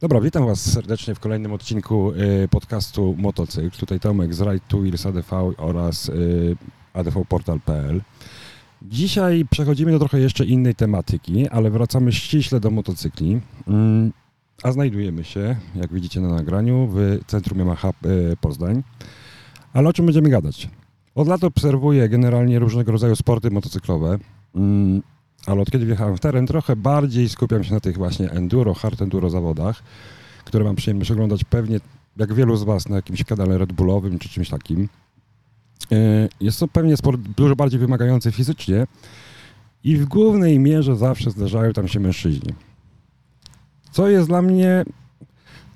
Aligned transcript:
Dobra, 0.00 0.20
witam 0.20 0.46
Was 0.46 0.72
serdecznie 0.72 1.14
w 1.14 1.20
kolejnym 1.20 1.52
odcinku 1.52 2.12
y, 2.12 2.48
podcastu 2.48 3.14
Motocykl. 3.18 3.78
Tutaj 3.78 4.00
Tomek 4.00 4.34
z 4.34 4.40
Ride 4.40 4.60
to 4.68 4.78
Wheels 4.78 5.06
ADV 5.06 5.54
oraz 5.56 6.08
y, 6.08 6.56
advportal.pl. 6.94 8.00
Dzisiaj 8.82 9.44
przechodzimy 9.50 9.92
do 9.92 9.98
trochę 9.98 10.20
jeszcze 10.20 10.44
innej 10.44 10.74
tematyki, 10.74 11.48
ale 11.48 11.70
wracamy 11.70 12.12
ściśle 12.12 12.60
do 12.60 12.70
motocykli. 12.70 13.40
Mm, 13.68 14.12
a 14.62 14.72
znajdujemy 14.72 15.24
się, 15.24 15.56
jak 15.74 15.92
widzicie 15.92 16.20
na 16.20 16.28
nagraniu, 16.28 16.88
w 16.92 17.18
centrum 17.26 17.58
Yamaha 17.58 17.90
y, 18.32 18.36
Poznań. 18.40 18.82
Ale 19.72 19.88
o 19.88 19.92
czym 19.92 20.06
będziemy 20.06 20.28
gadać? 20.28 20.68
Od 21.14 21.28
lat 21.28 21.44
obserwuję 21.44 22.08
generalnie 22.08 22.58
różnego 22.58 22.92
rodzaju 22.92 23.16
sporty 23.16 23.50
motocyklowe. 23.50 24.18
Ale 25.46 25.60
od 25.60 25.70
kiedy 25.70 25.86
wjechałem 25.86 26.16
w 26.16 26.20
teren, 26.20 26.46
trochę 26.46 26.76
bardziej 26.76 27.28
skupiam 27.28 27.64
się 27.64 27.74
na 27.74 27.80
tych 27.80 27.96
właśnie 27.96 28.30
enduro, 28.30 28.74
hard 28.74 29.02
enduro 29.02 29.30
zawodach, 29.30 29.82
które 30.44 30.64
mam 30.64 30.76
przyjemność 30.76 31.10
oglądać 31.10 31.44
pewnie, 31.44 31.80
jak 32.16 32.34
wielu 32.34 32.56
z 32.56 32.62
Was, 32.64 32.88
na 32.88 32.96
jakimś 32.96 33.24
kanale 33.24 33.58
Red 33.58 33.72
Bullowym 33.72 34.18
czy 34.18 34.28
czymś 34.28 34.48
takim. 34.48 34.88
E, 35.92 36.28
Jest 36.40 36.60
to 36.60 36.68
pewnie 36.68 36.96
sport 36.96 37.20
dużo 37.20 37.56
bardziej 37.56 37.80
wymagający 37.80 38.32
fizycznie 38.32 38.86
i 39.84 39.96
w 39.96 40.04
głównej 40.06 40.58
mierze 40.58 40.96
zawsze 40.96 41.30
zdarzają 41.30 41.72
tam 41.72 41.88
się 41.88 42.00
mężczyźni. 42.00 42.54
Co 43.90 44.08
jest 44.08 44.28
dla 44.28 44.42
mnie 44.42 44.84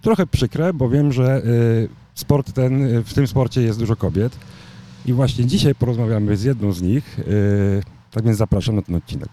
trochę 0.03 0.27
przykre, 0.27 0.75
bo 0.75 0.89
wiem, 0.89 1.13
że 1.13 1.37
e, 1.37 1.43
sport 2.15 2.53
ten, 2.53 3.03
w 3.03 3.15
tym 3.15 3.27
sporcie 3.27 3.63
jest 3.63 3.79
dużo 3.79 3.97
kobiet 3.97 4.37
i 5.07 5.13
właśnie 5.13 5.45
dzisiaj 5.47 5.75
porozmawiamy 5.75 6.37
z 6.37 6.43
jedną 6.43 6.73
z 6.73 6.83
nich. 6.83 7.19
e, 7.21 7.23
Tak 8.11 8.25
więc 8.25 8.39
zapraszam 8.39 8.77
na 8.77 8.83
ten 8.83 8.95
odcinek. 8.95 9.29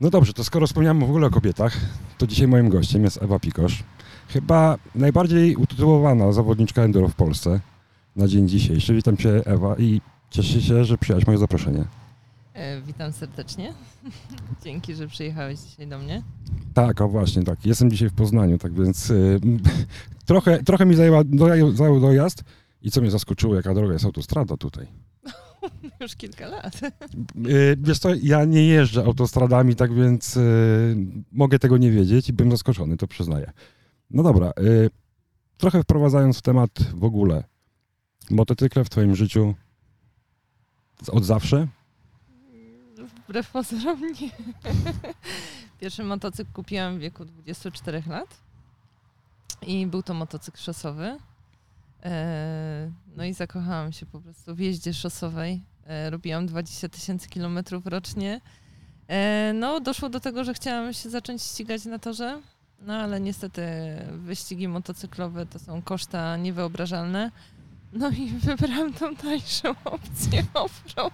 No 0.00 0.10
dobrze, 0.10 0.32
to 0.32 0.44
skoro 0.44 0.66
wspomniałem 0.66 1.00
w 1.00 1.02
ogóle 1.10 1.26
o 1.26 1.30
kobietach, 1.30 1.76
to 2.18 2.26
dzisiaj 2.26 2.48
moim 2.48 2.68
gościem 2.68 3.04
jest 3.04 3.22
Ewa 3.22 3.38
Pikosz. 3.38 3.84
Chyba 4.28 4.78
najbardziej 4.94 5.56
utytułowana 5.56 6.32
zawodniczka 6.32 6.82
enduro 6.82 7.08
w 7.08 7.14
Polsce 7.14 7.60
na 8.16 8.28
dzień 8.28 8.48
dzisiejszy. 8.48 8.94
Witam 8.94 9.16
Cię 9.16 9.46
Ewa 9.46 9.76
i 9.78 10.00
cieszę 10.30 10.62
się, 10.62 10.84
że 10.84 10.98
przyjęłaś 10.98 11.26
moje 11.26 11.38
zaproszenie. 11.38 11.84
E, 12.54 12.80
Witam 12.80 13.12
serdecznie. 13.12 13.74
Dzięki, 14.64 14.94
że 14.94 15.08
przyjechałeś 15.08 15.58
dzisiaj 15.60 15.86
do 15.86 15.98
mnie. 15.98 16.22
Tak, 16.74 17.00
o 17.00 17.08
właśnie, 17.08 17.42
tak. 17.42 17.66
Jestem 17.66 17.90
dzisiaj 17.90 18.08
w 18.10 18.14
Poznaniu, 18.14 18.58
tak 18.58 18.72
więc 18.74 19.10
y, 19.10 19.40
trochę, 20.26 20.62
trochę 20.62 20.86
mi 20.86 20.94
zajęła, 20.94 21.20
doja- 21.24 21.74
zajął 21.76 22.00
dojazd 22.00 22.44
i 22.82 22.90
co 22.90 23.00
mnie 23.00 23.10
zaskoczyło, 23.10 23.54
jaka 23.54 23.74
droga 23.74 23.92
jest 23.92 24.04
autostrada 24.04 24.56
tutaj. 24.56 24.86
Już 26.00 26.16
kilka 26.16 26.46
lat. 26.46 26.80
Y, 27.46 27.76
wiesz 27.80 27.98
co, 27.98 28.08
ja 28.22 28.44
nie 28.44 28.66
jeżdżę 28.66 29.04
autostradami, 29.04 29.76
tak 29.76 29.94
więc 29.94 30.36
y, 30.36 30.96
mogę 31.32 31.58
tego 31.58 31.76
nie 31.76 31.90
wiedzieć 31.90 32.28
i 32.28 32.32
byłem 32.32 32.50
zaskoczony, 32.50 32.96
to 32.96 33.06
przyznaję. 33.06 33.52
No 34.10 34.22
dobra, 34.22 34.52
y, 34.60 34.90
trochę 35.56 35.82
wprowadzając 35.82 36.38
w 36.38 36.42
temat 36.42 36.70
w 36.94 37.04
ogóle. 37.04 37.44
Motocykle 38.30 38.84
w 38.84 38.90
twoim 38.90 39.16
życiu 39.16 39.54
od 41.08 41.24
zawsze? 41.24 41.66
Wbrew 43.28 43.50
pozorom 43.50 44.00
nie. 44.00 44.30
Pierwszy 45.80 46.04
motocykl 46.04 46.52
kupiłam 46.52 46.96
w 46.96 47.00
wieku 47.00 47.24
24 47.24 48.02
lat. 48.06 48.40
I 49.62 49.86
był 49.86 50.02
to 50.02 50.14
motocykl 50.14 50.58
szosowy. 50.58 51.18
E, 52.06 52.90
No 53.16 53.24
i 53.24 53.32
zakochałam 53.34 53.92
się 53.92 54.06
po 54.06 54.20
prostu 54.20 54.54
w 54.54 54.58
jeździe 54.58 54.94
szosowej. 54.94 55.62
E, 55.86 56.10
Robiłam 56.10 56.46
20 56.46 56.88
tysięcy 56.88 57.28
kilometrów 57.28 57.86
rocznie. 57.86 58.40
E, 59.08 59.52
No, 59.54 59.80
doszło 59.80 60.08
do 60.08 60.20
tego, 60.20 60.44
że 60.44 60.54
chciałam 60.54 60.92
się 60.92 61.10
zacząć 61.10 61.42
ścigać 61.42 61.84
na 61.84 61.98
torze. 61.98 62.40
No 62.80 62.94
ale 62.94 63.20
niestety 63.20 63.62
wyścigi 64.16 64.68
motocyklowe 64.68 65.46
to 65.46 65.58
są 65.58 65.82
koszta 65.82 66.36
niewyobrażalne. 66.36 67.30
No 67.92 68.10
i 68.10 68.30
wybrałam 68.46 68.92
tą 68.94 69.16
tańszą 69.16 69.74
opcję 69.84 70.44
offroad. 70.54 71.12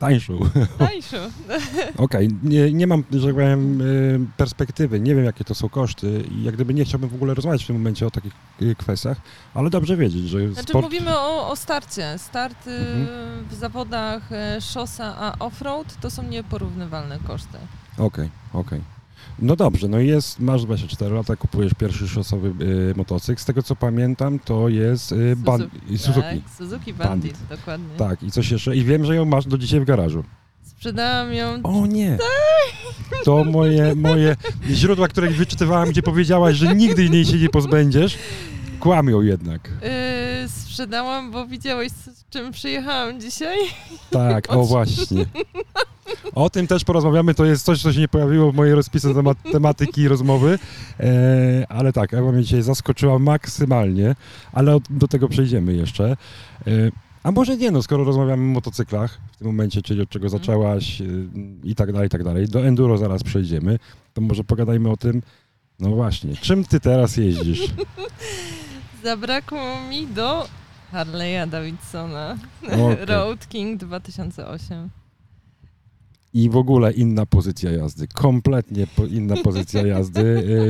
Tańszą. 0.00 0.38
Tańszą. 0.78 1.16
Okej, 1.96 2.28
nie, 2.42 2.72
nie 2.72 2.86
mam, 2.86 3.04
że 3.12 3.26
tak 3.26 3.34
powiem, 3.34 3.80
y, 3.80 4.20
perspektywy, 4.36 5.00
nie 5.00 5.14
wiem 5.14 5.24
jakie 5.24 5.44
to 5.44 5.54
są 5.54 5.68
koszty 5.68 6.24
i 6.30 6.42
jak 6.42 6.54
gdyby 6.54 6.74
nie 6.74 6.84
chciałbym 6.84 7.08
w 7.10 7.14
ogóle 7.14 7.34
rozmawiać 7.34 7.64
w 7.64 7.66
tym 7.66 7.76
momencie 7.76 8.06
o 8.06 8.10
takich 8.10 8.32
y, 8.62 8.74
kwestiach, 8.74 9.20
ale 9.54 9.70
dobrze 9.70 9.96
wiedzieć, 9.96 10.28
że 10.28 10.52
Znaczy 10.52 10.68
sport... 10.68 10.84
mówimy 10.84 11.18
o, 11.18 11.48
o 11.50 11.56
starcie. 11.56 12.18
Start 12.18 12.66
y, 12.66 12.70
Mhm. 12.70 13.08
w 13.50 13.54
zawodach 13.54 14.22
szosa 14.60 15.14
a 15.18 15.38
offroad 15.38 15.96
to 16.00 16.10
są 16.10 16.22
nieporównywalne 16.22 17.18
koszty. 17.26 17.58
Okej, 17.98 18.30
okej. 18.52 18.80
No 19.38 19.56
dobrze, 19.56 19.88
no 19.88 20.00
i 20.00 20.06
jest, 20.06 20.40
masz 20.40 20.64
24 20.64 21.14
lata, 21.14 21.36
kupujesz 21.36 21.74
pierwszy 21.74 22.08
szosowy 22.08 22.64
y, 22.64 22.94
motocykl. 22.96 23.40
Z 23.42 23.44
tego 23.44 23.62
co 23.62 23.76
pamiętam, 23.76 24.38
to 24.38 24.68
jest 24.68 25.12
y, 25.12 25.36
ban- 25.36 25.58
Suzuki. 25.60 25.98
Suzuki. 25.98 26.20
Tak, 26.20 26.56
Suzuki 26.58 26.94
Bandit, 26.94 27.32
Bandit. 27.32 27.36
dokładnie. 27.58 27.96
Tak, 27.96 28.22
i 28.22 28.30
coś 28.30 28.50
jeszcze. 28.50 28.76
I 28.76 28.84
wiem, 28.84 29.04
że 29.04 29.14
ją 29.16 29.24
masz 29.24 29.46
do 29.46 29.58
dzisiaj 29.58 29.80
w 29.80 29.84
garażu. 29.84 30.24
Sprzedałam 30.62 31.32
ją 31.32 31.60
O 31.62 31.86
nie! 31.86 32.18
To 33.24 33.44
moje, 33.44 33.94
moje 33.94 34.36
źródła, 34.70 35.08
które 35.08 35.30
wyczytywałem, 35.30 35.88
gdzie 35.90 36.02
powiedziałaś, 36.02 36.56
że 36.56 36.74
nigdy 36.74 37.04
jej 37.04 37.24
się 37.24 37.38
nie 37.38 37.48
pozbędziesz, 37.48 38.18
kłamią 38.80 39.20
jednak. 39.22 39.68
y, 39.68 40.29
sprzedałam, 40.48 41.30
bo 41.30 41.46
widziałeś 41.46 41.92
z 41.92 42.28
czym 42.30 42.52
przyjechałam 42.52 43.20
dzisiaj. 43.20 43.58
Tak, 44.10 44.52
o 44.52 44.64
właśnie. 44.74 45.26
O 46.34 46.50
tym 46.50 46.66
też 46.66 46.84
porozmawiamy, 46.84 47.34
to 47.34 47.44
jest 47.44 47.64
coś, 47.64 47.82
co 47.82 47.92
się 47.92 48.00
nie 48.00 48.08
pojawiło 48.08 48.52
w 48.52 48.54
mojej 48.54 48.74
rozpisce 48.74 49.14
temat, 49.14 49.38
tematyki 49.52 50.08
rozmowy, 50.08 50.58
e, 51.00 51.66
ale 51.68 51.92
tak, 51.92 52.14
Ewa 52.14 52.32
mnie 52.32 52.42
dzisiaj 52.42 52.62
zaskoczyła 52.62 53.18
maksymalnie, 53.18 54.14
ale 54.52 54.74
od, 54.74 54.82
do 54.90 55.08
tego 55.08 55.28
przejdziemy 55.28 55.72
jeszcze. 55.74 56.16
E, 56.66 56.70
a 57.22 57.32
może 57.32 57.56
nie, 57.56 57.70
no 57.70 57.82
skoro 57.82 58.04
rozmawiamy 58.04 58.42
o 58.42 58.46
motocyklach 58.46 59.20
w 59.32 59.36
tym 59.36 59.46
momencie, 59.46 59.82
czyli 59.82 60.02
od 60.02 60.08
czego 60.08 60.26
Mhm. 60.26 60.40
zaczęłaś 60.42 61.00
e, 61.00 61.04
i 61.64 61.74
tak 61.74 61.92
dalej, 61.92 62.06
i 62.06 62.10
tak 62.10 62.24
dalej, 62.24 62.48
do 62.48 62.66
enduro 62.66 62.98
zaraz 62.98 63.22
przejdziemy, 63.22 63.78
to 64.14 64.20
może 64.20 64.44
pogadajmy 64.44 64.90
o 64.90 64.96
tym, 64.96 65.22
no 65.80 65.90
właśnie, 65.90 66.36
czym 66.36 66.64
ty 66.64 66.80
teraz 66.80 67.16
jeździsz? 67.16 67.60
Zabrakło 69.04 69.80
mi 69.90 70.06
do 70.06 70.46
Harley'a 70.92 71.48
Davidsona 71.48 72.36
Okej. 72.64 72.96
Road 73.08 73.48
King 73.48 73.80
2008. 73.80 74.90
i 76.34 76.50
w 76.50 76.56
ogóle 76.56 76.92
inna 76.92 77.26
pozycja 77.26 77.70
jazdy, 77.70 78.08
kompletnie 78.08 78.86
po, 78.96 79.06
inna 79.06 79.36
pozycja 79.36 79.86
jazdy. 79.96 80.20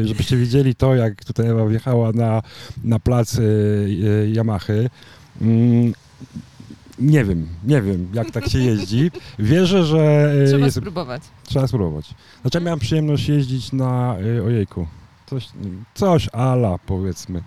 Y, 0.01 0.09
Żebyście 0.09 0.37
widzieli 0.37 0.75
to, 0.75 0.95
jak 0.95 1.25
tutaj 1.25 1.47
Ewa 1.47 1.67
wjechała 1.67 2.13
na, 2.13 2.43
na 2.85 2.99
plac 2.99 3.35
y, 3.39 3.43
y, 3.43 4.33
Yamahy. 4.37 4.91
Mm, 5.41 5.93
Nie 6.99 7.25
wiem, 7.25 7.49
nie 7.65 7.83
wiem, 7.83 8.09
jak 8.15 8.31
tak 8.31 8.49
się 8.49 8.59
jeździ. 8.59 9.11
Wierzę, 9.39 9.85
że 9.85 10.33
y, 10.45 10.47
Trzeba 10.49 10.65
jest, 10.65 10.77
spróbować. 10.77 11.23
trzeba 11.45 11.67
spróbować. 11.67 12.15
Znaczy, 12.43 12.59
ja 12.59 12.65
miałem 12.65 12.79
przyjemność 12.81 13.29
jeździć 13.29 13.73
na, 13.73 14.17
y, 14.39 14.43
ojejku, 14.45 14.87
coś, 15.31 15.49
coś 15.95 16.29
ala, 16.33 16.79
powiedzmy, 16.87 17.43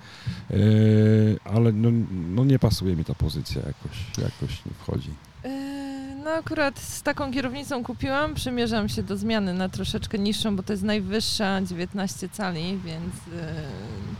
Y, 0.52 1.40
ale 1.46 1.72
no, 1.72 1.90
no 2.12 2.46
nie 2.46 2.60
pasuje 2.60 2.96
mi 2.96 3.06
ta 3.06 3.16
pozycja 3.16 3.62
jakoś, 3.62 3.98
jakoś 4.18 4.66
nie 4.66 4.72
wchodzi. 4.80 5.10
Yy, 5.44 5.84
No 6.24 6.32
akurat 6.32 6.80
z 6.80 7.02
taką 7.02 7.32
kierownicą 7.34 7.84
kupiłam, 7.84 8.34
przymierzam 8.36 8.90
się 8.90 9.04
do 9.04 9.18
zmiany 9.18 9.54
na 9.54 9.70
troszeczkę 9.70 10.20
niższą, 10.20 10.56
bo 10.56 10.64
to 10.64 10.74
jest 10.74 10.84
najwyższa 10.84 11.62
19 11.62 12.30
cali, 12.30 12.80
więc 12.86 13.14
yy, 13.16 13.42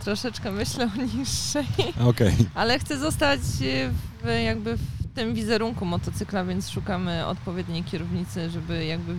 troszeczkę 0.04 0.50
myślę 0.50 0.90
o 0.98 1.16
niższej, 1.16 1.66
Okej. 2.10 2.34
ale 2.54 2.78
chcę 2.78 2.98
zostać 2.98 3.40
yy, 3.60 3.90
w, 4.22 4.42
jakby 4.44 4.76
w 4.76 5.14
tym 5.14 5.34
wizerunku 5.34 5.84
motocykla, 5.84 6.44
więc 6.44 6.70
szukamy 6.70 7.26
odpowiedniej 7.26 7.84
kierownicy, 7.84 8.50
żeby 8.50 8.84
jakby 8.84 9.14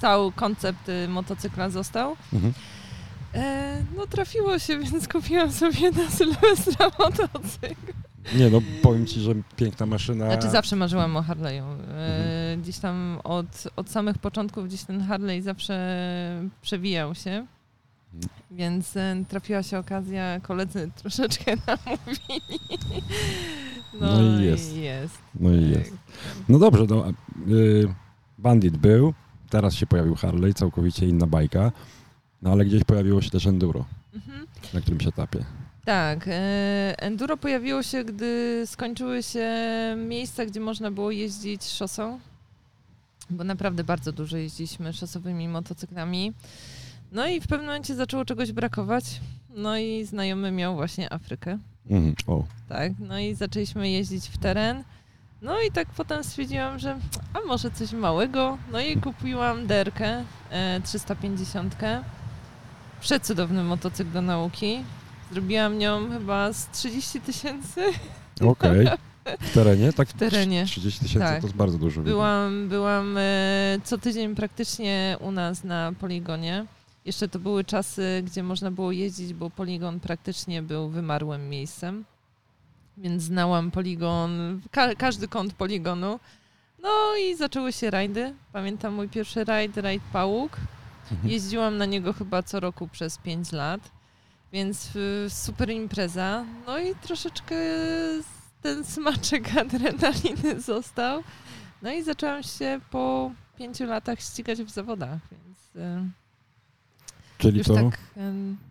cały 0.00 0.32
koncept 0.32 0.88
yy, 0.88 1.08
motocykla 1.08 1.70
został. 1.70 2.16
Mhm. 2.32 2.52
E, 3.36 3.82
no 3.96 4.06
trafiło 4.06 4.58
się, 4.58 4.78
więc 4.92 5.08
kupiłam 5.08 5.52
sobie 5.52 5.90
na 5.90 6.10
Sylwestra 6.10 6.86
motocykl. 6.98 7.92
Nie 8.38 8.50
no, 8.50 8.60
powiem 8.82 9.06
ci, 9.06 9.20
że 9.20 9.32
piękna 9.56 9.86
maszyna. 9.86 10.26
Znaczy 10.26 10.50
zawsze 10.50 10.76
marzyłam 10.76 11.16
o 11.16 11.20
Harley'u. 11.22 11.62
E, 11.62 11.76
Mhm. 11.76 12.62
Gdzieś 12.62 12.78
tam 12.78 13.20
od, 13.24 13.64
od 13.76 13.90
samych 13.90 14.18
początków 14.18 14.66
gdzieś 14.66 14.82
ten 14.84 15.00
Harley 15.02 15.42
zawsze 15.42 15.76
przewijał 16.62 17.14
się. 17.14 17.46
Więc 18.50 18.96
e, 18.96 19.16
trafiła 19.28 19.62
się 19.62 19.78
okazja, 19.78 20.40
koledzy 20.40 20.90
troszeczkę 20.96 21.52
namówili. 21.66 22.58
No 24.00 24.22
i 24.40 24.44
jest. 24.44 24.76
jest. 24.76 25.18
No 25.40 25.50
i 25.52 25.70
jest. 25.70 25.92
No 26.48 26.58
dobrze, 26.58 26.84
no, 26.88 27.04
y, 27.48 27.88
Bandit 28.38 28.76
był, 28.76 29.14
teraz 29.50 29.74
się 29.74 29.86
pojawił 29.86 30.14
Harley, 30.14 30.54
całkowicie 30.54 31.06
inna 31.06 31.26
bajka, 31.26 31.72
no 32.42 32.52
ale 32.52 32.64
gdzieś 32.64 32.84
pojawiło 32.84 33.22
się 33.22 33.30
też 33.30 33.46
Enduro. 33.46 33.84
Mhm. 34.14 34.46
Na 34.74 34.80
którym 34.80 35.00
się 35.00 35.08
etapie? 35.08 35.44
Tak. 35.84 36.28
e, 36.28 36.94
Enduro 36.98 37.36
pojawiło 37.36 37.82
się, 37.82 38.04
gdy 38.04 38.62
skończyły 38.66 39.22
się 39.22 39.48
miejsca, 39.96 40.46
gdzie 40.46 40.60
można 40.60 40.90
było 40.90 41.10
jeździć 41.10 41.64
szosą, 41.64 42.20
bo 43.30 43.44
naprawdę 43.44 43.84
bardzo 43.84 44.12
dużo 44.12 44.36
jeździliśmy 44.36 44.92
szosowymi 44.92 45.48
motocyklami. 45.48 46.32
No 47.12 47.26
i 47.26 47.40
w 47.40 47.46
pewnym 47.46 47.66
momencie 47.66 47.94
zaczęło 47.94 48.24
czegoś 48.24 48.52
brakować. 48.52 49.04
No 49.54 49.78
i 49.78 50.04
znajomy 50.04 50.50
miał 50.52 50.74
właśnie 50.74 51.12
Afrykę. 51.12 51.58
Mhm. 51.90 52.14
O, 52.26 52.44
Tak, 52.68 52.92
no 52.98 53.18
i 53.18 53.34
zaczęliśmy 53.34 53.90
jeździć 53.90 54.28
w 54.28 54.38
teren. 54.38 54.84
No 55.42 55.60
i 55.68 55.72
tak 55.72 55.88
potem 55.88 56.24
stwierdziłam, 56.24 56.78
że 56.78 56.98
a 57.34 57.46
może 57.46 57.70
coś 57.70 57.92
małego. 57.92 58.58
No 58.72 58.80
i 58.80 58.96
kupiłam 58.96 59.66
derkę 59.66 60.24
e, 60.50 60.80
350. 60.80 61.76
Przecudowny 63.00 63.62
motocykl 63.64 64.10
do 64.12 64.22
nauki. 64.22 64.84
Zrobiłam 65.32 65.78
nią 65.78 66.10
chyba 66.10 66.52
z 66.52 66.70
30 66.70 67.20
tysięcy 67.20 67.80
okej. 68.40 68.88
W 69.40 69.54
terenie? 69.54 69.92
Tak? 69.92 70.08
w 70.08 70.12
terenie. 70.12 70.64
30 70.64 71.00
tysięcy 71.00 71.26
Tak. 71.26 71.40
to 71.40 71.46
jest 71.46 71.56
bardzo 71.56 71.78
dużo. 71.78 72.00
Byłam, 72.02 72.68
byłam 72.68 73.18
e, 73.18 73.78
co 73.84 73.98
tydzień 73.98 74.34
praktycznie 74.34 75.16
u 75.20 75.30
nas 75.30 75.64
na 75.64 75.92
poligonie. 76.00 76.66
Jeszcze 77.04 77.28
to 77.28 77.38
były 77.38 77.64
czasy, 77.64 78.22
gdzie 78.26 78.42
można 78.42 78.70
było 78.70 78.92
jeździć, 78.92 79.34
bo 79.34 79.50
poligon 79.50 80.00
praktycznie 80.00 80.62
był 80.62 80.88
wymarłym 80.88 81.48
miejscem. 81.48 82.04
Więc 82.96 83.22
znałam 83.22 83.70
poligon, 83.70 84.60
ka 84.70 84.94
każdy 84.94 85.28
kąt 85.28 85.52
poligonu. 85.52 86.20
No 86.82 86.90
i 87.16 87.36
zaczęły 87.36 87.72
się 87.72 87.90
rajdy. 87.90 88.34
Pamiętam 88.52 88.94
mój 88.94 89.08
pierwszy 89.08 89.44
rajd, 89.44 89.76
rajd 89.76 90.02
Pałuk. 90.12 90.56
Mhm. 91.12 91.30
Jeździłam 91.30 91.76
na 91.76 91.84
niego 91.84 92.12
chyba 92.12 92.42
co 92.42 92.60
roku 92.60 92.88
przez 92.88 93.18
5 93.18 93.52
lat, 93.52 93.80
więc 94.52 94.96
y, 94.96 95.26
super 95.28 95.70
impreza. 95.70 96.44
No 96.66 96.78
i 96.78 96.94
troszeczkę 96.94 97.56
ten 98.62 98.84
smaczek 98.84 99.50
adrenaliny 99.62 100.60
został. 100.60 101.22
No 101.82 101.92
i 101.92 102.02
zaczęłam 102.02 102.42
się 102.42 102.80
po 102.90 103.30
pięciu 103.58 103.84
latach 103.84 104.20
ścigać 104.20 104.62
w 104.62 104.70
zawodach, 104.70 105.18
więc 105.30 105.76
y, 105.76 106.25
Czyli 107.38 107.58
już 107.58 107.66
to 107.66 107.74
tak 107.74 107.98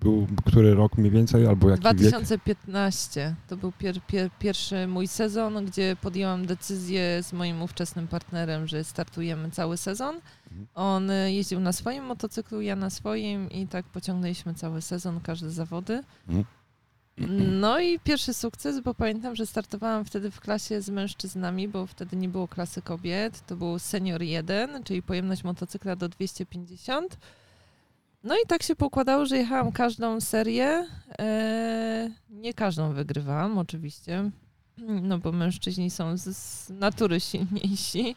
był 0.02 0.28
który 0.46 0.74
rok 0.74 0.98
mniej 0.98 1.12
więcej, 1.12 1.48
albo 1.48 1.70
jaki 1.70 1.84
wiek? 1.84 1.94
2015 1.94 3.36
to 3.48 3.58
był 3.58 3.72
pier, 3.72 4.02
pier, 4.08 4.30
pierwszy 4.40 4.88
mój 4.88 5.08
sezon, 5.08 5.66
gdzie 5.66 5.96
podjęłam 6.02 6.46
decyzję 6.46 7.24
z 7.24 7.34
moim 7.34 7.62
ówczesnym 7.62 8.08
partnerem, 8.08 8.68
że 8.68 8.84
startujemy 8.84 9.52
cały 9.52 9.78
sezon. 9.78 10.16
Mhm. 10.16 10.68
On 10.76 11.10
y, 11.10 11.34
jeździł 11.34 11.60
na 11.60 11.74
swoim 11.74 12.04
motocyklu, 12.04 12.62
ja 12.62 12.76
na 12.76 12.90
swoim 12.90 13.52
i 13.52 13.68
tak 13.68 13.86
pociągnęliśmy 13.86 14.54
cały 14.54 14.82
sezon, 14.82 15.20
każde 15.20 15.52
zawody. 15.52 16.04
No 17.62 17.80
i 17.80 18.00
pierwszy 18.00 18.34
sukces, 18.34 18.80
bo 18.80 18.94
pamiętam, 18.94 19.36
że 19.36 19.46
startowałam 19.46 20.06
wtedy 20.06 20.32
w 20.32 20.40
klasie 20.40 20.82
z 20.82 20.90
mężczyznami, 20.90 21.68
bo 21.68 21.88
wtedy 21.88 22.16
nie 22.16 22.30
było 22.30 22.48
klasy 22.48 22.82
kobiet. 22.82 23.46
To 23.48 23.56
był 23.56 23.80
senior 23.80 24.22
1, 24.22 24.84
czyli 24.84 25.02
pojemność 25.02 25.44
motocykla 25.44 25.96
do 25.96 26.10
250. 26.10 27.18
No 28.26 28.36
i 28.36 28.48
tak 28.48 28.64
się 28.64 28.76
pokładało, 28.76 29.26
że 29.26 29.38
jechałam 29.38 29.72
każdą 29.72 30.22
serię. 30.22 30.88
E, 31.20 32.10
nie 32.30 32.54
każdą 32.54 32.94
wygrywałam, 32.94 33.58
oczywiście, 33.58 34.32
no 35.10 35.18
bo 35.18 35.32
mężczyźni 35.32 35.90
są 35.90 36.18
z, 36.18 36.70
natury 36.70 37.20
silniejsi. 37.20 38.16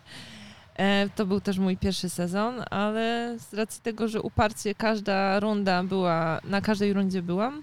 E, 0.76 1.08
to 1.08 1.26
był 1.26 1.40
też 1.40 1.58
mój 1.58 1.76
pierwszy 1.76 2.08
sezon, 2.08 2.54
ale 2.70 3.36
z 3.38 3.54
racji 3.54 3.82
tego, 3.82 4.08
że 4.08 4.22
uparcie 4.22 4.74
każda 4.74 5.40
runda 5.40 5.84
była, 5.84 6.40
na 6.44 6.60
każdej 6.60 6.92
rundzie 6.92 7.22
byłam, 7.22 7.62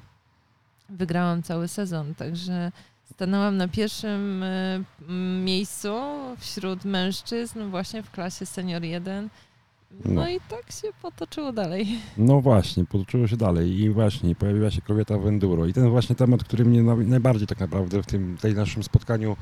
wygrałam 0.90 1.44
cały 1.44 1.68
sezon, 1.68 2.16
także 2.16 2.72
stanęłam 3.14 3.58
na 3.58 3.68
pierwszym 3.68 4.44
e, 4.44 4.84
miejscu 5.44 5.94
wśród 6.40 6.86
mężczyzn 6.86 7.70
właśnie 7.70 8.04
w 8.04 8.12
klasie 8.12 8.46
senior 8.46 8.84
1. 8.84 9.30
No, 10.06 10.12
No. 10.14 10.30
i 10.30 10.40
tak 10.50 10.72
się 10.72 10.88
potoczyło 11.02 11.54
dalej. 11.54 11.88
No 12.18 12.42
właśnie, 12.42 12.86
potoczyło 12.86 13.28
się 13.28 13.38
dalej 13.38 13.80
i 13.80 13.90
właśnie 13.90 14.36
pojawiła 14.36 14.72
się 14.72 14.82
kobieta 14.82 15.18
w 15.18 15.28
enduro. 15.28 15.66
I 15.66 15.74
ten 15.74 15.90
właśnie 15.90 16.16
temat, 16.16 16.44
który 16.44 16.66
mnie 16.66 16.84
na- 16.84 16.96
najbardziej 16.96 17.48
tak 17.48 17.60
naprawdę 17.60 18.04
w 18.04 18.06
tym 18.06 18.38
tej 18.42 18.54
naszym 18.56 18.84
spotkaniu 18.84 19.36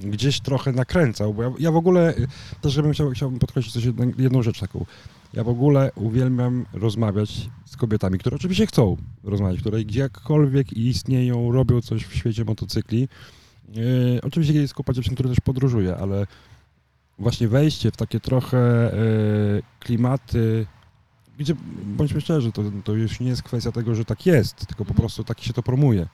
gdzieś 0.00 0.40
trochę 0.40 0.72
nakręcał, 0.72 1.34
bo 1.34 1.42
ja, 1.42 1.52
ja 1.58 1.72
w 1.72 1.76
ogóle 1.76 2.16
y, 2.16 2.26
też 2.60 2.72
żebym 2.72 2.92
chciał, 2.92 3.10
chciałbym 3.10 3.38
podkreślić 3.38 3.74
coś 3.74 3.84
jedną, 3.84 4.12
jedną 4.18 4.42
rzecz 4.42 4.60
taką. 4.60 4.84
Ja 5.34 5.44
w 5.44 5.48
ogóle 5.48 5.90
uwielbiam 5.94 6.66
rozmawiać 6.72 7.50
z 7.64 7.76
kobietami, 7.76 8.18
które 8.18 8.36
oczywiście 8.36 8.66
chcą 8.66 8.96
rozmawiać, 9.24 9.60
które 9.60 9.84
gdziekolwiek 9.84 10.72
istnieją, 10.72 11.52
robią 11.52 11.80
coś 11.80 12.04
w 12.06 12.14
świecie 12.14 12.44
motocykli. 12.44 13.08
Yy, 13.74 14.20
oczywiście 14.22 14.54
jest 14.54 14.74
kupa 14.74 14.92
dziewczyn, 14.92 15.14
które 15.14 15.28
też 15.28 15.40
podróżuje, 15.40 15.96
ale 15.96 16.26
właśnie 17.18 17.48
wejście 17.48 17.90
w 17.90 17.96
takie 17.96 18.20
trochę 18.20 18.90
yy, 19.54 19.62
klimaty, 19.80 20.66
gdzie, 21.38 21.54
bądźmy 21.84 22.20
szczerzy, 22.20 22.52
to, 22.52 22.62
to 22.84 22.94
już 22.94 23.20
nie 23.20 23.28
jest 23.28 23.42
kwestia 23.42 23.72
tego, 23.72 23.94
że 23.94 24.04
tak 24.04 24.26
jest, 24.26 24.56
tylko 24.56 24.84
po 24.84 24.90
Mhm. 24.90 24.96
prostu 24.98 25.24
tak 25.24 25.40
się 25.40 25.52
to 25.52 25.62
promuje, 25.62 26.06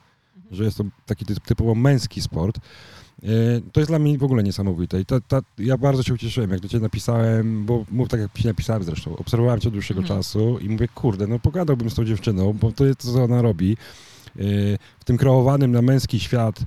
że 0.50 0.64
jest 0.64 0.76
to 0.78 0.84
taki 1.06 1.24
typ, 1.24 1.40
typowo 1.40 1.74
męski 1.74 2.20
sport. 2.20 2.58
Yy, 3.22 3.62
To 3.72 3.80
jest 3.80 3.90
dla 3.90 3.98
mnie 3.98 4.18
w 4.18 4.24
ogóle 4.24 4.42
niesamowite 4.42 5.00
i 5.00 5.04
ta, 5.04 5.20
ta, 5.20 5.40
ja 5.58 5.78
bardzo 5.78 6.02
się 6.02 6.14
ucieszyłem, 6.14 6.50
jak 6.50 6.60
do 6.60 6.68
Ciebie 6.68 6.82
napisałem, 6.82 7.64
bo 7.66 7.84
mów 7.90 8.08
tak 8.08 8.20
jak 8.20 8.32
Ci 8.32 8.46
napisałem 8.46 8.82
zresztą, 8.82 9.16
obserwowałem 9.16 9.60
Cię 9.60 9.68
od 9.68 9.74
dłuższego 9.74 10.00
Mhm. 10.00 10.18
czasu 10.18 10.58
i 10.58 10.68
mówię, 10.68 10.88
kurde, 10.88 11.26
no 11.26 11.38
pogadałbym 11.38 11.90
z 11.90 11.94
tą 11.94 12.04
dziewczyną, 12.04 12.52
bo 12.52 12.72
to 12.72 12.84
jest 12.86 12.98
to, 13.00 13.12
co 13.12 13.24
ona 13.24 13.42
robi. 13.42 13.68
Yy, 14.36 14.78
W 15.00 15.04
tym 15.04 15.16
kreowanym 15.16 15.72
na 15.72 15.82
męski 15.82 16.20
świat 16.20 16.60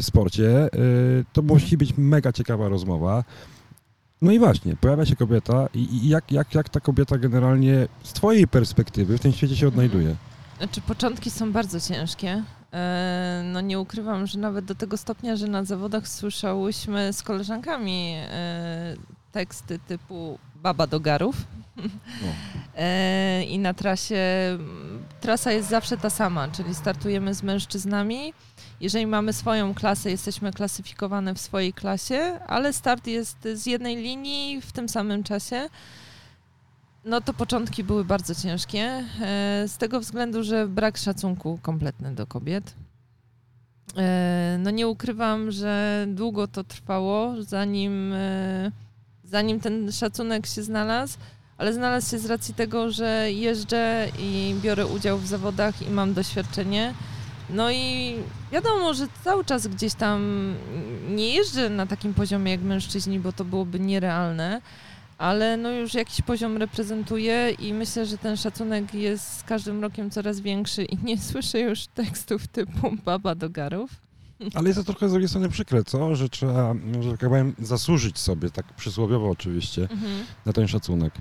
sporcie, 0.00 0.68
to 1.32 1.42
musi 1.42 1.76
być 1.76 1.94
mega 1.98 2.32
ciekawa 2.32 2.68
rozmowa. 2.68 3.24
No 4.22 4.32
i 4.32 4.38
właśnie, 4.38 4.76
pojawia 4.76 5.06
się 5.06 5.16
kobieta 5.16 5.68
i, 5.74 5.78
i 5.78 6.08
jak, 6.08 6.32
jak, 6.32 6.54
jak 6.54 6.68
ta 6.68 6.80
kobieta 6.80 7.18
generalnie 7.18 7.88
z 8.02 8.12
Twojej 8.12 8.48
perspektywy 8.48 9.18
w 9.18 9.20
tym 9.20 9.32
świecie 9.32 9.56
się 9.56 9.68
odnajduje? 9.68 10.16
Znaczy, 10.58 10.80
początki 10.80 11.30
są 11.30 11.52
bardzo 11.52 11.80
ciężkie. 11.80 12.42
E, 12.72 13.42
No 13.52 13.60
nie 13.60 13.80
ukrywam, 13.80 14.26
że 14.26 14.38
nawet 14.38 14.64
do 14.64 14.74
tego 14.74 14.96
stopnia, 14.96 15.36
że 15.36 15.46
na 15.46 15.64
zawodach 15.64 16.08
słyszałyśmy 16.08 17.12
z 17.12 17.22
koleżankami 17.22 18.14
e, 18.16 18.96
teksty 19.32 19.78
typu 19.78 20.38
baba 20.56 20.86
do 20.86 21.00
garów. 21.00 21.36
E, 22.76 23.44
I 23.44 23.58
na 23.58 23.74
trasie, 23.74 24.18
trasa 25.20 25.52
jest 25.52 25.68
zawsze 25.68 25.96
ta 25.96 26.10
sama, 26.10 26.48
czyli 26.48 26.74
startujemy 26.74 27.34
z 27.34 27.42
mężczyznami. 27.42 28.32
Jeżeli 28.82 29.06
mamy 29.06 29.32
swoją 29.32 29.74
klasę, 29.74 30.10
jesteśmy 30.10 30.52
klasyfikowane 30.52 31.34
w 31.34 31.40
swojej 31.40 31.72
klasie, 31.72 32.38
ale 32.46 32.72
start 32.72 33.06
jest 33.06 33.48
z 33.54 33.66
jednej 33.66 33.96
linii 33.96 34.60
w 34.60 34.72
tym 34.72 34.88
samym 34.88 35.22
czasie. 35.22 35.68
No 37.04 37.20
to 37.20 37.34
początki 37.34 37.84
były 37.84 38.04
bardzo 38.04 38.34
ciężkie, 38.34 38.80
e, 38.80 39.04
z 39.68 39.76
tego 39.76 40.00
względu, 40.00 40.42
że 40.42 40.68
brak 40.68 40.96
szacunku 40.98 41.58
kompletny 41.62 42.14
do 42.14 42.26
kobiet. 42.26 42.74
E, 43.96 44.56
No 44.60 44.70
nie 44.70 44.88
ukrywam, 44.88 45.50
że 45.50 46.04
długo 46.08 46.48
to 46.48 46.64
trwało, 46.64 47.42
zanim, 47.42 48.12
e, 48.12 48.70
zanim 49.24 49.60
ten 49.60 49.92
szacunek 49.92 50.46
się 50.46 50.62
znalazł, 50.62 51.18
ale 51.58 51.72
znalazł 51.72 52.10
się 52.10 52.18
z 52.18 52.26
racji 52.26 52.54
tego, 52.54 52.90
że 52.90 53.32
jeżdżę 53.32 54.08
i 54.18 54.54
biorę 54.62 54.86
udział 54.86 55.18
w 55.18 55.26
zawodach 55.26 55.82
i 55.82 55.90
mam 55.90 56.14
doświadczenie. 56.14 56.94
No 57.52 57.70
i 57.70 58.14
wiadomo, 58.52 58.94
że 58.94 59.06
cały 59.24 59.44
czas 59.44 59.66
gdzieś 59.66 59.94
tam 59.94 60.52
nie 61.10 61.34
jeżdżę 61.34 61.70
na 61.70 61.86
takim 61.86 62.14
poziomie 62.14 62.50
jak 62.52 62.60
mężczyźni, 62.60 63.20
bo 63.20 63.32
to 63.32 63.44
byłoby 63.44 63.80
nierealne, 63.80 64.60
ale 65.18 65.56
no 65.56 65.70
już 65.70 65.94
jakiś 65.94 66.22
poziom 66.22 66.56
reprezentuję 66.56 67.50
i 67.50 67.74
myślę, 67.74 68.06
że 68.06 68.18
ten 68.18 68.36
szacunek 68.36 68.94
jest 68.94 69.38
z 69.38 69.42
każdym 69.42 69.82
rokiem 69.82 70.10
coraz 70.10 70.40
większy 70.40 70.84
i 70.84 70.98
nie 71.04 71.18
słyszę 71.30 71.60
już 71.60 71.86
tekstów 71.86 72.46
typu 72.46 72.96
baba 73.04 73.34
do 73.34 73.50
garów. 73.50 73.90
Ale 74.54 74.68
jest 74.68 74.78
to 74.78 74.84
trochę 74.84 75.08
z 75.08 75.12
drugiej 75.12 75.28
strony 75.28 75.48
przykre, 75.48 75.84
co? 75.84 76.16
Że 76.16 76.28
trzeba, 76.28 76.74
że 77.00 77.10
tak 77.10 77.30
powiem, 77.30 77.54
zasłużyć 77.58 78.18
sobie, 78.18 78.50
tak 78.50 78.72
przysłowiowo 78.74 79.30
oczywiście, 79.30 79.88
na 80.46 80.52
ten 80.52 80.68
szacunek. 80.68 81.14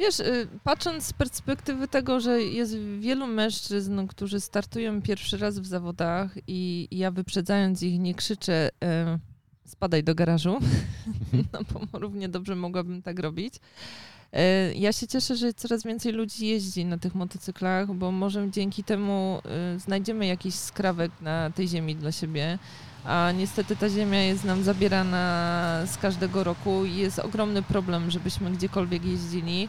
Wiesz, 0.00 0.20
y, 0.20 0.48
patrząc 0.64 1.06
z 1.06 1.12
perspektywy 1.12 1.88
tego, 1.88 2.20
że 2.20 2.42
jest 2.42 2.76
wielu 2.98 3.26
mężczyzn, 3.26 4.06
którzy 4.06 4.40
startują 4.40 5.02
pierwszy 5.02 5.38
raz 5.38 5.58
w 5.58 5.66
zawodach 5.66 6.34
i 6.46 6.88
ja 6.90 7.10
wyprzedzając 7.10 7.82
ich 7.82 7.98
nie 7.98 8.14
krzyczę 8.14 8.68
y, 8.68 9.68
spadaj 9.68 10.04
do 10.04 10.14
garażu, 10.14 10.58
no 11.52 11.60
bo 11.72 11.98
równie 11.98 12.28
dobrze 12.28 12.56
mogłabym 12.56 13.02
tak 13.02 13.18
robić. 13.18 13.54
Y, 13.54 14.74
Ja 14.74 14.92
się 14.92 15.06
cieszę, 15.06 15.36
że 15.36 15.54
coraz 15.54 15.84
więcej 15.84 16.12
ludzi 16.12 16.46
jeździ 16.46 16.84
na 16.84 16.98
tych 16.98 17.14
motocyklach, 17.14 17.92
bo 17.94 18.10
może 18.10 18.50
dzięki 18.50 18.84
temu 18.84 19.42
znajdziemy 19.76 20.26
jakiś 20.26 20.54
skrawek 20.54 21.12
na 21.20 21.50
tej 21.50 21.68
ziemi 21.68 21.96
dla 21.96 22.12
siebie. 22.12 22.58
A 23.04 23.32
niestety 23.32 23.76
ta 23.76 23.88
ziemia 23.88 24.22
jest 24.22 24.44
nam 24.44 24.62
zabierana 24.62 25.82
z 25.86 25.96
każdego 25.96 26.44
roku 26.44 26.84
i 26.84 26.96
jest 26.96 27.18
ogromny 27.18 27.62
problem, 27.62 28.10
żebyśmy 28.10 28.50
gdziekolwiek 28.50 29.04
jeździli. 29.04 29.68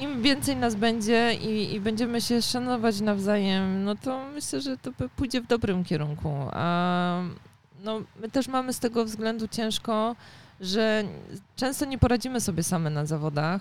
Im 0.00 0.22
więcej 0.22 0.56
nas 0.56 0.74
będzie 0.74 1.34
i, 1.34 1.74
i, 1.74 1.80
będziemy 1.80 2.20
się 2.20 2.42
szanować 2.42 3.00
nawzajem, 3.00 3.84
no 3.84 3.94
to 3.94 4.24
myślę, 4.34 4.60
że 4.60 4.76
to 4.76 4.90
pójdzie 5.16 5.40
w 5.40 5.46
dobrym 5.46 5.84
kierunku. 5.84 6.34
A 6.52 7.22
no, 7.84 8.00
my 8.20 8.30
też 8.30 8.48
mamy 8.48 8.72
z 8.72 8.78
tego 8.78 9.04
względu 9.04 9.48
ciężko, 9.48 10.16
że 10.60 11.04
często 11.56 11.84
nie 11.84 11.98
poradzimy 11.98 12.40
sobie 12.40 12.62
same 12.62 12.90
na 12.90 13.06
zawodach. 13.06 13.60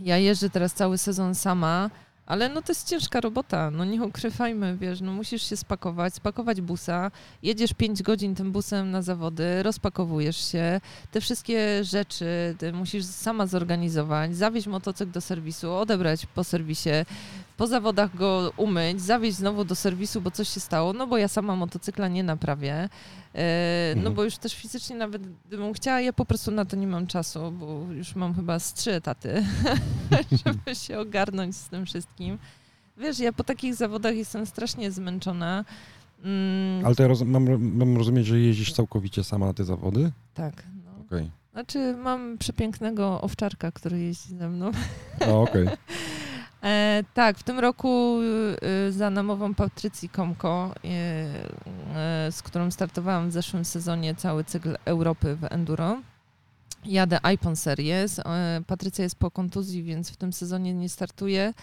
Ja 0.00 0.18
jeżdżę 0.18 0.50
teraz 0.50 0.72
cały 0.74 0.98
sezon 0.98 1.34
sama, 1.34 1.90
ale 2.26 2.48
no 2.48 2.62
to 2.62 2.72
jest 2.72 2.88
ciężka 2.88 3.20
robota, 3.20 3.70
no 3.70 3.84
nie 3.84 4.02
ukrywajmy, 4.02 4.76
wiesz, 4.76 5.00
no 5.00 5.12
musisz 5.12 5.50
się 5.50 5.56
spakować, 5.56 6.14
spakować 6.14 6.60
busa, 6.60 7.10
jedziesz 7.42 7.72
5 7.72 8.02
godzin 8.02 8.34
tym 8.34 8.52
busem 8.52 8.90
na 8.90 9.02
zawody, 9.02 9.62
rozpakowujesz 9.62 10.52
się, 10.52 10.80
te 11.10 11.20
wszystkie 11.20 11.84
rzeczy 11.84 12.56
musisz 12.72 13.04
sama 13.04 13.46
zorganizować, 13.46 14.36
zawieźć 14.36 14.66
motocykl 14.66 15.12
do 15.12 15.20
serwisu, 15.20 15.72
odebrać 15.72 16.26
po 16.26 16.44
serwisie, 16.44 16.90
po 17.56 17.66
zawodach 17.66 18.16
go 18.16 18.52
umyć, 18.56 19.00
zawieźć 19.00 19.36
znowu 19.36 19.64
do 19.64 19.74
serwisu, 19.74 20.20
bo 20.20 20.30
coś 20.30 20.48
się 20.48 20.60
stało, 20.60 20.92
no 20.92 21.06
bo 21.06 21.18
ja 21.18 21.28
sama 21.28 21.56
motocykla 21.56 22.08
nie 22.08 22.22
naprawię, 22.22 22.88
e, 23.34 23.92
no 23.94 23.98
mhm. 23.98 24.14
bo 24.14 24.24
już 24.24 24.36
też 24.36 24.54
fizycznie 24.54 24.96
nawet 24.96 25.22
gdybym 25.46 25.72
chciała, 25.72 26.00
ja 26.00 26.12
po 26.12 26.24
prostu 26.24 26.50
na 26.50 26.64
to 26.64 26.76
nie 26.76 26.86
mam 26.86 27.06
czasu, 27.06 27.52
bo 27.52 27.86
już 27.92 28.14
mam 28.14 28.34
chyba 28.34 28.58
z 28.58 28.74
trzy 28.74 28.92
etaty, 28.92 29.44
żeby 30.46 30.74
się 30.74 30.98
ogarnąć 30.98 31.56
z 31.56 31.68
tym 31.68 31.86
wszystkim. 31.86 32.38
Wiesz, 32.96 33.18
ja 33.18 33.32
po 33.32 33.44
takich 33.44 33.74
zawodach 33.74 34.16
jestem 34.16 34.46
strasznie 34.46 34.90
zmęczona. 34.90 35.64
Mm. 36.24 36.86
Ale 36.86 36.94
to 36.94 37.02
ja 37.02 37.08
roz, 37.08 37.22
mam, 37.22 37.76
mam 37.76 37.96
rozumieć, 37.96 38.26
że 38.26 38.38
jeździsz 38.38 38.72
całkowicie 38.72 39.24
sama 39.24 39.46
na 39.46 39.54
te 39.54 39.64
zawody? 39.64 40.12
Tak. 40.34 40.64
No. 40.84 41.04
Okay. 41.06 41.30
Znaczy 41.52 41.96
mam 41.96 42.38
przepięknego 42.38 43.20
owczarka, 43.20 43.72
który 43.72 43.98
jeździ 43.98 44.36
ze 44.36 44.48
mną. 44.48 44.70
No, 45.26 45.42
okej. 45.42 45.62
Okay. 45.62 45.76
E, 46.64 47.04
tak, 47.14 47.38
w 47.38 47.42
tym 47.42 47.58
roku 47.58 48.18
y, 48.88 48.92
za 48.92 49.10
namową 49.10 49.54
Patrycji 49.54 50.08
Komko, 50.08 50.74
y, 50.76 52.32
z 52.32 52.42
którą 52.42 52.70
startowałam 52.70 53.30
w 53.30 53.32
zeszłym 53.32 53.64
sezonie 53.64 54.14
cały 54.14 54.44
cykl 54.44 54.76
Europy 54.84 55.36
w 55.36 55.44
Enduro, 55.44 55.96
jadę 56.84 57.18
iPhone 57.22 57.56
Series. 57.56 58.18
E, 58.18 58.62
Patrycja 58.66 59.04
jest 59.04 59.16
po 59.16 59.30
kontuzji, 59.30 59.82
więc 59.82 60.10
w 60.10 60.16
tym 60.16 60.32
sezonie 60.32 60.74
nie 60.74 60.88
startuje, 60.88 61.54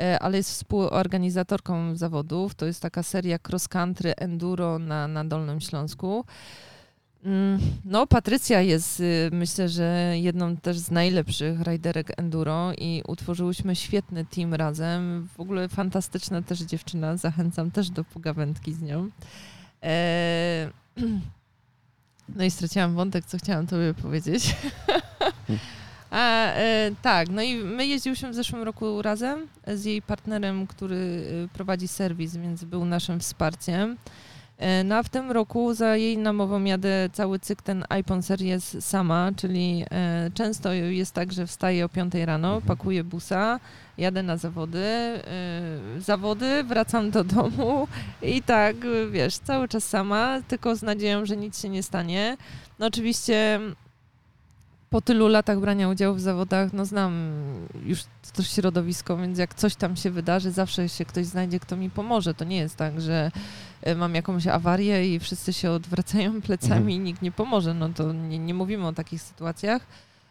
e, 0.00 0.18
ale 0.18 0.36
jest 0.36 0.50
współorganizatorką 0.50 1.96
zawodów. 1.96 2.54
To 2.54 2.66
jest 2.66 2.82
taka 2.82 3.02
seria 3.02 3.38
cross 3.48 3.68
country 3.68 4.14
enduro 4.16 4.78
na, 4.78 5.08
na 5.08 5.24
Dolnym 5.24 5.60
Śląsku. 5.60 6.24
Mm, 7.26 7.60
no, 7.84 8.06
Patrycja 8.06 8.60
jest, 8.60 9.00
y, 9.00 9.28
myślę, 9.32 9.68
że 9.68 10.12
jedną 10.14 10.56
też 10.56 10.78
z 10.78 10.90
najlepszych 10.90 11.60
rajderek 11.60 12.12
enduro 12.20 12.72
i 12.78 13.02
utworzyłyśmy 13.08 13.76
świetny 13.76 14.24
team 14.24 14.54
razem. 14.54 15.28
W 15.36 15.40
ogóle 15.40 15.68
fantastyczna 15.68 16.42
też 16.42 16.60
dziewczyna, 16.60 17.16
zachęcam 17.16 17.70
też 17.70 17.90
do 17.90 18.04
pogawędki 18.04 18.72
z 18.72 18.82
nią. 18.82 19.10
E, 19.82 20.70
no 22.36 22.44
i 22.44 22.50
straciłam 22.50 22.94
wątek, 22.94 23.24
co 23.24 23.38
chciałam 23.38 23.66
tobie 23.66 23.94
powiedzieć. 23.94 24.56
A, 26.10 26.52
e, 26.52 26.90
tak, 27.02 27.28
no 27.28 27.42
i 27.42 27.56
my 27.56 27.86
jeździłyśmy 27.86 28.30
w 28.30 28.34
zeszłym 28.34 28.62
roku 28.62 29.02
razem 29.02 29.46
z 29.66 29.84
jej 29.84 30.02
partnerem, 30.02 30.66
który 30.66 30.96
y, 30.96 31.48
prowadzi 31.52 31.88
serwis, 31.88 32.36
więc 32.36 32.64
był 32.64 32.84
naszym 32.84 33.20
wsparciem. 33.20 33.96
E, 34.58 34.84
no 34.84 34.96
a 34.96 35.02
w 35.02 35.08
tym 35.08 35.30
roku 35.30 35.74
za 35.74 35.96
jej 35.96 36.18
namową 36.18 36.64
jadę 36.64 37.08
cały 37.12 37.38
cykl 37.38 37.62
ten 37.62 37.84
iPhone 37.88 38.22
Series 38.22 38.84
sama, 38.84 39.30
czyli 39.36 39.84
e, 39.90 40.30
często 40.34 40.72
jest 40.72 41.14
tak, 41.14 41.32
że 41.32 41.46
wstaję 41.46 41.84
o 41.84 41.88
5 41.88 42.14
rano, 42.14 42.48
mhm. 42.48 42.62
pakuję 42.62 43.04
busa, 43.04 43.60
jadę 43.98 44.22
na 44.22 44.36
zawody, 44.36 44.78
e, 44.78 45.20
zawody, 45.98 46.64
wracam 46.64 47.10
do 47.10 47.24
domu 47.24 47.88
i 48.22 48.42
tak, 48.42 48.76
wiesz, 49.10 49.38
cały 49.38 49.68
czas 49.68 49.84
sama, 49.84 50.40
tylko 50.48 50.76
z 50.76 50.82
nadzieją, 50.82 51.26
że 51.26 51.36
nic 51.36 51.62
się 51.62 51.68
nie 51.68 51.82
stanie. 51.82 52.36
No 52.78 52.86
oczywiście 52.86 53.60
po 54.90 55.00
tylu 55.00 55.28
latach 55.28 55.60
brania 55.60 55.88
udziału 55.88 56.14
w 56.14 56.20
zawodach, 56.20 56.72
no 56.72 56.84
znam 56.84 57.30
już 57.86 58.00
to 58.36 58.42
środowisko, 58.42 59.16
więc 59.16 59.38
jak 59.38 59.54
coś 59.54 59.74
tam 59.74 59.96
się 59.96 60.10
wydarzy, 60.10 60.50
zawsze 60.50 60.88
się 60.88 61.04
ktoś 61.04 61.26
znajdzie, 61.26 61.60
kto 61.60 61.76
mi 61.76 61.90
pomoże. 61.90 62.34
To 62.34 62.44
nie 62.44 62.56
jest 62.56 62.76
tak, 62.76 63.00
że 63.00 63.30
e, 63.82 63.94
mam 63.94 64.14
jakąś 64.14 64.46
awarię 64.46 65.14
i 65.14 65.20
wszyscy 65.20 65.52
się 65.52 65.70
odwracają 65.70 66.40
plecami 66.46 66.76
mhm. 66.76 66.90
i 66.90 66.98
nikt 66.98 67.22
nie 67.22 67.32
pomoże. 67.32 67.74
No 67.74 67.88
to 67.88 68.12
nie, 68.12 68.38
nie 68.38 68.54
mówimy 68.54 68.86
o 68.86 68.92
takich 68.92 69.22
sytuacjach. 69.22 69.86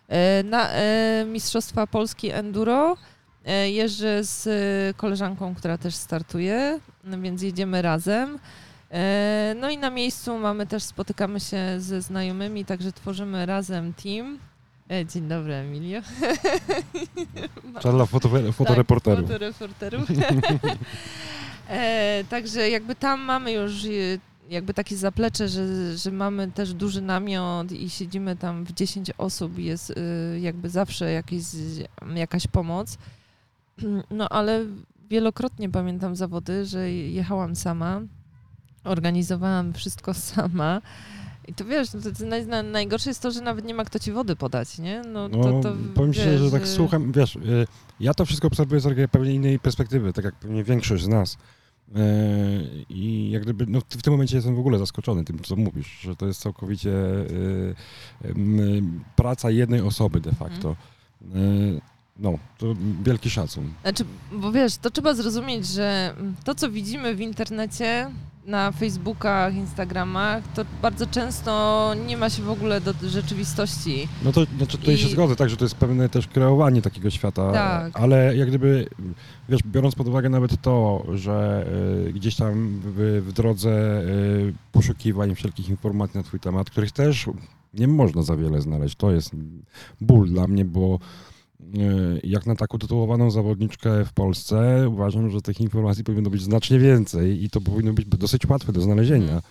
E, 0.08 0.44
na 0.44 0.70
e, 0.70 1.26
Mistrzostwa 1.28 1.88
Polski 1.88 2.32
Enduro 2.32 2.98
jeżdżę 3.66 4.24
z 4.24 4.48
koleżanką, 4.98 5.56
która 5.56 5.78
też 5.78 5.96
startuje, 5.96 6.80
no 7.04 7.22
więc 7.22 7.42
jedziemy 7.42 7.82
razem. 7.82 8.40
No 9.56 9.70
i 9.70 9.78
na 9.78 9.90
miejscu 9.90 10.38
mamy 10.38 10.68
też, 10.68 10.84
spotykamy 10.84 11.40
się 11.40 11.58
ze 11.78 12.02
znajomymi, 12.02 12.66
także 12.66 12.92
tworzymy 12.92 13.46
razem 13.46 13.94
team. 13.94 14.40
E, 14.92 15.06
dzień 15.06 15.28
dobry, 15.28 15.54
Emilio. 15.54 16.02
Czarla 17.82 18.06
foto, 18.06 18.30
fotoreporterów. 18.52 19.30
Tak, 19.30 19.54
fotoreporterów. 19.54 20.10
e, 21.70 22.24
także 22.30 22.70
jakby 22.70 22.96
tam 22.96 23.22
mamy 23.22 23.52
już 23.52 23.86
e, 23.86 23.90
jakby 24.50 24.74
takie 24.74 24.98
zaplecze, 24.98 25.48
że, 25.48 25.98
że 25.98 26.12
mamy 26.12 26.52
też 26.52 26.74
duży 26.74 27.02
namiot 27.02 27.72
i 27.72 27.90
siedzimy 27.90 28.36
tam 28.36 28.64
w 28.64 28.74
10 28.74 29.12
osób 29.18 29.60
i 29.60 29.64
jest 29.64 29.92
e, 29.92 30.40
jakby 30.40 30.70
zawsze 30.70 31.12
jakieś, 31.12 31.44
jakaś 32.16 32.48
pomoc. 32.48 32.98
No 34.12 34.30
ale 34.30 34.66
wielokrotnie 35.10 35.70
pamiętam 35.70 36.16
zawody, 36.16 36.66
że 36.66 36.92
jechałam 36.92 37.56
sama, 37.56 38.02
organizowałam 38.86 39.74
wszystko 39.74 40.13
sama. 40.34 40.82
I 41.48 41.54
to 41.54 41.65
wiesz, 41.65 41.94
no 41.94 42.00
to 42.01 42.25
naj, 42.25 42.63
najgorsze 42.63 43.10
jest 43.10 43.22
to, 43.22 43.32
że 43.32 43.42
nawet 43.42 43.65
nie 43.65 43.74
ma 43.74 43.86
kto 43.86 44.00
ci 44.00 44.12
wody 44.12 44.36
podać, 44.36 44.80
nie? 44.80 45.01
No, 45.01 45.30
to, 45.30 45.38
no, 45.38 45.62
to, 45.62 45.74
powiem 45.96 46.13
ci, 46.13 46.22
że 46.22 46.51
tak 46.51 46.68
słucham, 46.68 47.12
wiesz, 47.12 47.36
y, 47.36 47.68
ja 48.00 48.13
to 48.13 48.25
wszystko 48.25 48.48
obserwuję 48.48 48.82
z 48.82 49.12
pewnie 49.12 49.34
innej 49.34 49.60
perspektywy, 49.60 50.13
tak 50.13 50.25
jak 50.25 50.36
pewnie 50.36 50.63
większość 50.63 51.04
z 51.04 51.08
nas. 51.08 51.38
Y, 51.89 51.96
I 52.89 53.30
jak 53.30 53.44
gdyby, 53.44 53.65
no 53.68 53.82
w 53.89 54.01
tym 54.01 54.13
momencie 54.13 54.36
jestem 54.36 54.56
w 54.56 54.60
ogóle 54.60 54.80
zaskoczony 54.80 55.24
tym, 55.24 55.39
co 55.39 55.56
mówisz, 55.56 56.00
że 56.01 56.15
to 56.15 56.27
jest 56.27 56.42
całkowicie 56.42 56.92
y, 56.92 57.75
praca 59.15 59.51
jednej 59.51 59.82
osoby 59.82 60.20
de 60.20 60.32
facto. 60.32 60.75
Mm. 61.34 61.82
No, 62.20 62.39
to 62.58 62.75
wielki 63.04 63.30
szacun. 63.30 63.74
Znaczy, 63.82 64.06
bo 64.32 64.51
wiesz, 64.51 64.77
to 64.77 64.89
trzeba 64.89 65.13
zrozumieć, 65.13 65.68
że 65.68 66.15
to, 66.44 66.56
co 66.56 66.72
widzimy 66.72 67.15
w 67.15 67.22
internecie, 67.22 68.12
na 68.46 68.72
Facebookach, 68.72 69.56
Instagramach, 69.56 70.44
to 70.56 70.66
bardzo 70.82 71.08
często 71.08 71.94
nie 72.08 72.18
ma 72.18 72.30
się 72.30 72.44
w 72.44 72.50
ogóle 72.50 72.82
do 72.82 72.94
rzeczywistości. 73.04 74.08
No 74.24 74.32
to 74.32 74.46
znaczy 74.58 74.78
tutaj 74.78 74.96
I... 74.96 74.98
się 74.98 75.08
zgodzę, 75.08 75.36
tak, 75.36 75.50
że 75.50 75.58
to 75.58 75.66
jest 75.66 75.75
pewne 75.75 76.10
też 76.10 76.28
kreowanie 76.28 76.82
takiego 76.82 77.10
świata, 77.10 77.52
tak. 77.52 78.00
ale 78.00 78.36
jak 78.38 78.48
gdyby, 78.48 78.88
wiesz, 79.50 79.62
biorąc 79.66 79.96
pod 79.96 80.08
uwagę 80.08 80.30
nawet 80.30 80.62
to, 80.62 81.06
że 81.14 81.66
y, 82.08 82.14
gdzieś 82.14 82.36
tam 82.36 82.82
w, 82.84 83.24
w 83.28 83.34
drodze 83.34 84.02
y, 84.02 84.54
poszukiwań 84.72 85.36
wszelkich 85.36 85.70
informacji 85.70 86.18
na 86.18 86.24
twój 86.24 86.40
temat, 86.40 86.70
których 86.70 86.92
też 86.92 87.30
nie 87.74 87.88
można 87.88 88.24
za 88.24 88.36
wiele 88.36 88.62
znaleźć, 88.62 88.96
to 88.96 89.12
jest 89.12 89.32
ból 90.02 90.30
dla 90.30 90.48
mnie, 90.48 90.66
bo 90.66 91.00
jak 92.24 92.45
na 92.45 92.55
taką 92.55 92.77
tytułowaną 92.77 93.31
zawodniczkę 93.31 94.05
w 94.05 94.13
Polsce, 94.13 94.89
uważam, 94.89 95.29
że 95.29 95.41
tych 95.41 95.62
informacji 95.62 96.03
powinno 96.03 96.29
być 96.29 96.41
znacznie 96.41 96.79
więcej 96.79 97.43
i 97.43 97.50
to 97.50 97.62
powinno 97.62 97.93
być 97.93 98.05
dosyć 98.05 98.45
łatwe 98.45 98.74
do 98.74 98.81
znalezienia, 98.81 99.34
mhm. 99.34 99.41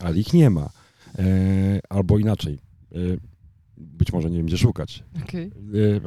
ale 0.00 0.18
ich 0.18 0.32
nie 0.32 0.50
ma. 0.50 0.70
E, 1.18 1.24
albo 1.88 2.18
inaczej. 2.18 2.58
E, 2.92 2.98
być 3.78 4.12
może 4.12 4.30
nie 4.30 4.36
wiem, 4.36 4.46
gdzie 4.46 4.58
szukać. 4.58 5.04
Okay. 5.24 5.50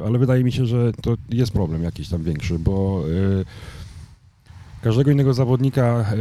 Ale 0.06 0.18
wydaje 0.18 0.44
mi 0.44 0.52
się, 0.52 0.66
że 0.66 0.92
to 1.02 1.16
jest 1.30 1.52
problem 1.52 1.82
jakiś 1.82 2.08
tam 2.08 2.22
większy, 2.22 2.58
bo 2.58 3.04
każdego 4.82 5.10
innego 5.10 5.34
zawodnika 5.34 6.12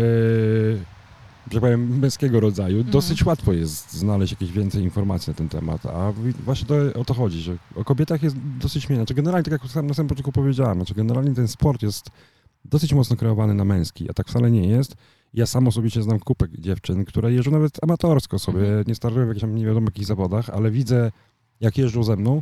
że 1.52 1.62
powiem, 1.62 2.00
męskiego 2.00 2.40
rodzaju, 2.40 2.78
mhm. 2.78 2.92
dosyć 2.92 3.26
łatwo 3.26 3.54
jest 3.54 3.94
znaleźć 3.94 4.34
jakieś 4.34 4.52
więcej 4.52 4.84
informacji 4.84 5.32
na 5.32 5.34
ten 5.34 5.50
temat, 5.50 5.86
a 5.86 6.14
właśnie 6.44 6.68
to, 6.68 7.00
o 7.00 7.06
to 7.06 7.14
chodzi, 7.14 7.42
że 7.42 7.58
o 7.76 7.84
kobietach 7.84 8.24
jest 8.24 8.36
dosyć 8.60 8.90
mniej. 8.90 9.00
Znaczy 9.00 9.14
generalnie, 9.14 9.44
tak 9.44 9.52
jak 9.52 9.84
na 9.84 9.94
samym 9.94 10.10
początku 10.10 10.32
powiedziałem, 10.32 10.78
znaczy 10.78 10.94
generalnie 10.94 11.36
ten 11.36 11.48
sport 11.48 11.82
jest 11.82 12.10
dosyć 12.66 12.94
mocno 12.94 13.16
kreowany 13.16 13.54
na 13.54 13.66
męski, 13.66 14.10
a 14.10 14.14
tak 14.14 14.28
wcale 14.28 14.52
nie 14.52 14.68
jest. 14.68 14.96
Ja 15.34 15.46
sam 15.46 15.68
osobiście 15.68 16.04
znam 16.04 16.20
kupę 16.20 16.46
dziewczyn, 16.58 17.06
które 17.06 17.34
jeżdżą 17.34 17.52
nawet 17.52 17.84
amatorsko 17.84 18.40
sobie, 18.40 18.60
mhm. 18.60 18.84
nie 18.88 18.96
startują 18.96 19.26
w 19.26 19.28
jakichś 19.28 19.46
nie 19.48 19.66
wiadomo 19.66 19.86
jakich 19.86 20.06
zawodach, 20.06 20.50
ale 20.50 20.72
widzę, 20.72 21.12
jak 21.60 21.78
jeżdżą 21.78 22.04
ze 22.04 22.16
mną 22.16 22.42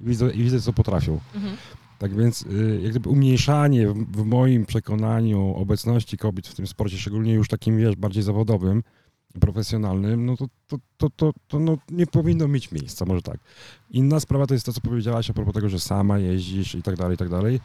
i 0.00 0.04
widzę, 0.04 0.30
i 0.30 0.42
widzę 0.42 0.60
co 0.60 0.72
potrafią. 0.72 1.20
Mhm. 1.34 1.56
Tak 2.04 2.14
więc 2.14 2.42
y, 2.42 2.80
jak 2.82 2.90
gdyby 2.90 3.08
umniejszanie 3.08 3.88
w, 3.88 4.24
moim 4.24 4.66
przekonaniu 4.66 5.54
obecności 5.56 6.18
kobiet 6.18 6.48
w 6.48 6.54
tym 6.54 6.66
sporcie, 6.66 6.98
szczególnie 6.98 7.32
już 7.32 7.48
takim, 7.48 7.78
wiesz, 7.78 7.96
bardziej 7.96 8.22
zawodowym, 8.22 8.82
profesjonalnym, 9.40 10.26
no 10.26 10.36
to, 10.36 10.46
to, 10.66 10.78
to, 10.96 11.10
to, 11.10 11.32
to 11.48 11.58
no 11.58 11.78
nie 11.90 12.06
powinno 12.06 12.48
mieć 12.48 12.72
miejsca, 12.72 13.04
może 13.04 13.22
tak. 13.22 13.38
Inna 13.90 14.20
sprawa 14.20 14.46
to 14.46 14.54
jest 14.54 14.66
to, 14.66 14.72
co 14.72 14.80
powiedziałaś 14.80 15.30
a 15.30 15.32
propos 15.32 15.54
tego, 15.54 15.68
że 15.68 15.80
sama 15.80 16.18
jeździsz 16.18 16.74
i 16.74 16.82
tak 16.82 16.96
dalej, 16.96 17.14
i 17.14 17.18
tak 17.18 17.28
dalej. 17.28 17.60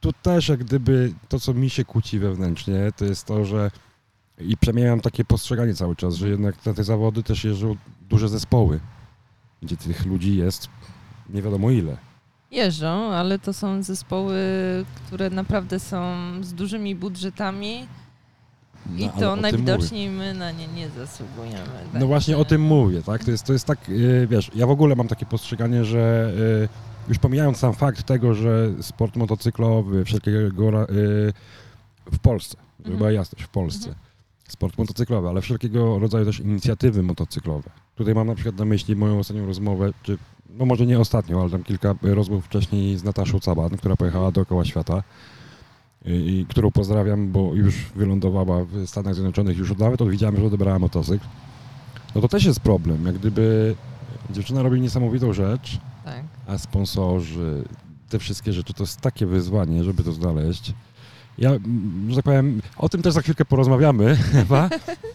Tu 0.00 0.12
też 0.12 0.48
jak 0.48 0.64
gdyby 0.64 1.12
to, 1.28 1.40
co 1.40 1.54
mi 1.54 1.70
się 1.70 1.84
kłóci 1.84 2.18
wewnętrznie, 2.18 2.92
to 2.96 3.04
jest 3.04 3.24
to, 3.24 3.44
że 3.44 3.70
i 4.38 4.56
przynajmniej 4.56 4.90
mam 4.90 5.00
takie 5.00 5.24
postrzeganie 5.24 5.74
cały 5.74 5.96
czas, 5.96 6.14
że 6.14 6.28
jednak 6.28 6.66
na 6.66 6.74
te 6.74 6.84
zawody 6.84 7.22
też 7.22 7.44
jeżdżą 7.44 7.76
duże 8.08 8.28
zespoły, 8.28 8.80
gdzie 9.62 9.76
tych 9.76 10.06
ludzi 10.06 10.36
jest 10.36 10.68
nie 11.30 11.42
wiadomo 11.42 11.70
ile. 11.70 11.96
Jeżdżą, 12.50 12.88
ale 13.12 13.38
to 13.38 13.52
są 13.52 13.82
zespoły, 13.82 14.34
które 15.06 15.30
naprawdę 15.30 15.80
są 15.80 16.14
z 16.42 16.52
dużymi 16.54 16.94
budżetami 16.94 17.86
No, 18.86 18.98
i 19.06 19.10
to 19.20 19.36
najwidoczniej 19.36 20.08
my 20.10 20.34
na 20.34 20.50
nie 20.50 20.66
nie 20.68 20.88
zasługujemy. 20.88 21.58
mówię. 21.86 21.98
No 22.00 22.06
właśnie 22.06 22.36
o 22.36 22.44
tym 22.44 22.60
mówię, 22.60 23.02
tak? 23.02 23.24
To 23.24 23.30
jest, 23.30 23.44
to 23.46 23.52
jest 23.52 23.64
tak, 23.66 23.88
yy, 23.88 24.26
wiesz, 24.30 24.50
ja 24.54 24.66
w 24.66 24.70
ogóle 24.70 24.96
mam 24.96 25.08
takie 25.08 25.26
postrzeganie, 25.26 25.84
że 25.84 26.32
yy, 26.60 26.68
już 27.08 27.18
pomijając 27.18 27.56
sam 27.58 27.74
fakt 27.74 28.02
tego, 28.02 28.34
że 28.34 28.68
sport 28.80 29.16
motocyklowy 29.16 30.04
wszelkiego 30.04 30.38
yy, 30.38 31.32
w 32.12 32.18
Polsce, 32.22 32.56
żeby 32.78 32.82
Mhm. 32.90 32.98
była 32.98 33.10
jasność, 33.12 33.44
w 33.44 33.48
Polsce, 33.48 33.88
Mhm. 33.88 34.06
sport 34.48 34.78
motocyklowy, 34.78 35.28
ale 35.28 35.40
wszelkiego 35.40 35.98
rodzaju 35.98 36.24
też 36.24 36.40
inicjatywy 36.40 37.02
motocyklowe. 37.02 37.70
Tutaj 37.94 38.14
mam 38.14 38.26
na 38.26 38.34
przykład 38.34 38.56
na 38.56 38.64
myśli 38.64 38.96
moją 38.96 39.18
ostatnią 39.18 39.46
rozmowę, 39.46 39.90
czy 40.02 40.18
no 40.50 40.66
może 40.66 40.86
nie 40.86 40.98
ostatnią, 40.98 41.40
ale 41.40 41.50
tam 41.50 41.64
kilka 41.64 41.94
rozmów 42.02 42.44
wcześniej 42.44 42.96
z 42.98 43.04
Nataszą 43.04 43.40
Caban, 43.40 43.70
która 43.70 43.96
pojechała 43.96 44.30
dookoła 44.30 44.64
świata 44.64 45.02
i, 46.06 46.46
którą 46.48 46.70
pozdrawiam, 46.70 47.32
bo 47.32 47.54
już 47.54 47.74
wylądowała 47.96 48.64
w 48.64 48.86
Stanach 48.86 49.14
Zjednoczonych, 49.14 49.58
już 49.58 49.76
nawet 49.76 50.08
widziałem, 50.08 50.36
że 50.36 50.44
odebrała 50.44 50.78
motocykl. 50.78 51.26
No 52.14 52.20
to 52.20 52.28
też 52.28 52.44
jest 52.44 52.60
problem, 52.60 53.06
jak 53.06 53.14
gdyby 53.18 53.74
dziewczyna 54.30 54.62
robi 54.62 54.80
niesamowitą 54.80 55.32
rzecz, 55.32 55.78
Tak. 56.04 56.24
a 56.46 56.58
sponsorzy, 56.58 57.64
te 58.08 58.18
wszystkie 58.18 58.52
rzeczy, 58.52 58.74
to 58.74 58.82
jest 58.82 59.00
takie 59.00 59.26
wyzwanie, 59.26 59.84
żeby 59.84 60.02
to 60.04 60.12
znaleźć. 60.12 60.72
Ja, 61.38 61.50
że 62.08 62.16
tak 62.16 62.24
powiem, 62.24 62.62
o 62.76 62.88
tym 62.88 63.02
też 63.02 63.14
za 63.14 63.20
chwilkę 63.22 63.44
porozmawiamy, 63.44 64.18
Ewa, 64.42 64.70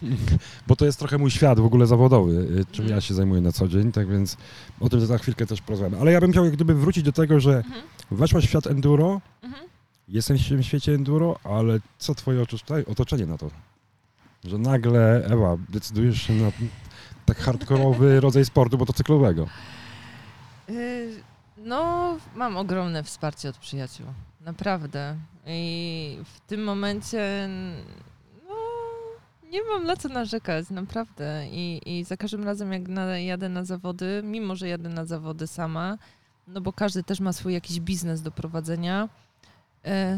bo 0.68 0.76
to 0.76 0.84
jest 0.84 0.98
trochę 0.98 1.18
mój 1.18 1.30
świat 1.30 1.60
w 1.60 1.64
ogóle 1.64 1.86
zawodowy, 1.86 2.32
y, 2.32 2.64
czym 2.72 2.88
ja 2.88 3.00
się 3.00 3.14
zajmuję 3.14 3.40
na 3.40 3.52
co 3.52 3.68
dzień, 3.68 3.92
tak 3.92 4.08
więc 4.08 4.36
o 4.80 4.88
tym 4.88 5.06
za 5.06 5.18
chwilkę 5.18 5.46
też 5.46 5.62
porozmawiamy. 5.62 6.00
Ale 6.02 6.12
ja 6.12 6.20
bym 6.20 6.32
chciał 6.32 6.44
jak 6.44 6.52
gdyby 6.54 6.74
wrócić 6.74 7.04
do 7.04 7.12
tego, 7.12 7.40
że 7.40 7.56
Mhm. 7.56 7.82
weszłaś 8.10 8.44
w 8.46 8.48
świat 8.48 8.66
enduro, 8.66 9.20
Mhm. 9.42 9.64
jestem 10.08 10.36
w 10.36 10.62
świecie 10.62 10.94
enduro, 10.94 11.38
ale 11.44 11.78
co 11.98 12.14
twoje 12.14 12.42
otoczenie, 12.42 12.86
otoczenie 12.86 13.26
na 13.26 13.38
to? 13.38 13.50
Że 14.44 14.58
nagle, 14.58 15.24
Ewa, 15.26 15.56
decydujesz 15.68 16.22
się 16.22 16.32
na 16.32 16.50
tak 17.26 17.38
hardkorowy 17.38 18.20
rodzaj 18.20 18.44
sportu 18.44 18.78
motocyklowego. 18.78 19.46
Y, 20.70 21.10
No, 21.64 22.16
mam 22.36 22.56
ogromne 22.56 23.02
wsparcie 23.02 23.48
od 23.48 23.56
przyjaciół. 23.58 24.06
Naprawdę. 24.40 25.16
I 25.46 26.18
w 26.24 26.40
tym 26.40 26.64
momencie 26.64 27.48
no, 28.48 28.54
nie 29.50 29.64
mam 29.64 29.84
na 29.84 29.96
co 29.96 30.08
narzekać, 30.08 30.70
naprawdę. 30.70 31.46
I, 31.50 31.80
i 31.86 32.04
za 32.04 32.16
każdym 32.16 32.44
razem, 32.44 32.72
jak 32.72 32.82
jadę 33.24 33.48
na 33.48 33.64
zawody, 33.64 34.22
mimo 34.24 34.56
że 34.56 34.68
jadę 34.68 34.88
na 34.88 35.04
zawody 35.04 35.46
sama, 35.46 35.98
no 36.46 36.60
bo 36.60 36.72
każdy 36.72 37.02
też 37.02 37.20
ma 37.20 37.32
swój 37.32 37.52
jakiś 37.52 37.80
biznes 37.80 38.22
do 38.22 38.30
prowadzenia, 38.30 39.08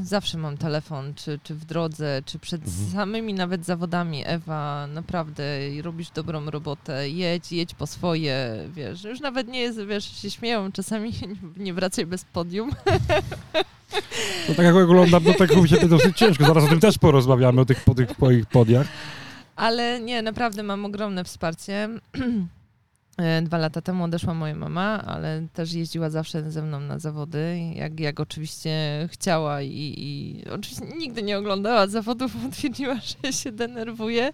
zawsze 0.02 0.38
mam 0.38 0.56
telefon, 0.56 1.14
czy, 1.14 1.40
czy 1.42 1.54
w 1.54 1.64
drodze, 1.64 2.22
czy 2.26 2.38
przed 2.38 2.62
Mhm. 2.66 2.90
samymi 2.92 3.34
nawet 3.34 3.64
zawodami. 3.64 4.22
Ewa, 4.26 4.86
naprawdę 4.86 5.42
robisz 5.82 6.10
dobrą 6.10 6.50
robotę, 6.50 7.10
jedź, 7.10 7.52
jedź 7.52 7.74
po 7.74 7.86
swoje, 7.86 8.56
wiesz. 8.74 9.04
Już 9.04 9.20
nawet 9.20 9.48
nie 9.48 9.60
jest, 9.60 9.80
wiesz, 9.84 10.16
się 10.22 10.30
śmieją 10.30 10.72
czasami, 10.72 11.12
nie 11.56 11.74
wracaj 11.74 12.06
bez 12.06 12.24
podium. 12.24 12.70
No 14.48 14.54
tak 14.54 14.66
jak 14.66 14.74
oglądam, 14.74 15.22
no 15.24 15.34
tak 15.34 15.56
mi 15.56 15.68
się 15.68 15.76
to 15.76 15.88
dosyć 15.88 16.16
ciężko. 16.16 16.44
Zaraz 16.46 16.64
o 16.64 16.68
tym 16.68 16.80
też 16.80 16.98
porozmawiamy, 16.98 17.60
o 17.60 17.64
tych, 17.64 17.84
po 17.84 17.94
tych 17.94 18.08
twoich 18.08 18.46
podiach. 18.46 18.86
Ale 19.56 20.00
nie, 20.00 20.22
naprawdę 20.22 20.62
mam 20.62 20.84
ogromne 20.84 21.24
wsparcie. 21.24 21.88
E, 23.18 23.42
Dwa 23.42 23.58
lata 23.58 23.80
temu 23.80 24.04
odeszła 24.04 24.34
moja 24.34 24.54
mama, 24.54 25.02
ale 25.06 25.46
też 25.52 25.72
jeździła 25.72 26.10
zawsze 26.10 26.50
ze 26.50 26.62
mną 26.62 26.80
na 26.80 26.98
zawody, 26.98 27.58
jak, 27.74 28.00
jak 28.00 28.20
oczywiście 28.20 28.72
chciała 29.12 29.62
i, 29.62 29.94
i 29.98 30.44
oczywiście 30.50 30.84
nigdy 30.98 31.22
nie 31.22 31.38
oglądała 31.38 31.86
zawodów, 31.86 32.42
bo 32.42 32.50
twierdziła, 32.50 32.94
że 33.24 33.32
się 33.32 33.52
denerwuje, 33.52 34.32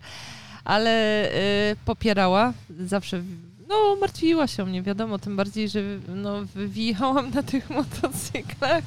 ale 0.64 0.90
e, 1.32 1.76
popierała 1.84 2.52
zawsze. 2.80 3.22
No, 3.68 3.96
martwiła 4.00 4.46
się 4.46 4.62
o 4.62 4.66
mnie, 4.66 4.82
wiadomo, 4.82 5.18
tym 5.18 5.36
bardziej, 5.36 5.68
że 5.68 5.80
no, 6.08 6.44
wywijałam 6.54 7.30
na 7.30 7.42
tych 7.42 7.70
motocyklach 7.80 8.84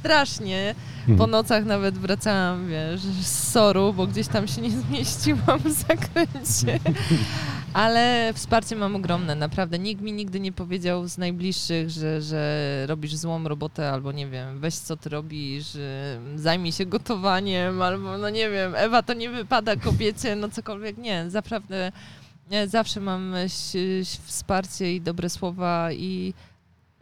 strasznie. 0.00 0.74
Po 1.18 1.26
nocach 1.26 1.64
nawet 1.64 1.98
wracałam, 1.98 2.68
wiesz, 2.68 3.00
z 3.00 3.48
soru, 3.52 3.92
bo 3.92 4.06
gdzieś 4.06 4.28
tam 4.28 4.48
się 4.48 4.60
nie 4.62 4.70
zmieściłam 4.70 5.58
w 5.58 5.72
zakręcie. 5.72 6.80
Ale 7.72 8.32
wsparcie 8.34 8.76
mam 8.76 8.96
ogromne, 8.96 9.34
naprawdę. 9.34 9.78
Nikt 9.78 10.02
mi 10.02 10.12
nigdy 10.12 10.40
nie 10.40 10.52
powiedział 10.52 11.08
z 11.08 11.18
najbliższych, 11.18 11.90
że, 11.90 12.22
że 12.22 12.84
robisz 12.86 13.14
złą 13.14 13.48
robotę, 13.48 13.90
albo 13.90 14.12
nie 14.12 14.26
wiem, 14.26 14.60
weź 14.60 14.74
co 14.74 14.96
ty 14.96 15.08
robisz, 15.08 15.74
y, 15.74 16.18
zajmij 16.36 16.72
się 16.72 16.86
gotowaniem, 16.86 17.82
albo 17.82 18.18
no 18.18 18.30
nie 18.30 18.50
wiem, 18.50 18.74
Ewa 18.74 19.02
to 19.02 19.14
nie 19.14 19.30
wypada 19.30 19.76
kobiecie, 19.76 20.36
no 20.36 20.48
cokolwiek. 20.48 20.98
Nie, 20.98 21.24
naprawdę 21.24 21.92
zawsze 22.66 23.00
mam 23.00 23.34
wsparcie 24.24 24.94
i 24.94 25.00
dobre 25.00 25.30
słowa 25.30 25.92
i 25.92 26.34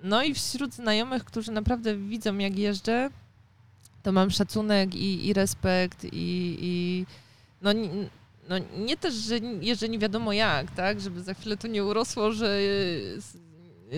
no 0.02 0.22
i 0.22 0.34
wśród 0.34 0.74
znajomych, 0.74 1.24
którzy 1.24 1.52
naprawdę 1.52 1.96
widzą 1.96 2.38
jak 2.38 2.58
jeżdżę, 2.58 3.10
to 4.02 4.12
mam 4.12 4.30
szacunek 4.30 4.94
i, 4.94 5.26
i 5.26 5.32
respekt 5.32 6.04
i, 6.04 6.58
i 6.60 7.06
no, 7.62 7.70
no 8.48 8.56
nie 8.78 8.96
też, 8.96 9.14
że 9.14 9.38
jeżdżę 9.60 9.88
nie 9.88 9.98
wiadomo 9.98 10.32
jak, 10.32 10.70
tak, 10.70 11.00
żeby 11.00 11.22
za 11.22 11.34
chwilę 11.34 11.56
to 11.56 11.68
nie 11.68 11.84
urosło, 11.84 12.32
że 12.32 12.58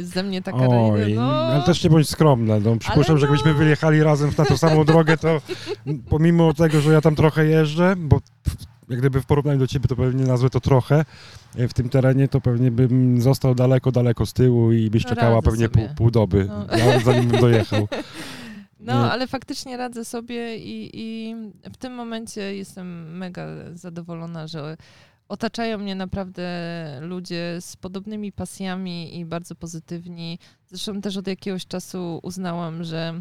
ze 0.02 0.22
mnie 0.22 0.42
taka 0.42 0.58
Oj, 0.68 1.14
no, 1.14 1.22
ale 1.36 1.62
też 1.62 1.84
nie 1.84 1.90
bądź 1.90 2.08
skromna. 2.08 2.60
No, 2.60 2.76
przypuszczam, 2.76 3.12
Ale 3.16 3.20
że 3.20 3.26
no- 3.26 3.32
jakbyśmy 3.34 3.54
wyjechali 3.54 4.02
razem 4.02 4.30
na 4.38 4.44
tą 4.44 4.56
samą 4.56 4.84
drogę, 4.94 5.16
to 5.16 5.40
pomimo 6.08 6.54
tego, 6.54 6.80
że 6.80 6.92
ja 6.92 7.00
tam 7.00 7.14
trochę 7.14 7.46
jeżdżę, 7.46 7.94
bo 7.98 8.20
jak 8.88 8.98
gdyby 8.98 9.20
w 9.22 9.26
porównaniu 9.26 9.58
do 9.58 9.66
ciebie 9.66 9.88
to 9.88 9.96
pewnie 9.96 10.24
nazwę 10.24 10.50
to 10.50 10.60
trochę, 10.60 11.04
e, 11.56 11.68
w 11.68 11.74
tym 11.74 11.88
terenie 11.88 12.28
to 12.28 12.40
pewnie 12.40 12.70
bym 12.70 13.20
został 13.20 13.54
daleko, 13.54 13.92
daleko 13.92 14.26
z 14.26 14.32
tyłu 14.32 14.72
i 14.72 14.90
byś 14.90 15.04
No 15.04 15.10
czekała 15.10 15.34
radzę 15.34 15.50
pewnie 15.50 15.68
pół, 15.68 15.88
pół 15.96 16.10
doby, 16.10 16.48
No. 16.48 17.00
zanim 17.04 17.28
bym 17.28 17.40
dojechał. 17.40 17.88
No, 18.80 19.12
ale 19.12 19.26
faktycznie 19.26 19.76
radzę 19.76 20.04
sobie 20.04 20.56
i, 20.56 20.90
i 20.94 21.34
w 21.64 21.76
tym 21.76 21.94
momencie 21.94 22.56
jestem 22.56 23.16
mega 23.16 23.46
zadowolona, 23.74 24.46
że 24.46 24.76
otaczają 25.28 25.78
mnie 25.78 25.94
naprawdę 25.94 26.48
ludzie 27.00 27.56
z 27.60 27.76
podobnymi 27.76 28.32
pasjami 28.32 29.18
i 29.18 29.24
bardzo 29.24 29.54
pozytywni. 29.54 30.38
Zresztą 30.66 31.00
też 31.00 31.16
od 31.16 31.26
jakiegoś 31.26 31.66
czasu 31.66 32.20
uznałam, 32.22 32.84
że 32.84 33.20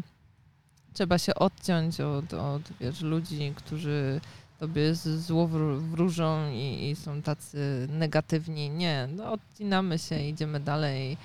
trzeba 0.92 1.18
się 1.18 1.34
odciąć 1.34 2.00
od, 2.00 2.34
od 2.34 2.62
wiesz, 2.80 3.00
ludzi, 3.00 3.52
którzy 3.56 4.20
tobie 4.58 4.94
zło 4.94 5.48
wró- 5.48 5.80
wróżą 5.80 6.50
i, 6.50 6.90
i 6.90 6.96
są 6.96 7.22
tacy 7.22 7.88
negatywni. 7.90 8.70
Nie, 8.70 9.08
no 9.16 9.32
odcinamy 9.32 9.98
się, 9.98 10.20
idziemy 10.20 10.60
dalej. 10.60 11.16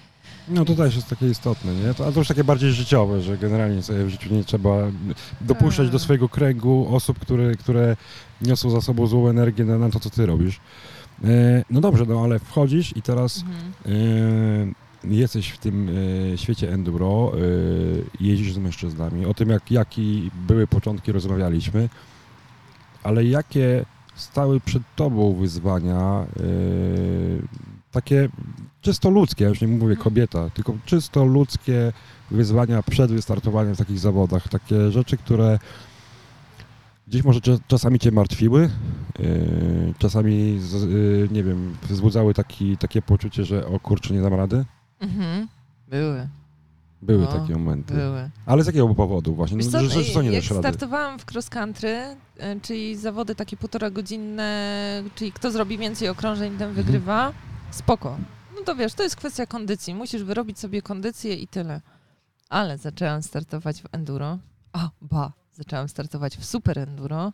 No 0.47 0.65
to 0.65 0.75
też 0.75 0.95
jest 0.95 1.07
takie 1.09 1.27
istotne, 1.29 1.73
nie? 1.75 1.93
To, 1.93 2.07
a 2.07 2.11
to 2.11 2.19
już 2.19 2.27
takie 2.27 2.43
bardziej 2.43 2.71
życiowe, 2.71 3.21
że 3.21 3.37
generalnie 3.37 3.83
sobie 3.83 4.05
w 4.05 4.09
życiu 4.09 4.33
nie 4.33 4.43
trzeba 4.43 4.77
dopuszczać 5.41 5.87
do 5.87 5.93
Tak. 5.97 6.01
swojego 6.01 6.29
kręgu 6.29 6.95
osób, 6.95 7.19
które, 7.19 7.55
które 7.55 7.97
niosą 8.41 8.69
za 8.69 8.81
sobą 8.81 9.07
złą 9.07 9.27
energię 9.29 9.65
na, 9.65 9.77
na 9.77 9.89
to, 9.89 9.99
co 9.99 10.09
ty 10.09 10.25
robisz. 10.25 10.59
E, 11.23 11.63
no 11.69 11.81
dobrze, 11.81 12.05
no 12.05 12.23
ale 12.23 12.39
wchodzisz 12.39 12.97
i 12.97 13.01
teraz 13.01 13.43
Mhm. 13.43 14.73
e, 15.05 15.13
jesteś 15.15 15.49
w 15.49 15.57
tym 15.57 15.89
e, 16.33 16.37
świecie 16.37 16.73
enduro, 16.73 17.31
e, 17.33 17.39
jeździsz 18.19 18.53
z 18.53 18.57
mężczyznami. 18.57 19.25
O 19.25 19.33
tym, 19.33 19.49
jak, 19.49 19.71
jaki 19.71 20.31
były 20.47 20.67
początki, 20.67 21.11
rozmawialiśmy. 21.11 21.89
Ale 23.03 23.25
jakie 23.25 23.85
stały 24.15 24.59
przed 24.59 24.83
tobą 24.95 25.33
wyzwania, 25.33 25.99
e, 25.99 26.43
takie 27.93 28.29
czysto 28.81 29.09
ludzkie, 29.09 29.43
ja 29.43 29.49
już 29.49 29.61
nie 29.61 29.67
mówię 29.67 29.95
kobieta, 29.95 30.49
tylko 30.49 30.73
czysto 30.85 31.25
ludzkie 31.25 31.93
wyzwania 32.31 32.83
przed 32.83 33.11
wystartowaniem 33.11 33.75
w 33.75 33.77
takich 33.77 33.99
zawodach, 33.99 34.47
takie 34.49 34.91
rzeczy, 34.91 35.17
które 35.17 35.59
gdzieś 37.07 37.23
może 37.23 37.39
cza- 37.39 37.59
czasami 37.67 37.99
cię 37.99 38.11
martwiły, 38.11 38.69
yy, 39.19 39.93
czasami, 39.97 40.59
yy, 40.89 41.27
nie 41.31 41.43
wiem, 41.43 41.75
wzbudzały 41.89 42.33
taki, 42.33 42.77
takie 42.77 43.01
poczucie, 43.01 43.45
że 43.45 43.67
o 43.67 43.79
kurczę, 43.79 44.13
nie 44.13 44.21
dam 44.21 44.33
rady. 44.33 44.65
Mhm. 44.99 45.47
Były. 45.89 46.27
Były 47.01 47.21
No, 47.23 47.27
takie 47.27 47.53
momenty. 47.53 47.93
Były. 47.93 48.29
Ale 48.45 48.63
z 48.63 48.67
jakiego 48.67 48.95
powodu 48.95 49.35
właśnie? 49.35 49.57
No, 49.57 49.71
co, 49.71 49.79
że, 49.79 50.03
że 50.03 50.13
co 50.13 50.21
nie 50.21 50.31
jak 50.31 50.43
startowałam 50.43 51.19
w 51.19 51.31
cross 51.31 51.49
country, 51.49 51.89
y, 51.97 52.59
czyli 52.61 52.95
zawody 52.97 53.35
takie 53.35 53.57
półtora 53.57 53.89
godzinne, 53.89 55.03
czyli 55.15 55.31
kto 55.31 55.51
zrobi 55.51 55.77
więcej 55.77 56.09
okrążeń, 56.09 56.57
ten 56.57 56.69
Mhm. 56.69 56.85
Spoko. 57.73 58.17
No 58.55 58.61
to 58.63 58.75
wiesz, 58.75 58.93
to 58.93 59.03
jest 59.03 59.15
kwestia 59.15 59.45
kondycji. 59.45 59.95
Musisz 59.95 60.23
wyrobić 60.23 60.59
sobie 60.59 60.81
kondycję 60.81 61.35
i 61.35 61.47
tyle. 61.47 61.81
Ale 62.49 62.77
zaczęłam 62.77 63.23
startować 63.23 63.81
w 63.81 63.85
enduro. 63.91 64.37
A, 64.73 64.89
ba, 65.01 65.31
zaczęłam 65.53 65.89
startować 65.89 66.37
w 66.37 66.45
super 66.45 66.79
enduro. 66.79 67.33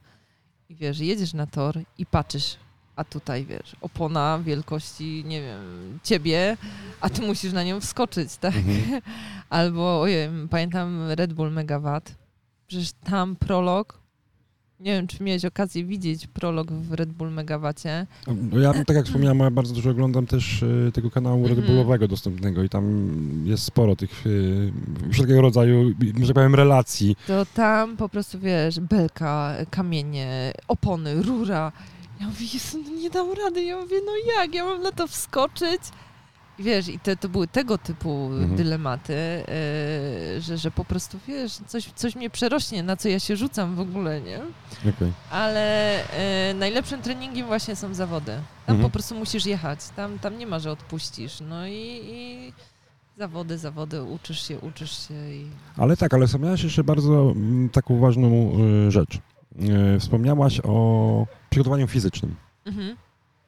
I 0.69 0.75
wiesz, 0.75 0.99
jedziesz 0.99 1.33
na 1.33 1.47
tor 1.47 1.79
i 1.97 2.05
patrzysz, 2.05 2.57
a 2.95 3.03
tutaj 3.03 3.45
wiesz, 3.45 3.75
opona 3.81 4.39
wielkości, 4.43 5.23
nie 5.25 5.41
wiem, 5.41 5.99
ciebie, 6.03 6.57
a 7.01 7.09
ty 7.09 7.21
musisz 7.21 7.53
na 7.53 7.63
nią 7.63 7.79
wskoczyć, 7.79 8.37
tak? 8.37 8.55
Mhm. 8.55 9.01
Albo, 9.49 10.01
ojej, 10.01 10.29
pamiętam 10.49 11.11
Red 11.11 11.33
Bull 11.33 11.51
Megawatt. 11.51 12.15
Przecież 12.67 12.91
tam 12.91 13.35
prolog, 13.35 13.99
nie 14.79 14.91
wiem, 14.91 15.07
czy 15.07 15.23
miałeś 15.23 15.45
okazję 15.45 15.83
widzieć 15.83 16.27
prolog 16.27 16.71
w 16.71 16.93
Red 16.93 17.13
Bull 17.13 17.31
Megawacie. 17.31 18.07
No 18.51 18.59
ja, 18.59 18.73
tak 18.73 18.95
jak 18.95 19.05
wspomniałem, 19.05 19.39
ja 19.39 19.51
bardzo 19.51 19.73
dużo 19.73 19.89
oglądam 19.89 20.25
też 20.25 20.63
e, 20.63 20.91
tego 20.91 21.11
kanału 21.11 21.47
Red 21.47 21.57
Mhm. 21.57 21.67
Bullowego 21.67 22.07
dostępnego 22.07 22.63
i 22.63 22.69
tam 22.69 23.13
jest 23.45 23.63
sporo 23.63 23.95
tych 23.95 24.23
e, 25.07 25.11
wszelkiego 25.13 25.41
rodzaju, 25.41 25.89
że 26.19 26.25
tak 26.27 26.33
powiem, 26.35 26.55
relacji. 26.55 27.15
To 27.27 27.45
tam 27.45 27.97
po 27.97 28.09
prostu, 28.09 28.39
wiesz, 28.39 28.79
belka, 28.79 29.55
kamienie, 29.69 30.53
opony, 30.67 31.21
rura. 31.23 31.71
Ja 32.19 32.25
mówię, 32.27 32.45
Jezu, 32.53 32.77
no 32.85 33.01
nie 33.01 33.09
dam 33.09 33.27
rady. 33.45 33.63
Ja 33.63 33.77
mówię, 33.77 33.97
no 34.05 34.11
jak, 34.37 34.55
ja 34.55 34.65
mam 34.65 34.81
na 34.83 34.91
to 34.91 35.07
wskoczyć? 35.07 35.81
I 36.59 36.63
wiesz, 36.63 36.87
i 36.87 36.99
te, 36.99 37.15
to 37.15 37.29
były 37.29 37.47
tego 37.47 37.77
typu 37.77 38.25
Mhm. 38.33 38.55
dylematy, 38.55 39.13
yy, 40.33 40.41
że, 40.41 40.57
że 40.57 40.71
po 40.71 40.85
prostu, 40.85 41.19
wiesz, 41.27 41.51
coś, 41.67 41.85
coś 41.95 42.15
mnie 42.15 42.29
przerośnie, 42.29 42.83
na 42.83 42.95
co 42.97 43.09
ja 43.09 43.19
się 43.19 43.35
rzucam 43.35 43.75
w 43.75 43.79
ogóle, 43.79 44.21
nie? 44.21 44.39
Okej. 44.79 45.11
Ale 45.31 45.93
e, 46.49 46.53
najlepszym 46.53 47.01
treningiem 47.01 47.47
właśnie 47.47 47.75
są 47.75 47.93
zawody. 47.93 48.31
Tam 48.65 48.75
Mhm. 48.75 48.81
po 48.81 48.89
prostu 48.93 49.15
musisz 49.15 49.45
jechać. 49.45 49.79
Tam, 49.95 50.19
tam 50.19 50.37
nie 50.37 50.47
ma, 50.47 50.59
że 50.59 50.71
odpuścisz. 50.71 51.39
No 51.49 51.67
i, 51.67 52.01
i 52.03 52.53
zawody, 53.17 53.57
zawody, 53.57 54.03
uczysz 54.03 54.47
się, 54.47 54.59
uczysz 54.59 55.07
się 55.07 55.13
i... 55.33 55.45
Ale 55.77 55.97
tak, 55.97 56.13
ale 56.13 56.27
wspomniałaś 56.27 56.63
jeszcze 56.63 56.83
bardzo 56.83 57.31
mm, 57.31 57.69
taką 57.69 57.99
ważną 57.99 58.51
e, 58.87 58.91
rzecz. 58.91 59.17
Wspomniałaś 59.99 60.61
o 60.63 61.25
przygotowaniu 61.49 61.87
fizycznym. 61.87 62.35
Mhm. 62.65 62.95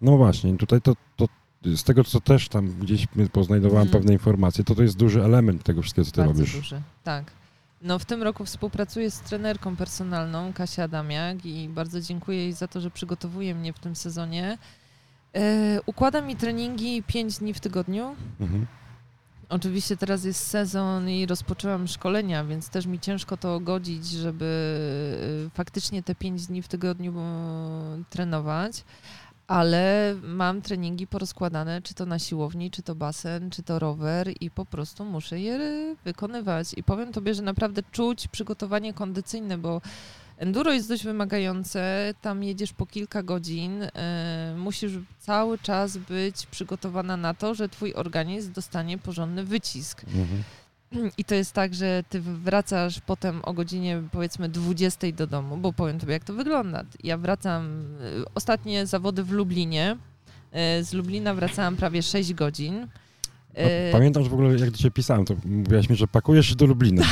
No 0.01 0.17
właśnie, 0.17 0.57
tutaj 0.57 0.81
to, 0.81 0.93
to 1.15 1.25
z 1.65 1.83
tego, 1.83 2.03
co 2.03 2.21
też 2.21 2.49
tam 2.49 2.67
gdzieś 2.79 3.07
poznajdowałem 3.31 3.87
Mhm. 3.87 4.01
pewne 4.01 4.13
informacje, 4.13 4.63
to 4.63 4.75
to 4.75 4.83
jest 4.83 4.97
duży 4.97 5.23
element 5.23 5.63
tego 5.63 5.81
wszystkiego, 5.81 6.05
co 6.05 6.11
ty 6.11 6.21
Bardzo 6.21 6.39
robisz. 6.39 6.55
duży, 6.55 6.81
tak. 7.03 7.31
No 7.81 7.99
w 7.99 8.05
tym 8.05 8.23
roku 8.23 8.45
współpracuję 8.45 9.11
z 9.11 9.19
trenerką 9.19 9.75
personalną, 9.75 10.53
Kasia 10.53 10.83
Adamiak 10.83 11.45
i 11.45 11.69
bardzo 11.69 12.01
dziękuję 12.01 12.37
jej 12.37 12.53
za 12.53 12.67
to, 12.67 12.81
że 12.81 12.91
przygotowuje 12.91 13.55
mnie 13.55 13.73
w 13.73 13.79
tym 13.79 13.95
sezonie. 13.95 14.57
E, 15.35 15.79
układa 15.85 16.21
mi 16.21 16.35
treningi 16.35 17.03
5 17.03 17.37
dni 17.39 17.53
w 17.53 17.59
tygodniu. 17.59 18.15
Mhm. 18.39 18.65
Oczywiście 19.49 19.97
teraz 19.97 20.23
jest 20.23 20.47
sezon 20.47 21.09
i 21.09 21.25
rozpoczęłam 21.25 21.87
szkolenia, 21.87 22.45
więc 22.45 22.69
też 22.69 22.85
mi 22.85 22.99
ciężko 22.99 23.37
to 23.37 23.59
godzić, 23.59 24.07
żeby 24.07 24.45
y, 25.47 25.49
faktycznie 25.49 26.03
te 26.03 26.15
pięć 26.15 26.45
dni 26.47 26.61
w 26.61 26.67
tygodniu 26.67 27.11
y, 27.11 27.23
trenować, 28.09 28.83
ale 29.51 30.15
mam 30.23 30.61
treningi 30.61 31.07
porozkładane, 31.07 31.81
czy 31.81 31.93
to 31.93 32.05
na 32.05 32.19
siłowni, 32.19 32.71
czy 32.71 32.83
to 32.83 32.95
basen, 32.95 33.49
czy 33.49 33.63
to 33.63 33.79
rower 33.79 34.33
i 34.39 34.51
po 34.51 34.65
prostu 34.65 35.05
muszę 35.05 35.39
je 35.39 35.59
wykonywać. 36.05 36.67
I 36.77 36.83
powiem 36.83 37.11
Tobie, 37.11 37.33
że 37.33 37.41
naprawdę 37.41 37.81
czuć 37.91 38.27
przygotowanie 38.27 38.93
kondycyjne, 38.93 39.57
bo 39.57 39.81
Enduro 40.37 40.73
jest 40.73 40.89
dość 40.89 41.03
wymagające, 41.03 42.13
tam 42.21 42.43
jedziesz 42.43 42.73
po 42.73 42.85
kilka 42.85 43.23
godzin, 43.23 43.83
y, 43.83 43.89
musisz 44.57 44.91
cały 45.19 45.57
czas 45.57 45.97
być 45.97 46.45
przygotowana 46.45 47.17
na 47.17 47.33
to, 47.33 47.55
że 47.55 47.69
twój 47.69 47.93
organizm 47.93 48.53
dostanie 48.53 48.97
porządny 48.97 49.43
wycisk. 49.43 50.03
Mhm. 50.03 50.43
I 51.17 51.25
to 51.25 51.35
jest 51.35 51.53
tak, 51.53 51.73
że 51.73 52.03
ty 52.09 52.21
wracasz 52.21 52.99
potem 52.99 53.41
o 53.43 53.53
godzinie 53.53 54.03
powiedzmy 54.11 54.49
20 54.49 55.11
do 55.11 55.27
domu, 55.27 55.57
bo 55.57 55.73
powiem 55.73 55.99
tobie 55.99 56.13
jak 56.13 56.23
to 56.23 56.33
wygląda. 56.33 56.83
Ja 57.03 57.17
wracam, 57.17 57.81
y, 58.21 58.25
ostatnie 58.35 58.85
zawody 58.85 59.23
w 59.23 59.31
Lublinie, 59.31 59.97
y, 60.79 60.83
z 60.83 60.93
Lublina 60.93 61.33
wracałam 61.33 61.75
prawie 61.75 62.03
6 62.03 62.33
godzin. 62.33 62.87
Y, 63.57 63.91
Pamiętam, 63.91 64.23
że 64.23 64.29
w 64.29 64.33
ogóle 64.33 64.59
jak 64.59 64.71
do 64.71 64.77
ciebie 64.77 64.91
pisałem, 64.91 65.25
to 65.25 65.33
mówiłaś 65.45 65.89
mi, 65.89 65.95
że 65.95 66.07
pakujesz 66.07 66.49
się 66.49 66.55
do 66.55 66.65
Lublina. 66.65 67.03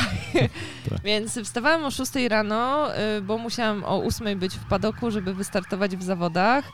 Więc 1.04 1.40
wstawałam 1.44 1.84
o 1.84 1.90
6 1.90 2.12
rano, 2.28 2.88
y, 3.18 3.22
bo 3.22 3.38
musiałam 3.38 3.84
o 3.84 4.04
8 4.04 4.38
być 4.38 4.54
w 4.54 4.68
padoku, 4.68 5.10
żeby 5.10 5.34
wystartować 5.34 5.96
w 5.96 6.02
zawodach. 6.02 6.64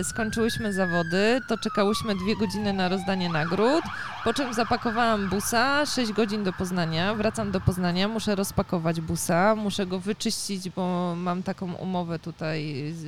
Y, 0.00 0.04
Skończyłyśmy 0.04 0.72
zawody, 0.72 1.40
to 1.48 1.58
czekałyśmy 1.58 2.14
dwie 2.14 2.36
godziny 2.36 2.72
na 2.72 2.88
rozdanie 2.88 3.28
nagród, 3.28 3.84
po 4.24 4.34
czym 4.34 4.54
zapakowałam 4.54 5.28
busa, 5.28 5.86
6 5.86 6.12
godzin 6.12 6.44
do 6.44 6.52
Poznania, 6.52 7.14
wracam 7.14 7.50
do 7.50 7.60
Poznania, 7.60 8.08
muszę 8.08 8.34
rozpakować 8.34 9.00
busa, 9.00 9.54
muszę 9.56 9.86
go 9.86 9.98
wyczyścić, 10.00 10.70
bo 10.70 11.14
mam 11.16 11.42
taką 11.42 11.72
umowę 11.72 12.18
tutaj 12.18 12.92
z, 12.92 13.04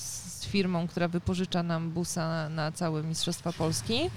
z 0.00 0.46
firmą, 0.46 0.88
która 0.88 1.08
wypożycza 1.08 1.62
nam 1.62 1.90
busa 1.90 2.48
na 2.48 2.72
całe 2.72 3.02
Mistrzostwa 3.02 3.52
Polski. 3.52 4.10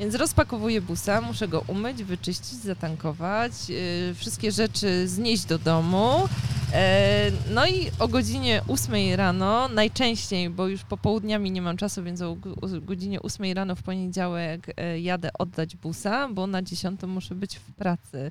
Więc 0.00 0.14
rozpakowuję 0.14 0.80
busa, 0.80 1.20
muszę 1.20 1.48
go 1.48 1.64
umyć, 1.66 2.04
wyczyścić, 2.04 2.54
zatankować, 2.54 3.52
yy, 3.68 4.14
wszystkie 4.14 4.52
rzeczy 4.52 5.08
znieść 5.08 5.44
do 5.44 5.58
domu. 5.58 6.28
E, 6.72 7.30
no 7.50 7.66
i 7.66 7.90
o 7.98 8.08
godzinie 8.08 8.62
8 8.68 9.14
rano, 9.16 9.68
najczęściej, 9.68 10.50
bo 10.50 10.68
już 10.68 10.84
popołudniami 10.84 11.50
nie 11.50 11.62
mam 11.62 11.76
czasu, 11.76 12.02
więc 12.02 12.22
o, 12.22 12.34
go- 12.34 12.54
o 12.54 12.80
godzinie 12.80 13.22
8 13.22 13.52
rano 13.52 13.76
w 13.76 13.82
poniedziałek 13.82 14.66
e, 14.76 15.00
jadę 15.00 15.30
oddać 15.38 15.76
busa, 15.76 16.28
bo 16.28 16.46
na 16.46 16.62
10 16.62 17.00
muszę 17.02 17.34
być 17.34 17.56
w 17.56 17.72
pracy. 17.72 18.30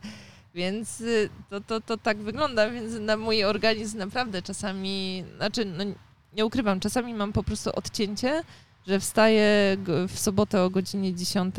Więc 0.56 1.02
y, 1.02 1.30
to, 1.50 1.62
to, 1.62 1.82
to 1.82 1.98
tak 1.98 2.18
wygląda, 2.18 2.70
więc 2.70 2.94
na 3.00 3.18
mój 3.18 3.44
organizm 3.44 3.98
naprawdę 3.98 4.42
czasami, 4.42 5.24
znaczy 5.38 5.66
no, 5.66 5.84
nie 6.34 6.46
ukrywam, 6.46 6.80
czasami 6.80 7.14
mam 7.14 7.34
po 7.34 7.44
prostu 7.44 7.70
odcięcie, 7.76 8.44
że 8.90 9.00
wstaję 9.00 9.78
w 10.08 10.20
sobotę 10.20 10.64
o 10.64 10.70
godzinie 10.70 11.16
10, 11.16 11.56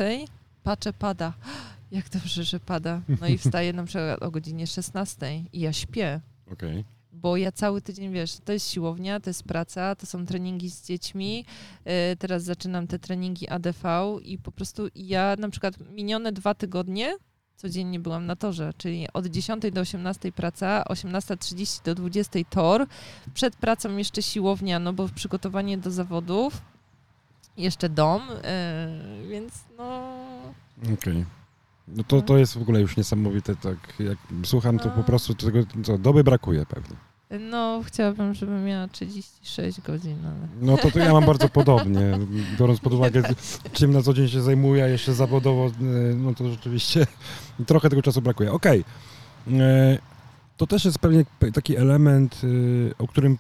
patrzę, 0.63 0.93
pada. 0.93 1.33
Jak 1.91 2.09
dobrze, 2.09 2.45
że 2.45 2.61
pada. 2.61 3.01
No 3.21 3.27
i 3.27 3.39
wstaję 3.39 3.73
na 3.73 3.85
przykład 3.85 4.23
o 4.23 4.31
godzinie 4.31 4.67
16 4.67 5.45
i 5.53 5.61
ja 5.61 5.73
śpię. 5.73 6.21
Okej. 6.53 6.85
Bo 7.13 7.37
ja 7.37 7.53
cały 7.53 7.83
tydzień, 7.83 8.13
wiesz, 8.13 8.37
to 8.45 8.53
jest 8.53 8.71
siłownia, 8.71 9.21
to 9.21 9.31
jest 9.31 9.43
praca, 9.45 9.95
to 9.95 10.07
są 10.07 10.27
treningi 10.27 10.71
z 10.71 10.87
dziećmi. 10.87 11.45
E, 11.85 12.17
Teraz 12.17 12.43
zaczynam 12.43 12.87
te 12.87 12.99
treningi 12.99 13.49
ADV 13.49 14.19
i 14.23 14.39
po 14.39 14.53
prostu 14.53 14.89
ja 14.95 15.37
na 15.39 15.49
przykład 15.49 15.75
minione 15.93 16.33
dwa 16.33 16.55
tygodnie 16.55 17.17
codziennie 17.61 18.01
byłam 18.01 18.27
na 18.27 18.37
torze, 18.37 18.73
czyli 18.79 19.07
od 19.13 19.27
10 19.27 19.63
do 19.73 19.81
18 19.81 20.33
praca, 20.33 20.85
18.30 20.89 21.85
do 21.85 21.95
20 21.95 22.39
tor. 22.51 22.87
Przed 23.35 23.57
pracą 23.57 23.97
jeszcze 23.97 24.23
siłownia, 24.23 24.79
no 24.79 24.93
bo 24.93 25.09
przygotowanie 25.09 25.79
do 25.79 25.91
zawodów, 25.91 26.63
jeszcze 27.57 27.89
dom, 27.89 28.23
e, 28.45 28.89
więc 29.29 29.53
no... 29.79 30.03
Okej. 30.95 31.25
No 31.89 32.05
to, 32.05 32.23
to 32.23 32.39
jest 32.39 32.59
w 32.59 32.63
ogóle 32.63 32.81
już 32.81 32.97
niesamowite, 32.97 33.57
tak 33.57 33.77
jak 33.99 34.19
słucham, 34.45 34.79
to 34.79 34.91
po 34.91 34.97
No. 34.97 35.05
prostu 35.05 35.35
tego, 35.35 35.59
co, 35.85 35.99
doby 35.99 36.25
brakuje 36.25 36.67
pewnie. 36.67 36.97
No, 37.51 37.83
chciałabym, 37.87 38.35
żebym 38.35 38.65
miała 38.65 38.89
36 38.89 39.81
godzin, 39.81 40.17
ale... 40.25 40.49
No 40.61 40.77
to, 40.77 40.91
to 40.91 40.99
ja 40.99 41.13
mam 41.13 41.25
bardzo 41.27 41.49
podobnie, 41.59 42.19
biorąc 42.59 42.81
pod 42.81 42.93
uwagę, 42.93 43.23
czym 43.73 43.93
na 43.93 44.03
co 44.03 44.15
dzień 44.15 44.29
się 44.29 44.43
zajmuję, 44.43 44.85
jeszcze 44.89 45.15
zawodowo, 45.15 45.67
e, 45.67 45.71
no 46.15 46.35
to 46.35 46.51
rzeczywiście 46.51 47.07
trochę 47.67 47.91
tego 47.91 48.03
czasu 48.03 48.23
brakuje. 48.23 48.53
Okej. 48.53 48.85
E, 49.53 49.99
To 50.57 50.67
też 50.67 50.85
jest 50.85 50.99
pewnie 50.99 51.25
taki 51.55 51.77
element, 51.77 52.41
o 52.99 53.09
którym 53.09 53.39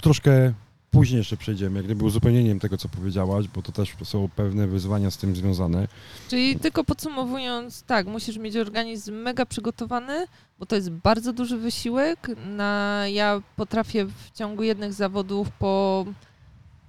troszkę 0.00 0.52
później 0.92 1.18
jeszcze 1.18 1.36
przejdziemy, 1.36 1.78
jak 1.78 1.84
gdyby 1.84 2.04
uzupełnieniem 2.04 2.60
tego, 2.60 2.76
co 2.76 2.88
powiedziałaś, 2.88 3.48
bo 3.54 3.62
to 3.62 3.72
też 3.72 3.94
są 4.04 4.28
pewne 4.36 4.66
wyzwania 4.66 5.10
z 5.10 5.16
tym 5.16 5.36
związane. 5.36 5.88
Czyli 6.28 6.58
tylko 6.58 6.84
podsumowując, 6.84 7.82
tak, 7.82 8.06
musisz 8.06 8.36
mieć 8.36 8.56
organizm 8.56 9.14
mega 9.14 9.46
przygotowany, 9.46 10.26
bo 10.58 10.66
to 10.66 10.76
jest 10.76 10.90
bardzo 10.90 11.32
duży 11.32 11.58
wysiłek. 11.58 12.28
Na, 12.46 13.04
ja 13.08 13.42
potrafię 13.56 14.04
w 14.04 14.30
ciągu 14.34 14.62
jednych 14.62 14.92
zawodów 14.92 15.50
po 15.50 16.04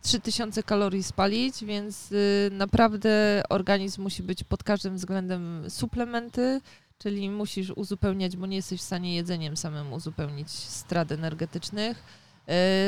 3000 0.02 0.64
kalorii 0.64 1.04
spalić, 1.04 1.66
więc 1.66 2.12
y, 2.12 2.50
naprawdę 2.52 3.44
organizm 3.50 4.02
musi 4.02 4.24
być 4.24 4.44
pod 4.44 4.64
każdym 4.64 4.96
względem 4.96 5.70
suplementy, 5.70 6.62
czyli 6.98 7.30
musisz 7.30 7.70
uzupełniać, 7.70 8.38
bo 8.38 8.46
nie 8.46 8.56
jesteś 8.56 8.82
w 8.82 8.84
stanie 8.84 9.16
jedzeniem 9.16 9.58
samym 9.58 9.94
uzupełnić 9.94 10.50
strat 10.50 11.12
energetycznych. 11.12 12.23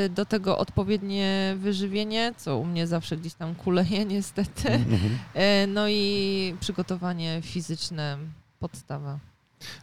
Y, 0.05 0.09
Do 0.09 0.25
tego 0.25 0.57
odpowiednie 0.57 1.55
wyżywienie, 1.59 2.33
co 2.37 2.57
u 2.57 2.65
mnie 2.65 2.87
zawsze 2.87 3.17
gdzieś 3.17 3.33
tam 3.33 3.55
kuleje 3.55 4.05
niestety. 4.15 4.69
Mhm. 4.69 5.17
E, 5.33 5.67
No 5.67 5.89
i 5.89 6.55
przygotowanie 6.59 7.39
fizyczne, 7.43 8.17
podstawa. 8.59 9.19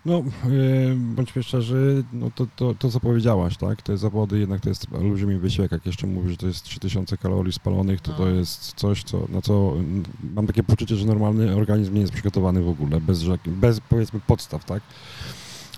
No, 0.05 0.23
yy, 0.49 0.95
bądźmy 0.97 1.43
szczerzy, 1.43 2.05
no 2.13 2.31
to, 2.35 2.47
to, 2.57 2.75
to 2.75 2.91
co 2.91 3.01
powiedziałaś, 3.01 3.57
tak? 3.57 3.83
Te 3.83 3.99
zawody 3.99 4.39
jednak 4.39 4.61
to 4.61 4.69
jest 4.69 4.87
olbrzymi 4.95 5.39
wysiłek. 5.39 5.73
Jak 5.73 5.87
jeszcze 5.87 6.07
mówisz, 6.07 6.31
że 6.31 6.37
to 6.37 6.47
jest 6.47 6.65
3000 6.65 7.17
kalorii 7.17 7.53
spalonych, 7.53 8.01
to 8.01 8.11
No. 8.13 8.19
to 8.19 8.29
jest 8.31 8.73
coś, 8.77 9.05
co, 9.05 9.27
na 9.29 9.43
co 9.43 9.73
mm, 9.77 10.03
mam 10.35 10.47
takie 10.47 10.63
poczucie, 10.63 10.97
że 10.97 11.07
normalny 11.07 11.57
organizm 11.57 11.95
nie 11.95 12.01
jest 12.01 12.13
przygotowany 12.13 12.63
w 12.63 12.69
ogóle, 12.69 13.01
bez, 13.01 13.25
bez 13.47 13.81
powiedzmy 13.81 14.21
podstaw, 14.27 14.65
tak? 14.65 14.83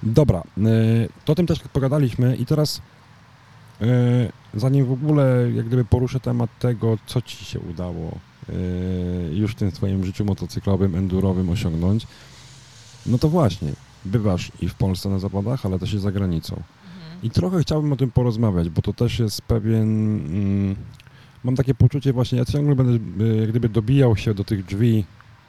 Dobra, 0.03 0.43
to 1.25 1.33
o 1.33 1.37
tym 1.37 1.47
też 1.47 1.59
pogadaliśmy 1.73 2.37
i 2.37 2.47
teraz 2.47 2.81
zanim 4.55 4.87
w 4.87 4.93
ogóle 4.93 5.51
jak 5.55 5.67
gdyby 5.67 5.85
poruszę 5.85 6.21
temat 6.21 6.51
tego, 6.59 6.99
co 7.07 7.23
Ci 7.23 7.45
się 7.45 7.61
udało 7.61 8.19
yy, 8.49 9.35
już 9.35 9.53
w 9.53 9.55
tym 9.55 9.73
Twoim 9.73 10.05
życiu 10.05 10.25
motocyklowym, 10.25 10.95
endurowym 10.95 11.51
osiągnąć, 11.51 12.07
no 13.07 13.19
to 13.19 13.29
właśnie, 13.29 13.73
bywasz 14.05 14.53
i 14.61 14.69
w 14.69 14.75
Polsce 14.75 15.09
na 15.09 15.19
zawodach, 15.19 15.67
ale 15.67 15.79
też 15.79 15.95
i 15.95 15.99
za 15.99 16.13
granicą. 16.13 16.55
Mhm. 16.55 17.23
I 17.23 17.31
trochę 17.31 17.61
chciałbym 17.61 17.93
o 17.93 17.97
tym 17.97 18.11
porozmawiać, 18.11 18.69
bo 18.69 18.83
to 18.83 18.93
też 18.93 19.19
jest 19.19 19.43
pewien. 19.43 19.83
Mm, 19.83 20.77
mam 21.45 21.57
takie 21.57 21.75
poczucie, 21.75 22.13
właśnie 22.13 22.39
ja 22.39 22.45
ciągle 22.45 22.75
będę 22.75 23.25
y, 23.25 23.37
jak 23.37 23.51
gdyby 23.51 23.69
dobijał 23.69 24.17
się 24.17 24.35
do 24.35 24.45
tych 24.45 24.65
drzwi 24.65 25.05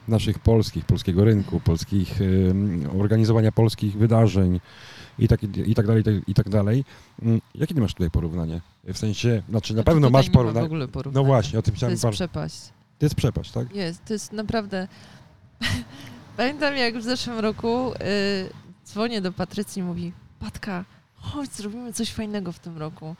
naszych 0.08 0.38
polskich, 0.38 0.84
polskiego 0.84 1.24
rynku, 1.24 1.60
polskich 1.60 2.20
y, 2.20 2.54
organizowania 2.98 3.52
polskich 3.52 3.96
wydarzeń 3.96 4.60
i 5.18 5.28
tak, 5.28 5.42
i 5.42 5.74
tak 5.74 5.86
dalej, 5.86 6.02
i 6.26 6.34
tak, 6.34 6.44
tak 6.44 6.52
dalej. 6.52 6.84
Mm, 7.22 7.40
Jakie 7.54 7.74
ty 7.74 7.80
masz 7.80 7.94
tutaj 7.94 8.10
porównanie? 8.10 8.60
W 8.84 8.98
sensie, 8.98 9.42
znaczy 9.48 9.74
na 9.74 9.76
Znaczy, 9.82 9.84
pewno 9.84 10.10
masz 10.10 10.28
ma 10.28 10.32
porównanie. 10.34 10.68
No 11.12 11.24
właśnie, 11.24 11.58
o 11.58 11.62
tym 11.62 11.74
To 11.74 11.76
chciałem 11.76 11.90
jest 11.90 12.02
bardzo. 12.02 12.16
przepaść. 12.16 12.60
To 12.98 13.06
jest 13.06 13.14
przepaść, 13.14 13.50
tak? 13.50 13.74
Jest, 13.74 14.04
to 14.04 14.12
jest 14.12 14.32
naprawdę... 14.32 14.88
Pamiętam 16.36 16.76
jak 16.76 16.98
w 16.98 17.02
zeszłym 17.02 17.38
roku 17.38 17.92
y, 17.92 17.96
dzwonię 18.86 19.20
do 19.20 19.32
Patrycji 19.32 19.80
i 19.80 19.84
mówi 19.84 20.12
Patka, 20.40 20.84
chodź, 21.14 21.50
zrobimy 21.52 21.92
coś 21.92 22.12
fajnego 22.12 22.52
w 22.52 22.58
tym 22.58 22.78
roku. 22.78 23.16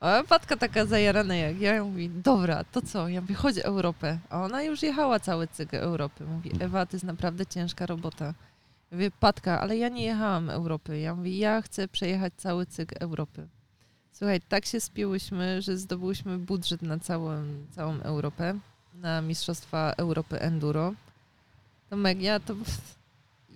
A 0.00 0.22
Patka 0.28 0.56
taka 0.56 0.86
zajarana 0.86 1.36
jak 1.36 1.60
ja, 1.60 1.84
mówi, 1.84 2.10
dobra, 2.10 2.64
to 2.64 2.82
co? 2.82 3.08
Ja 3.08 3.20
mówię, 3.20 3.34
chodź 3.34 3.58
Europę. 3.58 4.18
A 4.30 4.42
ona 4.42 4.62
już 4.62 4.82
jechała 4.82 5.20
cały 5.20 5.48
cykl 5.48 5.76
Europy. 5.76 6.24
Mówi, 6.24 6.50
Ewa, 6.60 6.86
to 6.86 6.96
jest 6.96 7.04
naprawdę 7.04 7.46
ciężka 7.46 7.86
robota. 7.86 8.34
Mówię, 8.92 9.10
Patka, 9.10 9.60
ale 9.60 9.76
ja 9.76 9.88
nie 9.88 10.04
jechałam 10.04 10.50
Europy. 10.50 10.98
Ja 10.98 11.14
mówię, 11.14 11.38
ja 11.38 11.62
chcę 11.62 11.88
przejechać 11.88 12.32
cały 12.36 12.66
cykl 12.66 12.94
Europy. 13.00 13.48
Słuchaj, 14.12 14.40
tak 14.40 14.66
się 14.66 14.80
spiłyśmy, 14.80 15.62
że 15.62 15.76
zdobyłyśmy 15.76 16.38
budżet 16.38 16.82
na 16.82 16.98
całą, 16.98 17.44
całą 17.70 18.00
Europę, 18.00 18.58
na 18.94 19.22
Mistrzostwa 19.22 19.92
Europy 19.96 20.40
Enduro. 20.40 20.92
Tomek, 21.90 22.22
ja 22.22 22.40
to... 22.40 22.54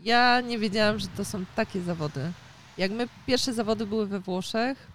Ja 0.05 0.41
nie 0.41 0.59
wiedziałam, 0.59 0.99
że 0.99 1.09
to 1.09 1.25
są 1.25 1.45
takie 1.57 1.83
zawody. 1.83 2.33
Jak 2.79 2.93
my 2.93 3.09
pierwsze 3.27 3.55
zawody 3.55 3.87
były 3.87 4.07
we 4.07 4.21
Włoszech, 4.21 4.87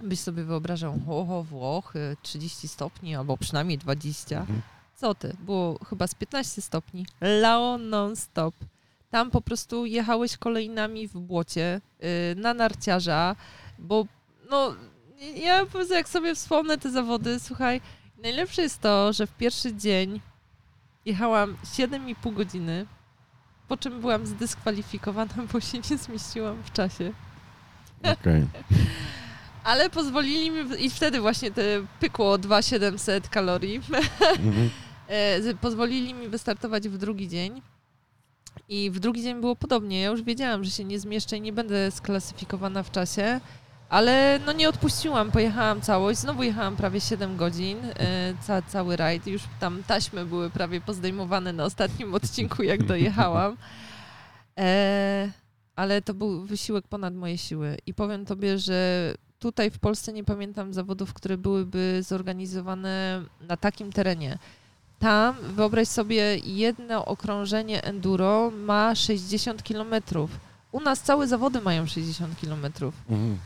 byś 0.00 0.20
sobie 0.20 0.44
wyobrażał, 0.44 1.00
oho, 1.08 1.42
Włochy, 1.42 2.16
30 2.22 2.68
stopni, 2.68 3.16
albo 3.16 3.36
przynajmniej 3.36 3.78
20. 3.78 4.40
Mhm. 4.40 4.62
Co 4.96 5.14
ty? 5.14 5.36
Było 5.40 5.78
chyba 5.84 6.06
z 6.06 6.14
15 6.14 6.62
stopni. 6.62 7.06
Lao 7.20 7.78
non-stop. 7.78 8.54
Tam 9.10 9.30
po 9.30 9.40
prostu 9.40 9.86
jechałeś 9.86 10.36
kolejnami 10.36 11.08
w 11.08 11.18
błocie 11.18 11.80
yy, 12.00 12.08
na 12.36 12.54
narciarza, 12.54 13.36
bo 13.78 14.06
no 14.50 14.74
ja 15.36 15.60
po 15.60 15.66
prostu 15.70 15.94
jak 15.94 16.08
sobie 16.08 16.34
wspomnę 16.34 16.78
te 16.78 16.90
zawody, 16.90 17.40
słuchaj, 17.40 17.80
najlepsze 18.22 18.62
jest 18.62 18.80
to, 18.80 19.12
że 19.12 19.26
w 19.26 19.32
pierwszy 19.36 19.74
dzień 19.76 20.20
jechałam 21.04 21.56
7,5 21.64 22.34
godziny, 22.34 22.86
po 23.68 23.76
czym 23.76 24.00
byłam 24.00 24.26
zdyskwalifikowana, 24.26 25.34
bo 25.52 25.60
się 25.60 25.78
nie 25.90 25.98
zmieściłam 25.98 26.62
w 26.62 26.72
czasie. 26.72 27.12
Okej. 28.02 28.46
Ale 29.64 29.90
pozwolili 29.90 30.50
mi, 30.50 30.84
i 30.84 30.90
wtedy 30.90 31.20
właśnie 31.20 31.50
te 31.50 31.62
pykło 32.00 32.38
2700 32.38 33.28
kalorii. 33.28 33.80
E, 35.08 35.42
z- 35.42 35.58
pozwolili 35.60 36.14
mi 36.14 36.28
wystartować 36.28 36.88
w 36.88 36.98
drugi 36.98 37.28
dzień. 37.28 37.62
I 38.72 38.90
w 38.90 39.00
drugi 39.00 39.22
dzień 39.22 39.40
było 39.40 39.56
podobnie. 39.56 40.00
Ja 40.00 40.10
już 40.10 40.22
wiedziałam, 40.22 40.64
że 40.64 40.70
się 40.70 40.84
nie 40.84 41.00
zmieszczę 41.00 41.36
i 41.36 41.40
nie 41.40 41.52
będę 41.52 41.90
sklasyfikowana 41.90 42.82
w 42.82 42.90
czasie, 42.90 43.40
ale 43.88 44.40
no 44.46 44.52
nie 44.52 44.68
odpuściłam, 44.68 45.30
pojechałam 45.30 45.80
całość. 45.80 46.18
Znowu 46.18 46.42
jechałam 46.42 46.76
prawie 46.76 47.00
7 47.00 47.36
godzin, 47.36 47.78
e, 47.84 48.34
ca, 48.40 48.62
cały 48.62 48.96
rajd. 48.96 49.26
Już 49.26 49.42
tam 49.60 49.82
taśmy 49.86 50.26
były 50.26 50.50
prawie 50.50 50.80
pozdejmowane 50.80 51.52
na 51.52 51.64
ostatnim 51.64 52.14
odcinku, 52.14 52.62
jak 52.62 52.82
dojechałam. 52.82 53.56
E, 54.58 55.30
ale 55.76 56.02
to 56.02 56.14
był 56.14 56.44
wysiłek 56.44 56.88
ponad 56.88 57.14
moje 57.14 57.38
siły. 57.38 57.76
I 57.86 57.94
powiem 57.94 58.24
tobie, 58.24 58.58
że 58.58 59.14
tutaj 59.38 59.70
w 59.70 59.78
Polsce 59.78 60.12
nie 60.12 60.24
pamiętam 60.24 60.72
zawodów, 60.72 61.14
które 61.14 61.38
byłyby 61.38 62.02
zorganizowane 62.02 63.22
na 63.40 63.56
takim 63.56 63.92
terenie. 63.92 64.38
Tam, 65.00 65.36
wyobraź 65.42 65.88
sobie, 65.88 66.36
jedno 66.44 67.04
okrążenie 67.04 67.84
enduro 67.84 68.50
ma 68.50 68.94
60 68.94 69.62
km. 69.62 69.94
U 70.72 70.80
nas 70.80 71.00
całe 71.00 71.26
zawody 71.26 71.60
mają 71.60 71.86
60 71.86 72.40
km. 72.40 72.66
Mhm. 73.10 73.38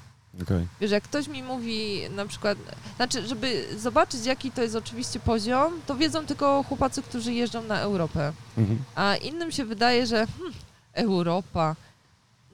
Okej. 0.42 0.66
Wiesz, 0.80 0.90
jak 0.90 1.04
ktoś 1.04 1.28
mi 1.28 1.42
mówi 1.42 2.00
na 2.16 2.26
przykład, 2.26 2.58
znaczy, 2.96 3.26
żeby 3.26 3.66
zobaczyć, 3.76 4.26
jaki 4.26 4.50
to 4.50 4.62
jest 4.62 4.76
oczywiście 4.76 5.20
poziom, 5.20 5.80
to 5.86 5.96
wiedzą 5.96 6.26
tylko 6.26 6.62
chłopacy, 6.62 7.02
którzy 7.02 7.32
jeżdżą 7.32 7.62
na 7.62 7.80
Europę. 7.80 8.32
Mhm. 8.58 8.78
A 8.94 9.16
innym 9.16 9.52
się 9.52 9.64
wydaje, 9.64 10.06
że 10.06 10.26
hmm, 10.26 10.52
Europa. 10.92 11.76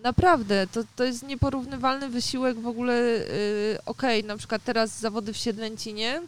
Naprawdę, 0.02 0.66
to, 0.66 0.80
to 0.96 1.04
jest 1.04 1.22
nieporównywalny 1.22 2.08
wysiłek 2.08 2.60
w 2.60 2.66
ogóle. 2.66 2.94
Yy, 2.94 3.78
Okej, 3.86 4.24
na 4.24 4.36
przykład 4.36 4.64
teraz 4.64 4.98
zawody 4.98 5.32
w 5.32 5.36
Siedlęcinie, 5.36 6.22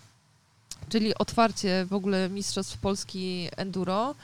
czyli 0.92 1.14
otwarcie 1.14 1.86
w 1.90 1.92
ogóle 1.92 2.28
Mistrzostw 2.28 2.78
Polski 2.78 3.48
Enduro. 3.56 4.14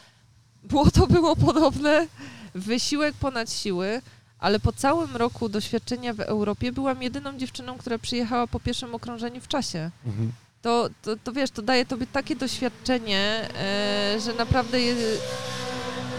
Było 0.65 0.91
to 0.91 1.07
było 1.07 1.37
podobne, 1.37 2.07
wysiłek 2.55 3.15
ponad 3.15 3.53
siły, 3.53 4.03
ale 4.39 4.61
po 4.61 4.73
całym 4.73 5.17
roku 5.17 5.49
doświadczenia 5.49 6.15
w 6.15 6.21
Europie 6.21 6.73
byłam 6.73 7.03
jedyną 7.03 7.39
dziewczyną, 7.39 7.79
która 7.79 7.99
przyjechała 7.99 8.47
po 8.47 8.61
pierwszym 8.61 8.95
okrążeniu 8.95 9.41
w 9.41 9.49
czasie 9.49 9.91
Mhm. 10.07 10.33
to, 10.63 10.89
to, 11.03 11.17
to 11.17 11.33
wiesz, 11.33 11.51
to 11.51 11.63
daje 11.63 11.87
tobie 11.87 12.07
takie 12.07 12.37
doświadczenie, 12.37 13.49
e, 13.59 14.21
że 14.21 14.33
naprawdę 14.35 14.81
je, 14.81 14.95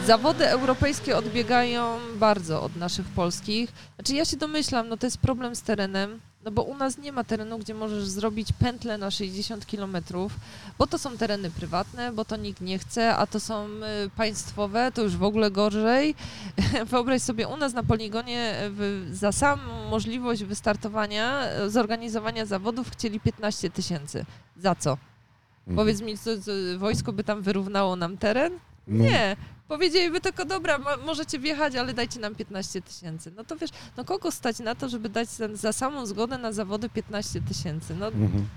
zawody 0.05 0.47
europejskie 0.47 1.17
odbiegają 1.17 1.99
bardzo 2.15 2.63
od 2.63 2.75
naszych 2.75 3.05
polskich. 3.05 3.71
Znaczy 3.95 4.13
ja 4.13 4.25
się 4.25 4.38
domyślam, 4.38 4.89
no 4.89 4.97
to 4.97 5.07
jest 5.07 5.17
problem 5.17 5.55
z 5.55 5.62
terenem, 5.62 6.19
no 6.49 6.53
bo 6.53 6.63
u 6.63 6.77
nas 6.77 6.97
nie 6.97 7.12
ma 7.12 7.23
terenu, 7.23 7.59
gdzie 7.59 7.73
możesz 7.73 8.05
zrobić 8.05 8.53
pętlę 8.53 8.97
na 8.97 9.12
60 9.12 9.65
kilometrów, 9.65 10.35
bo 10.77 10.88
to 10.88 10.97
są 10.97 11.17
tereny 11.17 11.51
prywatne, 11.51 12.12
bo 12.12 12.25
to 12.25 12.38
nikt 12.38 12.62
nie 12.62 12.79
chce, 12.79 13.15
a 13.15 13.27
to 13.27 13.39
są 13.39 13.67
y, 13.67 14.09
państwowe, 14.17 14.91
to 14.91 15.01
już 15.01 15.17
w 15.17 15.23
ogóle 15.23 15.51
gorzej. 15.51 16.15
Wyobraź 16.91 17.21
sobie, 17.21 17.47
u 17.47 17.57
nas 17.57 17.73
na 17.73 17.83
poligonie 17.83 18.55
w, 18.62 19.09
za 19.12 19.31
samą 19.31 19.89
możliwość 19.89 20.43
wystartowania, 20.43 21.41
e, 21.41 21.69
zorganizowania 21.69 22.45
zawodów 22.45 22.91
chcieli 22.91 23.19
15 23.19 23.69
tysięcy. 23.69 24.25
Za 24.57 24.75
co? 24.75 24.91
Mhm. 24.91 25.75
Powiedz 25.75 26.01
mi, 26.01 26.17
co, 26.17 26.41
co, 26.41 26.51
wojsko 26.77 27.13
by 27.13 27.23
tam 27.23 27.41
wyrównało 27.41 27.95
nam 27.95 28.17
teren? 28.17 28.53
No, 28.88 29.03
Nie. 29.03 29.35
Powiedzieliby 29.69 30.21
tylko, 30.21 30.45
dobra, 30.45 30.77
mo- 30.77 30.97
możecie 31.05 31.39
wjechać, 31.39 31.75
ale 31.75 31.93
dajcie 31.93 32.19
nam 32.19 32.36
15 32.36 32.82
tysięcy. 32.82 33.32
No 33.36 33.43
to 33.43 33.55
wiesz, 33.58 33.69
no 33.97 34.05
kogo 34.05 34.32
stać 34.32 34.60
na 34.60 34.75
to, 34.75 34.89
żeby 34.89 35.10
dać 35.10 35.29
za, 35.29 35.55
za 35.55 35.73
samą 35.73 36.05
zgodę 36.05 36.38
na 36.38 36.51
zawody 36.51 36.89
15 36.89 37.41
tysięcy? 37.41 37.95
No, 37.95 38.08
Mhm. 38.08 38.47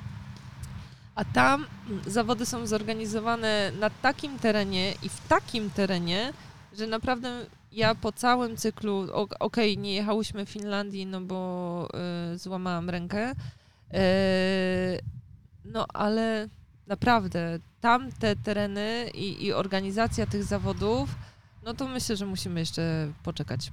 a 1.14 1.24
tam 1.24 1.66
zawody 2.06 2.46
są 2.46 2.66
zorganizowane 2.66 3.72
na 3.80 3.90
takim 3.90 4.38
terenie 4.38 4.92
i 5.02 5.08
w 5.08 5.20
takim 5.28 5.70
terenie, 5.70 6.32
że 6.78 6.86
naprawdę 6.86 7.46
ja 7.72 7.94
po 7.94 8.12
całym 8.12 8.56
cyklu, 8.56 9.06
okej, 9.40 9.78
nie 9.78 9.94
jechałyśmy 9.94 10.46
w 10.46 10.50
Finlandii, 10.50 11.06
no 11.06 11.20
bo 11.20 11.88
y, 12.34 12.38
złamałam 12.38 12.90
rękę, 12.90 13.30
y, 13.30 13.34
no 15.64 15.86
ale 15.94 16.48
naprawdę 16.86 17.58
tam 17.82 18.12
te 18.12 18.36
tereny 18.36 19.10
i, 19.14 19.44
i 19.44 19.52
organizacja 19.52 20.26
tych 20.26 20.44
zawodów, 20.44 21.14
no 21.64 21.74
to 21.74 21.88
myślę, 21.88 22.16
że 22.16 22.26
musimy 22.26 22.60
jeszcze 22.60 23.12
poczekać 23.22 23.72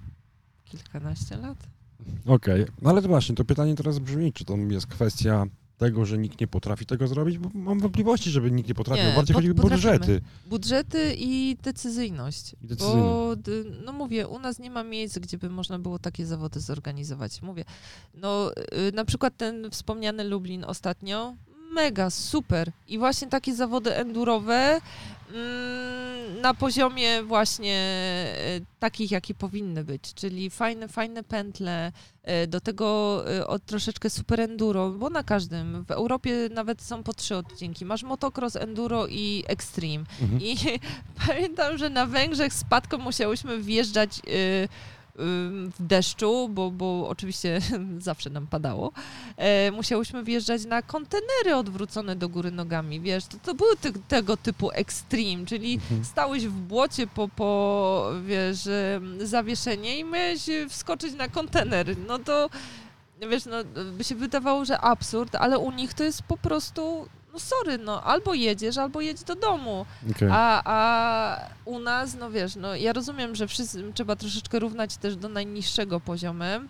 kilkanaście 0.66 1.38
lat. 1.38 1.58
Okej, 2.26 2.66
no 2.82 2.90
ale 2.90 3.02
to 3.02 3.08
właśnie, 3.08 3.36
to 3.36 3.46
pytanie 3.46 3.76
teraz 3.76 4.00
brzmi, 4.00 4.34
czy 4.34 4.46
to 4.46 4.58
jest 4.58 4.88
kwestia 4.88 5.46
tego, 5.78 6.06
że 6.06 6.18
nikt 6.18 6.42
nie 6.42 6.48
potrafi 6.48 6.86
tego 6.86 7.08
zrobić, 7.08 7.38
bo 7.38 7.50
mam 7.54 7.80
wątpliwości, 7.80 8.30
żeby 8.30 8.52
nikt 8.52 8.70
nie 8.70 8.76
potrafił. 8.76 9.06
Nie, 9.06 9.16
Bardziej 9.16 9.34
chodzi 9.34 9.52
o 9.52 9.54
budżety. 9.54 10.22
Budżety 10.46 11.16
i 11.18 11.58
decyzyjność. 11.64 12.56
I 12.62 12.68
decyzyjność. 12.68 13.06
Bo, 13.06 13.36
no 13.86 13.94
mówię, 13.94 14.28
u 14.28 14.40
nas 14.40 14.60
nie 14.60 14.72
ma 14.72 14.84
miejsc, 14.84 15.20
gdzie 15.20 15.38
by 15.38 15.50
można 15.50 15.80
było 15.80 16.00
takie 16.00 16.26
zawody 16.26 16.60
zorganizować. 16.60 17.42
Mówię, 17.42 17.66
no 18.14 18.52
y, 18.90 18.92
na 18.92 19.06
przykład 19.06 19.38
ten 19.38 19.72
wspomniany 19.72 20.24
Lublin 20.24 20.64
ostatnio, 20.64 21.36
mega, 21.70 22.10
super. 22.10 22.72
I 22.88 22.98
właśnie 22.98 23.28
takie 23.28 23.56
zawody 23.56 23.96
endurowe, 23.96 24.82
mm, 25.34 26.42
na 26.42 26.54
poziomie 26.54 27.24
właśnie 27.24 27.76
e, 27.76 28.60
takich, 28.80 29.12
jakie 29.12 29.34
powinny 29.34 29.84
być, 29.84 30.14
czyli 30.14 30.50
fajne, 30.50 30.88
fajne 30.88 31.24
pętle, 31.24 31.92
e, 32.24 32.48
do 32.48 32.62
tego 32.62 33.24
e, 33.36 33.48
od 33.48 33.66
troszeczkę 33.66 34.10
super 34.10 34.42
enduro, 34.42 34.90
bo 34.90 35.10
na 35.10 35.24
każdym, 35.24 35.86
w 35.86 35.92
Europie 35.92 36.50
nawet 36.54 36.82
są 36.82 37.04
po 37.04 37.14
trzy 37.14 37.36
odcinki. 37.36 37.86
Masz 37.86 38.04
motocross, 38.04 38.56
enduro 38.56 39.08
i 39.08 39.44
extreme. 39.48 40.06
Mhm. 40.22 40.42
I 40.42 40.58
pamiętam, 41.28 41.78
że 41.78 41.90
na 41.90 42.06
Węgrzech 42.06 42.54
z 42.54 42.64
Patką 42.64 42.98
musiałyśmy 42.98 43.62
wjeżdżać 43.62 44.20
y, 44.28 44.70
w 45.20 45.74
deszczu, 45.80 46.50
bo, 46.50 46.72
bo 46.72 47.10
oczywiście 47.10 47.62
zawsze 48.00 48.30
nam 48.30 48.48
padało, 48.48 48.92
e, 49.38 49.72
musiałyśmy 49.72 50.24
wjeżdżać 50.24 50.66
na 50.66 50.82
kontenery 50.82 51.56
odwrócone 51.56 52.16
do 52.16 52.30
góry 52.30 52.52
nogami, 52.52 53.00
wiesz, 53.02 53.26
to, 53.26 53.38
to 53.44 53.54
były 53.56 53.76
te, 53.78 53.92
tego 54.08 54.38
typu 54.38 54.72
extreme, 54.72 55.46
czyli 55.46 55.74
Mhm. 55.74 56.06
stałeś 56.06 56.48
w 56.48 56.52
błocie 56.54 57.08
po, 57.08 57.28
po 57.28 58.12
wiesz, 58.26 58.70
zawieszenie 59.20 60.00
i 60.00 60.04
miałeś 60.04 60.46
wskoczyć 60.70 61.14
na 61.14 61.28
kontener, 61.28 61.98
no 62.08 62.20
to 62.20 62.50
wiesz, 63.30 63.46
no 63.46 63.58
by 63.98 64.04
się 64.04 64.16
wydawało, 64.16 64.66
że 64.66 64.80
absurd, 64.82 65.36
ale 65.36 65.60
u 65.60 65.72
nich 65.72 65.94
to 65.94 66.04
jest 66.04 66.24
po 66.24 66.38
prostu 66.38 67.08
no 67.40 67.58
sorry, 67.58 67.78
no 67.78 68.04
albo 68.04 68.34
jedziesz, 68.34 68.78
albo 68.78 69.02
jedź 69.02 69.24
do 69.24 69.36
domu. 69.36 69.86
Okej. 70.12 70.30
A, 70.32 70.62
a 70.66 71.50
u 71.66 71.80
nas, 71.80 72.16
no 72.16 72.32
wiesz, 72.32 72.56
no 72.56 72.76
ja 72.76 72.94
rozumiem, 72.94 73.36
że 73.36 73.48
wszyscy 73.48 73.94
trzeba 73.94 74.16
troszeczkę 74.16 74.60
równać 74.60 74.98
też 74.98 75.16
do 75.16 75.30
najniższego 75.30 76.00
poziomem, 76.00 76.68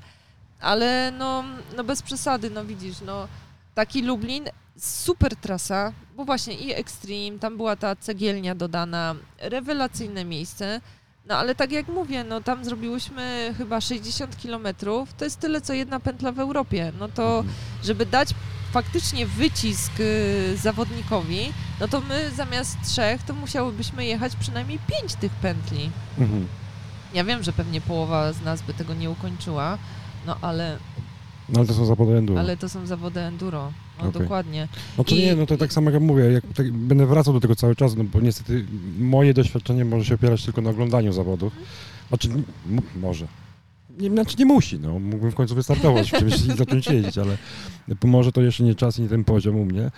ale 0.61 1.11
no, 1.17 1.43
no 1.77 1.83
bez 1.83 2.01
przesady, 2.01 2.49
no 2.49 2.65
widzisz, 2.65 3.01
no 3.05 3.27
taki 3.75 4.01
Lublin, 4.01 4.45
super 4.77 5.35
trasa, 5.35 5.93
bo 6.15 6.25
właśnie 6.25 6.53
i 6.53 6.73
Extreme, 6.73 7.39
tam 7.39 7.57
była 7.57 7.75
ta 7.75 7.95
cegielnia 7.95 8.55
dodana, 8.55 9.15
rewelacyjne 9.39 10.25
miejsce, 10.25 10.81
no 11.25 11.35
ale 11.35 11.55
tak 11.55 11.71
jak 11.71 11.87
mówię, 11.87 12.23
no 12.23 12.41
tam 12.41 12.65
zrobiłyśmy 12.65 13.53
chyba 13.57 13.81
60 13.81 14.37
kilometrów, 14.37 15.13
to 15.13 15.25
jest 15.25 15.39
tyle 15.39 15.61
co 15.61 15.73
jedna 15.73 15.99
pętla 15.99 16.31
w 16.31 16.39
Europie, 16.39 16.91
no 16.99 17.07
to 17.07 17.37
Mhm. 17.39 17.55
żeby 17.83 18.05
dać 18.05 18.29
faktycznie 18.71 19.25
wycisk 19.25 19.91
y, 19.99 20.57
zawodnikowi, 20.57 21.39
no 21.79 21.87
to 21.87 22.01
my 22.01 22.31
zamiast 22.35 22.77
trzech, 22.85 23.23
to 23.23 23.33
musiałybyśmy 23.33 24.05
jechać 24.05 24.35
przynajmniej 24.35 24.79
pięć 24.87 25.15
tych 25.15 25.31
pętli. 25.31 25.89
Mhm. 26.19 26.47
Ja 27.13 27.23
wiem, 27.23 27.43
że 27.43 27.53
pewnie 27.53 27.81
połowa 27.81 28.33
z 28.33 28.41
nas 28.41 28.61
by 28.61 28.73
tego 28.73 28.93
nie 28.93 29.09
ukończyła, 29.09 29.77
no 30.27 30.37
ale, 30.41 30.77
No 31.49 31.59
ale 31.59 31.67
to 31.67 31.73
są 31.73 31.85
zawody 31.85 32.17
enduro. 32.17 32.39
ale 32.39 32.57
to 32.57 32.69
są 32.69 32.85
zawody 32.85 33.19
enduro. 33.19 33.71
No 34.01 34.09
Okej. 34.09 34.21
dokładnie. 34.21 34.67
No 34.97 35.03
to 35.03 35.15
I- 35.15 35.19
nie, 35.19 35.35
no 35.35 35.45
to 35.45 35.57
tak 35.57 35.73
samo 35.73 35.91
jak 35.91 36.01
mówię, 36.01 36.23
jak 36.31 36.43
tak, 36.55 36.71
będę 36.71 37.05
wracał 37.05 37.33
do 37.33 37.39
tego 37.39 37.55
cały 37.55 37.75
czas, 37.75 37.95
no 37.95 38.03
bo 38.03 38.19
niestety 38.19 38.65
moje 38.99 39.33
doświadczenie 39.33 39.85
może 39.85 40.05
się 40.05 40.15
opierać 40.15 40.45
tylko 40.45 40.61
na 40.61 40.69
oglądaniu 40.69 41.13
zawodów. 41.13 41.53
Znaczy, 42.09 42.29
może. 43.01 43.27
Nie, 43.99 44.09
znaczy 44.09 44.35
nie 44.39 44.45
musi, 44.45 44.79
no. 44.79 44.99
Mógłbym 44.99 45.31
w 45.31 45.35
końcu 45.35 45.55
wystartować 45.55 46.11
w 46.11 46.17
czymś 46.19 46.33
i 46.45 46.57
zacząć 46.57 46.87
jeździć, 46.87 47.17
ale 47.17 47.37
może 48.03 48.31
to 48.31 48.41
jeszcze 48.41 48.63
nie 48.63 48.75
czas 48.75 48.99
i 48.99 49.01
nie 49.01 49.09
ten 49.09 49.23
poziom 49.23 49.55
u 49.55 49.65
mnie. 49.65 49.81
Eee, 49.81 49.91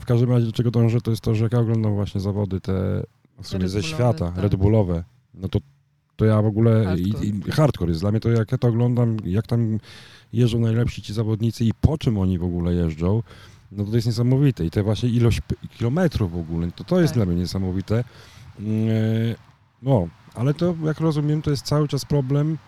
w 0.00 0.04
każdym 0.06 0.30
razie 0.30 0.46
do 0.46 0.52
czego 0.52 0.70
dążę, 0.70 1.00
to 1.00 1.10
jest 1.10 1.22
to, 1.22 1.34
że 1.34 1.44
jak 1.44 1.52
ja 1.52 1.58
oglądam 1.58 1.94
właśnie 1.94 2.20
zawody 2.20 2.60
te 2.60 3.02
w 3.42 3.48
sumie 3.48 3.68
ze 3.68 3.82
świata, 3.82 4.32
tak. 4.32 4.42
Red 4.42 4.54
Bullowe, 4.56 5.04
no 5.34 5.48
to, 5.48 5.58
to 6.16 6.24
ja 6.24 6.42
w 6.42 6.46
ogóle 6.46 6.84
Hardcore. 6.84 7.26
i, 7.26 7.48
i 7.48 7.50
hardcore 7.50 7.88
jest 7.90 8.00
dla 8.00 8.10
mnie 8.10 8.20
to, 8.20 8.30
jak 8.30 8.52
ja 8.52 8.58
to 8.58 8.68
oglądam, 8.68 9.16
jak 9.24 9.46
tam 9.46 9.78
jeżdżą 10.32 10.58
najlepsi 10.58 11.02
ci 11.02 11.12
zawodnicy 11.14 11.64
i 11.64 11.72
po 11.80 11.98
czym 11.98 12.18
oni 12.18 12.38
w 12.38 12.44
ogóle 12.44 12.74
jeżdżą, 12.74 13.22
no 13.72 13.84
to 13.84 13.94
jest 13.94 14.06
niesamowite. 14.06 14.64
I 14.66 14.70
te 14.70 14.82
właśnie 14.82 15.08
ilość 15.08 15.40
kilometrów 15.78 16.32
w 16.32 16.38
ogóle, 16.38 16.70
to 16.72 16.84
to 16.84 17.00
jest 17.00 17.14
Tak. 17.14 17.18
dla 17.18 17.26
mnie 17.26 17.40
niesamowite. 17.40 18.04
Mm, 18.60 18.88
e, 18.88 19.34
No, 19.82 20.08
ale 20.34 20.54
to 20.54 20.74
jak 20.84 21.00
rozumiem, 21.00 21.42
to 21.42 21.50
jest 21.50 21.66
cały 21.66 21.88
czas 21.88 22.04
problem 22.04 22.58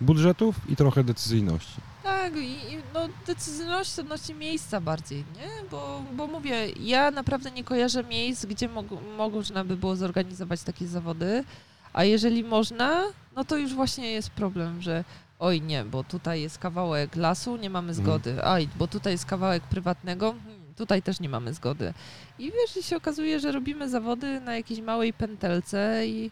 budżetów 0.00 0.56
i 0.68 0.76
trochę 0.76 1.04
decyzyjności. 1.04 1.80
Tak, 2.02 2.32
i, 2.36 2.56
no 2.94 3.08
decyzyjność 3.26 3.98
odnośnie 3.98 4.34
miejsca 4.34 4.80
bardziej, 4.80 5.18
nie? 5.18 5.48
Bo, 5.70 6.02
bo 6.16 6.26
mówię, 6.26 6.68
ja 6.80 7.10
naprawdę 7.10 7.50
nie 7.50 7.64
kojarzę 7.64 8.04
miejsc, 8.04 8.46
gdzie 8.46 8.68
mog, 8.68 8.86
można 9.16 9.64
by 9.64 9.76
było 9.76 9.96
zorganizować 9.96 10.62
takie 10.62 10.86
zawody, 10.88 11.44
a 11.92 12.04
jeżeli 12.04 12.44
można, 12.44 13.02
no 13.36 13.44
to 13.44 13.56
już 13.56 13.74
właśnie 13.74 14.12
jest 14.12 14.30
problem, 14.30 14.82
że 14.82 15.04
oj 15.38 15.60
nie, 15.60 15.84
bo 15.84 16.04
tutaj 16.04 16.42
jest 16.42 16.58
kawałek 16.58 17.16
lasu, 17.16 17.56
nie 17.56 17.70
mamy 17.70 17.88
Mhm. 17.88 18.04
zgody, 18.06 18.44
aj, 18.44 18.68
bo 18.78 18.86
tutaj 18.88 19.12
jest 19.12 19.26
kawałek 19.26 19.62
prywatnego, 19.62 20.34
hmm, 20.44 20.74
tutaj 20.76 21.02
też 21.02 21.20
nie 21.20 21.28
mamy 21.28 21.54
zgody. 21.54 21.94
I 22.38 22.44
wiesz, 22.52 22.76
i 22.76 22.82
się 22.82 22.96
okazuje, 22.96 23.40
że 23.40 23.52
robimy 23.52 23.88
zawody 23.88 24.40
na 24.40 24.56
jakiejś 24.56 24.80
małej 24.80 25.12
pętelce 25.12 26.06
i 26.06 26.30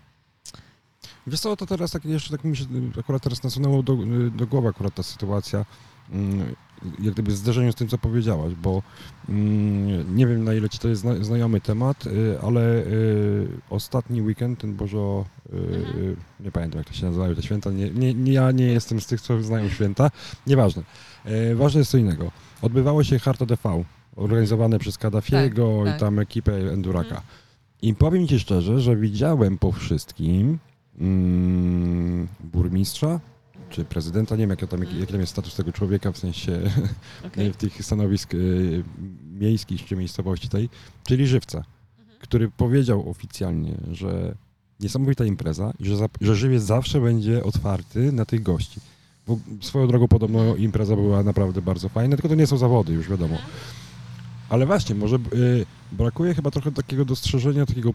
Wiesz 1.26 1.40
co, 1.40 1.56
to 1.56 1.66
teraz 1.66 1.90
tak 1.90 2.04
jeszcze 2.04 2.30
tak 2.30 2.44
mi 2.44 2.56
się 2.56 2.64
akurat 3.00 3.22
teraz 3.22 3.42
nasunęło 3.42 3.82
do, 3.82 3.98
do 4.36 4.46
głowy 4.46 4.68
akurat 4.68 4.94
ta 4.94 5.02
sytuacja, 5.02 5.64
mm, 6.12 6.54
jak 6.98 7.12
gdyby 7.14 7.30
w 7.32 7.36
zderzeniu 7.36 7.72
z 7.72 7.74
tym, 7.74 7.88
co 7.88 7.98
powiedziałaś, 7.98 8.52
bo 8.54 8.82
mm, 9.28 10.16
nie 10.16 10.26
wiem 10.26 10.44
na 10.44 10.54
ile 10.54 10.68
ci 10.68 10.78
to 10.78 10.88
jest 10.88 11.00
zna, 11.00 11.24
znajomy 11.24 11.60
temat, 11.60 12.06
y, 12.06 12.38
ale 12.42 12.60
y, 12.86 13.48
ostatni 13.70 14.22
weekend, 14.22 14.58
ten 14.58 14.74
Bożo, 14.74 15.24
y, 15.52 15.56
Mhm. 15.56 16.16
nie 16.40 16.52
pamiętam 16.52 16.78
jak 16.78 16.88
to 16.88 16.94
się 16.94 17.06
nazywają 17.06 17.34
te 17.34 17.42
święta, 17.42 17.70
nie, 17.70 17.90
nie, 18.14 18.32
ja 18.32 18.50
nie 18.50 18.66
jestem 18.66 19.00
z 19.00 19.06
tych, 19.06 19.20
co 19.20 19.42
znają 19.42 19.68
święta, 19.68 20.10
nieważne. 20.46 20.82
Ważne 21.54 21.78
jest 21.78 21.90
co 21.90 21.98
innego. 21.98 22.30
Odbywało 22.62 23.04
się 23.04 23.18
Harta 23.18 23.46
TV, 23.46 23.84
organizowane 24.16 24.78
przez 24.78 24.98
Kaddafiego 24.98 25.78
Tak, 25.78 25.86
i 25.88 25.90
tak. 25.90 26.00
tam 26.00 26.18
ekipę 26.18 26.72
Enduraka. 26.72 27.08
Mhm. 27.08 27.22
I 27.82 27.94
powiem 27.94 28.28
ci 28.28 28.38
szczerze, 28.40 28.80
że 28.80 28.96
widziałem 28.96 29.58
po 29.58 29.72
wszystkim 29.72 30.58
mm, 31.00 32.28
burmistrza 32.52 33.20
czy 33.70 33.84
prezydenta, 33.84 34.34
nie 34.36 34.40
wiem 34.40 34.50
jaki 34.50 34.68
tam, 34.68 34.80
jaki, 34.80 35.06
tam 35.06 35.20
jest 35.20 35.32
status 35.32 35.54
tego 35.54 35.72
człowieka, 35.72 36.12
w 36.12 36.18
sensie 36.18 36.60
okej. 37.26 37.52
w 37.52 37.56
tych 37.56 37.84
stanowisk 37.84 38.34
y, 38.34 38.84
miejskich 39.40 39.84
czy 39.84 39.96
miejscowości 39.96 40.48
tej, 40.48 40.68
czyli 41.04 41.26
żywca, 41.26 41.58
Mhm. 41.58 42.18
który 42.20 42.50
powiedział 42.50 43.10
oficjalnie, 43.10 43.74
że 43.92 44.34
niesamowita 44.80 45.24
impreza 45.24 45.72
i 45.78 45.84
że, 45.84 45.94
że 46.20 46.36
żywiec 46.36 46.62
zawsze 46.62 47.00
będzie 47.00 47.44
otwarty 47.44 48.12
na 48.12 48.24
tych 48.24 48.42
gości. 48.42 48.80
Bo 49.26 49.38
swoją 49.60 49.86
drogą 49.86 50.08
podobno 50.08 50.56
impreza 50.56 50.96
była 50.96 51.22
naprawdę 51.22 51.62
bardzo 51.62 51.88
fajna, 51.88 52.16
tylko 52.16 52.28
to 52.28 52.34
nie 52.34 52.46
są 52.46 52.56
zawody, 52.58 52.92
już 52.92 53.08
wiadomo. 53.08 53.34
Mhm. 53.34 53.50
Ale 54.48 54.66
właśnie, 54.66 54.94
może 54.94 55.16
y, 55.16 55.66
brakuje 55.92 56.34
chyba 56.34 56.50
trochę 56.50 56.72
takiego 56.72 57.04
dostrzeżenia, 57.04 57.66
takiego 57.66 57.90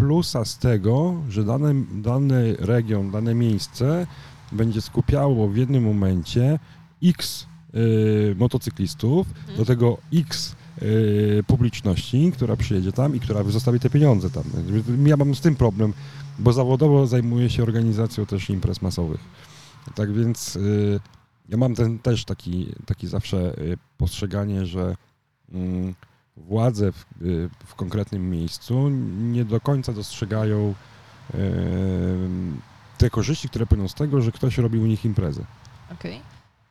plusa 0.00 0.44
z 0.44 0.58
tego, 0.58 1.14
że 1.28 1.44
dany, 1.44 1.74
dany 1.92 2.56
region, 2.58 3.10
dane 3.10 3.34
miejsce 3.34 4.06
będzie 4.52 4.80
skupiało 4.80 5.48
w 5.48 5.56
jednym 5.56 5.84
momencie 5.84 6.58
x 7.02 7.46
y, 7.74 8.34
motocyklistów, 8.38 9.26
Mhm. 9.28 9.58
do 9.58 9.64
tego 9.64 9.98
x 10.14 10.56
y, 10.82 11.42
publiczności, 11.46 12.32
która 12.32 12.56
przyjedzie 12.56 12.92
tam 12.92 13.16
i 13.16 13.20
która 13.20 13.42
zostawi 13.42 13.80
te 13.80 13.90
pieniądze 13.90 14.30
tam. 14.30 14.44
Ja 15.06 15.16
mam 15.16 15.34
z 15.34 15.40
tym 15.40 15.56
problem, 15.56 15.92
bo 16.38 16.52
zawodowo 16.52 17.06
zajmuję 17.06 17.50
się 17.50 17.62
organizacją 17.62 18.26
też 18.26 18.50
imprez 18.50 18.82
masowych. 18.82 19.20
Tak 19.94 20.12
więc 20.12 20.56
y, 20.56 21.00
ja 21.48 21.56
mam 21.56 21.74
ten 21.74 21.98
też 21.98 22.24
taki, 22.24 22.66
taki 22.86 23.08
zawsze 23.08 23.58
y, 23.58 23.76
postrzeganie, 23.98 24.66
że 24.66 24.96
mm, 25.52 25.94
władze 26.48 26.92
w, 26.92 27.04
y, 27.22 27.50
w 27.66 27.74
konkretnym 27.74 28.30
miejscu 28.30 28.88
nie 29.18 29.44
do 29.44 29.60
końca 29.60 29.92
dostrzegają 29.92 30.74
em, 31.34 32.60
te 32.98 33.10
korzyści, 33.10 33.48
które 33.48 33.66
płyną 33.66 33.88
z 33.88 33.94
tego, 33.94 34.20
że 34.20 34.32
ktoś 34.32 34.58
robi 34.58 34.78
u 34.78 34.86
nich 34.86 35.04
imprezę. 35.04 35.44
Okej. 35.92 36.20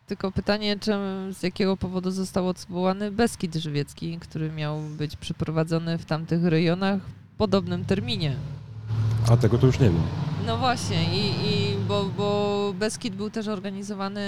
Tylko 0.07 0.31
pytanie, 0.31 0.79
czym, 0.79 0.99
z 1.33 1.43
jakiego 1.43 1.77
powodu 1.77 2.11
został 2.11 2.47
odwołany 2.47 3.11
Beskid 3.11 3.55
Żywiecki, 3.55 4.17
który 4.19 4.51
miał 4.51 4.79
być 4.79 5.15
przeprowadzony 5.15 5.97
w 5.97 6.05
tamtych 6.05 6.43
rejonach 6.45 7.01
w 7.01 7.37
podobnym 7.37 7.85
terminie. 7.85 8.35
A 9.31 9.37
tego 9.37 9.57
to 9.57 9.65
już 9.67 9.79
nie 9.79 9.89
wiem. 9.89 10.01
No 10.45 10.57
właśnie, 10.57 11.03
i, 11.03 11.27
i 11.27 11.75
bo, 11.87 12.05
bo 12.17 12.73
Beskid 12.79 13.15
był 13.15 13.29
też 13.29 13.47
organizowany 13.47 14.21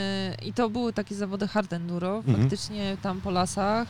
i 0.45 0.53
to 0.53 0.69
były 0.69 0.93
takie 0.93 1.15
zawody 1.15 1.47
hard 1.47 1.73
enduro, 1.73 2.15
Mhm. 2.17 2.37
faktycznie 2.41 2.97
tam 3.01 3.21
po 3.21 3.31
lasach. 3.31 3.87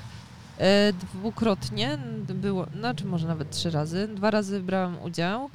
E, 0.59 0.93
dwukrotnie 0.93 1.97
było, 2.27 2.65
znaczy 2.79 3.05
może 3.05 3.27
nawet 3.27 3.49
trzy 3.49 3.71
razy, 3.71 4.07
dwa 4.07 4.31
razy 4.31 4.59
brałam 4.59 5.01
udział. 5.01 5.49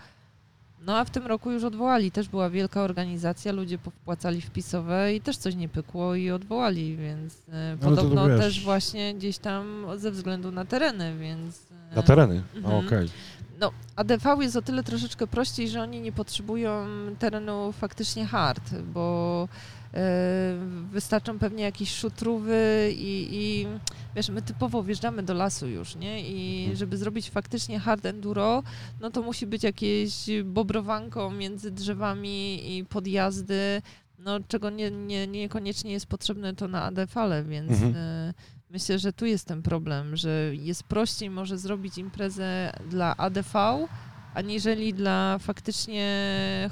No 0.86 0.96
a 0.96 1.04
w 1.04 1.10
tym 1.10 1.26
roku 1.26 1.50
już 1.50 1.64
odwołali, 1.64 2.10
też 2.10 2.28
była 2.28 2.50
wielka 2.50 2.82
organizacja, 2.82 3.52
ludzie 3.52 3.78
powpłacali 3.78 4.40
wpisowe 4.40 5.14
i 5.14 5.20
też 5.20 5.36
coś 5.36 5.54
nie 5.54 5.68
pykło 5.68 6.14
i 6.14 6.30
odwołali, 6.30 6.96
więc 6.96 7.42
e, 7.52 7.76
to 7.80 7.90
podobno 7.90 8.28
wiesz. 8.28 8.40
też 8.40 8.64
właśnie 8.64 9.14
gdzieś 9.14 9.38
tam 9.38 9.86
ze 9.96 10.10
względu 10.10 10.52
na 10.52 10.64
tereny, 10.64 11.18
więc... 11.18 11.66
e, 11.92 11.96
Na 11.96 12.02
tereny? 12.02 12.42
Mhm. 12.56 12.86
okej. 12.86 13.08
no, 13.60 13.70
ADV 13.96 14.36
jest 14.40 14.56
o 14.56 14.62
tyle 14.62 14.82
troszeczkę 14.82 15.26
prościej, 15.26 15.68
że 15.68 15.82
oni 15.82 16.00
nie 16.00 16.12
potrzebują 16.12 16.86
terenu 17.18 17.72
faktycznie 17.72 18.26
hard, 18.26 18.74
bo 18.94 19.48
wystarczą 20.90 21.38
pewnie 21.38 21.64
jakieś 21.64 21.94
szutrówy 21.94 22.90
i, 22.96 23.28
i 23.32 23.66
wiesz, 24.16 24.28
my 24.28 24.42
typowo 24.42 24.82
wjeżdżamy 24.82 25.22
do 25.22 25.34
lasu 25.34 25.68
już, 25.68 25.96
nie? 25.96 26.20
I 26.30 26.58
Mhm. 26.60 26.76
żeby 26.76 26.96
zrobić 26.96 27.30
faktycznie 27.30 27.78
hard 27.80 28.06
enduro, 28.06 28.62
no 29.00 29.10
to 29.10 29.22
musi 29.22 29.46
być 29.46 29.62
jakieś 29.62 30.12
bobrowanko 30.44 31.30
między 31.30 31.70
drzewami 31.70 32.60
i 32.78 32.84
podjazdy, 32.84 33.82
no 34.18 34.40
czego 34.48 34.70
nie, 34.70 34.90
nie, 34.90 35.26
niekoniecznie 35.26 35.92
jest 35.92 36.06
potrzebne 36.06 36.54
to 36.54 36.68
na 36.68 36.82
ADV-le, 36.82 37.44
więc 37.44 37.70
Mhm. 37.72 37.94
e, 37.96 38.34
myślę, 38.70 38.98
że 38.98 39.12
tu 39.12 39.26
jest 39.26 39.46
ten 39.46 39.62
problem, 39.62 40.16
że 40.16 40.50
jest 40.52 40.82
prościej 40.84 41.30
może 41.30 41.58
zrobić 41.58 41.98
imprezę 41.98 42.72
dla 42.90 43.16
ADV, 43.16 43.86
aniżeli 44.36 44.94
dla 44.94 45.38
faktycznie 45.38 46.06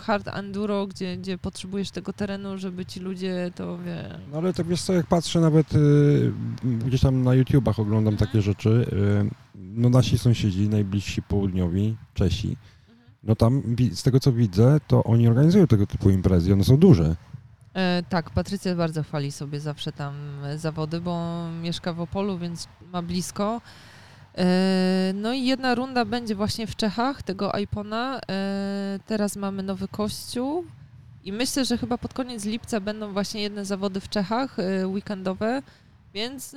hard 0.01 0.29
enduro, 0.29 0.87
gdzie, 0.87 1.17
gdzie 1.17 1.39
potrzebujesz 1.39 1.91
tego 1.91 2.13
terenu, 2.13 2.59
żeby 2.59 2.87
ci 2.87 3.01
ludzie 3.01 3.51
to 3.55 3.79
wie. 3.79 4.19
No 4.33 4.39
ale 4.39 4.53
tak 4.53 4.67
wiesz 4.67 4.83
co, 4.83 4.93
jak 4.93 5.07
patrzę 5.07 5.41
nawet 5.41 5.75
y, 5.75 6.33
gdzieś 6.65 7.01
tam 7.01 7.23
na 7.23 7.35
YouTubach 7.35 7.79
oglądam 7.79 8.17
takie 8.17 8.43
rzeczy, 8.43 8.69
y, 8.69 9.31
no 9.55 9.89
nasi 9.89 10.19
sąsiedzi, 10.19 10.69
najbliżsi 10.69 11.23
południowi, 11.23 11.97
Czesi, 12.15 12.57
no 13.23 13.37
tam 13.37 13.63
z 13.93 14.03
tego 14.03 14.21
co 14.21 14.33
widzę, 14.33 14.81
to 14.87 15.05
oni 15.05 15.29
organizują 15.29 15.67
tego 15.67 15.87
typu 15.87 16.11
imprezy, 16.11 16.53
one 16.53 16.65
są 16.65 16.77
duże. 16.77 17.17
E, 17.75 18.03
tak, 18.09 18.31
Patrycja 18.31 18.75
bardzo 18.75 19.03
chwali 19.03 19.33
sobie 19.33 19.61
zawsze 19.61 19.93
tam 19.93 20.15
zawody, 20.57 21.01
bo 21.01 21.45
mieszka 21.63 21.93
w 21.93 22.01
Opolu, 22.01 22.39
więc 22.39 22.69
ma 22.93 23.03
blisko. 23.03 23.61
E, 24.39 25.13
no 25.15 25.33
i 25.33 25.45
jedna 25.45 25.75
runda 25.75 26.05
będzie 26.05 26.35
właśnie 26.35 26.67
w 26.67 26.77
Czechach, 26.77 27.23
tego 27.23 27.53
Ipona. 27.63 28.21
E, 28.31 28.99
teraz 29.07 29.37
mamy 29.37 29.63
nowy 29.63 29.89
kościół 29.89 30.65
i 31.25 31.33
myślę, 31.33 31.65
że 31.65 31.79
chyba 31.79 31.99
pod 31.99 32.15
koniec 32.15 32.45
lipca 32.45 32.81
będą 32.81 33.13
właśnie 33.13 33.43
jedne 33.43 33.65
zawody 33.65 34.01
w 34.01 34.09
Czechach, 34.09 34.59
e, 34.59 34.87
weekendowe, 34.89 35.63
więc 36.15 36.57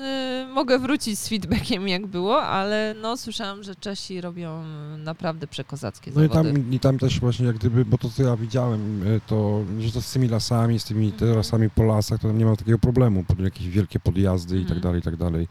mogę 0.53 0.79
wrócić 0.79 1.19
z 1.19 1.29
feedbackiem 1.29 1.87
jak 1.87 2.07
było, 2.07 2.43
ale 2.43 2.95
no 3.01 3.17
słyszałam, 3.17 3.63
że 3.63 3.75
Czesi 3.75 4.21
robią 4.21 4.63
naprawdę 4.97 5.47
przekozackie 5.47 6.11
No 6.15 6.23
i 6.23 6.27
zawody. 6.27 6.53
tam, 6.53 6.71
i 6.73 6.79
tam 6.79 6.99
też 6.99 7.19
właśnie 7.19 7.45
jak 7.45 7.55
gdyby, 7.55 7.85
bo 7.85 7.97
to 7.97 8.09
co 8.09 8.23
ja 8.23 8.35
widziałem, 8.37 9.03
to 9.27 9.63
że 9.79 9.91
to 9.91 10.01
z 10.01 10.11
tymi 10.13 10.27
lasami, 10.27 10.79
z 10.79 10.83
tymi 10.83 11.07
Mhm. 11.11 11.35
lasami 11.35 11.69
po 11.69 11.83
lasach, 11.83 12.19
to 12.21 12.27
tam 12.27 12.37
nie 12.37 12.45
ma 12.45 12.55
takiego 12.55 12.79
problemu, 12.79 13.23
jakieś 13.39 13.69
wielkie 13.69 13.99
podjazdy 13.99 14.55
i 14.59 14.61
tak 14.65 14.77
Mhm. 14.77 14.81
dalej, 14.81 14.99
i 14.99 15.03
tak 15.03 15.15
dalej 15.15 15.47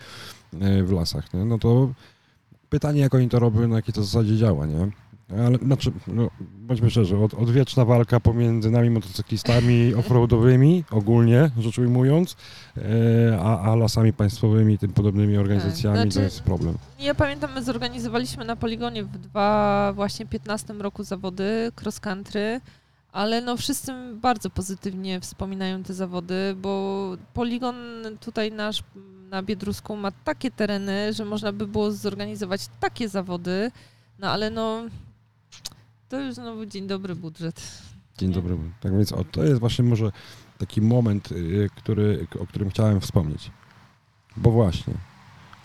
w 0.85 0.93
lasach, 0.93 1.35
nie? 1.35 1.45
no 1.45 1.59
to 1.59 1.89
pytanie 2.71 3.01
jak 3.01 3.15
oni 3.15 3.29
to 3.29 3.39
robią, 3.39 3.69
na 3.69 3.77
jakiej 3.77 3.95
to 3.95 4.03
zasadzie 4.03 4.37
działa, 4.37 4.67
nie? 4.67 4.89
Ale 5.47 5.59
znaczy, 5.59 5.93
no, 6.07 6.31
bądźmy 6.39 6.91
szczerzy, 6.91 7.17
od, 7.19 7.35
odwieczna 7.35 7.85
walka 7.85 8.21
pomiędzy 8.21 8.71
nami 8.71 8.91
motocyklistami 8.91 9.93
offroadowymi, 10.01 10.85
ogólnie 10.91 11.51
rzecz 11.59 11.79
ujmując, 11.79 12.37
e, 12.77 12.83
a, 13.41 13.61
a 13.61 13.77
lasami 13.77 14.13
państwowymi 14.13 14.75
i 14.75 14.79
tym 14.79 14.93
podobnymi 14.93 15.37
organizacjami 15.37 15.97
to 15.97 16.11
Znaczy- 16.11 16.21
jest 16.25 16.43
problem. 16.43 16.79
Ja 17.01 17.15
pamiętam, 17.15 17.55
my 17.55 17.63
zorganizowaliśmy 17.63 18.45
na 18.45 18.57
poligonie 18.57 19.05
w 19.05 19.19
dwa 19.19 19.93
właśnie 19.95 20.27
15 20.27 20.75
roku 20.75 21.05
zawody 21.05 21.73
cross 21.83 22.01
country, 22.01 22.61
ale 23.13 23.41
no 23.41 23.57
wszyscy 23.57 23.93
bardzo 24.15 24.51
pozytywnie 24.51 25.21
wspominają 25.21 25.83
te 25.83 25.95
zawody, 25.95 26.55
bo 26.57 27.11
poligon 27.35 27.77
tutaj 28.21 28.53
nasz 28.53 28.83
na 29.31 29.43
Biedrusku 29.43 29.97
ma 29.97 30.11
takie 30.11 30.51
tereny, 30.51 31.13
że 31.13 31.25
można 31.25 31.53
by 31.53 31.67
było 31.67 31.93
zorganizować 31.93 32.61
takie 32.81 33.09
zawody, 33.09 33.71
no 34.19 34.31
ale 34.31 34.51
no 34.51 34.83
to 36.09 36.21
już 36.21 36.35
znowu 36.35 36.67
dzień 36.67 36.87
dobry 36.87 37.15
budżet. 37.15 37.83
Dzień 38.19 38.29
Nie? 38.29 38.35
dobry. 38.35 38.57
Tak 38.81 38.93
więc 38.97 39.13
o, 39.13 39.25
to 39.25 39.45
jest 39.45 39.61
właśnie 39.61 39.85
może 39.85 40.13
taki 40.59 40.81
moment, 40.81 41.33
y, 41.33 41.69
który, 41.77 42.27
o 42.41 42.47
którym 42.47 42.71
chciałem 42.71 43.01
wspomnieć. 43.01 43.51
Bo 44.37 44.51
właśnie 44.51 44.95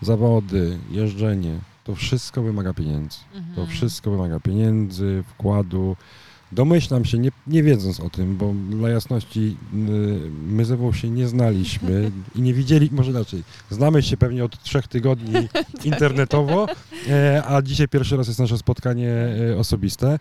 zawody, 0.02 0.78
jeżdżenie, 0.90 1.58
to 1.84 1.94
wszystko 1.94 2.42
wymaga 2.42 2.74
pieniędzy. 2.74 3.18
To 3.32 3.38
Mhm. 3.38 3.66
wszystko 3.68 4.10
wymaga 4.10 4.40
pieniędzy, 4.40 5.24
wkładu. 5.28 5.96
Domyślam 6.52 7.04
się, 7.04 7.18
nie, 7.18 7.30
nie 7.46 7.62
wiedząc 7.62 8.00
o 8.00 8.10
tym, 8.10 8.36
bo 8.36 8.54
dla 8.70 8.88
jasności 8.88 9.56
y, 9.74 9.76
my 10.46 10.64
ze 10.64 10.76
Wą 10.76 10.92
się 10.92 11.10
nie 11.10 11.28
znaliśmy 11.28 12.10
i 12.34 12.42
nie 12.42 12.54
widzieli, 12.54 12.88
może 12.92 13.10
inaczej, 13.10 13.42
znamy 13.70 14.02
się 14.02 14.16
pewnie 14.16 14.44
od 14.44 14.62
trzech 14.62 14.88
tygodni 14.88 15.34
internetowo, 15.84 16.66
e, 17.08 17.42
a 17.46 17.62
dzisiaj 17.62 17.88
pierwszy 17.88 18.16
raz 18.16 18.26
jest 18.26 18.38
nasze 18.38 18.58
spotkanie 18.58 19.10
e, 19.10 19.58
osobiste, 19.58 20.18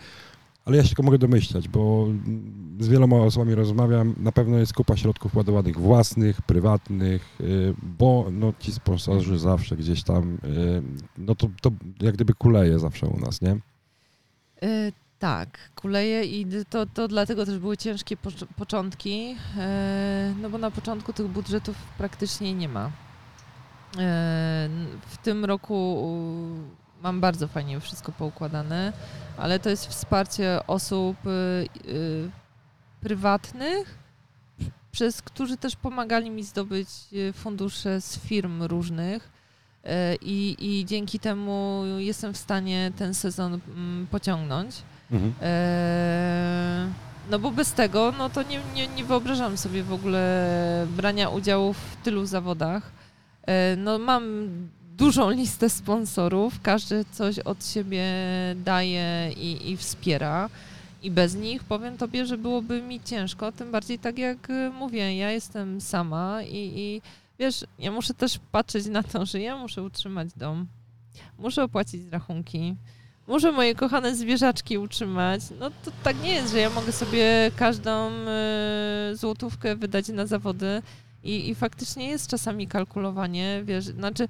ale 0.65 0.77
ja 0.77 0.83
się 0.83 0.89
tylko 0.89 1.03
mogę 1.03 1.17
domyślać, 1.17 1.67
bo 1.67 2.07
z 2.79 2.87
wieloma 2.87 3.17
osobami 3.17 3.55
rozmawiam, 3.55 4.15
na 4.17 4.31
pewno 4.31 4.57
jest 4.57 4.73
kupa 4.73 4.97
środków 4.97 5.35
ładowanych 5.35 5.77
własnych, 5.77 6.41
prywatnych, 6.41 7.37
e, 7.39 7.43
bo 7.99 8.25
no, 8.31 8.53
ci 8.59 8.71
sponsorzy 8.71 9.39
zawsze 9.39 9.77
gdzieś 9.77 10.03
tam, 10.03 10.37
no 11.17 11.35
to, 11.35 11.47
to 11.61 11.71
jak 12.01 12.15
gdyby 12.15 12.33
kuleje 12.33 12.79
zawsze 12.79 13.07
u 13.07 13.19
nas, 13.19 13.41
nie? 13.41 13.57
Tak, 15.21 15.49
kuleje 15.75 16.23
i 16.25 16.45
to, 16.69 16.85
to 16.85 17.07
dlatego 17.07 17.45
też 17.45 17.59
były 17.59 17.77
ciężkie 17.77 18.17
pocz- 18.17 18.45
początki, 18.55 19.35
e, 19.57 20.33
no 20.41 20.49
bo 20.49 20.57
na 20.57 20.71
początku 20.71 21.13
tych 21.13 21.27
budżetów 21.27 21.75
praktycznie 21.97 22.53
nie 22.53 22.69
ma. 22.69 22.85
E, 22.85 22.89
w 25.07 25.17
tym 25.23 25.45
roku 25.45 26.01
mam 27.01 27.21
bardzo 27.21 27.47
fajnie 27.47 27.79
wszystko 27.79 28.11
poukładane, 28.11 28.93
ale 29.37 29.59
to 29.59 29.69
jest 29.69 29.87
wsparcie 29.87 30.59
osób 30.67 31.17
y, 31.27 31.29
y, 31.89 32.31
prywatnych, 33.01 33.97
przez 34.91 35.21
którzy 35.21 35.57
też 35.57 35.75
pomagali 35.75 36.29
mi 36.29 36.43
zdobyć 36.43 36.89
y, 37.13 37.33
fundusze 37.33 38.01
z 38.01 38.19
firm 38.19 38.63
różnych. 38.63 39.29
E, 39.83 40.15
I, 40.15 40.55
I 40.59 40.85
dzięki 40.85 41.19
temu 41.19 41.83
jestem 41.97 42.33
w 42.33 42.37
stanie 42.37 42.91
ten 42.97 43.13
sezon 43.13 43.59
mm, 43.67 44.07
pociągnąć. 44.11 44.75
Mhm. 45.11 45.33
E, 45.41 46.91
No 47.31 47.39
bo 47.39 47.51
bez 47.51 47.73
tego, 47.73 48.13
no 48.17 48.29
to 48.29 48.43
nie, 48.43 48.59
nie, 48.75 48.87
nie 48.87 49.03
wyobrażam 49.05 49.57
sobie 49.57 49.83
w 49.83 49.93
ogóle 49.93 50.87
brania 50.97 51.29
udziału 51.29 51.73
w 51.73 51.95
tylu 52.03 52.25
zawodach. 52.25 52.91
E, 53.47 53.75
No 53.75 53.99
mam 53.99 54.23
dużą 54.97 55.29
listę 55.29 55.69
sponsorów, 55.69 56.61
każdy 56.61 57.05
coś 57.11 57.39
od 57.39 57.65
siebie 57.65 58.03
daje 58.55 59.31
i, 59.37 59.71
i 59.71 59.77
wspiera. 59.77 60.49
I 61.03 61.11
bez 61.11 61.35
nich 61.35 61.63
powiem 61.63 61.97
tobie, 61.97 62.25
że 62.25 62.37
byłoby 62.37 62.81
mi 62.81 62.99
ciężko, 63.01 63.51
tym 63.51 63.71
bardziej 63.71 63.99
tak 63.99 64.17
jak 64.17 64.49
y, 64.49 64.69
mówię, 64.69 65.17
ja 65.17 65.31
jestem 65.31 65.81
sama 65.81 66.43
i, 66.43 66.57
i 66.75 67.01
wiesz, 67.39 67.65
ja 67.79 67.91
muszę 67.91 68.13
też 68.13 68.39
patrzeć 68.51 68.85
na 68.85 69.03
to, 69.03 69.25
że 69.25 69.39
ja 69.39 69.57
muszę 69.57 69.83
utrzymać 69.83 70.29
dom, 70.35 70.67
muszę 71.39 71.63
opłacić 71.63 72.01
rachunki, 72.11 72.75
muszę 73.31 73.51
moje 73.51 73.75
kochane 73.75 74.15
zwierzaczki 74.15 74.77
utrzymać. 74.77 75.41
No 75.59 75.69
to 75.69 75.91
tak 76.03 76.23
nie 76.23 76.33
jest, 76.33 76.51
że 76.51 76.59
ja 76.59 76.69
mogę 76.69 76.91
sobie 76.91 77.51
każdą 77.55 78.09
y, 78.11 79.15
złotówkę 79.15 79.75
wydać 79.75 80.07
na 80.07 80.25
zawody 80.25 80.81
i, 81.23 81.49
i 81.49 81.55
faktycznie 81.55 82.07
jest 82.07 82.27
czasami 82.27 82.67
kalkulowanie, 82.67 83.61
wiesz, 83.65 83.85
znaczy 83.85 84.27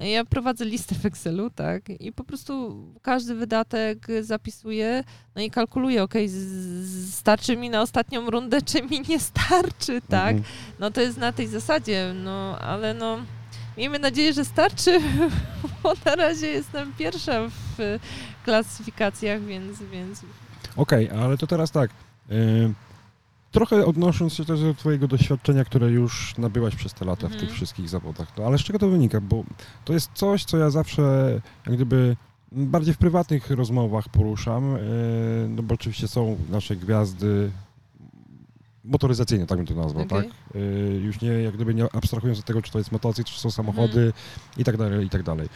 ja 0.00 0.24
prowadzę 0.24 0.64
listę 0.64 0.94
w 0.94 1.06
Excelu, 1.06 1.50
tak, 1.50 1.88
i 2.00 2.12
po 2.12 2.24
prostu 2.24 2.76
każdy 3.02 3.34
wydatek 3.34 4.06
zapisuję, 4.20 5.04
no 5.36 5.42
i 5.42 5.50
kalkuluję, 5.50 6.02
okej, 6.02 6.28
z- 6.28 7.14
starczy 7.14 7.56
mi 7.56 7.70
na 7.70 7.82
ostatnią 7.82 8.30
rundę, 8.30 8.62
czy 8.62 8.82
mi 8.82 9.00
nie 9.08 9.20
starczy, 9.20 10.00
tak, 10.08 10.36
Mhm. 10.36 10.44
no 10.78 10.90
to 10.90 11.00
jest 11.00 11.18
na 11.18 11.32
tej 11.32 11.46
zasadzie, 11.46 12.12
no 12.24 12.58
ale 12.58 12.94
no 12.94 13.18
miejmy 13.76 13.98
nadzieję, 13.98 14.32
że 14.32 14.44
starczy, 14.44 15.00
bo 15.82 15.92
na 16.06 16.14
razie 16.16 16.46
jestem 16.46 16.92
pierwsza 16.98 17.48
w 17.48 17.98
klasyfikacjach, 18.44 19.42
więc, 19.42 19.82
więc 19.92 20.20
Okej, 20.76 21.10
ale 21.10 21.38
to 21.38 21.46
teraz 21.46 21.70
tak. 21.70 21.90
y, 22.30 22.72
trochę 23.52 23.86
odnosząc 23.86 24.34
się 24.34 24.44
też 24.44 24.60
do 24.60 24.74
Twojego 24.74 25.08
doświadczenia, 25.08 25.64
które 25.64 25.90
już 25.90 26.38
nabyłaś 26.38 26.76
przez 26.76 26.94
te 26.94 27.04
lata 27.04 27.22
w 27.28 27.32
Mhm. 27.32 27.40
tych 27.40 27.54
wszystkich 27.56 27.88
zawodach. 27.88 28.28
No, 28.38 28.44
ale 28.44 28.58
z 28.58 28.60
czego 28.62 28.78
to 28.78 28.88
wynika? 28.88 29.20
Bo 29.20 29.44
to 29.84 29.92
jest 29.92 30.10
coś, 30.14 30.44
co 30.44 30.56
ja 30.58 30.70
zawsze 30.70 31.40
jak 31.66 31.74
gdyby 31.76 32.16
bardziej 32.52 32.94
w 32.94 32.98
prywatnych 32.98 33.50
rozmowach 33.50 34.08
poruszam. 34.08 34.76
y, 34.76 35.46
no 35.48 35.62
bo 35.62 35.74
oczywiście 35.74 36.08
są 36.08 36.36
nasze 36.50 36.76
gwiazdy 36.76 37.50
motoryzacyjne, 38.86 39.46
tak 39.46 39.58
bym 39.58 39.66
to 39.66 39.74
nazwał, 39.74 40.02
Okej. 40.04 40.22
tak? 40.22 40.56
Y, 40.56 41.00
już 41.04 41.20
nie, 41.20 41.28
jak 41.28 41.54
gdyby 41.54 41.74
nie 41.74 41.84
abstrahując 41.94 42.38
od 42.38 42.44
tego, 42.44 42.62
czy 42.62 42.72
to 42.72 42.78
jest 42.78 42.92
motocykl, 42.92 43.30
czy 43.30 43.40
są 43.40 43.50
samochody 43.50 44.12
i 44.56 44.64
tak 44.64 44.76
dalej, 44.76 45.06
i 45.06 45.10
tak 45.10 45.22
dalej. 45.22 45.48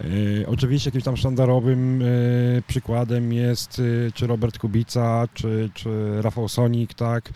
E, 0.00 0.46
Oczywiście 0.46 0.88
jakimś 0.88 1.04
tam 1.04 1.16
sztandarowym 1.16 2.02
e, 2.02 2.06
przykładem 2.66 3.32
jest 3.32 3.82
czy 4.14 4.26
Robert 4.26 4.58
Kubica, 4.58 5.28
czy, 5.34 5.70
czy 5.74 6.22
Rafał 6.22 6.48
Sonik, 6.48 6.94
tak, 6.94 7.30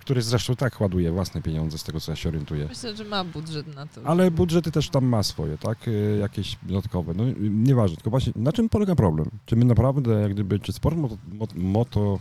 który 0.00 0.22
zresztą 0.22 0.56
tak 0.56 0.80
ładuje 0.80 1.10
własne 1.12 1.42
pieniądze, 1.42 1.78
z 1.78 1.84
tego 1.84 2.00
co 2.00 2.12
ja 2.12 2.16
się 2.16 2.28
orientuję. 2.28 2.66
Myślę, 2.68 2.96
że 2.96 3.04
ma 3.04 3.24
budżet 3.24 3.74
na 3.74 3.86
to. 3.86 4.00
Ale 4.04 4.30
budżety 4.30 4.72
też 4.72 4.90
tam 4.90 5.04
ma 5.04 5.22
swoje, 5.22 5.58
tak? 5.58 5.78
Jakieś 6.20 6.56
dodatkowe. 6.62 7.14
No 7.16 7.24
nieważne, 7.40 7.96
tylko 7.96 8.10
właśnie 8.10 8.32
na 8.36 8.52
czym 8.52 8.68
polega 8.68 8.94
problem? 8.94 9.30
Czy 9.46 9.56
my 9.56 9.64
naprawdę, 9.64 10.20
jak 10.20 10.32
gdyby, 10.32 10.58
czy 10.58 10.72
sport 10.72 10.96
moto, 10.96 11.16
moto 11.54 12.18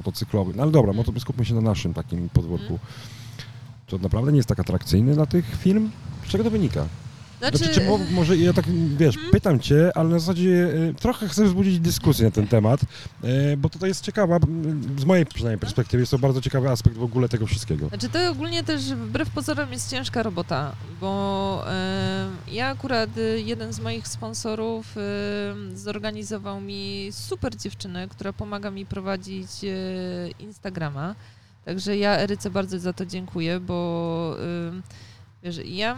motocyklowy, 0.00 0.52
no 0.56 0.62
ale 0.62 0.72
dobra, 0.72 0.92
moto, 0.92 1.20
skupmy 1.20 1.44
się 1.44 1.54
na 1.54 1.60
naszym 1.60 1.94
takim 1.94 2.28
podwórku. 2.28 2.66
Hmm. 2.66 2.86
To 3.86 3.98
naprawdę 3.98 4.32
nie 4.32 4.36
jest 4.36 4.48
tak 4.48 4.60
atrakcyjny 4.60 5.14
dla 5.14 5.26
tych 5.26 5.56
firm? 5.56 5.90
Z 6.26 6.28
czego 6.28 6.44
to 6.44 6.50
wynika? 6.50 6.86
Znaczy... 7.40 7.58
znaczy 7.58 7.74
czy, 7.74 8.14
może 8.14 8.36
ja 8.36 8.52
tak, 8.52 8.64
wiesz, 8.96 9.14
hmm? 9.14 9.32
pytam 9.32 9.60
cię, 9.60 9.90
ale 9.94 10.08
na 10.08 10.18
zasadzie 10.18 10.72
e, 10.90 10.94
trochę 10.94 11.28
chcę 11.28 11.44
wzbudzić 11.44 11.78
dyskusję 11.78 12.24
na 12.24 12.30
ten 12.30 12.46
temat, 12.46 12.80
e, 13.22 13.56
bo 13.56 13.68
to 13.68 13.86
jest 13.86 14.04
ciekawa, 14.04 14.38
z 14.98 15.04
mojej 15.04 15.26
przynajmniej 15.26 15.58
perspektywy, 15.58 16.02
jest 16.02 16.10
to 16.10 16.18
bardzo 16.18 16.40
ciekawy 16.40 16.68
aspekt 16.68 16.96
w 16.96 17.02
ogóle 17.02 17.28
tego 17.28 17.46
wszystkiego. 17.46 17.88
Znaczy 17.88 18.08
to 18.08 18.30
ogólnie 18.30 18.64
też 18.64 18.82
wbrew 18.82 19.30
pozorom 19.30 19.72
jest 19.72 19.90
ciężka 19.90 20.22
robota, 20.22 20.72
bo 21.00 21.64
e, 21.66 22.28
ja 22.48 22.68
akurat 22.68 23.10
jeden 23.36 23.72
z 23.72 23.80
moich 23.80 24.08
sponsorów 24.08 24.94
zorganizował 25.74 26.60
mi 26.60 27.08
super 27.12 27.56
dziewczynę, 27.56 28.08
która 28.08 28.32
pomaga 28.32 28.70
mi 28.70 28.86
prowadzić 28.86 29.50
Instagrama. 30.38 31.14
Także 31.64 31.96
ja 31.96 32.18
Eryce 32.18 32.50
bardzo 32.50 32.78
za 32.78 32.92
to 32.92 33.06
dziękuję, 33.06 33.60
bo 33.60 34.36
wiesz, 35.42 35.60
ja 35.64 35.96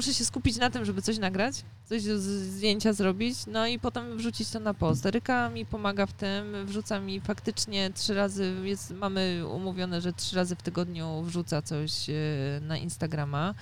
muszę 0.00 0.14
się 0.14 0.24
skupić 0.24 0.56
na 0.56 0.70
tym, 0.70 0.84
żeby 0.84 1.02
coś 1.02 1.18
nagrać, 1.18 1.54
coś 1.84 2.02
z 2.02 2.22
zdjęcia 2.54 2.92
zrobić, 2.92 3.38
no 3.46 3.66
i 3.66 3.78
potem 3.78 4.16
wrzucić 4.16 4.50
to 4.50 4.60
na 4.60 4.74
post. 4.74 5.06
Eryka 5.06 5.50
mi 5.50 5.66
pomaga 5.66 6.06
w 6.06 6.12
tym, 6.12 6.66
wrzuca 6.66 7.00
mi 7.00 7.20
faktycznie 7.20 7.90
trzy 7.90 8.14
razy, 8.14 8.54
jest, 8.62 8.90
mamy 8.90 9.42
umówione, 9.54 10.00
że 10.00 10.12
trzy 10.12 10.36
razy 10.36 10.56
w 10.56 10.62
tygodniu 10.62 11.22
wrzuca 11.22 11.62
coś 11.62 12.10
e, 12.10 12.12
na 12.60 12.76
Instagrama. 12.76 13.54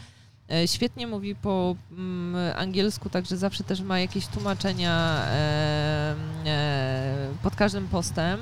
E, 0.51 0.68
świetnie 0.68 1.07
mówi 1.07 1.34
po 1.34 1.76
mm, 1.91 2.57
angielsku, 2.57 3.11
także 3.11 3.36
zawsze 3.36 3.64
też 3.64 3.80
ma 3.80 4.01
jakieś 4.01 4.26
tłumaczenia 4.26 5.24
e, 5.26 6.14
pod 7.43 7.57
każdym 7.57 7.89
postem 7.89 8.41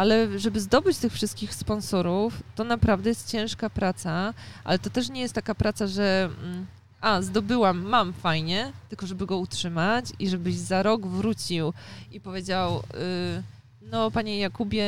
ale 0.00 0.38
żeby 0.38 0.60
zdobyć 0.60 0.98
tych 0.98 1.12
wszystkich 1.12 1.54
sponsorów, 1.54 2.42
to 2.54 2.64
naprawdę 2.64 3.08
jest 3.08 3.30
ciężka 3.30 3.70
praca, 3.70 4.34
ale 4.64 4.78
to 4.78 4.90
też 4.90 5.08
nie 5.08 5.20
jest 5.20 5.34
taka 5.34 5.54
praca, 5.54 5.86
że 5.86 6.30
mm, 6.42 6.66
a, 7.00 7.22
zdobyłam, 7.22 7.82
mam 7.82 8.12
fajnie, 8.12 8.72
tylko 8.88 9.06
żeby 9.06 9.26
go 9.26 9.38
utrzymać 9.38 10.04
i 10.18 10.28
żebyś 10.28 10.56
za 10.56 10.82
rok 10.82 11.06
wrócił 11.06 11.72
i 12.12 12.20
powiedział, 12.20 12.74
yy, 12.74 13.42
no 13.90 14.10
panie 14.10 14.38
Jakubie, 14.38 14.86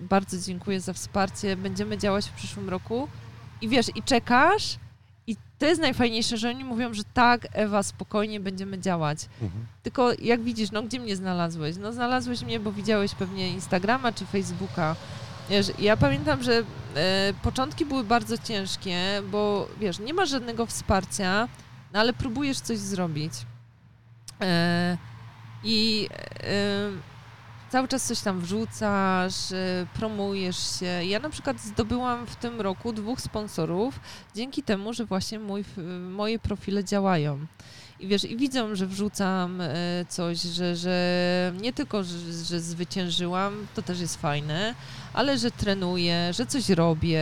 bardzo 0.00 0.38
dziękuję 0.38 0.80
za 0.80 0.92
wsparcie, 0.92 1.56
będziemy 1.56 1.98
działać 1.98 2.26
w 2.26 2.32
przyszłym 2.32 2.68
roku. 2.68 3.08
I 3.60 3.68
wiesz, 3.68 3.86
i 3.94 4.02
czekasz, 4.02 4.76
to 5.58 5.66
jest 5.66 5.80
najfajniejsze, 5.80 6.36
że 6.36 6.48
oni 6.48 6.64
mówią, 6.64 6.94
że 6.94 7.02
tak, 7.14 7.46
Ewa, 7.52 7.82
spokojnie 7.82 8.40
będziemy 8.40 8.78
działać. 8.78 9.18
Mhm. 9.42 9.66
Tylko 9.82 10.10
jak 10.22 10.42
widzisz, 10.42 10.70
no 10.70 10.82
gdzie 10.82 11.00
mnie 11.00 11.16
znalazłeś? 11.16 11.76
No 11.76 11.92
znalazłeś 11.92 12.42
mnie, 12.42 12.60
bo 12.60 12.72
widziałeś 12.72 13.14
pewnie 13.14 13.50
Instagrama 13.50 14.12
czy 14.12 14.26
Facebooka. 14.26 14.96
Wiesz, 15.50 15.66
ja 15.78 15.96
pamiętam, 15.96 16.42
że 16.42 16.62
e, 16.94 17.32
początki 17.42 17.86
były 17.86 18.04
bardzo 18.04 18.38
ciężkie, 18.38 19.22
bo 19.30 19.68
wiesz, 19.80 19.98
nie 19.98 20.14
ma 20.14 20.26
żadnego 20.26 20.66
wsparcia, 20.66 21.48
no 21.92 22.00
ale 22.00 22.12
próbujesz 22.12 22.60
coś 22.60 22.78
zrobić. 22.78 23.32
E, 24.40 24.98
I 25.64 26.08
e, 26.12 27.13
cały 27.74 27.88
czas 27.88 28.04
coś 28.06 28.20
tam 28.20 28.40
wrzucasz, 28.40 29.50
y, 29.50 29.86
promujesz 29.94 30.78
się. 30.80 30.86
Ja 30.86 31.20
na 31.20 31.30
przykład 31.30 31.60
zdobyłam 31.60 32.26
w 32.26 32.36
tym 32.36 32.60
roku 32.60 32.92
dwóch 32.92 33.20
sponsorów 33.20 34.00
dzięki 34.34 34.62
temu, 34.62 34.92
że 34.92 35.04
właśnie 35.04 35.38
mój, 35.38 35.64
moje 36.10 36.38
profile 36.38 36.84
działają. 36.84 37.46
I 38.00 38.06
wiesz, 38.06 38.24
i 38.24 38.36
widzą, 38.36 38.74
że 38.74 38.86
wrzucam 38.86 39.60
y, 39.60 40.06
coś, 40.08 40.40
że, 40.40 40.76
że 40.76 41.52
nie 41.60 41.72
tylko, 41.72 42.04
że, 42.04 42.18
że 42.44 42.60
zwyciężyłam, 42.60 43.66
to 43.74 43.82
też 43.82 44.00
jest 44.00 44.20
fajne, 44.20 44.74
ale 45.12 45.38
że 45.38 45.50
trenuję, 45.50 46.32
że 46.32 46.46
coś 46.46 46.68
robię 46.68 47.20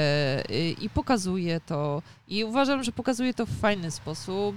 y, 0.51 0.71
i 0.81 0.91
pokazuję 0.91 1.61
to. 1.61 2.03
I 2.29 2.45
uważam, 2.45 2.85
że 2.85 2.93
pokazuję 2.93 3.35
to 3.35 3.47
w 3.47 3.61
fajny 3.61 3.91
sposób. 3.91 4.57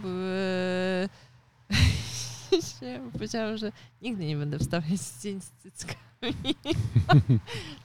Powiedziałam, 3.13 3.57
że 3.57 3.71
nigdy 4.01 4.25
nie 4.25 4.37
będę 4.37 4.59
wstawiać 4.59 4.99
zdjęć 4.99 5.43
z 5.43 5.51
cyckami. 5.51 6.05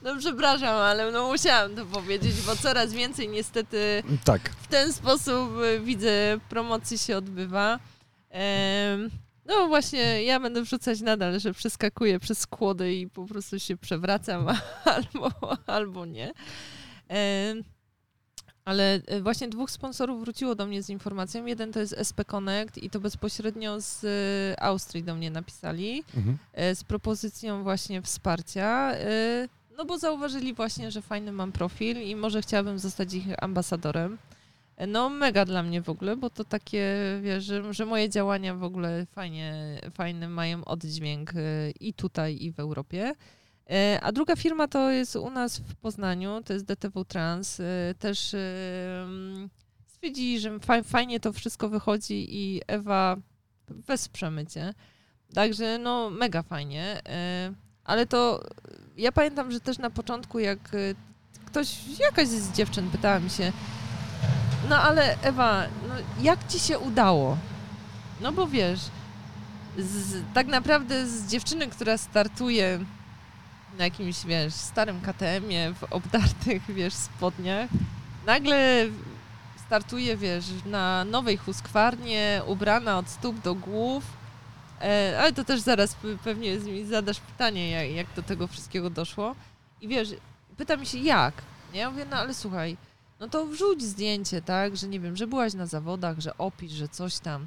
No 0.02 0.16
przepraszam, 0.18 0.76
ale 0.76 1.12
no 1.12 1.28
musiałam 1.28 1.76
to 1.76 1.86
powiedzieć, 1.86 2.32
bo 2.46 2.56
coraz 2.56 2.92
więcej 2.92 3.28
niestety 3.28 4.02
tak. 4.24 4.50
w 4.50 4.66
ten 4.66 4.92
sposób 4.92 5.50
y, 5.58 5.80
widzę 5.80 6.38
promocji 6.48 6.98
się 6.98 7.16
odbywa. 7.16 7.78
No 9.46 9.68
właśnie, 9.68 10.24
ja 10.24 10.40
będę 10.40 10.62
wrzucać 10.62 11.00
nadal, 11.00 11.40
że 11.40 11.52
przeskakuję 11.52 12.20
przez 12.20 12.38
skłody 12.38 12.94
i 12.94 13.08
po 13.08 13.26
prostu 13.26 13.58
się 13.58 13.76
przewracam 13.76 14.46
albo, 14.94 15.30
albo 15.66 16.06
nie. 16.06 16.32
Ale 18.64 19.00
e, 19.06 19.20
właśnie 19.20 19.48
dwóch 19.48 19.70
sponsorów 19.70 20.20
wróciło 20.20 20.54
do 20.54 20.66
mnie 20.66 20.82
z 20.82 20.90
informacją. 20.90 21.46
Jeden 21.46 21.72
to 21.72 21.80
jest 21.80 21.94
SP 22.08 22.18
Connect 22.24 22.78
i 22.78 22.90
to 22.90 23.00
bezpośrednio 23.00 23.80
z 23.80 24.04
e, 24.04 24.62
Austrii 24.62 25.02
do 25.02 25.14
mnie 25.14 25.30
napisali 25.30 26.04
mhm. 26.16 26.38
E, 26.52 26.74
z 26.74 26.84
propozycją 26.84 27.62
właśnie 27.62 28.02
wsparcia. 28.02 28.92
No 29.78 29.84
bo 29.84 29.98
zauważyli 29.98 30.54
właśnie, 30.54 30.90
że 30.90 31.02
fajny 31.02 31.32
mam 31.32 31.52
profil 31.52 32.02
i 32.02 32.16
może 32.16 32.42
chciałabym 32.42 32.78
zostać 32.78 33.14
ich 33.14 33.26
ambasadorem. 33.44 34.18
No 34.88 35.08
mega 35.08 35.44
dla 35.44 35.62
mnie 35.62 35.82
w 35.82 35.88
ogóle, 35.88 36.16
bo 36.16 36.30
to 36.30 36.44
takie, 36.44 36.96
wiesz, 37.22 37.44
że, 37.44 37.74
że 37.74 37.86
moje 37.86 38.08
działania 38.08 38.54
w 38.54 38.64
ogóle 38.64 39.06
fajnie, 39.06 39.80
fajny 39.94 40.28
mają 40.28 40.64
oddźwięk 40.64 41.32
i 41.80 41.94
tutaj, 41.94 42.38
i 42.40 42.52
w 42.52 42.60
Europie. 42.60 43.14
E, 43.70 44.00
a 44.02 44.12
druga 44.12 44.36
firma 44.36 44.68
to 44.68 44.90
jest 44.90 45.16
u 45.16 45.30
nas 45.30 45.58
w 45.58 45.74
Poznaniu, 45.74 46.42
to 46.44 46.52
jest 46.52 46.64
DTW 46.64 47.04
Trans. 47.04 47.60
E, 47.60 47.64
też 47.98 48.36
stwierdzili, 49.86 50.40
że 50.40 50.58
fajnie 50.84 51.20
to 51.20 51.32
wszystko 51.32 51.68
wychodzi 51.68 52.36
i 52.36 52.60
Ewa 52.66 53.16
wesprzemy 53.68 54.46
cię. 54.46 54.74
Także 55.34 55.78
no 55.78 56.10
mega 56.10 56.42
fajnie. 56.42 57.00
E, 57.08 57.52
ale 57.84 58.06
to 58.06 58.44
ja 58.96 59.12
pamiętam, 59.12 59.52
że 59.52 59.60
też 59.60 59.78
na 59.78 59.90
początku 59.90 60.38
jak 60.38 60.58
ktoś, 61.46 61.98
jakaś 61.98 62.28
z 62.28 62.52
dziewczyn 62.52 62.90
pytała 62.90 63.20
mi 63.20 63.30
się, 63.30 63.52
no 64.68 64.76
ale 64.76 65.20
Ewa, 65.22 65.66
no 65.88 65.94
jak 66.22 66.46
ci 66.48 66.58
się 66.58 66.78
udało? 66.78 67.38
No 68.20 68.32
bo 68.32 68.46
wiesz, 68.46 68.80
z, 69.78 70.22
tak 70.34 70.46
naprawdę 70.46 71.06
z 71.06 71.26
dziewczyny, 71.26 71.68
która 71.68 71.98
startuje 71.98 72.84
na 73.80 73.84
jakimś, 73.84 74.24
wiesz, 74.26 74.54
starym 74.54 75.00
KTM-ie 75.00 75.74
w 75.74 75.84
obdartych, 75.84 76.62
wiesz, 76.78 76.94
spodniach. 76.94 77.70
Nagle 78.26 78.86
startuje, 79.66 80.16
wiesz, 80.16 80.44
na 80.66 81.04
nowej 81.04 81.36
huskwarnie, 81.36 82.42
ubrana 82.46 82.98
od 82.98 83.08
stóp 83.08 83.40
do 83.40 83.54
głów. 83.54 84.04
E, 84.80 85.16
ale 85.20 85.32
to 85.32 85.44
też 85.44 85.60
zaraz 85.60 85.96
pewnie 86.24 86.56
mi 86.56 86.84
zadasz 86.84 87.20
pytanie, 87.20 87.70
jak, 87.70 87.90
jak 87.90 88.06
do 88.16 88.22
tego 88.22 88.46
wszystkiego 88.46 88.90
doszło. 88.90 89.34
I 89.80 89.88
wiesz, 89.88 90.08
pyta 90.56 90.76
mi 90.76 90.86
się 90.86 90.98
jak. 90.98 91.34
Ja 91.74 91.90
mówię, 91.90 92.06
no 92.10 92.16
ale 92.16 92.34
słuchaj, 92.34 92.76
no 93.20 93.28
to 93.28 93.46
wrzuć 93.46 93.82
zdjęcie, 93.82 94.42
tak, 94.42 94.76
że 94.76 94.88
nie 94.88 95.00
wiem, 95.00 95.16
że 95.16 95.26
byłaś 95.26 95.54
na 95.54 95.66
zawodach, 95.66 96.20
że 96.20 96.38
opisz, 96.38 96.72
że 96.72 96.88
coś 96.88 97.18
tam. 97.18 97.46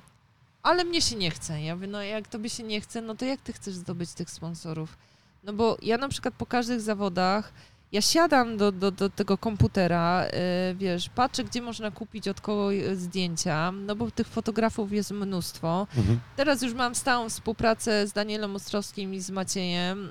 Ale 0.63 0.85
mnie 0.85 1.01
się 1.01 1.15
nie 1.15 1.31
chce. 1.31 1.61
Ja 1.61 1.75
mówię, 1.75 1.87
no 1.87 2.03
jak 2.03 2.27
tobie 2.27 2.49
się 2.49 2.63
nie 2.63 2.81
chce, 2.81 3.01
no 3.01 3.15
to 3.15 3.25
jak 3.25 3.41
ty 3.41 3.53
chcesz 3.53 3.73
zdobyć 3.73 4.13
tych 4.13 4.29
sponsorów? 4.29 4.97
No 5.43 5.53
bo 5.53 5.77
ja 5.81 5.97
na 5.97 6.09
przykład 6.09 6.33
po 6.33 6.45
każdych 6.45 6.81
zawodach, 6.81 7.53
ja 7.91 8.01
siadam 8.01 8.57
do, 8.57 8.71
do, 8.71 8.91
do 8.91 9.09
tego 9.09 9.37
komputera, 9.37 10.25
yy, 10.25 10.75
wiesz, 10.75 11.09
patrzę, 11.09 11.43
gdzie 11.43 11.61
można 11.61 11.91
kupić 11.91 12.27
od 12.27 12.41
kogo 12.41 12.73
e, 12.73 12.95
zdjęcia, 12.95 13.71
no 13.71 13.95
bo 13.95 14.11
tych 14.11 14.27
fotografów 14.27 14.91
jest 14.91 15.11
mnóstwo. 15.11 15.87
Mhm. 15.97 16.19
Teraz 16.35 16.61
już 16.61 16.73
mam 16.73 16.95
stałą 16.95 17.29
współpracę 17.29 18.07
z 18.07 18.13
Danielem 18.13 18.55
Ostrowskim 18.55 19.13
i 19.13 19.19
z 19.19 19.29
Maciejem 19.29 20.09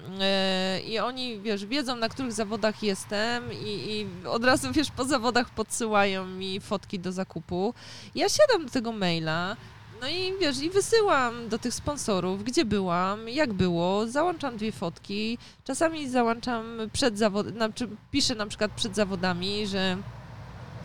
yy, 0.75 0.81
i 0.81 0.99
oni, 0.99 1.41
wiesz, 1.41 1.67
wiedzą, 1.67 1.97
na 1.97 2.09
których 2.09 2.33
zawodach 2.33 2.83
jestem 2.83 3.53
i, 3.53 3.67
i 3.67 4.27
od 4.27 4.45
razu, 4.45 4.73
wiesz, 4.73 4.91
po 4.91 5.05
zawodach 5.05 5.51
podsyłają 5.51 6.27
mi 6.27 6.61
fotki 6.61 6.99
do 6.99 7.13
zakupu. 7.13 7.75
Ja 8.15 8.29
siadam 8.29 8.65
do 8.65 8.71
tego 8.71 8.93
maila, 8.93 9.57
no 10.03 10.09
i 10.09 10.33
wiesz, 10.41 10.63
i 10.63 10.71
wysyłam 10.71 11.49
do 11.49 11.59
tych 11.59 11.75
sponsorów, 11.75 12.45
gdzie 12.45 12.65
byłam, 12.65 13.29
jak 13.29 13.53
było, 13.53 14.07
załączam 14.07 14.57
dwie 14.57 14.73
fotki, 14.73 15.39
czasami 15.65 16.09
załączam 16.09 16.79
przed 16.93 17.19
zawodami, 17.19 17.57
znaczy 17.57 17.89
piszę 18.11 18.35
na 18.35 18.47
przykład 18.47 18.71
przed 18.73 18.95
zawodami, 18.95 19.67
że 19.67 19.97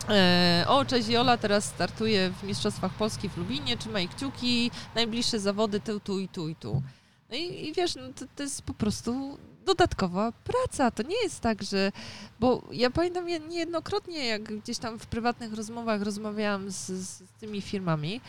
e, 0.08 0.64
o, 0.68 0.84
cześć 0.84 1.08
Jola, 1.08 1.36
teraz 1.36 1.64
startuje 1.64 2.30
w 2.30 2.42
Mistrzostwach 2.42 2.92
Polski 2.94 3.28
w 3.28 3.36
Lubinie, 3.36 3.76
trzymaj 3.76 4.08
kciuki, 4.08 4.70
najbliższe 4.94 5.40
zawody 5.40 5.80
tu, 5.80 6.00
tu 6.00 6.18
i 6.18 6.28
tu 6.28 6.48
i 6.48 6.54
tu. 6.54 6.82
No 7.30 7.36
i, 7.36 7.68
i 7.68 7.72
wiesz, 7.72 7.94
no 7.96 8.02
to, 8.16 8.24
to 8.36 8.42
jest 8.42 8.62
po 8.62 8.74
prostu 8.74 9.38
dodatkowa 9.68 10.32
praca. 10.32 10.90
To 10.90 11.02
nie 11.02 11.22
jest 11.22 11.40
tak, 11.40 11.62
że. 11.62 11.92
Bo 12.40 12.62
ja 12.72 12.90
pamiętam 12.90 13.28
ja 13.28 13.38
niejednokrotnie, 13.38 14.26
jak 14.26 14.42
gdzieś 14.42 14.78
tam 14.78 14.98
w 14.98 15.06
prywatnych 15.06 15.52
rozmowach 15.52 16.02
rozmawiałam 16.02 16.70
z, 16.70 16.86
z 16.86 17.22
tymi 17.40 17.60
firmami. 17.60 18.20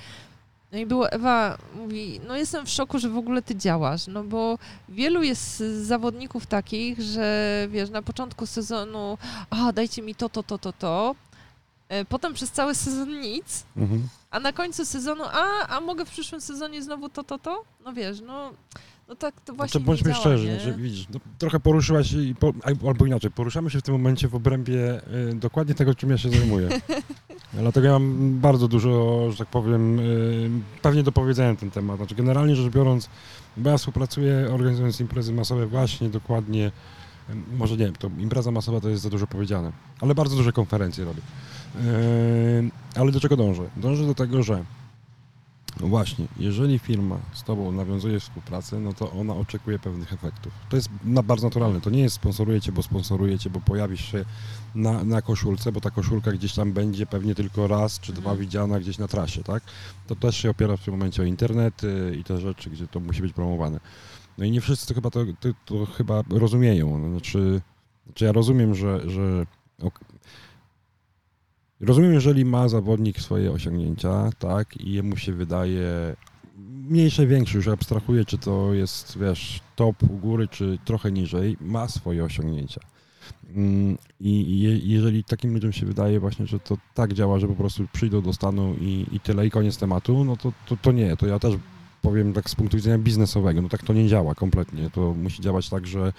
No 0.72 0.78
i 0.78 0.86
było, 0.86 1.12
Ewa 1.12 1.58
mówi, 1.76 2.20
no 2.28 2.36
jestem 2.38 2.66
w 2.66 2.70
szoku, 2.70 3.00
że 3.00 3.10
w 3.10 3.18
ogóle 3.18 3.42
ty 3.42 3.56
działasz, 3.56 4.08
no 4.08 4.24
bo 4.24 4.58
wielu 4.90 5.24
jest 5.24 5.58
zawodników 5.82 6.46
takich, 6.46 7.02
że 7.02 7.68
wiesz, 7.72 7.90
na 7.90 8.02
początku 8.02 8.46
sezonu, 8.46 9.18
a 9.50 9.72
dajcie 9.72 10.02
mi 10.02 10.16
to, 10.16 10.30
to, 10.30 10.44
to, 10.44 10.58
to, 10.58 10.74
to, 10.74 11.16
e, 11.90 12.06
potem 12.06 12.34
przez 12.34 12.52
cały 12.52 12.76
sezon 12.76 13.22
nic, 13.22 13.64
Mhm. 13.78 14.08
a 14.32 14.40
na 14.40 14.54
końcu 14.54 14.86
sezonu, 14.86 15.24
a, 15.32 15.68
a 15.68 15.80
mogę 15.82 16.06
w 16.06 16.10
przyszłym 16.10 16.42
sezonie 16.42 16.84
znowu 16.84 17.10
to, 17.10 17.24
to, 17.24 17.40
to? 17.40 17.64
No 17.86 17.94
wiesz, 17.94 18.22
no, 18.22 18.52
no 19.10 19.16
tak 19.16 19.42
to 19.42 19.54
właśnie 19.54 19.72
Znaczy, 19.72 19.86
bądźmy 19.86 20.12
działa, 20.12 20.22
szczerzy, 20.22 20.48
nie? 20.48 20.60
że 20.60 20.74
widzisz, 20.74 21.08
no, 21.14 21.20
trochę 21.38 21.60
poruszyłaś, 21.60 22.14
i 22.14 22.36
po, 22.36 22.54
albo 22.88 23.06
inaczej, 23.06 23.32
poruszamy 23.32 23.70
się 23.70 23.80
w 23.80 23.82
tym 23.82 23.94
momencie 23.94 24.28
w 24.28 24.36
obrębie 24.36 25.02
y, 25.32 25.36
dokładnie 25.36 25.76
tego, 25.76 25.96
czym 25.96 26.10
ja 26.10 26.18
się 26.18 26.30
zajmuję. 26.30 26.70
Dlatego 27.54 27.88
ja 27.88 27.94
mam 27.94 28.40
bardzo 28.40 28.68
dużo, 28.68 29.32
że 29.32 29.38
tak 29.38 29.48
powiem, 29.48 30.00
y, 30.00 30.50
pewnie 30.82 31.04
do 31.04 31.12
powiedzenia 31.12 31.50
na 31.52 31.56
ten 31.56 31.72
temat. 31.72 31.98
Znaczy, 31.98 32.16
generalnie 32.16 32.56
rzecz 32.56 32.74
biorąc, 32.74 33.10
bo 33.58 33.70
ja 33.70 33.78
współpracuję 33.78 34.50
organizując 34.54 35.00
imprezy 35.00 35.34
masowe 35.34 35.68
właśnie 35.68 36.10
dokładnie, 36.10 36.72
y, 37.30 37.34
może 37.58 37.78
nie, 37.78 37.92
to 37.92 38.10
impreza 38.18 38.52
masowa 38.52 38.82
to 38.82 38.90
jest 38.90 39.04
za 39.04 39.10
dużo 39.10 39.28
powiedziane, 39.28 39.72
ale 40.02 40.16
bardzo 40.16 40.36
duże 40.36 40.52
konferencje 40.52 41.06
robię. 41.06 41.22
Y, 41.76 42.72
ale 42.96 43.12
do 43.12 43.20
czego 43.20 43.38
dążę? 43.38 43.64
Dążę 43.78 44.06
do 44.06 44.16
tego, 44.16 44.44
że 44.44 44.64
no 45.80 45.88
właśnie, 45.88 46.26
jeżeli 46.38 46.80
firma 46.80 47.18
z 47.34 47.44
Tobą 47.44 47.72
nawiązuje 47.72 48.20
współpracę, 48.20 48.80
no 48.80 48.94
to 48.94 49.12
ona 49.12 49.36
oczekuje 49.36 49.80
pewnych 49.80 50.14
efektów. 50.14 50.54
To 50.70 50.76
jest 50.76 50.90
na, 51.04 51.24
bardzo 51.24 51.48
naturalne. 51.48 51.82
To 51.82 51.90
nie 51.90 52.02
jest 52.02 52.16
sponsorujecie, 52.16 52.72
bo 52.72 52.84
sponsorujecie, 52.84 53.50
bo 53.50 53.60
pojawisz 53.62 54.12
się 54.12 54.26
na, 54.76 55.04
na 55.04 55.22
koszulce, 55.22 55.72
bo 55.72 55.82
ta 55.82 55.92
koszulka 55.92 56.32
gdzieś 56.32 56.54
tam 56.54 56.74
będzie 56.74 57.06
pewnie 57.06 57.36
tylko 57.36 57.68
raz 57.68 58.00
czy 58.00 58.14
dwa 58.14 58.30
Mhm. 58.32 58.38
widziana 58.38 58.80
gdzieś 58.80 58.98
na 58.98 59.08
trasie, 59.08 59.44
tak? 59.44 59.64
To 60.08 60.16
też 60.16 60.38
się 60.38 60.50
opiera 60.50 60.78
w 60.78 60.84
tym 60.84 60.94
momencie 60.94 61.22
o 61.22 61.26
internet 61.26 61.82
i 62.20 62.24
te 62.24 62.38
rzeczy, 62.38 62.70
gdzie 62.70 62.88
to 62.88 63.00
musi 63.00 63.22
być 63.22 63.34
promowane. 63.34 63.80
No 64.38 64.46
i 64.46 64.52
nie 64.52 64.62
wszyscy 64.62 64.88
to 64.88 64.94
chyba, 64.94 65.10
to, 65.10 65.20
to, 65.40 65.50
to 65.66 65.86
chyba 65.86 66.24
rozumieją. 66.30 67.10
Znaczy, 67.12 67.62
znaczy 68.06 68.26
ja 68.26 68.32
rozumiem, 68.32 68.76
że, 68.76 69.10
że 69.10 69.46
Rozumiem, 71.82 72.14
jeżeli 72.14 72.46
ma 72.46 72.70
zawodnik 72.70 73.20
swoje 73.20 73.52
osiągnięcia, 73.52 74.30
tak, 74.40 74.78
i 74.78 74.94
jemu 74.94 75.18
się 75.18 75.34
wydaje 75.34 76.16
mniejsze, 76.90 77.28
większe, 77.28 77.58
już 77.58 77.68
abstrahuję, 77.68 78.26
czy 78.26 78.38
to 78.38 78.74
jest, 78.74 79.18
wiesz, 79.20 79.60
top 79.76 80.04
u 80.04 80.18
góry, 80.18 80.48
czy 80.48 80.78
trochę 80.86 81.12
niżej, 81.12 81.58
ma 81.62 81.88
swoje 81.88 82.24
osiągnięcia. 82.24 82.82
Mm, 83.56 83.98
I 84.20 84.60
je, 84.60 84.78
jeżeli 84.78 85.24
takim 85.24 85.54
ludziom 85.54 85.72
się 85.72 85.86
wydaje 85.86 86.20
właśnie, 86.20 86.48
że 86.48 86.60
to 86.60 86.78
tak 86.94 87.14
działa, 87.14 87.40
że 87.40 87.48
po 87.48 87.56
prostu 87.56 87.88
przyjdą 87.94 88.22
do 88.22 88.34
stanu 88.34 88.76
i, 88.82 89.06
i 89.12 89.20
tyle, 89.20 89.48
i 89.48 89.52
koniec 89.52 89.78
tematu, 89.78 90.24
no 90.24 90.38
to, 90.38 90.54
to, 90.66 90.78
to 90.78 90.92
nie, 90.92 91.18
to 91.18 91.28
ja 91.28 91.40
też 91.40 91.56
powiem 92.02 92.34
tak 92.34 92.50
z 92.50 92.56
punktu 92.56 92.78
widzenia 92.78 92.98
biznesowego, 92.98 93.62
no 93.62 93.70
tak 93.70 93.84
to 93.84 93.94
nie 93.94 94.08
działa 94.08 94.36
kompletnie, 94.36 94.90
to 94.90 95.14
musi 95.14 95.42
działać 95.42 95.70
tak, 95.70 95.88
że 95.88 96.14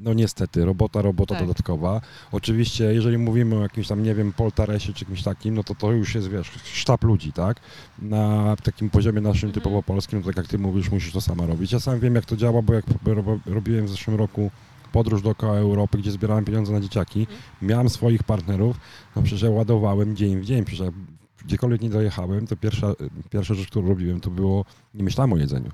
no 0.00 0.14
niestety, 0.14 0.64
robota, 0.64 1.02
robota 1.02 1.34
Tak. 1.34 1.46
dodatkowa. 1.46 2.00
Oczywiście, 2.32 2.84
jeżeli 2.84 3.18
mówimy 3.18 3.56
o 3.56 3.62
jakimś 3.62 3.88
tam, 3.88 4.02
nie 4.02 4.14
wiem, 4.14 4.32
poltaresie 4.32 4.92
czy 4.92 5.04
kimś 5.04 5.22
takim, 5.22 5.54
no 5.54 5.64
to 5.64 5.74
to 5.74 5.92
już 5.92 6.14
jest, 6.14 6.28
wiesz, 6.28 6.50
sztab 6.64 7.04
ludzi, 7.04 7.32
tak? 7.32 7.60
Na 7.98 8.56
takim 8.62 8.90
poziomie 8.90 9.20
naszym 9.20 9.48
Mhm. 9.48 9.52
typowo 9.52 9.82
polskim, 9.82 10.18
no 10.18 10.26
tak 10.26 10.36
jak 10.36 10.46
ty 10.46 10.58
mówisz, 10.58 10.90
musisz 10.90 11.12
to 11.12 11.20
sama 11.20 11.46
robić. 11.46 11.72
Ja 11.72 11.80
sam 11.80 12.00
wiem, 12.00 12.14
jak 12.14 12.24
to 12.24 12.36
działa, 12.36 12.62
bo 12.62 12.74
jak 12.74 12.84
ro- 13.06 13.38
robiłem 13.46 13.86
w 13.86 13.90
zeszłym 13.90 14.16
roku 14.16 14.50
podróż 14.92 15.22
dookoła 15.22 15.56
Europy, 15.56 15.98
gdzie 15.98 16.10
zbierałem 16.10 16.44
pieniądze 16.44 16.72
na 16.72 16.80
dzieciaki, 16.80 17.20
Mhm. 17.20 17.40
miałem 17.62 17.88
swoich 17.88 18.22
partnerów, 18.22 18.76
no 19.16 19.22
przecież 19.22 19.42
ja 19.42 19.50
ładowałem 19.50 20.16
dzień 20.16 20.40
w 20.40 20.44
dzień, 20.44 20.64
przecież 20.64 20.86
jak 20.86 20.94
gdziekolwiek 21.44 21.80
nie 21.80 21.90
dojechałem, 21.90 22.46
to 22.46 22.56
pierwsza, 22.56 22.92
pierwsza 23.30 23.54
rzecz, 23.54 23.66
którą 23.68 23.88
robiłem, 23.88 24.20
to 24.20 24.30
było, 24.30 24.64
nie 24.94 25.04
myślałem 25.04 25.32
o 25.32 25.36
jedzeniu. 25.36 25.70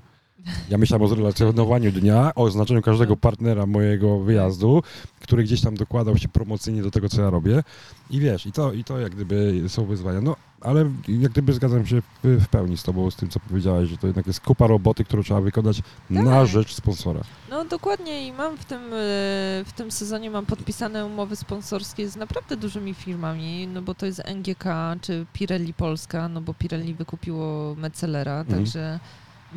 Ja 0.69 0.77
myślałem 0.77 1.03
o 1.03 1.07
zrelacjonowaniu 1.07 1.91
dnia, 1.91 2.31
o 2.35 2.43
oznaczeniu 2.43 2.81
każdego 2.81 3.17
partnera 3.17 3.65
mojego 3.65 4.19
wyjazdu, 4.19 4.83
który 5.19 5.43
gdzieś 5.43 5.61
tam 5.61 5.75
dokładał 5.75 6.17
się 6.17 6.27
promocyjnie 6.27 6.81
do 6.81 6.91
tego, 6.91 7.09
co 7.09 7.21
ja 7.21 7.29
robię. 7.29 7.63
I 8.09 8.19
wiesz, 8.19 8.45
i 8.45 8.51
to, 8.51 8.73
i 8.73 8.83
to 8.83 8.99
jak 8.99 9.15
gdyby 9.15 9.61
są 9.67 9.85
wyzwania. 9.85 10.21
No, 10.21 10.35
ale 10.61 10.79
jak 11.07 11.31
gdyby 11.31 11.53
zgadzam 11.53 11.85
się 11.85 12.01
w, 12.23 12.47
pełni 12.47 12.77
z 12.77 12.83
tobą, 12.83 13.11
z 13.11 13.15
tym, 13.15 13.29
co 13.29 13.39
powiedziałaś, 13.39 13.89
że 13.89 13.97
to 13.97 14.07
jednak 14.07 14.27
jest 14.27 14.39
kupa 14.41 14.67
roboty, 14.67 15.03
którą 15.03 15.23
trzeba 15.23 15.41
wykonać 15.41 15.81
na 16.09 16.23
Tak. 16.23 16.47
rzecz 16.47 16.73
sponsora. 16.73 17.21
No 17.49 17.65
dokładnie 17.65 18.27
i 18.27 18.31
mam 18.31 18.57
w 18.57 18.65
tym, 18.65 18.81
e, 18.81 18.89
w 19.65 19.71
tym 19.75 19.91
sezonie 19.91 20.31
mam 20.31 20.45
podpisane 20.45 21.05
umowy 21.05 21.35
sponsorskie 21.35 22.09
z 22.09 22.15
naprawdę 22.15 22.57
dużymi 22.57 22.93
firmami, 22.93 23.67
no 23.73 23.81
bo 23.81 23.95
to 23.95 24.05
jest 24.05 24.21
NGK 24.25 24.65
czy 25.01 25.25
Pirelli 25.33 25.73
Polska, 25.73 26.29
no 26.29 26.41
bo 26.41 26.53
Pirelli 26.53 26.93
wykupiło 26.93 27.75
Metzelera, 27.75 28.39
Mhm. 28.39 28.57
także 28.59 28.99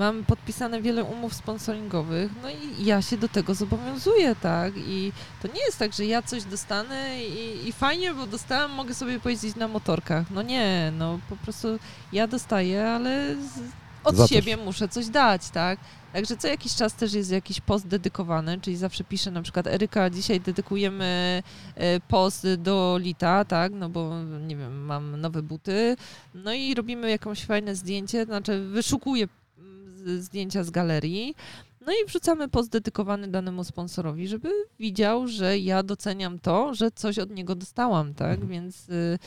mam 0.01 0.25
podpisane 0.25 0.83
wiele 0.83 1.05
umów 1.05 1.35
sponsoringowych, 1.35 2.31
no 2.43 2.51
i 2.51 2.85
ja 2.85 3.03
się 3.03 3.17
do 3.17 3.29
tego 3.29 3.55
zobowiązuję, 3.55 4.37
tak, 4.37 4.73
i 4.77 5.13
to 5.43 5.49
nie 5.49 5.61
jest 5.61 5.79
tak, 5.79 5.93
że 5.93 6.07
ja 6.07 6.23
coś 6.23 6.45
dostanę 6.45 7.25
i, 7.25 7.69
i 7.69 7.73
fajnie, 7.73 8.15
bo 8.15 8.27
dostałam, 8.27 8.71
mogę 8.71 8.95
sobie 8.95 9.21
pojeździć 9.21 9.57
na 9.57 9.69
motorkach, 9.69 10.31
no 10.31 10.43
nie, 10.43 10.93
no 10.99 11.19
po 11.29 11.37
prostu 11.37 11.69
ja 12.13 12.27
dostaję, 12.27 12.89
ale 12.89 13.37
z, 13.37 13.61
od 14.05 14.29
siebie 14.29 14.57
muszę 14.57 14.89
coś 14.89 15.07
dać, 15.07 15.51
tak, 15.51 15.79
Także 16.13 16.37
co 16.37 16.49
jakiś 16.49 16.75
czas 16.75 16.95
też 16.95 17.13
jest 17.13 17.31
jakiś 17.31 17.61
post 17.61 17.87
dedykowany, 17.87 18.61
czyli 18.61 18.77
zawsze 18.77 19.05
piszę 19.05 19.31
na 19.31 19.43
przykład 19.43 19.67
Eryka, 19.67 20.11
dzisiaj 20.11 20.41
dedykujemy 20.41 21.43
e, 21.75 22.01
post 22.01 22.47
do 22.59 22.99
Lita, 23.01 23.45
tak, 23.45 23.73
no 23.73 23.89
bo 23.89 24.23
nie 24.23 24.57
wiem, 24.57 24.85
mam 24.85 25.21
nowe 25.21 25.43
buty, 25.43 25.97
no 26.35 26.53
i 26.53 26.75
robimy 26.75 27.11
jakieś 27.11 27.45
fajne 27.45 27.75
zdjęcie, 27.75 28.25
znaczy 28.25 28.61
wyszukuję 28.61 29.29
zdjęcia 30.19 30.65
z 30.65 30.71
galerii, 30.71 31.35
no 31.87 31.93
i 31.93 32.07
wrzucamy 32.09 32.49
post 32.49 32.71
dedykowany 32.71 33.29
danemu 33.29 33.65
sponsorowi, 33.65 34.29
żeby 34.29 34.51
widział, 34.79 35.29
że 35.29 35.59
ja 35.59 35.83
doceniam 35.83 36.39
to, 36.39 36.75
że 36.75 36.91
coś 36.91 37.19
od 37.19 37.31
niego 37.31 37.55
dostałam, 37.55 38.15
tak, 38.15 38.31
Mhm. 38.41 38.49
więc 38.49 38.89
y, 38.89 39.19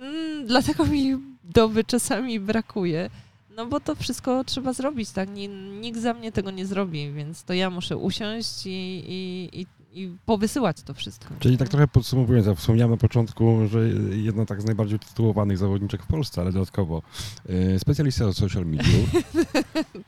mm, 0.00 0.46
dlatego 0.46 0.86
mi 0.86 1.16
doby 1.44 1.84
czasami 1.84 2.40
brakuje. 2.40 3.10
No 3.56 3.66
bo 3.66 3.80
to 3.80 3.94
wszystko 3.94 4.44
trzeba 4.44 4.72
zrobić, 4.72 5.10
tak? 5.10 5.30
Ni- 5.30 5.48
Nikt 5.80 6.00
za 6.00 6.14
mnie 6.14 6.32
tego 6.32 6.50
nie 6.50 6.66
zrobi, 6.66 7.12
więc 7.12 7.44
to 7.44 7.52
ja 7.54 7.70
muszę 7.70 7.96
usiąść 7.96 8.66
i, 8.66 8.70
i, 9.08 9.48
i, 9.60 9.66
i 9.92 10.16
powysyłać 10.26 10.82
to 10.82 10.94
wszystko. 10.94 11.34
Czyli 11.38 11.58
tak 11.58 11.68
trochę 11.68 11.88
podsumowując, 11.88 12.46
ja 12.46 12.54
wspomniałem 12.54 12.90
na 12.90 12.96
początku, 12.96 13.68
że 13.68 13.88
jedna 14.10 14.46
tak 14.46 14.62
z 14.62 14.64
najbardziej 14.64 14.98
tytułowanych 14.98 15.58
zawodniczek 15.58 16.02
w 16.02 16.06
Polsce, 16.06 16.40
ale 16.40 16.52
dodatkowo 16.52 17.02
e, 17.48 17.78
specjalista 17.78 18.26
od 18.26 18.36
social 18.36 18.66
media. 18.66 18.82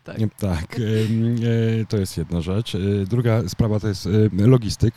Tak. 0.05 0.19
Tak, 0.39 0.77
e, 0.81 1.85
to 1.89 1.97
jest 1.97 2.19
jedna 2.19 2.41
rzecz. 2.41 2.75
E, 2.75 2.79
Druga 3.07 3.49
sprawa 3.49 3.81
to 3.81 3.89
jest 3.89 4.07
e, 4.07 4.47
logistyk. 4.47 4.95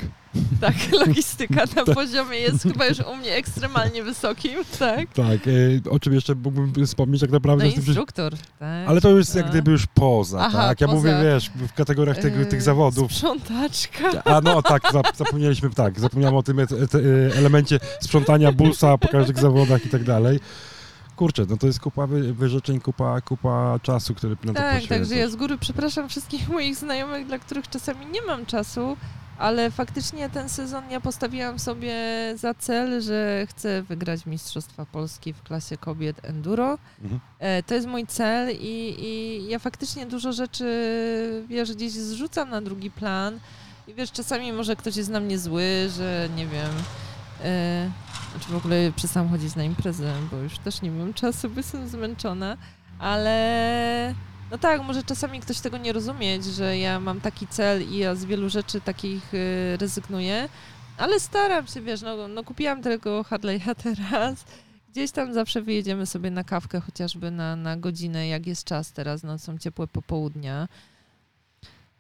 Tak, 0.62 0.76
logistyka 0.92 1.64
na 1.76 1.94
poziomie 1.96 2.38
jest 2.38 2.64
chyba 2.64 2.86
już 2.86 3.00
u 3.00 3.16
mnie 3.16 3.32
ekstremalnie 3.36 4.04
wysokim, 4.04 4.52
tak? 4.80 5.14
Tak, 5.14 5.40
e, 5.88 5.90
o 5.90 6.00
czym 6.00 6.14
jeszcze 6.14 6.36
mógłbym 6.36 6.86
wspomnieć 6.86 7.22
tak 7.22 7.30
No 7.30 7.36
naprawdę. 7.36 7.70
że- 7.70 7.76
instruktor, 7.76 8.34
tak. 8.60 8.90
ale 8.90 9.02
to 9.02 9.18
jest 9.18 9.36
jak 9.36 9.46
A. 9.46 9.50
gdyby 9.50 9.72
już 9.72 9.86
poza, 9.94 10.40
Aha, 10.42 10.68
tak? 10.68 10.82
Ja 10.82 10.88
poza. 10.88 10.98
mówię, 10.98 11.16
wiesz, 11.24 11.50
w 11.68 11.74
kategoriach 11.74 12.18
tych, 12.18 12.36
Yy, 12.38 12.46
tych 12.46 12.62
zawodów. 12.62 13.12
Sprzątaczka. 13.14 14.24
A 14.24 14.42
no 14.42 14.62
tak, 14.62 14.84
zap- 14.84 15.16
zapomnieliśmy, 15.26 15.70
tak, 15.70 16.00
zapomniałem 16.00 16.36
o 16.36 16.44
tym 16.44 16.60
e- 16.60 16.64
e- 16.64 17.38
elemencie 17.38 17.80
sprzątania 18.02 18.52
busa 18.52 18.98
po 18.98 19.08
każdych 19.08 19.40
zawodach 19.40 19.86
i 19.86 19.90
tak 19.90 20.04
dalej. 20.04 20.40
Kurczę, 21.16 21.46
no 21.50 21.58
to 21.58 21.68
jest 21.68 21.80
kupa 21.80 22.08
wy- 22.08 22.34
wyrzeczeń, 22.34 22.80
kupa, 22.82 23.22
kupa 23.22 23.80
czasu, 23.84 24.14
który 24.16 24.38
na 24.44 24.54
to 24.54 24.60
Tak, 24.60 24.84
także 24.86 25.16
ja 25.16 25.30
z 25.30 25.36
góry 25.36 25.58
przepraszam 25.58 26.10
wszystkich 26.10 26.50
moich 26.50 26.76
znajomych, 26.76 27.28
dla 27.28 27.40
których 27.40 27.70
czasami 27.70 28.06
nie 28.06 28.22
mam 28.22 28.46
czasu, 28.46 28.98
ale 29.38 29.72
faktycznie 29.72 30.30
ten 30.30 30.50
sezon 30.50 30.92
ja 30.92 31.02
postawiłam 31.02 31.60
sobie 31.60 31.96
za 32.36 32.54
cel, 32.54 33.02
że 33.02 33.46
chcę 33.50 33.84
wygrać 33.84 34.26
Mistrzostwa 34.26 34.86
Polski 34.86 35.34
w 35.34 35.44
klasie 35.44 35.78
kobiet 35.78 36.26
enduro. 36.26 36.78
Mhm. 37.04 37.20
E, 37.40 37.64
To 37.64 37.74
jest 37.76 37.88
mój 37.88 38.08
cel 38.08 38.52
i, 38.52 38.96
i 39.00 39.44
ja 39.50 39.60
faktycznie 39.60 40.06
dużo 40.06 40.34
rzeczy, 40.34 40.66
wiesz, 41.48 41.74
gdzieś 41.74 41.92
zrzucam 41.92 42.50
na 42.50 42.62
drugi 42.62 42.92
plan. 42.92 43.40
I 43.88 43.94
wiesz, 43.94 44.12
czasami 44.12 44.54
może 44.54 44.76
ktoś 44.76 44.96
jest 44.96 45.10
na 45.10 45.20
mnie 45.20 45.40
zły, 45.40 45.90
że 45.98 46.30
nie 46.36 46.48
wiem, 46.48 46.72
e, 47.44 47.90
czy 48.40 48.50
w 48.52 48.56
ogóle 48.56 48.92
przestałam 48.96 49.30
chodzić 49.30 49.56
na 49.56 49.64
imprezę, 49.64 50.14
bo 50.32 50.38
już 50.38 50.58
też 50.58 50.82
nie 50.82 50.92
mam 50.92 51.14
czasu, 51.14 51.50
bo 51.50 51.58
jestem 51.60 51.88
zmęczona, 51.88 52.58
ale 53.00 54.14
no 54.52 54.58
tak, 54.58 54.84
może 54.84 55.04
czasami 55.04 55.40
ktoś 55.40 55.60
tego 55.60 55.78
nie 55.78 55.94
rozumieć, 55.94 56.46
że 56.46 56.78
ja 56.78 57.00
mam 57.00 57.22
taki 57.22 57.48
cel 57.48 57.84
i 57.90 57.98
ja 57.98 58.16
z 58.16 58.26
wielu 58.26 58.50
rzeczy 58.50 58.82
takich 58.82 59.34
e, 59.34 59.78
rezygnuję, 59.78 60.50
ale 60.98 61.20
staram 61.20 61.68
się, 61.68 61.82
wiesz, 61.82 62.02
no, 62.02 62.28
no 62.28 62.44
kupiłam 62.44 62.82
tego 62.82 63.22
Harley'a 63.22 63.76
teraz, 63.84 64.46
gdzieś 64.92 65.12
tam 65.12 65.34
zawsze 65.34 65.62
wyjedziemy 65.62 66.06
sobie 66.06 66.32
na 66.32 66.44
kawkę, 66.44 66.80
chociażby 66.80 67.32
na, 67.32 67.56
na 67.56 67.78
godzinę, 67.78 68.28
jak 68.28 68.48
jest 68.48 68.64
czas 68.64 68.92
teraz, 68.92 69.24
no 69.24 69.40
są 69.40 69.58
ciepłe 69.58 69.88
popołudnia. 69.88 70.68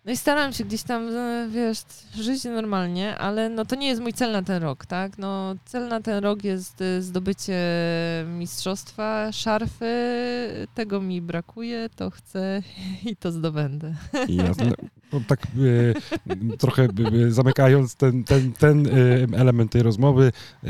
No 0.08 0.14
i 0.14 0.18
staram 0.18 0.54
się 0.54 0.64
gdzieś 0.64 0.84
tam, 0.84 1.16
e, 1.16 1.48
wiesz, 1.52 1.80
żyć 2.16 2.44
normalnie, 2.44 3.18
ale 3.18 3.50
no 3.50 3.66
to 3.66 3.76
nie 3.76 3.88
jest 3.88 4.02
mój 4.02 4.14
cel 4.14 4.32
na 4.32 4.44
ten 4.44 4.64
rok, 4.64 4.86
tak? 4.86 5.18
No 5.18 5.56
cel 5.66 5.88
na 5.88 6.02
ten 6.02 6.24
rok 6.24 6.44
jest 6.44 6.82
e, 6.82 7.02
zdobycie 7.02 7.58
mistrzostwa, 8.28 9.32
szarfy, 9.32 9.96
tego 10.76 11.02
mi 11.02 11.22
brakuje, 11.22 11.90
to 11.96 12.10
chcę 12.10 12.62
i 13.12 13.16
to 13.16 13.32
zdobędę. 13.32 13.96
Jasne. 14.30 14.72
No, 15.14 15.22
tak 15.28 15.48
e, 16.28 16.58
trochę 16.58 16.84
e, 16.84 17.32
zamykając 17.32 17.96
ten, 17.96 18.24
ten, 18.24 18.54
ten 18.54 18.88
e, 18.88 18.92
element 19.38 19.72
tej 19.72 19.84
rozmowy, 19.84 20.32
e, 20.64 20.70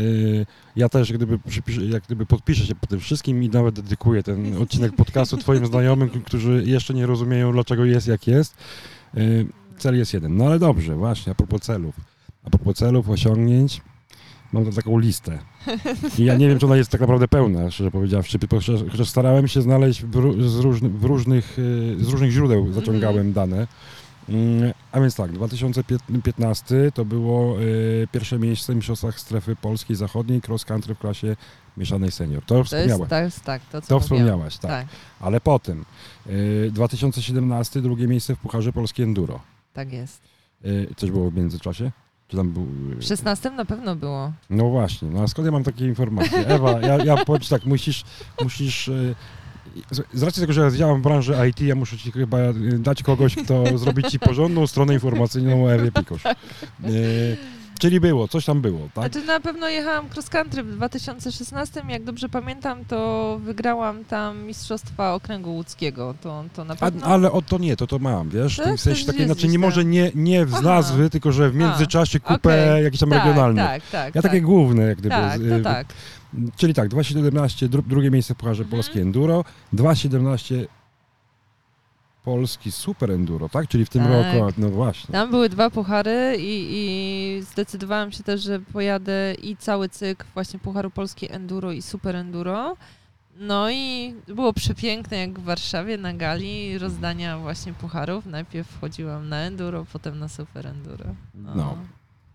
ja 0.75 0.89
też 0.89 1.13
gdyby, 1.13 1.39
jak 1.89 2.03
gdyby 2.03 2.25
podpiszę 2.25 2.65
się 2.65 2.75
po 2.75 2.87
tym 2.87 2.99
wszystkim 2.99 3.43
i 3.43 3.49
nawet 3.49 3.75
dedykuję 3.75 4.23
ten 4.23 4.57
odcinek 4.57 4.95
podcastu 4.95 5.37
twoim 5.37 5.65
znajomym, 5.65 6.09
którzy 6.09 6.63
jeszcze 6.65 6.93
nie 6.93 7.05
rozumieją, 7.05 7.51
dlaczego 7.51 7.85
jest 7.85 8.07
jak 8.07 8.27
jest. 8.27 8.55
E, 9.13 9.19
cel 9.77 9.97
jest 9.97 10.13
jeden. 10.13 10.37
No 10.37 10.45
ale 10.45 10.59
dobrze, 10.59 10.95
właśnie, 10.95 11.31
a 11.31 11.35
propos 11.35 11.61
celów. 11.61 11.95
A 12.43 12.49
propos 12.49 12.77
celów, 12.77 13.09
osiągnięć, 13.09 13.81
mam 14.53 14.65
tu 14.65 14.71
taką 14.71 14.99
listę. 14.99 15.39
I 16.17 16.25
ja 16.25 16.35
nie 16.35 16.49
wiem, 16.49 16.59
czy 16.59 16.65
ona 16.65 16.77
jest 16.77 16.89
tak 16.89 17.01
naprawdę 17.01 17.27
pełna, 17.27 17.71
szczerze 17.71 17.91
powiedziawszy, 17.91 18.39
chociaż 18.91 19.09
starałem 19.09 19.47
się 19.47 19.61
znaleźć 19.61 20.03
w, 20.03 20.49
z, 20.49 20.59
różny, 20.59 20.89
w 20.89 21.03
różnych, 21.03 21.57
e, 21.99 22.03
z 22.03 22.09
różnych 22.09 22.31
źródeł 22.31 22.71
zaciągałem 22.73 23.33
dane. 23.33 23.67
Mm, 24.29 24.73
A 24.91 24.99
więc 24.99 25.15
tak, 25.15 25.31
2015 25.31 26.91
to 26.93 27.05
było 27.05 27.57
e, 27.57 27.63
pierwsze 28.11 28.39
miejsce 28.39 28.73
w 28.73 28.75
Mistrzostwach 28.75 29.19
Strefy 29.19 29.55
Polskiej 29.55 29.95
Zachodniej 29.95 30.41
cross 30.47 30.65
country 30.65 30.95
w 30.95 30.99
klasie 30.99 31.35
mieszanej 31.77 32.11
senior. 32.11 32.43
To 32.45 32.55
To 32.55 32.63
wspomniałaś. 32.63 33.09
to 33.09 33.15
jest 33.19 33.43
tak, 33.43 33.61
to 33.71 33.81
To 33.81 33.99
wspomniałaś, 33.99 34.57
tak. 34.57 34.71
tak. 34.71 34.87
Ale 35.19 35.41
potem 35.41 35.85
e, 36.67 36.71
2017 36.71 37.81
drugie 37.81 38.07
miejsce 38.07 38.35
w 38.35 38.39
Pucharze 38.39 38.73
Polski 38.73 39.03
Enduro. 39.03 39.39
Tak 39.73 39.93
jest. 39.93 40.21
E, 40.65 40.67
Coś 40.95 41.11
było 41.11 41.31
w 41.31 41.35
międzyczasie? 41.35 41.91
Czy 42.27 42.37
tam 42.37 42.51
był... 42.51 42.67
e, 42.93 42.95
W 42.95 43.03
16 43.03 43.51
na 43.51 43.65
pewno 43.65 43.95
było. 43.95 44.31
No 44.49 44.69
właśnie, 44.69 45.07
no 45.09 45.21
a 45.23 45.27
skąd 45.27 45.45
ja 45.45 45.51
mam 45.51 45.63
takie 45.63 45.85
informacje? 45.85 46.47
Ewa, 46.47 46.79
ja, 46.81 47.03
ja 47.03 47.25
powiem 47.25 47.41
tak, 47.49 47.65
musisz, 47.65 48.03
musisz 48.43 48.89
e, 48.89 49.15
z, 50.13 50.23
racji 50.23 50.41
tego, 50.41 50.53
że 50.53 50.71
ja 50.77 50.93
w 50.93 51.01
branży 51.01 51.35
IT, 51.49 51.61
ja 51.61 51.75
muszę 51.75 51.97
ci 51.97 52.11
chyba 52.11 52.37
dać 52.79 53.03
kogoś, 53.03 53.35
kto 53.35 53.77
zrobi 53.77 54.03
ci 54.03 54.19
porządną 54.19 54.67
stronę 54.67 54.93
informacyjną 54.93 55.63
o 55.65 55.73
Ewie 55.73 55.91
Pikusz. 55.91 56.23
Czyli 57.79 57.99
było, 57.99 58.27
coś 58.27 58.45
tam 58.45 58.61
było, 58.61 58.89
tak? 58.93 59.11
Znaczy 59.13 59.27
na 59.27 59.39
pewno 59.39 59.69
jechałam 59.69 60.05
cross 60.13 60.29
country 60.29 60.63
w 60.63 60.71
2016, 60.75 61.83
jak 61.89 62.03
dobrze 62.03 62.29
pamiętam, 62.29 62.85
to 62.85 63.39
wygrałam 63.43 64.05
tam 64.05 64.43
Mistrzostwa 64.43 65.13
Okręgu 65.13 65.53
Łódzkiego. 65.53 66.13
To, 66.21 66.43
to 66.55 66.65
na 66.65 66.73
A, 66.73 66.77
pewno... 66.77 67.05
ale 67.05 67.31
o 67.31 67.41
to 67.41 67.57
nie, 67.57 67.77
to 67.77 67.87
to 67.87 67.99
mam, 67.99 68.29
wiesz? 68.29 68.57
Tak? 68.57 68.75
w 68.75 68.81
sensie 68.81 69.05
takiej, 69.05 69.25
znaczy 69.25 69.47
nie 69.47 69.59
może 69.59 69.85
nie, 69.85 70.11
nie 70.15 70.45
z 70.45 70.53
Aha. 70.53 70.61
nazwy, 70.61 71.09
tylko 71.09 71.31
że 71.31 71.49
w 71.49 71.55
międzyczasie 71.55 72.19
kupę 72.19 72.81
jakichś 72.83 72.99
tam 72.99 73.09
tak. 73.09 73.55
Tak, 73.55 73.81
tak. 73.91 74.15
Ja 74.15 74.21
tak. 74.21 74.31
takie 74.31 74.41
główne, 74.41 74.83
jak 74.83 74.97
gdyby. 74.97 75.15
Tak, 75.15 75.39
to 75.39 75.55
y, 75.55 75.61
tak. 75.61 75.87
Czyli 76.55 76.73
tak, 76.73 76.89
2017 76.89 77.69
dru, 77.69 77.81
drugie 77.81 78.11
miejsce 78.11 78.33
w 78.33 78.37
Pucharze 78.37 78.63
Mhm. 78.63 78.77
Polski 78.77 78.99
Enduro, 78.99 79.43
2017 79.73 80.67
Polski 82.27 82.71
Super 82.71 83.11
Enduro, 83.11 83.49
tak? 83.49 83.67
Czyli 83.67 83.85
w 83.85 83.89
tym 83.89 84.03
Tak. 84.03 84.11
roku, 84.11 84.53
no 84.57 84.69
właśnie. 84.69 85.11
Tam 85.11 85.31
były 85.31 85.49
dwa 85.49 85.69
puchary 85.69 86.35
i, 86.39 86.67
i 86.69 87.41
zdecydowałam 87.43 88.11
się 88.11 88.23
też, 88.23 88.41
że 88.43 88.59
pojadę 88.59 89.33
i 89.33 89.57
cały 89.57 89.89
cykl 89.89 90.25
właśnie 90.33 90.59
Pucharu 90.59 90.91
Polski 90.91 91.31
Enduro 91.31 91.71
i 91.71 91.81
Super 91.81 92.15
Enduro. 92.15 92.77
No 93.39 93.71
i 93.71 94.13
było 94.27 94.53
przepiękne 94.53 95.17
jak 95.17 95.39
w 95.39 95.43
Warszawie 95.43 95.97
na 95.97 96.13
gali 96.13 96.77
rozdania 96.77 97.37
właśnie 97.37 97.73
pucharów. 97.73 98.25
Najpierw 98.25 98.67
wchodziłam 98.67 99.29
na 99.29 99.37
Enduro, 99.37 99.85
potem 99.93 100.19
na 100.19 100.27
Super 100.27 100.67
Enduro. 100.67 101.05
No. 101.35 101.55
No. 101.55 101.77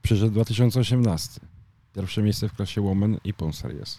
Przyszedł 0.03 0.33
2018. 0.33 1.41
Pierwsze 1.95 2.23
miejsce 2.23 2.49
w 2.49 2.53
klasie 2.53 2.81
Woman 2.81 3.17
i 3.25 3.35
Pon 3.35 3.53
Series. 3.53 3.99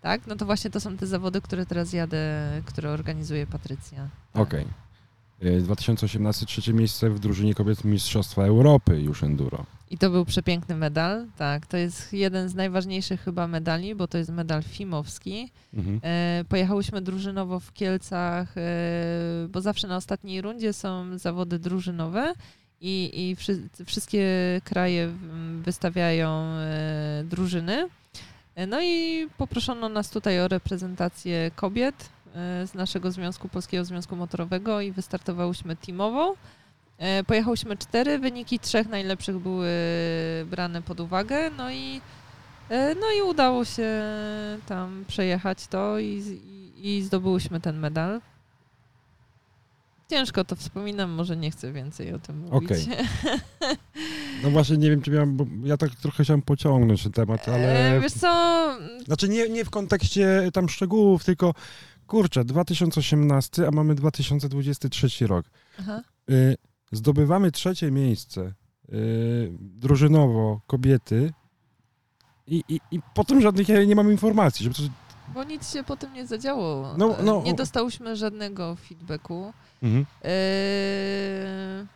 Tak? 0.00 0.26
No 0.26 0.36
to 0.36 0.46
właśnie 0.46 0.70
to 0.70 0.80
są 0.80 0.96
te 0.96 1.06
zawody, 1.06 1.40
które 1.40 1.66
teraz 1.66 1.92
jadę, 1.92 2.22
które 2.66 2.90
organizuje 2.90 3.46
Patrycja. 3.46 4.08
Tak. 4.32 4.42
Okej. 4.42 4.62
Y, 4.64 4.87
2018 5.60 6.46
trzecie 6.46 6.72
miejsce 6.72 7.10
w 7.10 7.18
drużynie 7.18 7.54
kobiet 7.54 7.84
Mistrzostwa 7.84 8.44
Europy 8.44 9.00
już 9.00 9.22
Enduro. 9.22 9.66
I 9.90 9.98
to 9.98 10.10
był 10.10 10.24
przepiękny 10.24 10.76
medal. 10.76 11.26
Tak, 11.36 11.66
to 11.66 11.76
jest 11.76 12.12
jeden 12.12 12.48
z 12.48 12.54
najważniejszych 12.54 13.20
chyba 13.20 13.46
medali, 13.46 13.94
bo 13.94 14.08
to 14.08 14.18
jest 14.18 14.30
medal 14.30 14.62
FIMowski. 14.62 15.50
Mhm. 15.74 16.00
E, 16.02 16.44
pojechałyśmy 16.48 17.00
drużynowo 17.00 17.60
w 17.60 17.72
Kielcach, 17.72 18.58
e, 18.58 19.48
bo 19.48 19.60
zawsze 19.60 19.88
na 19.88 19.96
ostatniej 19.96 20.40
rundzie 20.40 20.72
są 20.72 21.18
zawody 21.18 21.58
drużynowe 21.58 22.34
i, 22.80 23.10
i 23.14 23.36
wszy, 23.36 23.68
wszystkie 23.86 24.26
kraje 24.64 25.12
wystawiają 25.62 26.28
e, 26.44 27.24
drużyny. 27.24 27.88
E, 28.54 28.66
No 28.66 28.82
i 28.82 29.26
poproszono 29.38 29.88
nas 29.88 30.10
tutaj 30.10 30.40
o 30.40 30.48
reprezentację 30.48 31.50
kobiet 31.56 31.94
e, 31.94 32.08
z 32.64 32.74
naszego 32.74 33.10
związku, 33.10 33.48
Polskiego 33.48 33.84
Związku 33.84 34.16
Motorowego 34.16 34.80
i 34.80 34.92
wystartowałyśmy 34.92 35.76
teamowo. 35.76 36.34
E, 36.98 37.24
Pojechałyśmy 37.24 37.76
cztery, 37.76 38.18
wyniki 38.18 38.58
trzech 38.58 38.88
najlepszych 38.88 39.38
były 39.38 39.70
brane 40.46 40.82
pod 40.82 41.00
uwagę, 41.00 41.50
no 41.50 41.70
i 41.70 42.00
E, 42.68 42.94
No 42.94 43.06
i 43.18 43.22
udało 43.22 43.64
się 43.64 44.02
tam 44.66 45.04
przejechać 45.08 45.66
to 45.66 45.98
i, 45.98 46.38
i, 46.76 46.96
i 46.96 47.02
zdobyłyśmy 47.02 47.60
ten 47.60 47.78
medal. 47.78 48.20
Ciężko 50.10 50.44
to 50.44 50.56
wspominam, 50.56 51.10
może 51.10 51.36
nie 51.36 51.50
chcę 51.50 51.72
więcej 51.72 52.14
o 52.14 52.18
tym 52.18 52.38
mówić. 52.38 52.70
Okej. 52.70 52.86
No 54.42 54.50
właśnie 54.50 54.76
nie 54.76 54.90
wiem, 54.90 55.02
czy 55.02 55.10
miałem, 55.10 55.36
bo 55.36 55.46
ja 55.64 55.76
tak 55.76 55.90
trochę 55.94 56.24
chciałem 56.24 56.42
pociągnąć 56.42 57.02
ten 57.02 57.12
temat, 57.12 57.48
ale... 57.48 57.96
E, 57.96 58.00
Wiesz 58.00 58.12
co, 58.12 58.76
Znaczy 59.04 59.28
nie, 59.28 59.48
nie 59.48 59.64
w 59.64 59.70
kontekście 59.70 60.50
tam 60.52 60.68
szczegółów, 60.68 61.24
tylko 61.24 61.54
kurczę, 62.08 62.44
2018, 62.44 63.68
a 63.68 63.70
mamy 63.70 63.94
2023 63.94 65.26
rok. 65.26 65.46
aha, 65.80 66.02
Y, 66.30 66.56
zdobywamy 66.92 67.52
trzecie 67.52 67.90
miejsce 67.90 68.54
y, 68.88 69.52
drużynowo 69.60 70.60
kobiety 70.66 71.32
i, 72.46 72.64
i, 72.68 72.80
i 72.90 73.00
potem 73.14 73.40
żadnych 73.40 73.68
ja 73.68 73.84
nie 73.84 73.96
mam 73.96 74.10
informacji, 74.10 74.64
żeby 74.64 74.74
coś... 74.74 74.86
bo 75.34 75.44
nic 75.44 75.72
się 75.72 75.84
po 75.84 75.96
tym 75.96 76.12
nie 76.12 76.26
zadziało. 76.26 76.94
No, 76.98 77.16
no, 77.22 77.42
nie 77.42 77.54
dostałyśmy 77.54 78.16
żadnego 78.16 78.76
feedbacku. 78.76 79.52
Mhm. 79.82 80.06
Eee, 80.22 81.86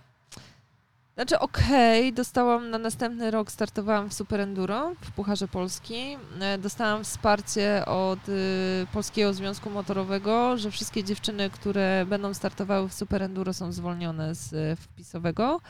Znaczy, 1.23 1.39
okej, 1.39 2.13
dostałam 2.13 2.71
na 2.71 2.79
następny 2.79 3.31
rok, 3.31 3.51
startowałam 3.53 4.09
w 4.11 4.15
Super 4.15 4.41
Enduro 4.41 4.95
w 5.01 5.11
Pucharze 5.13 5.49
Polski. 5.49 6.17
E, 6.41 6.59
Dostałam 6.59 7.05
wsparcie 7.05 7.87
od 7.87 8.29
y, 8.29 8.87
Polskiego 8.93 9.35
Związku 9.35 9.71
Motorowego, 9.71 10.59
że 10.59 10.71
wszystkie 10.71 11.05
dziewczyny, 11.05 11.51
które 11.51 12.07
będą 12.09 12.35
startowały 12.35 12.89
w 12.89 12.95
Super 12.95 13.23
Enduro 13.23 13.53
są 13.53 13.73
zwolnione 13.73 14.35
z 14.35 14.53
y, 14.53 14.77
wpisowego. 14.77 15.61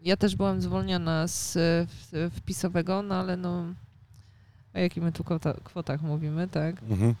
Ja 0.00 0.16
też 0.16 0.36
byłam 0.36 0.60
zwolniona 0.60 1.26
z 1.26 1.56
y, 1.56 1.60
w- 1.86 2.30
wpisowego, 2.36 3.02
no 3.02 3.14
ale 3.14 3.36
no 3.36 3.64
o 4.74 4.78
jakich 4.78 5.02
my 5.02 5.12
tu 5.12 5.24
kwota, 5.24 5.54
kwotach 5.64 6.02
mówimy, 6.02 6.48
tak? 6.48 6.82
Mhm. 6.90 7.14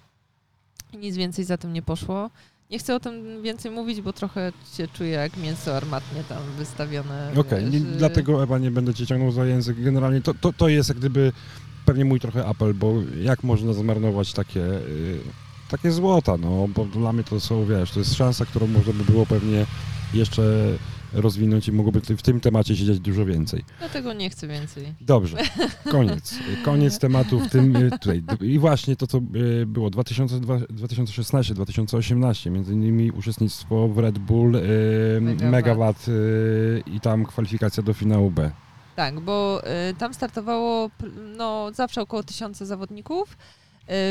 I 0.92 0.96
nic 0.96 1.16
więcej 1.16 1.44
za 1.44 1.56
tym 1.58 1.72
nie 1.72 1.82
poszło. 1.82 2.30
Nie 2.70 2.78
chcę 2.78 2.94
o 2.94 3.00
tym 3.00 3.42
więcej 3.42 3.70
mówić, 3.70 4.00
bo 4.00 4.12
trochę 4.12 4.52
się 4.76 4.88
czuję 4.88 5.10
jak 5.10 5.36
mięso 5.36 5.76
armatnie 5.76 6.24
tam 6.28 6.38
wystawione. 6.58 7.32
Okej, 7.36 7.70
wiesz, 7.70 7.82
dlatego 7.82 8.42
Ewa 8.42 8.58
nie 8.58 8.70
będę 8.70 8.94
cię 8.94 9.06
ciągnął 9.06 9.32
za 9.32 9.46
język. 9.46 9.82
Generalnie 9.82 10.20
to, 10.20 10.34
to, 10.34 10.52
to 10.52 10.68
jest 10.68 10.88
jak 10.88 10.98
gdyby 10.98 11.32
pewnie 11.86 12.04
mój 12.04 12.20
trochę 12.20 12.46
apel, 12.46 12.74
bo 12.74 12.94
jak 13.22 13.42
można 13.42 13.72
zmarnować 13.72 14.32
takie, 14.32 14.64
y, 14.64 15.20
takie 15.70 15.92
złota, 15.92 16.36
no, 16.36 16.68
bo 16.68 16.84
dla 16.84 17.12
mnie 17.12 17.24
to 17.24 17.40
są, 17.40 17.66
wiesz, 17.66 17.90
to 17.90 17.98
jest 17.98 18.14
szansa, 18.14 18.46
którą 18.46 18.66
można 18.66 18.92
by 18.92 19.04
było 19.04 19.26
pewnie 19.26 19.66
jeszcze 20.14 20.42
rozwinąć 21.12 21.68
i 21.68 21.72
mogłoby 21.72 22.00
w 22.00 22.22
tym 22.22 22.40
temacie 22.40 22.76
siedzieć 22.76 23.00
dużo 23.00 23.24
więcej. 23.24 23.64
Dlatego 23.78 24.12
nie 24.12 24.30
chcę 24.30 24.48
więcej. 24.48 24.94
Dobrze, 25.00 25.36
koniec. 25.90 26.34
Koniec 26.64 26.98
tematu 26.98 27.40
w 27.40 27.48
tym 27.48 27.76
y, 27.76 27.90
tutaj. 27.90 28.22
I 28.40 28.58
właśnie 28.58 28.96
to, 28.96 29.06
co 29.06 29.18
y, 29.18 29.20
było 29.66 29.90
2016-2018, 29.90 32.50
między 32.50 32.72
innymi 32.72 33.10
uczestnictwo 33.10 33.88
w 33.88 33.98
Red 33.98 34.18
Bull 34.18 34.56
y, 34.56 34.60
Megawatt. 35.20 35.50
Megawatt 35.50 36.06
i 36.86 37.00
tam 37.00 37.26
kwalifikacja 37.26 37.82
do 37.82 37.94
finału 37.94 38.30
B. 38.30 38.50
Tak, 38.96 39.20
bo 39.20 39.62
tam 39.98 40.14
startowało 40.14 40.90
no, 41.36 41.72
zawsze 41.72 42.02
około 42.02 42.22
tysiąca 42.22 42.64
zawodników. 42.64 43.36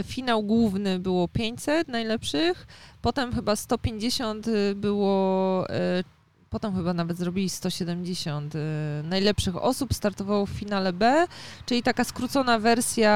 Finał 0.04 0.44
główny 0.44 1.00
było 1.00 1.28
500 1.28 1.88
najlepszych, 1.88 2.68
potem 3.02 3.34
chyba 3.34 3.56
150 3.56 4.48
y, 4.48 4.76
było, 4.76 5.66
potem 6.58 6.76
chyba 6.76 6.94
nawet 6.94 7.18
zrobili 7.18 7.50
170 7.50 8.56
y, 8.56 8.60
najlepszych 9.04 9.64
osób 9.64 9.94
startowało 9.94 10.46
w 10.46 10.50
finale 10.50 10.94
B, 10.94 11.28
czyli 11.66 11.84
taka 11.84 12.04
skrócona 12.04 12.60
wersja, 12.60 13.14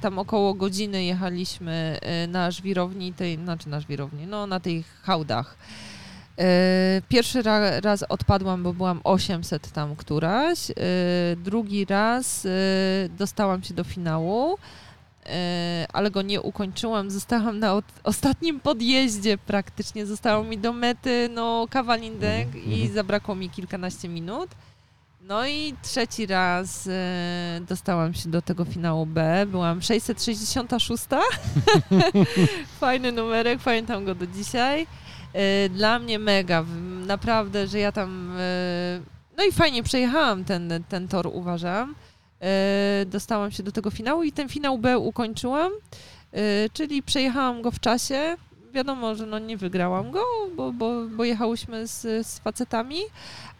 tam 0.00 0.18
około 0.18 0.54
godziny 0.54 1.04
jechaliśmy 1.04 1.98
y, 2.24 2.28
na 2.28 2.50
żwirowni, 2.50 3.12
tej, 3.12 3.36
znaczy 3.36 3.68
na 3.68 3.80
żwirowni, 3.80 4.26
no 4.26 4.46
na 4.46 4.60
tych 4.60 5.00
hałdach. 5.02 5.56
E, 6.38 7.02
Pierwszy 7.08 7.42
ra, 7.42 7.80
raz 7.80 8.02
odpadłam, 8.02 8.62
bo 8.62 8.72
byłam 8.72 9.00
800 9.04 9.72
tam 9.72 9.96
któraś. 9.96 10.58
Drugi 11.36 11.84
raz 11.84 12.46
dostałam 13.18 13.62
się 13.62 13.74
do 13.74 13.84
finału, 13.84 14.58
ale 15.92 16.10
go 16.10 16.22
nie 16.22 16.40
ukończyłam. 16.42 17.10
Zostałam 17.10 17.58
na 17.58 17.82
ostatnim 18.04 18.60
podjeździe 18.60 19.38
praktycznie. 19.38 20.06
Zostało 20.06 20.44
mi 20.44 20.58
do 20.58 20.72
mety 20.72 21.28
no 21.34 21.66
kawalindek 21.70 22.46
Mhm, 22.46 22.64
i 22.64 22.74
mhm. 22.74 22.92
zabrakło 22.94 23.34
mi 23.34 23.50
kilkanaście 23.50 24.08
minut. 24.08 24.50
No 25.20 25.46
i 25.46 25.74
trzeci 25.82 26.26
raz 26.26 26.86
e, 26.86 27.60
dostałam 27.68 28.14
się 28.14 28.28
do 28.30 28.42
tego 28.42 28.64
finału 28.64 29.06
B. 29.06 29.46
Byłam 29.46 29.82
666. 29.82 31.04
Fajny 32.80 33.12
numerek, 33.12 33.58
pamiętam 33.64 34.04
go 34.04 34.14
do 34.14 34.26
dzisiaj. 34.26 34.86
E, 35.32 35.68
Dla 35.68 35.98
mnie 35.98 36.18
mega, 36.18 36.64
naprawdę, 37.06 37.66
że 37.66 37.78
ja 37.78 37.92
tam. 37.92 38.32
e, 38.38 39.00
No 39.38 39.44
i 39.44 39.52
fajnie 39.52 39.82
przejechałam 39.82 40.44
ten, 40.44 40.84
ten 40.88 41.08
tor, 41.08 41.26
uważam. 41.32 41.94
E, 42.40 43.06
Dostałam 43.06 43.50
się 43.50 43.62
do 43.62 43.72
tego 43.72 43.90
finału 43.90 44.22
i 44.22 44.32
ten 44.32 44.48
finał 44.48 44.78
B 44.78 44.98
ukończyłam, 44.98 45.72
e, 46.32 46.38
czyli 46.72 47.02
przejechałam 47.02 47.62
go 47.62 47.70
w 47.70 47.80
czasie. 47.80 48.36
Wiadomo, 48.72 49.14
że 49.14 49.26
no 49.26 49.38
nie 49.38 49.56
wygrałam 49.56 50.10
go, 50.10 50.22
bo, 50.56 50.72
bo, 50.72 51.06
bo 51.16 51.24
jechałyśmy 51.24 51.86
z, 51.86 52.26
z 52.26 52.38
facetami, 52.38 52.98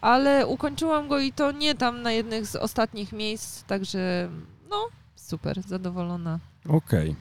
ale 0.01 0.47
ukończyłam 0.47 1.09
go 1.09 1.19
i 1.19 1.33
to 1.33 1.53
nie 1.53 1.75
tam 1.75 2.03
na 2.03 2.13
jednych 2.13 2.47
z 2.47 2.57
ostatnich 2.57 3.13
miejsc, 3.13 3.63
także 3.65 4.29
no 4.71 4.77
super, 5.17 5.63
zadowolona. 5.63 6.39
Okej. 6.69 7.17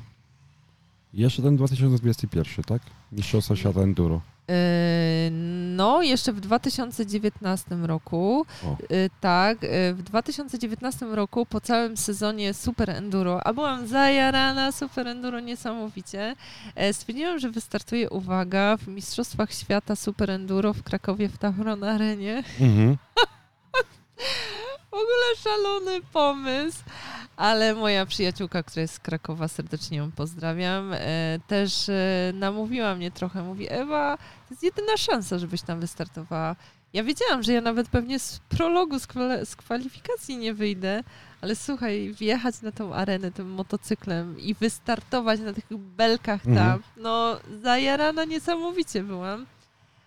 Jeszcze 1.14 1.42
ten 1.42 1.58
2021, 1.58 2.64
tak? 2.66 2.82
Mistrzostwa 3.12 3.56
Świata 3.56 3.80
Enduro. 3.82 4.22
Yy, 4.48 4.56
No, 5.76 6.02
jeszcze 6.02 6.34
w 6.34 6.40
2019 6.40 7.76
roku, 7.76 8.46
O. 8.66 8.78
yy, 8.90 9.10
tak, 9.22 9.64
yy, 9.64 9.94
w 9.94 10.04
2019 10.04 11.06
roku 11.06 11.46
po 11.46 11.62
całym 11.62 11.98
sezonie 11.98 12.54
Super 12.54 12.90
Enduro, 12.90 13.48
a 13.48 13.54
byłam 13.54 13.88
zajarana 13.88 14.72
Super 14.72 15.08
Enduro 15.08 15.40
niesamowicie, 15.40 16.36
e, 16.76 16.94
stwierdziłam, 16.94 17.40
że 17.40 17.50
wystartuję, 17.52 18.10
uwaga, 18.10 18.78
w 18.78 18.88
Mistrzostwach 18.88 19.54
Świata 19.54 19.96
Super 19.96 20.32
Enduro 20.32 20.74
w 20.74 20.84
Krakowie 20.84 21.30
w 21.30 21.38
Tauron 21.38 21.84
Arenie. 21.84 22.44
Mhm. 22.60 22.98
W 24.96 24.98
ogóle 24.98 25.36
szalony 25.44 26.02
pomysł. 26.14 26.80
Ale 27.38 27.76
moja 27.76 28.06
przyjaciółka, 28.06 28.64
która 28.64 28.82
jest 28.82 28.94
z 28.94 29.00
Krakowa, 29.00 29.48
serdecznie 29.48 29.98
ją 29.98 30.12
pozdrawiam, 30.12 30.94
e, 30.94 31.00
też 31.48 31.90
e, 31.90 32.32
namówiła 32.34 32.96
mnie 32.96 33.12
trochę. 33.12 33.44
Mówi, 33.44 33.68
Ewa, 33.70 34.18
to 34.18 34.54
jest 34.54 34.64
jedyna 34.64 34.98
szansa, 34.98 35.38
żebyś 35.40 35.62
tam 35.62 35.80
wystartowała. 35.80 36.56
Ja 36.94 37.04
wiedziałam, 37.04 37.44
że 37.44 37.54
ja 37.54 37.62
nawet 37.62 37.90
pewnie 37.90 38.20
z 38.20 38.40
prologu, 38.50 39.00
z, 39.44 39.56
kwalifikacji 39.56 40.38
nie 40.38 40.54
wyjdę, 40.54 41.04
ale 41.42 41.56
słuchaj, 41.56 42.14
wjechać 42.14 42.62
na 42.62 42.72
tą 42.72 42.94
arenę 42.94 43.32
tym 43.32 43.50
motocyklem 43.52 44.40
i 44.40 44.54
wystartować 44.54 45.40
na 45.40 45.54
tych 45.54 45.66
belkach 45.78 46.42
tam, 46.44 46.52
Mhm. 46.54 46.82
no 46.98 47.38
zajarana 47.64 48.26
niesamowicie 48.26 49.04
byłam. 49.04 49.46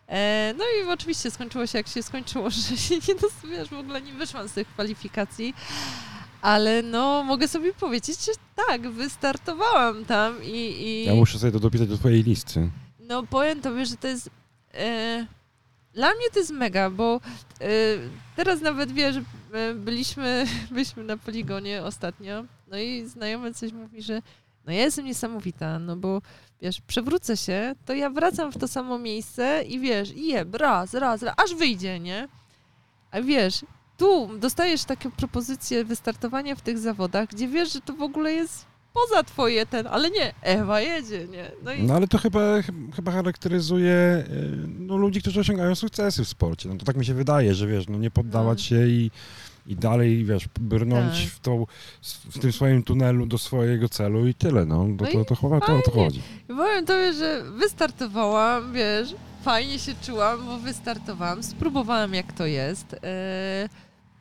E, 0.08 0.54
no 0.58 0.64
i 0.64 0.88
oczywiście 0.90 1.30
skończyło 1.30 1.66
się 1.66 1.78
jak 1.78 1.88
się 1.88 2.02
skończyło, 2.02 2.50
że 2.68 2.76
się 2.76 2.94
nie 3.08 3.14
dostawiasz, 3.14 3.68
w 3.68 3.78
ogóle 3.78 4.02
nie 4.02 4.12
wyszłam 4.12 4.48
z 4.48 4.52
tych 4.52 4.68
kwalifikacji. 4.68 5.54
Ale 6.42 6.82
no, 6.82 7.22
mogę 7.24 7.48
sobie 7.48 7.72
powiedzieć, 7.74 8.24
że 8.24 8.32
tak, 8.66 8.90
wystartowałam 8.90 10.04
tam 10.04 10.44
i, 10.44 10.56
i 10.56 11.04
Ja 11.04 11.14
muszę 11.14 11.38
sobie 11.38 11.52
to 11.52 11.60
dopisać 11.60 11.88
do 11.88 11.98
twojej 11.98 12.22
listy. 12.22 12.70
no 13.00 13.22
powiem 13.22 13.60
tobie, 13.60 13.86
że 13.86 13.96
to 13.96 14.08
jest 14.08 14.30
e, 14.74 15.26
dla 15.94 16.08
mnie 16.14 16.30
to 16.32 16.38
jest 16.38 16.50
mega, 16.50 16.90
bo 16.90 17.20
e, 17.60 17.68
teraz 18.36 18.60
nawet 18.60 18.92
wiesz, 18.92 19.16
e, 19.52 19.74
byliśmy, 19.74 20.46
byliśmy 20.70 21.04
na 21.04 21.16
poligonie 21.16 21.82
ostatnio, 21.84 22.44
no 22.68 22.78
i 22.78 23.06
znajomy 23.06 23.54
coś 23.54 23.72
mówi, 23.72 24.02
że 24.02 24.22
no 24.68 24.74
ja 24.74 24.80
jestem 24.80 25.04
niesamowita, 25.04 25.78
no 25.78 25.96
bo 25.96 26.22
wiesz, 26.62 26.80
przewrócę 26.80 27.36
się, 27.36 27.74
to 27.84 27.94
ja 27.94 28.10
wracam 28.10 28.52
w 28.52 28.58
to 28.58 28.68
samo 28.68 28.98
miejsce 28.98 29.62
i 29.62 29.80
wiesz, 29.80 30.12
i 30.16 30.26
jeb, 30.28 30.54
raz, 30.54 30.94
raz, 30.94 31.22
raz, 31.22 31.34
aż 31.44 31.54
wyjdzie, 31.54 32.00
nie? 32.00 32.28
A 33.10 33.22
wiesz, 33.22 33.64
tu 33.96 34.38
dostajesz 34.38 34.84
takie 34.84 35.10
propozycje 35.10 35.84
wystartowania 35.84 36.54
w 36.56 36.60
tych 36.60 36.78
zawodach, 36.78 37.28
gdzie 37.28 37.48
wiesz, 37.48 37.72
że 37.72 37.80
to 37.80 37.92
w 37.92 38.02
ogóle 38.02 38.32
jest 38.32 38.66
poza 38.94 39.22
twoje 39.22 39.66
ten, 39.66 39.86
ale 39.86 40.10
nie, 40.10 40.34
Ewa 40.42 40.80
jedzie, 40.80 41.26
nie? 41.28 41.50
No 41.62 41.72
i 41.72 41.82
No 41.82 41.94
ale 41.94 42.08
to 42.08 42.18
chyba, 42.18 42.40
chyba 42.96 43.12
charakteryzuje 43.12 44.24
y, 44.30 44.58
no, 44.78 44.96
ludzi, 44.96 45.20
którzy 45.20 45.40
osiągają 45.40 45.74
sukcesy 45.74 46.24
w 46.24 46.28
sporcie. 46.28 46.68
No 46.68 46.76
to 46.76 46.84
tak 46.84 46.96
mi 46.96 47.04
się 47.04 47.14
wydaje, 47.14 47.54
że 47.54 47.66
wiesz, 47.66 47.88
no 47.88 47.98
nie 47.98 48.10
poddawać 48.10 48.58
No. 48.58 48.64
się 48.76 48.88
i, 48.88 49.10
i 49.68 49.76
dalej, 49.76 50.24
wiesz, 50.24 50.48
brnąć 50.60 51.14
Tak. 51.24 51.32
w, 51.32 51.40
tą, 51.40 51.66
w 52.30 52.38
tym 52.38 52.52
swoim 52.52 52.82
tunelu 52.82 53.26
do 53.26 53.38
swojego 53.38 53.88
celu 53.88 54.26
i 54.28 54.34
tyle, 54.34 54.64
no. 54.66 54.76
To, 54.98 55.04
No 55.04 55.06
to, 55.12 55.24
to, 55.24 55.34
chyba 55.34 55.60
to 55.60 55.76
o 55.76 55.82
to 55.82 55.90
chodzi. 55.90 56.22
Powiem 56.46 56.86
tobie, 56.86 57.12
że 57.12 57.42
wystartowałam, 57.58 58.72
wiesz, 58.72 59.14
fajnie 59.42 59.78
się 59.78 59.94
czułam, 60.02 60.46
bo 60.46 60.58
wystartowałam, 60.58 61.42
spróbowałam 61.42 62.14
jak 62.14 62.32
to 62.32 62.46
jest. 62.46 62.94
e, 63.04 63.68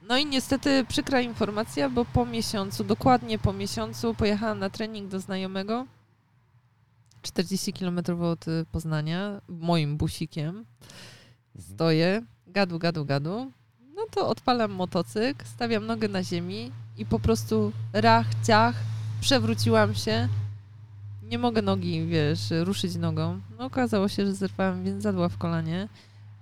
No 0.09 0.17
i 0.17 0.25
niestety 0.25 0.85
przykra 0.89 1.21
informacja, 1.21 1.89
bo 1.89 2.05
po 2.05 2.25
miesiącu, 2.25 2.83
dokładnie 2.83 3.39
po 3.39 3.53
miesiącu 3.53 4.13
pojechałam 4.13 4.59
na 4.59 4.69
trening 4.69 5.07
do 5.11 5.19
znajomego. 5.19 5.85
40 7.21 7.73
km 7.73 7.99
od 8.21 8.47
y, 8.47 8.65
Poznania, 8.71 9.41
moim 9.49 9.97
busikiem. 9.97 10.47
Mhm. 10.47 10.65
Stoję, 11.59 12.21
gadu, 12.47 12.79
gadu, 12.79 13.05
gadu. 13.05 13.51
No 13.97 14.03
to 14.11 14.27
odpalam 14.29 14.71
motocykl, 14.71 15.45
stawiam 15.45 15.85
nogę 15.85 16.07
na 16.07 16.23
ziemi 16.23 16.71
i 16.97 17.05
po 17.05 17.19
prostu 17.19 17.71
rach, 17.93 18.25
ciach, 18.47 18.75
przewróciłam 19.21 19.95
się. 19.95 20.27
Nie 21.23 21.37
mogę 21.37 21.61
nogi, 21.61 22.05
wiesz, 22.05 22.39
ruszyć 22.63 22.95
nogą. 22.95 23.39
No 23.59 23.65
okazało 23.65 24.07
się, 24.07 24.25
że 24.25 24.33
zerwałem 24.33 24.83
więzadła 24.83 25.29
w 25.29 25.37
kolanie. 25.37 25.87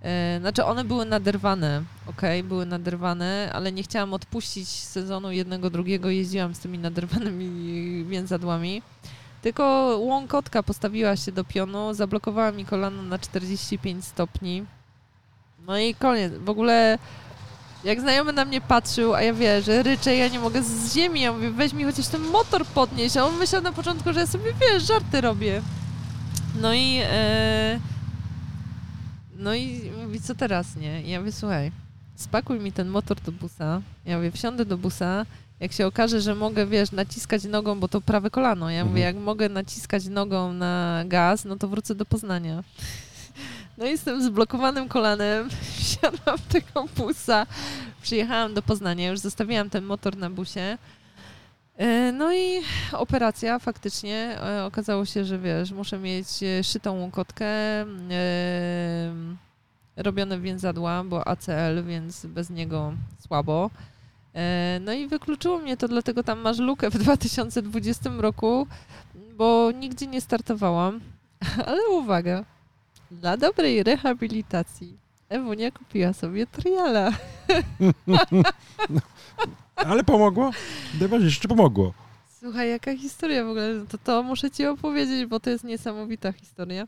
E, 0.01 0.37
znaczy 0.39 0.65
one 0.65 0.83
były 0.83 1.05
naderwane, 1.05 1.83
okej, 2.07 2.43
były 2.43 2.65
naderwane, 2.65 3.51
ale 3.53 3.71
nie 3.71 3.83
chciałam 3.83 4.13
odpuścić 4.13 4.69
sezonu 4.69 5.31
jednego, 5.31 5.69
drugiego. 5.69 6.09
Jeździłam 6.09 6.55
z 6.55 6.59
tymi 6.59 6.79
naderwanymi 6.79 8.05
więzadłami. 8.05 8.81
Tylko 9.41 9.63
łąkotka 10.01 10.63
postawiła 10.63 11.15
się 11.15 11.31
do 11.31 11.43
pionu, 11.43 11.93
zablokowała 11.93 12.51
mi 12.51 12.65
kolano 12.65 13.03
na 13.03 13.19
45 13.19 14.05
stopni. 14.05 14.65
No 15.67 15.79
i 15.79 15.95
koniec. 15.95 16.33
W 16.33 16.49
ogóle 16.49 16.97
jak 17.85 18.01
znajomy 18.01 18.33
na 18.33 18.45
mnie 18.45 18.61
patrzył, 18.61 19.13
a 19.13 19.21
ja 19.21 19.33
wie, 19.33 19.61
że 19.61 19.83
ryczę, 19.83 20.15
ja 20.15 20.27
nie 20.27 20.39
mogę 20.39 20.63
z 20.63 20.93
ziemi, 20.93 21.21
ja 21.21 21.33
mówię, 21.33 21.51
weź 21.51 21.73
mi 21.73 21.83
chociaż 21.83 22.07
ten 22.07 22.21
motor 22.21 22.65
podnieść, 22.65 23.17
a 23.17 23.25
on 23.25 23.37
myślał 23.37 23.61
na 23.61 23.71
początku, 23.71 24.13
że 24.13 24.19
ja 24.19 24.27
sobie, 24.27 24.53
wiesz, 24.61 24.83
żarty 24.83 25.21
robię. 25.21 25.61
No 26.61 26.73
i 26.73 26.99
e, 27.03 27.79
no 29.37 29.55
i 29.55 29.91
mówi, 30.03 30.21
co 30.21 30.35
teraz, 30.35 30.75
nie? 30.75 31.01
I 31.01 31.09
ja 31.09 31.19
mówię, 31.19 31.31
słuchaj, 31.31 31.71
spakuj 32.15 32.59
mi 32.59 32.71
ten 32.71 32.87
motor 32.87 33.21
do 33.21 33.31
busa. 33.31 33.81
Ja 34.05 34.17
mówię, 34.17 34.31
wsiądę 34.31 34.65
do 34.65 34.77
busa, 34.77 35.25
jak 35.59 35.71
się 35.71 35.87
okaże, 35.87 36.21
że 36.21 36.35
mogę, 36.35 36.65
wiesz, 36.65 36.91
naciskać 36.91 37.43
nogą, 37.43 37.79
bo 37.79 37.87
to 37.87 38.01
prawe 38.01 38.29
kolano. 38.29 38.69
Ja 38.69 38.85
mówię, 38.85 39.01
jak 39.01 39.15
mogę 39.15 39.49
naciskać 39.49 40.05
nogą 40.05 40.53
na 40.53 41.03
gaz, 41.07 41.45
no 41.45 41.55
to 41.55 41.67
wrócę 41.67 41.95
do 41.95 42.05
Poznania. 42.05 42.63
No 43.77 43.85
i 43.85 43.97
z 43.97 44.03
tym 44.03 44.23
zblokowanym 44.23 44.87
kolanem 44.87 45.49
wsiadłam 45.79 46.37
tego 46.49 46.85
busa, 46.97 47.45
przyjechałam 48.01 48.53
do 48.53 48.61
Poznania, 48.61 49.09
już 49.09 49.19
zostawiłam 49.19 49.69
ten 49.69 49.83
motor 49.85 50.17
na 50.17 50.29
busie. 50.29 50.77
E, 51.77 52.11
No 52.11 52.33
i 52.33 52.61
operacja 52.91 53.59
faktycznie. 53.59 54.37
e, 54.41 54.65
Okazało 54.65 55.05
się, 55.05 55.25
że 55.25 55.39
wiesz, 55.39 55.71
muszę 55.71 55.99
mieć 55.99 56.27
e, 56.43 56.63
szytą 56.63 56.99
łąkotkę, 56.99 57.45
e, 57.45 57.85
robione 59.95 60.39
więzadła, 60.39 61.03
bo 61.03 61.27
ACL, 61.27 61.83
więc 61.87 62.25
bez 62.25 62.49
niego 62.49 62.93
słabo. 63.27 63.69
No 64.81 64.93
i 64.93 65.07
wykluczyło 65.07 65.57
mnie 65.59 65.77
to, 65.77 65.87
dlatego 65.87 66.23
tam 66.23 66.39
masz 66.39 66.57
lukę 66.59 66.89
w 66.89 66.97
2020 67.03 68.09
roku, 68.17 68.67
bo 69.37 69.71
nigdzie 69.71 70.07
nie 70.07 70.21
startowałam. 70.21 70.99
Ale 71.67 71.89
uwaga, 71.89 72.43
dla 73.11 73.37
dobrej 73.37 73.83
rehabilitacji 73.83 74.97
Ewunia 75.29 75.71
kupiła 75.71 76.13
sobie 76.13 76.47
triala. 76.47 77.11
Ale 79.75 80.03
pomogło? 80.03 80.51
Najważniejsze, 80.99 81.41
czy 81.41 81.47
pomogło? 81.47 81.93
Słuchaj, 82.39 82.69
jaka 82.69 82.97
historia 82.97 83.43
w 83.45 83.49
ogóle, 83.49 83.73
no 83.73 83.85
to, 83.85 83.97
to 83.97 84.23
muszę 84.23 84.51
ci 84.51 84.65
opowiedzieć, 84.65 85.25
bo 85.25 85.39
to 85.39 85.49
jest 85.49 85.63
niesamowita 85.63 86.31
historia. 86.31 86.87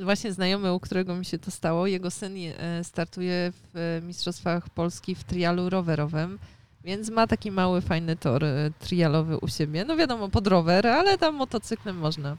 Właśnie 0.00 0.32
znajomy, 0.32 0.72
u 0.72 0.80
którego 0.80 1.16
mi 1.16 1.24
się 1.24 1.38
to 1.38 1.50
stało, 1.50 1.86
jego 1.86 2.10
syn 2.10 2.34
e, 2.36 2.84
startuje 2.84 3.52
w 3.52 3.76
e, 3.76 4.06
Mistrzostwach 4.06 4.68
Polski 4.70 5.14
w 5.14 5.24
trialu 5.24 5.70
rowerowym, 5.70 6.38
więc 6.84 7.10
ma 7.10 7.26
taki 7.26 7.50
mały, 7.50 7.80
fajny 7.80 8.16
tor 8.16 8.44
e, 8.44 8.70
trialowy 8.78 9.38
u 9.38 9.48
siebie. 9.48 9.84
No 9.84 9.96
wiadomo, 9.96 10.28
pod 10.28 10.46
rower, 10.46 10.86
ale 10.86 11.18
tam 11.18 11.34
motocyklem 11.34 11.98
można. 11.98 12.36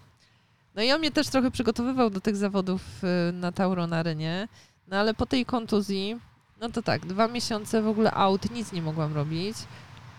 No 0.75 0.83
i 0.83 0.91
on 0.91 0.99
mnie 0.99 1.11
też 1.11 1.27
trochę 1.27 1.51
przygotowywał 1.51 2.09
do 2.09 2.21
tych 2.21 2.35
zawodów 2.35 2.81
y, 3.29 3.33
na 3.33 3.51
Tauro 3.51 3.87
na 3.87 3.97
arenie, 3.97 4.47
no 4.87 4.97
ale 4.97 5.13
po 5.13 5.25
tej 5.25 5.45
kontuzji, 5.45 6.19
no 6.61 6.69
to 6.69 6.81
tak, 6.81 7.05
dwa 7.05 7.27
miesiące 7.27 7.81
w 7.81 7.87
ogóle 7.87 8.11
out, 8.11 8.51
nic 8.51 8.71
nie 8.71 8.81
mogłam 8.81 9.13
robić. 9.13 9.57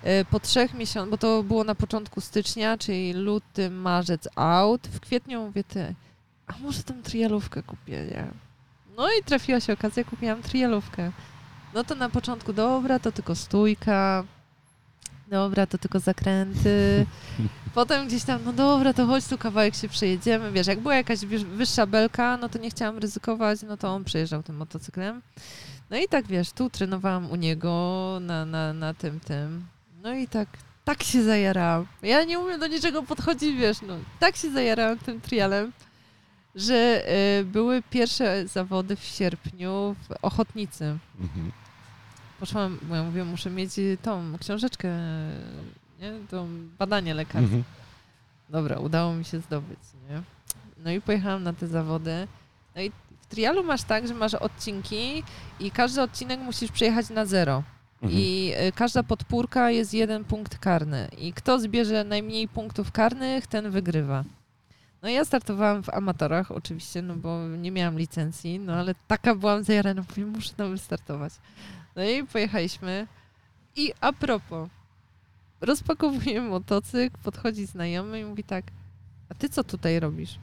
Y, 0.06 0.24
Po 0.30 0.40
trzech 0.40 0.74
miesiącach, 0.74 1.10
bo 1.10 1.18
to 1.18 1.42
było 1.42 1.64
na 1.64 1.74
początku 1.74 2.20
stycznia, 2.20 2.78
czyli 2.78 3.12
luty, 3.12 3.70
marzec 3.70 4.28
out. 4.36 4.88
W 4.88 5.00
kwietniu 5.00 5.40
mówię, 5.46 5.64
ty, 5.64 5.94
a 6.46 6.54
może 6.58 6.82
tą 6.82 7.02
trialówkę 7.02 7.62
kupię, 7.62 8.04
nie? 8.10 8.26
No 8.96 9.08
i 9.20 9.24
trafiła 9.24 9.60
się 9.60 9.72
okazja, 9.72 10.04
kupiłam 10.04 10.42
trialówkę. 10.42 11.12
No 11.74 11.84
to 11.84 11.94
na 11.94 12.08
początku, 12.08 12.52
dobra, 12.52 12.98
to 12.98 13.12
tylko 13.12 13.34
stójka, 13.34 14.24
dobra, 15.28 15.66
to 15.66 15.78
tylko 15.78 16.00
zakręty. 16.00 17.06
Potem 17.74 18.06
gdzieś 18.06 18.24
tam, 18.24 18.44
no 18.44 18.52
dobra, 18.52 18.92
to 18.92 19.06
chodź 19.06 19.26
tu 19.26 19.38
kawałek 19.38 19.74
się 19.74 19.88
przejedziemy. 19.88 20.52
Wiesz, 20.52 20.66
jak 20.66 20.80
była 20.80 20.94
jakaś 20.94 21.18
wyższa 21.26 21.86
belka, 21.86 22.36
no 22.36 22.48
to 22.48 22.58
nie 22.58 22.70
chciałam 22.70 22.98
ryzykować, 22.98 23.62
no 23.62 23.76
to 23.76 23.88
on 23.88 24.04
przejeżdżał 24.04 24.42
tym 24.42 24.56
motocyklem. 24.56 25.22
No 25.90 25.96
i 25.96 26.08
tak, 26.08 26.26
wiesz, 26.26 26.52
tu 26.52 26.70
trenowałam 26.70 27.30
u 27.30 27.36
niego 27.36 28.18
na, 28.20 28.46
na, 28.46 28.72
na 28.72 28.94
tym, 28.94 29.20
tym. 29.20 29.66
No 30.02 30.14
i 30.14 30.28
tak, 30.28 30.48
tak 30.84 31.02
się 31.02 31.22
zajarałam. 31.22 31.86
Ja 32.02 32.24
nie 32.24 32.38
umiem 32.38 32.60
do 32.60 32.66
niczego 32.66 33.02
podchodzić, 33.02 33.56
wiesz, 33.56 33.82
no. 33.82 33.96
Tak 34.18 34.36
się 34.36 34.52
zajarałam 34.52 34.98
tym 34.98 35.20
trialem, 35.20 35.72
że 36.54 37.02
y, 37.40 37.44
były 37.44 37.82
pierwsze 37.90 38.48
zawody 38.48 38.96
w 38.96 39.04
sierpniu 39.04 39.96
w 40.08 40.14
Ochotnicy. 40.22 40.98
Mhm. 41.20 41.52
Poszłam, 42.40 42.78
bo 42.82 42.94
ja 42.94 43.02
mówię, 43.02 43.24
muszę 43.24 43.50
mieć 43.50 43.78
y, 43.78 43.98
tą 44.02 44.38
książeczkę, 44.38 44.88
nie? 46.00 46.12
To 46.30 46.46
badanie 46.78 47.14
lekarskie. 47.14 47.44
Mhm. 47.44 47.64
Dobra, 48.50 48.78
udało 48.78 49.14
mi 49.14 49.24
się 49.24 49.40
zdobyć, 49.40 49.78
nie? 50.10 50.22
No 50.84 50.90
i 50.90 51.00
pojechałam 51.00 51.42
na 51.42 51.52
te 51.52 51.66
zawody. 51.66 52.28
No 52.74 52.82
i 52.82 52.90
w 53.20 53.26
trialu 53.26 53.64
masz 53.64 53.82
tak, 53.82 54.08
że 54.08 54.14
masz 54.14 54.34
odcinki 54.34 55.22
i 55.60 55.70
każdy 55.70 56.02
odcinek 56.02 56.40
musisz 56.40 56.72
przejechać 56.72 57.10
na 57.10 57.26
zero. 57.26 57.62
Mhm. 58.02 58.20
I 58.22 58.52
y, 58.68 58.72
każda 58.72 59.02
podpórka 59.02 59.70
jest 59.70 59.94
jeden 59.94 60.24
punkt 60.24 60.58
karny. 60.58 61.08
I 61.18 61.32
kto 61.32 61.60
zbierze 61.60 62.04
najmniej 62.04 62.48
punktów 62.48 62.92
karnych, 62.92 63.46
ten 63.46 63.70
wygrywa. 63.70 64.24
No 65.02 65.08
ja 65.08 65.24
startowałam 65.24 65.82
w 65.82 65.88
amatorach 65.88 66.50
oczywiście, 66.50 67.02
no 67.02 67.16
bo 67.16 67.48
nie 67.48 67.70
miałam 67.70 67.98
licencji, 67.98 68.58
no 68.58 68.74
ale 68.74 68.94
taka 69.06 69.34
byłam 69.34 69.64
zajarana, 69.64 70.04
mówię, 70.08 70.26
muszę 70.26 70.54
tam 70.54 70.70
wystartować. 70.70 71.32
No 71.96 72.04
i 72.04 72.26
pojechaliśmy. 72.26 73.06
I 73.76 73.92
a 74.00 74.12
propos, 74.12 74.68
rozpakowuję 75.60 76.40
motocykl, 76.40 77.16
podchodzi 77.22 77.66
znajomy 77.66 78.20
i 78.20 78.24
mówi 78.24 78.44
tak, 78.44 78.64
a 79.28 79.34
ty 79.34 79.48
co 79.48 79.64
tutaj 79.64 80.00
robisz? 80.00 80.38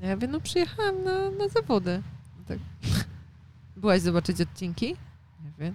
Ja 0.00 0.14
mówię, 0.14 0.28
no 0.28 0.40
przyjechałam 0.40 1.04
na, 1.04 1.30
na 1.30 1.48
zawody. 1.48 2.02
Tak. 2.48 2.58
Byłaś 3.76 4.00
zobaczyć 4.00 4.40
odcinki? 4.40 4.90
Ja 4.90 5.50
mówię, 5.50 5.74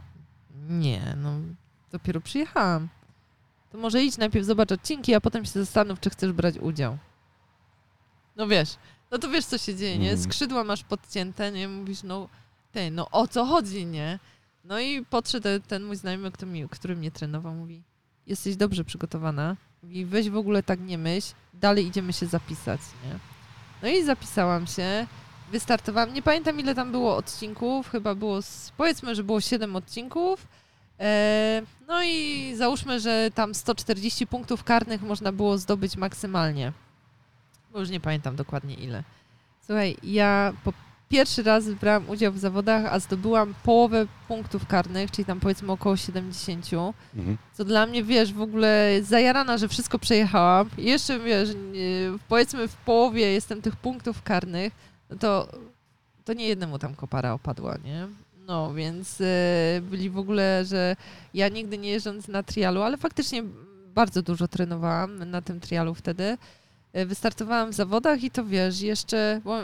nie, 0.70 1.16
no 1.18 1.32
dopiero 1.92 2.22
przyjechałam. 2.22 2.88
To 3.72 3.78
może 3.78 4.04
idź 4.04 4.18
najpierw 4.18 4.46
zobacz 4.46 4.72
odcinki, 4.72 5.16
a 5.16 5.22
potem 5.22 5.46
się 5.46 5.52
zastanów, 5.52 6.00
czy 6.00 6.10
chcesz 6.10 6.32
brać 6.32 6.58
udział. 6.58 6.98
No 8.36 8.48
wiesz, 8.48 8.76
no 9.12 9.18
to 9.18 9.30
wiesz, 9.30 9.46
co 9.46 9.58
się 9.58 9.76
dzieje, 9.76 9.98
nie? 9.98 10.12
Mhm. 10.12 10.32
Skrzydła 10.32 10.64
masz 10.64 10.84
podcięte, 10.84 11.52
nie? 11.52 11.68
Mówisz, 11.68 12.04
no 12.04 12.30
ty, 12.72 12.92
no 12.92 13.10
o 13.12 13.28
co 13.28 13.46
chodzi, 13.46 13.86
nie? 13.86 14.20
No 14.64 14.80
i 14.80 15.06
podszedł 15.06 15.48
ten 15.68 15.84
mój 15.84 15.96
znajomy, 15.96 16.32
który, 16.32 16.52
mi, 16.52 16.70
który 16.70 16.96
mnie 16.96 17.12
trenował, 17.12 17.54
mówi, 17.54 17.84
jesteś 18.28 18.56
dobrze 18.56 18.84
przygotowana, 18.84 19.56
mówi, 19.84 20.06
weź 20.06 20.30
w 20.30 20.38
ogóle 20.38 20.64
tak 20.64 20.80
nie 20.80 20.98
myśl, 20.98 21.34
dalej 21.54 21.88
idziemy 21.88 22.14
się 22.14 22.26
zapisać, 22.26 22.82
nie? 23.06 23.20
No 23.82 23.90
i 23.90 24.04
zapisałam 24.04 24.68
się, 24.68 25.08
wystartowałam, 25.52 26.14
nie 26.14 26.22
pamiętam 26.22 26.60
ile 26.60 26.76
tam 26.76 26.92
było 26.92 27.16
odcinków, 27.16 27.90
chyba 27.90 28.16
było, 28.16 28.40
powiedzmy, 28.78 29.16
że 29.16 29.24
było 29.24 29.42
7 29.42 29.76
odcinków, 29.76 30.48
e, 31.00 31.62
no 31.88 32.04
i 32.04 32.54
załóżmy, 32.58 33.00
że 33.00 33.30
tam 33.36 33.56
140 33.56 34.28
punktów 34.28 34.64
karnych 34.64 35.02
można 35.02 35.32
było 35.32 35.58
zdobyć 35.58 35.98
maksymalnie, 35.98 36.74
bo 37.72 37.80
już 37.80 37.90
nie 37.90 38.00
pamiętam 38.00 38.36
dokładnie 38.36 38.76
ile. 38.76 39.04
Słuchaj, 39.62 39.98
ja 40.04 40.54
po 40.64 40.74
pierwszy 41.10 41.44
raz 41.44 41.70
brałam 41.70 42.10
udział 42.10 42.34
w 42.34 42.38
zawodach, 42.38 42.86
a 42.86 43.00
zdobyłam 43.00 43.54
połowę 43.64 44.06
punktów 44.28 44.68
karnych, 44.68 45.12
czyli 45.12 45.26
tam 45.26 45.40
powiedzmy 45.40 45.72
około 45.72 45.98
70. 45.98 46.66
Mhm. 47.16 47.38
Co 47.54 47.66
dla 47.66 47.86
mnie, 47.86 48.04
wiesz, 48.04 48.34
w 48.34 48.42
ogóle 48.42 49.00
zajarana, 49.02 49.58
że 49.58 49.68
wszystko 49.68 50.00
przejechałam. 50.00 50.70
I 50.78 50.84
jeszcze, 50.84 51.20
wiesz, 51.20 51.50
powiedzmy 52.28 52.68
w 52.68 52.76
połowie 52.76 53.32
jestem 53.32 53.62
tych 53.62 53.76
punktów 53.76 54.24
karnych, 54.24 54.74
no 55.10 55.18
to, 55.18 55.48
to 56.26 56.34
nie 56.34 56.48
jednemu 56.48 56.80
tam 56.80 56.96
kopara 56.96 57.34
opadła, 57.34 57.78
nie? 57.84 58.08
No, 58.48 58.74
więc 58.74 59.22
e, 59.22 59.82
byli 59.82 60.10
w 60.10 60.18
ogóle, 60.18 60.66
że 60.66 60.96
ja 61.34 61.50
nigdy 61.50 61.78
nie 61.78 61.90
jeżdżąc 61.90 62.28
na 62.28 62.44
trialu, 62.44 62.82
ale 62.82 62.98
faktycznie 62.98 63.44
bardzo 63.96 64.22
dużo 64.22 64.48
trenowałam 64.48 65.30
na 65.30 65.42
tym 65.42 65.60
trialu 65.60 65.94
wtedy. 65.94 66.38
E, 66.94 67.06
Wystartowałam 67.06 67.72
w 67.72 67.76
zawodach 67.76 68.24
i 68.24 68.32
to 68.32 68.46
wiesz, 68.46 68.82
jeszcze, 68.82 69.42
bo 69.44 69.58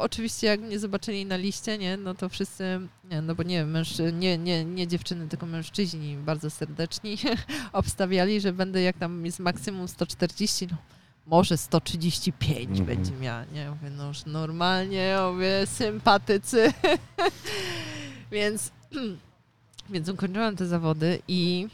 oczywiście 0.00 0.46
jak 0.46 0.60
mnie 0.60 0.78
zobaczyli 0.78 1.26
na 1.26 1.36
liście, 1.36 1.78
nie, 1.78 1.96
no 1.96 2.14
to 2.14 2.28
wszyscy, 2.28 2.80
nie, 3.10 3.22
no 3.22 3.34
bo 3.34 3.42
nie 3.42 3.64
mężczy, 3.64 4.12
nie, 4.12 4.38
nie, 4.38 4.64
nie 4.64 4.86
dziewczyny, 4.86 5.28
tylko 5.28 5.46
mężczyźni 5.46 6.16
bardzo 6.16 6.50
serdeczni 6.50 7.16
obstawiali, 7.72 8.40
że 8.40 8.52
będę 8.52 8.82
jak 8.82 8.98
tam 8.98 9.26
jest 9.26 9.38
maksimum 9.38 9.88
140, 9.88 10.66
no 10.70 10.76
może 11.26 11.56
135 11.56 12.68
Mhm. 12.68 12.86
będzie 12.86 13.12
miała, 13.12 13.44
nie, 13.44 13.60
ja 13.60 13.70
mówię, 13.70 13.90
no 13.90 14.08
już 14.08 14.24
normalnie, 14.26 15.16
mówię, 15.32 15.66
sympatycy, 15.66 16.72
więc, 18.32 18.70
więc 19.90 20.08
ukończyłam 20.08 20.56
te 20.56 20.66
zawody 20.66 21.22
i 21.28 21.68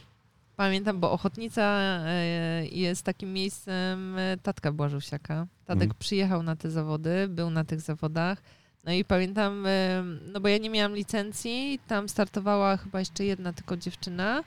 Pamiętam, 0.57 1.01
bo 1.01 1.13
Ochotnica 1.13 1.63
e, 2.07 2.67
jest 2.67 3.03
takim 3.03 3.33
miejscem 3.33 4.19
e, 4.19 4.37
tatka 4.43 4.73
Błażusiaka. 4.73 5.47
Tadek 5.65 5.83
Mhm. 5.83 5.99
przyjechał 5.99 6.43
na 6.43 6.57
te 6.57 6.71
zawody, 6.71 7.29
był 7.29 7.51
na 7.51 7.65
tych 7.65 7.81
zawodach. 7.81 8.43
No 8.85 8.93
i 8.93 9.05
pamiętam, 9.05 9.67
e, 9.67 10.03
no 10.33 10.41
bo 10.41 10.49
ja 10.49 10.59
nie 10.59 10.71
miałam 10.71 10.95
licencji, 10.95 11.81
tam 11.89 12.09
startowała 12.09 12.77
chyba 12.77 12.99
jeszcze 12.99 13.25
jedna 13.25 13.53
tylko 13.53 13.77
dziewczyna, 13.77 14.45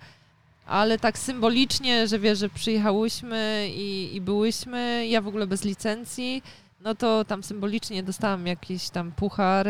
ale 0.66 1.00
tak 1.00 1.18
symbolicznie, 1.18 2.08
że 2.08 2.20
wiesz, 2.20 2.40
że 2.40 2.50
przyjechałyśmy 2.50 3.68
i, 3.76 4.16
i 4.16 4.22
byłyśmy, 4.22 5.08
ja 5.08 5.22
w 5.22 5.28
ogóle 5.28 5.48
bez 5.48 5.64
licencji, 5.64 6.44
no 6.82 6.96
to 6.96 7.26
tam 7.26 7.44
symbolicznie 7.44 8.04
dostałam 8.04 8.48
jakiś 8.48 8.90
tam 8.90 9.12
puchar 9.12 9.68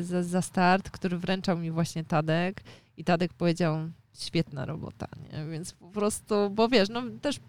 za, 0.00 0.22
za 0.22 0.42
start, 0.42 0.90
który 0.90 1.18
wręczał 1.18 1.58
mi 1.58 1.70
właśnie 1.70 2.04
Tadek 2.04 2.60
i 2.96 3.04
Tadek 3.04 3.32
powiedział, 3.32 3.76
świetna 4.18 4.64
robota, 4.64 5.08
nie? 5.32 5.46
Więc 5.50 5.72
po 5.72 5.86
prostu, 5.86 6.50
bo 6.50 6.68
wiesz, 6.68 6.88
no 6.88 7.02
też 7.22 7.40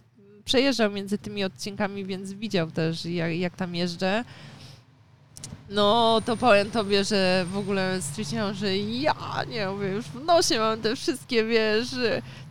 przejeżdżał 0.45 0.91
między 0.91 1.17
tymi 1.17 1.43
odcinkami, 1.43 2.05
więc 2.05 2.33
widział 2.33 2.71
też, 2.71 3.05
jak, 3.05 3.35
jak 3.35 3.55
tam 3.55 3.75
jeżdżę. 3.75 4.23
No, 5.71 6.21
to 6.25 6.37
powiem 6.37 6.71
tobie, 6.71 7.03
że 7.03 7.45
w 7.51 7.57
ogóle 7.57 8.01
stwierdziłam, 8.01 8.53
że 8.53 8.77
ja, 8.77 9.15
nie 9.49 9.67
mówię, 9.67 9.87
już 9.87 10.05
w 10.05 10.25
nosie 10.25 10.59
mam 10.59 10.81
te 10.81 10.95
wszystkie, 10.95 11.45
wiesz, 11.45 11.87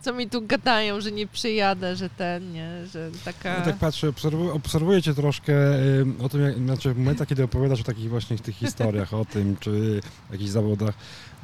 co 0.01 0.13
mi 0.13 0.29
tu 0.29 0.41
gadają, 0.41 1.01
że 1.01 1.11
nie 1.11 1.27
przyjadę, 1.27 1.95
że 1.95 2.09
ten, 2.09 2.53
nie, 2.53 2.87
że 2.93 3.11
taka... 3.25 3.49
Ja 3.49 3.61
tak 3.61 3.75
patrzę, 3.75 4.09
obserwuję, 4.09 4.53
obserwuję 4.53 5.01
cię 5.01 5.13
troszkę 5.13 5.53
y, 5.53 6.05
o 6.23 6.29
tym, 6.29 6.41
jak, 6.41 6.57
znaczy 6.57 6.93
w 6.93 6.97
momentach, 6.97 7.27
kiedy 7.27 7.43
opowiadasz 7.43 7.81
o 7.81 7.83
takich 7.83 8.09
właśnie 8.09 8.37
tych 8.37 8.55
historiach, 8.55 9.13
o 9.13 9.25
tym, 9.25 9.57
czy 9.59 10.01
jakichś 10.31 10.49
zawodach, 10.49 10.93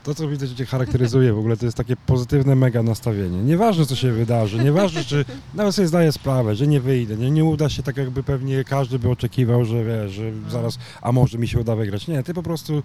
to, 0.08 0.16
co 0.16 0.28
widzę, 0.28 0.48
że 0.48 0.56
cię 0.56 0.66
charakteryzuje 0.66 1.34
w 1.34 1.40
ogóle, 1.40 1.58
to 1.58 1.66
jest 1.66 1.78
takie 1.78 1.96
pozytywne 1.96 2.56
mega 2.56 2.84
nastawienie. 2.84 3.38
Nieważne, 3.38 3.86
co 3.86 3.96
się 3.96 4.12
wydarzy, 4.12 4.64
nieważne, 4.64 5.04
czy 5.06 5.26
nawet 5.54 5.76
sobie 5.76 5.88
zdaję 5.88 6.12
sprawę, 6.12 6.56
że 6.56 6.68
nie 6.68 6.82
wyjdę, 6.82 7.18
nie, 7.18 7.32
nie 7.32 7.46
uda 7.46 7.70
się 7.70 7.84
tak, 7.84 7.98
jakby 7.98 8.24
pewnie 8.24 8.64
każdy 8.64 9.00
by 9.00 9.10
oczekiwał, 9.10 9.66
że 9.66 9.84
wiesz, 9.84 10.12
że 10.12 10.32
zaraz, 10.50 10.78
a 11.02 11.12
może 11.12 11.38
mi 11.38 11.48
się 11.48 11.60
uda 11.60 11.67
wygrać. 11.76 12.08
Nie, 12.08 12.24
ty 12.24 12.34
po 12.34 12.44
prostu 12.44 12.84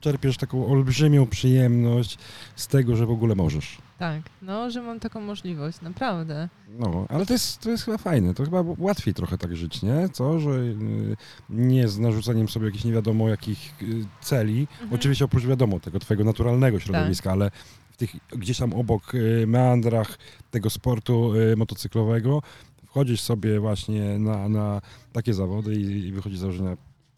czerpiesz 0.00 0.36
taką 0.36 0.66
olbrzymią 0.66 1.26
przyjemność 1.26 2.18
z 2.56 2.66
tego, 2.66 2.96
że 2.96 3.06
w 3.06 3.10
ogóle 3.10 3.34
możesz. 3.34 3.78
Tak, 3.98 4.22
no, 4.42 4.70
że 4.70 4.82
mam 4.82 5.00
taką 5.00 5.20
możliwość, 5.20 5.80
naprawdę. 5.80 6.48
No, 6.78 7.06
ale 7.08 7.26
to 7.26 7.32
jest, 7.32 7.60
to 7.60 7.70
jest 7.70 7.84
chyba 7.84 7.98
fajne. 7.98 8.34
To 8.34 8.44
chyba 8.44 8.64
łatwiej 8.78 9.14
trochę 9.14 9.38
tak 9.38 9.56
żyć, 9.56 9.82
nie? 9.82 10.08
Co, 10.12 10.40
że 10.40 10.50
y, 10.50 11.16
nie 11.50 11.88
z 11.88 11.98
narzucaniem 11.98 12.48
sobie 12.48 12.66
jakichś 12.66 12.84
nie 12.84 12.92
wiadomo 12.92 13.28
jakich 13.28 13.74
y, 13.82 14.04
celi. 14.20 14.60
Mhm. 14.60 14.94
Oczywiście 14.94 15.24
oprócz 15.24 15.46
wiadomo 15.46 15.80
tego 15.80 15.98
twojego 15.98 16.24
naturalnego 16.24 16.80
środowiska, 16.80 17.32
ale 17.32 17.50
w 17.90 17.96
tych 17.96 18.10
gdzieś 18.30 18.58
tam 18.58 18.72
obok 18.72 19.14
y, 19.14 19.44
meandrach 19.46 20.18
tego 20.50 20.70
sportu 20.70 21.32
motocyklowego 21.56 22.42
wchodzisz 22.86 23.20
sobie 23.20 23.60
właśnie 23.60 24.18
na, 24.18 24.48
na 24.48 24.80
takie 25.12 25.34
zawody 25.34 25.74
i, 25.74 26.06
i 26.06 26.12
wychodzi 26.12 26.36
z 26.36 26.40
założenia 26.40 26.76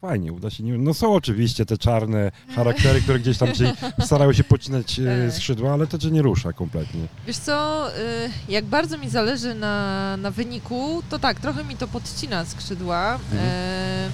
fajnie, 0.09 0.33
uda 0.33 0.51
się. 0.51 0.63
Nie... 0.65 0.79
No 0.79 0.95
są 0.95 1.15
oczywiście 1.15 1.67
te 1.67 1.79
czarne 1.79 2.31
charaktery, 2.57 3.01
które 3.03 3.19
gdzieś 3.19 3.39
tam 3.39 3.53
ci 3.53 3.65
starały 4.07 4.35
się 4.35 4.45
pocinać 4.45 4.99
y, 4.99 5.05
Tak. 5.27 5.35
skrzydła, 5.37 5.73
ale 5.73 5.87
to 5.87 5.99
cię 5.99 6.11
nie 6.11 6.23
rusza 6.23 6.53
kompletnie. 6.53 7.01
Wiesz 7.27 7.37
co, 7.37 7.89
y, 7.99 8.31
jak 8.49 8.65
bardzo 8.65 8.99
mi 8.99 9.11
zależy 9.11 9.55
na, 9.55 10.17
na 10.17 10.31
wyniku, 10.31 11.03
to 11.11 11.19
tak, 11.19 11.41
trochę 11.41 11.65
mi 11.65 11.77
to 11.77 11.89
podcina 11.89 12.45
skrzydła. 12.45 13.13
Mhm. 13.15 13.43
E, 13.45 14.09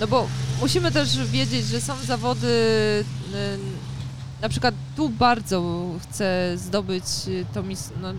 No 0.00 0.06
bo 0.06 0.26
musimy 0.60 0.90
też 0.92 1.26
wiedzieć, 1.26 1.66
że 1.66 1.80
są 1.80 1.92
zawody, 2.06 2.46
y, 2.46 3.02
na 4.42 4.48
przykład 4.48 4.74
tu 4.96 5.08
bardzo 5.08 5.84
chcę 6.02 6.52
zdobyć 6.56 7.04
to 7.54 7.62
mis... 7.62 7.90
No, 8.02 8.12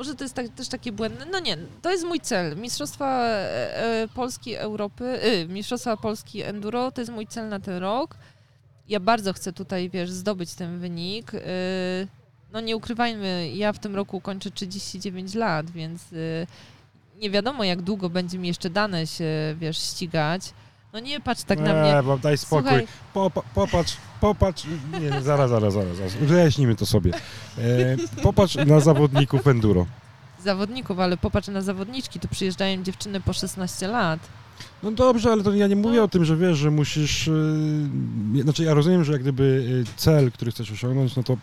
może 0.00 0.14
to 0.14 0.24
jest 0.24 0.34
tak, 0.34 0.48
też 0.48 0.68
takie 0.68 0.92
błędne. 0.92 1.26
No 1.26 1.40
nie, 1.40 1.56
to 1.82 1.90
jest 1.90 2.04
mój 2.04 2.20
cel. 2.20 2.56
Mistrzostwa 2.56 3.24
e, 3.24 4.02
e, 4.02 4.08
Polski 4.08 4.54
Europy, 4.54 5.04
y, 5.24 5.48
Mistrzostwa 5.48 5.96
Polski 5.96 6.42
Enduro 6.42 6.92
to 6.92 7.00
jest 7.00 7.12
mój 7.12 7.26
cel 7.26 7.48
na 7.48 7.60
ten 7.60 7.76
rok. 7.76 8.16
Ja 8.88 9.00
bardzo 9.00 9.32
chcę 9.32 9.52
tutaj, 9.52 9.90
wiesz, 9.90 10.10
zdobyć 10.10 10.54
ten 10.54 10.78
wynik. 10.78 11.34
Y, 11.34 11.40
no 12.52 12.60
nie 12.60 12.76
ukrywajmy, 12.76 13.50
ja 13.54 13.72
w 13.72 13.78
tym 13.78 13.96
roku 13.96 14.20
kończę 14.20 14.50
39 14.50 15.34
lat, 15.34 15.70
więc 15.70 16.12
y, 16.12 16.46
nie 17.16 17.30
wiadomo 17.30 17.64
jak 17.64 17.82
długo 17.82 18.10
będzie 18.10 18.38
mi 18.38 18.48
jeszcze 18.48 18.70
dane 18.70 19.06
się, 19.06 19.56
wiesz, 19.58 19.78
ścigać. 19.78 20.42
No 20.92 21.00
nie 21.00 21.20
patrz 21.20 21.42
tak 21.42 21.58
na 21.60 21.72
mnie. 21.82 21.92
Nie, 21.94 22.02
bo 22.02 22.18
daj 22.18 22.38
spokój. 22.38 22.68
Słuchaj, 22.68 22.86
Popa, 23.14 23.42
popatrz, 23.54 23.96
popatrz. 24.20 24.64
Nie, 25.00 25.22
zaraz, 25.22 25.50
zaraz, 25.50 25.74
zaraz. 25.74 25.96
zaraz. 25.96 26.14
Wyjaśnijmy 26.14 26.76
to 26.76 26.86
sobie. 26.86 27.12
E, 27.58 27.96
popatrz 28.22 28.54
na 28.54 28.80
zawodników 28.80 29.46
enduro. 29.46 29.86
zawodników, 30.44 30.98
ale 30.98 31.16
popatrz 31.16 31.48
na 31.48 31.62
zawodniczki, 31.62 32.20
tu 32.20 32.28
przyjeżdżają 32.28 32.82
dziewczyny 32.82 33.20
po 33.20 33.32
16 33.32 33.88
lat. 33.88 34.20
No 34.82 34.90
dobrze, 34.90 35.32
ale 35.32 35.42
to 35.42 35.52
ja 35.52 35.66
nie 35.66 35.76
mówię 35.76 36.02
o 36.02 36.08
tym, 36.08 36.24
że 36.24 36.36
wiesz, 36.36 36.58
że 36.58 36.70
musisz. 36.70 37.30
Yy, 38.34 38.42
znaczy, 38.42 38.64
ja 38.64 38.74
rozumiem, 38.74 39.04
że 39.04 39.12
jak 39.12 39.20
gdyby 39.20 39.64
yy, 39.68 39.84
cel, 39.96 40.32
który 40.32 40.50
chcesz 40.50 40.72
osiągnąć, 40.72 41.16
no 41.16 41.22
to 41.22 41.36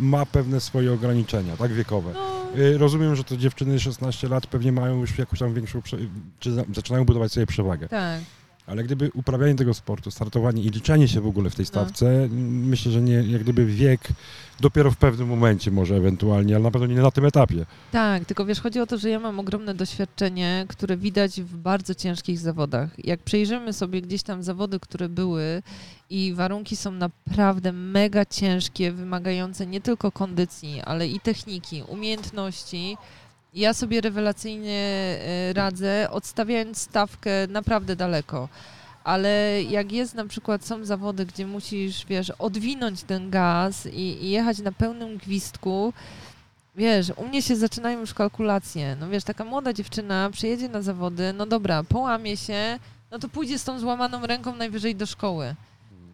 ma 0.00 0.26
pewne 0.26 0.60
swoje 0.60 0.92
ograniczenia, 0.92 1.56
tak, 1.56 1.72
wiekowe. 1.72 2.10
No, 2.14 2.44
Yy, 2.54 2.78
rozumiem, 2.78 3.16
że 3.16 3.24
to 3.24 3.36
dziewczyny 3.36 3.80
16 3.80 4.28
lat 4.28 4.46
pewnie 4.46 4.72
mają 4.72 5.00
już 5.00 5.18
jakąś 5.18 5.38
tam 5.38 5.54
większą, 5.54 5.80
prze- 5.82 5.98
czy 6.40 6.52
za, 6.52 6.62
zaczynają 6.74 7.04
budować 7.04 7.32
sobie 7.32 7.46
przewagę. 7.46 7.88
tak. 7.88 8.20
Ale 8.66 8.84
gdyby 8.84 9.10
uprawianie 9.14 9.54
tego 9.54 9.74
sportu, 9.74 10.10
startowanie 10.10 10.62
i 10.62 10.70
liczenie 10.70 11.08
się 11.08 11.20
w 11.20 11.26
ogóle 11.26 11.50
w 11.50 11.54
tej 11.54 11.62
No. 11.62 11.66
stawce, 11.68 12.06
m, 12.24 12.66
myślę, 12.68 12.92
że 12.92 13.02
nie, 13.02 13.12
jak 13.14 13.42
gdyby 13.42 13.66
wiek 13.66 14.08
dopiero 14.60 14.90
w 14.90 14.96
pewnym 14.96 15.28
momencie 15.28 15.70
może 15.70 15.96
ewentualnie, 15.96 16.54
ale 16.54 16.62
na 16.64 16.70
pewno 16.70 16.86
nie 16.86 16.94
na 16.96 17.10
tym 17.10 17.24
etapie. 17.24 17.66
Tak, 17.92 18.24
tylko 18.24 18.44
wiesz, 18.44 18.60
chodzi 18.60 18.80
o 18.80 18.86
to, 18.86 18.98
że 18.98 19.10
ja 19.10 19.20
mam 19.20 19.40
ogromne 19.40 19.74
doświadczenie, 19.74 20.64
które 20.68 20.96
widać 20.96 21.40
w 21.42 21.56
bardzo 21.56 21.94
ciężkich 21.94 22.38
zawodach. 22.38 22.90
Jak 23.06 23.20
przejrzymy 23.20 23.72
sobie 23.72 24.02
gdzieś 24.02 24.22
tam 24.22 24.42
zawody, 24.42 24.80
które 24.80 25.08
były 25.08 25.62
i 26.10 26.34
warunki 26.34 26.76
są 26.76 26.90
naprawdę 26.92 27.72
mega 27.72 28.24
ciężkie, 28.24 28.92
wymagające 28.92 29.66
nie 29.66 29.80
tylko 29.80 30.12
kondycji, 30.12 30.80
ale 30.80 31.08
i 31.08 31.20
techniki, 31.20 31.82
umiejętności. 31.88 32.96
Ja 33.54 33.74
sobie 33.74 34.00
rewelacyjnie 34.00 34.80
e, 34.80 35.52
radzę, 35.52 36.08
odstawiając 36.10 36.78
stawkę 36.78 37.30
naprawdę 37.48 37.96
daleko. 37.96 38.48
Ale 39.04 39.62
jak 39.62 39.92
jest 39.92 40.14
na 40.14 40.26
przykład, 40.26 40.64
są 40.64 40.84
zawody, 40.84 41.26
gdzie 41.26 41.46
musisz, 41.46 42.06
wiesz, 42.06 42.30
odwinąć 42.30 43.02
ten 43.02 43.30
gaz 43.30 43.86
i, 43.86 44.24
i 44.24 44.30
jechać 44.30 44.58
na 44.58 44.72
pełnym 44.72 45.16
gwizdku, 45.16 45.92
Wiesz, 46.76 47.12
u 47.16 47.28
mnie 47.28 47.42
się 47.42 47.56
zaczynają 47.56 48.00
już 48.00 48.14
kalkulacje. 48.14 48.96
No 49.00 49.08
wiesz, 49.08 49.24
taka 49.24 49.44
młoda 49.44 49.72
dziewczyna 49.72 50.30
przyjedzie 50.32 50.68
na 50.68 50.82
zawody, 50.82 51.32
no 51.32 51.46
dobra, 51.46 51.82
połamie 51.82 52.36
się, 52.36 52.78
no 53.10 53.18
to 53.18 53.28
pójdzie 53.28 53.58
z 53.58 53.64
tą 53.64 53.78
złamaną 53.78 54.26
ręką 54.26 54.56
najwyżej 54.56 54.94
do 54.96 55.06
szkoły. 55.06 55.54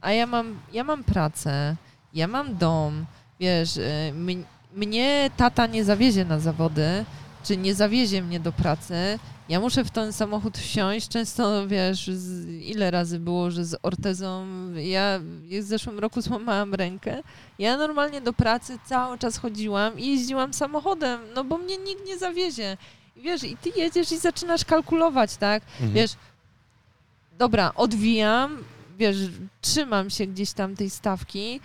A 0.00 0.12
ja 0.12 0.26
mam, 0.26 0.58
ja 0.72 0.84
mam 0.84 1.04
pracę, 1.04 1.76
ja 2.14 2.26
mam 2.26 2.56
dom, 2.56 3.06
wiesz, 3.40 3.80
m- 4.10 4.44
mnie 4.74 5.30
tata 5.36 5.66
nie 5.66 5.84
zawiezie 5.84 6.24
na 6.24 6.38
zawody, 6.40 7.04
czy 7.44 7.56
nie 7.56 7.74
zawiezie 7.74 8.22
mnie 8.22 8.40
do 8.40 8.52
pracy. 8.52 9.18
Ja 9.48 9.60
muszę 9.60 9.84
w 9.84 9.90
ten 9.90 10.12
samochód 10.12 10.58
wsiąść. 10.58 11.08
Często, 11.08 11.68
wiesz, 11.68 12.06
z, 12.06 12.48
ile 12.48 12.90
razy 12.90 13.18
było, 13.18 13.50
że 13.50 13.64
z 13.64 13.76
ortezą. 13.82 14.46
Ja 14.74 15.20
w 15.60 15.62
zeszłym 15.62 15.98
roku 15.98 16.20
złamałam 16.20 16.74
rękę. 16.74 17.22
Ja 17.58 17.76
normalnie 17.76 18.20
do 18.20 18.32
pracy 18.32 18.78
cały 18.84 19.18
czas 19.18 19.36
chodziłam 19.36 19.98
i 19.98 20.06
jeździłam 20.06 20.54
samochodem, 20.54 21.20
no 21.34 21.44
bo 21.44 21.58
mnie 21.58 21.76
nikt 21.78 22.06
nie 22.06 22.18
zawiezie. 22.18 22.76
I 23.16 23.20
wiesz, 23.20 23.44
i 23.44 23.56
ty 23.56 23.70
jedziesz 23.76 24.12
i 24.12 24.18
zaczynasz 24.18 24.64
kalkulować, 24.64 25.36
tak? 25.36 25.62
Mhm. 25.72 25.92
Wiesz, 25.92 26.10
dobra, 27.38 27.72
odwijam, 27.74 28.64
wiesz, 28.98 29.16
trzymam 29.60 30.10
się 30.10 30.26
gdzieś 30.26 30.52
tam 30.52 30.76
tej 30.76 30.90
stawki, 30.90 31.60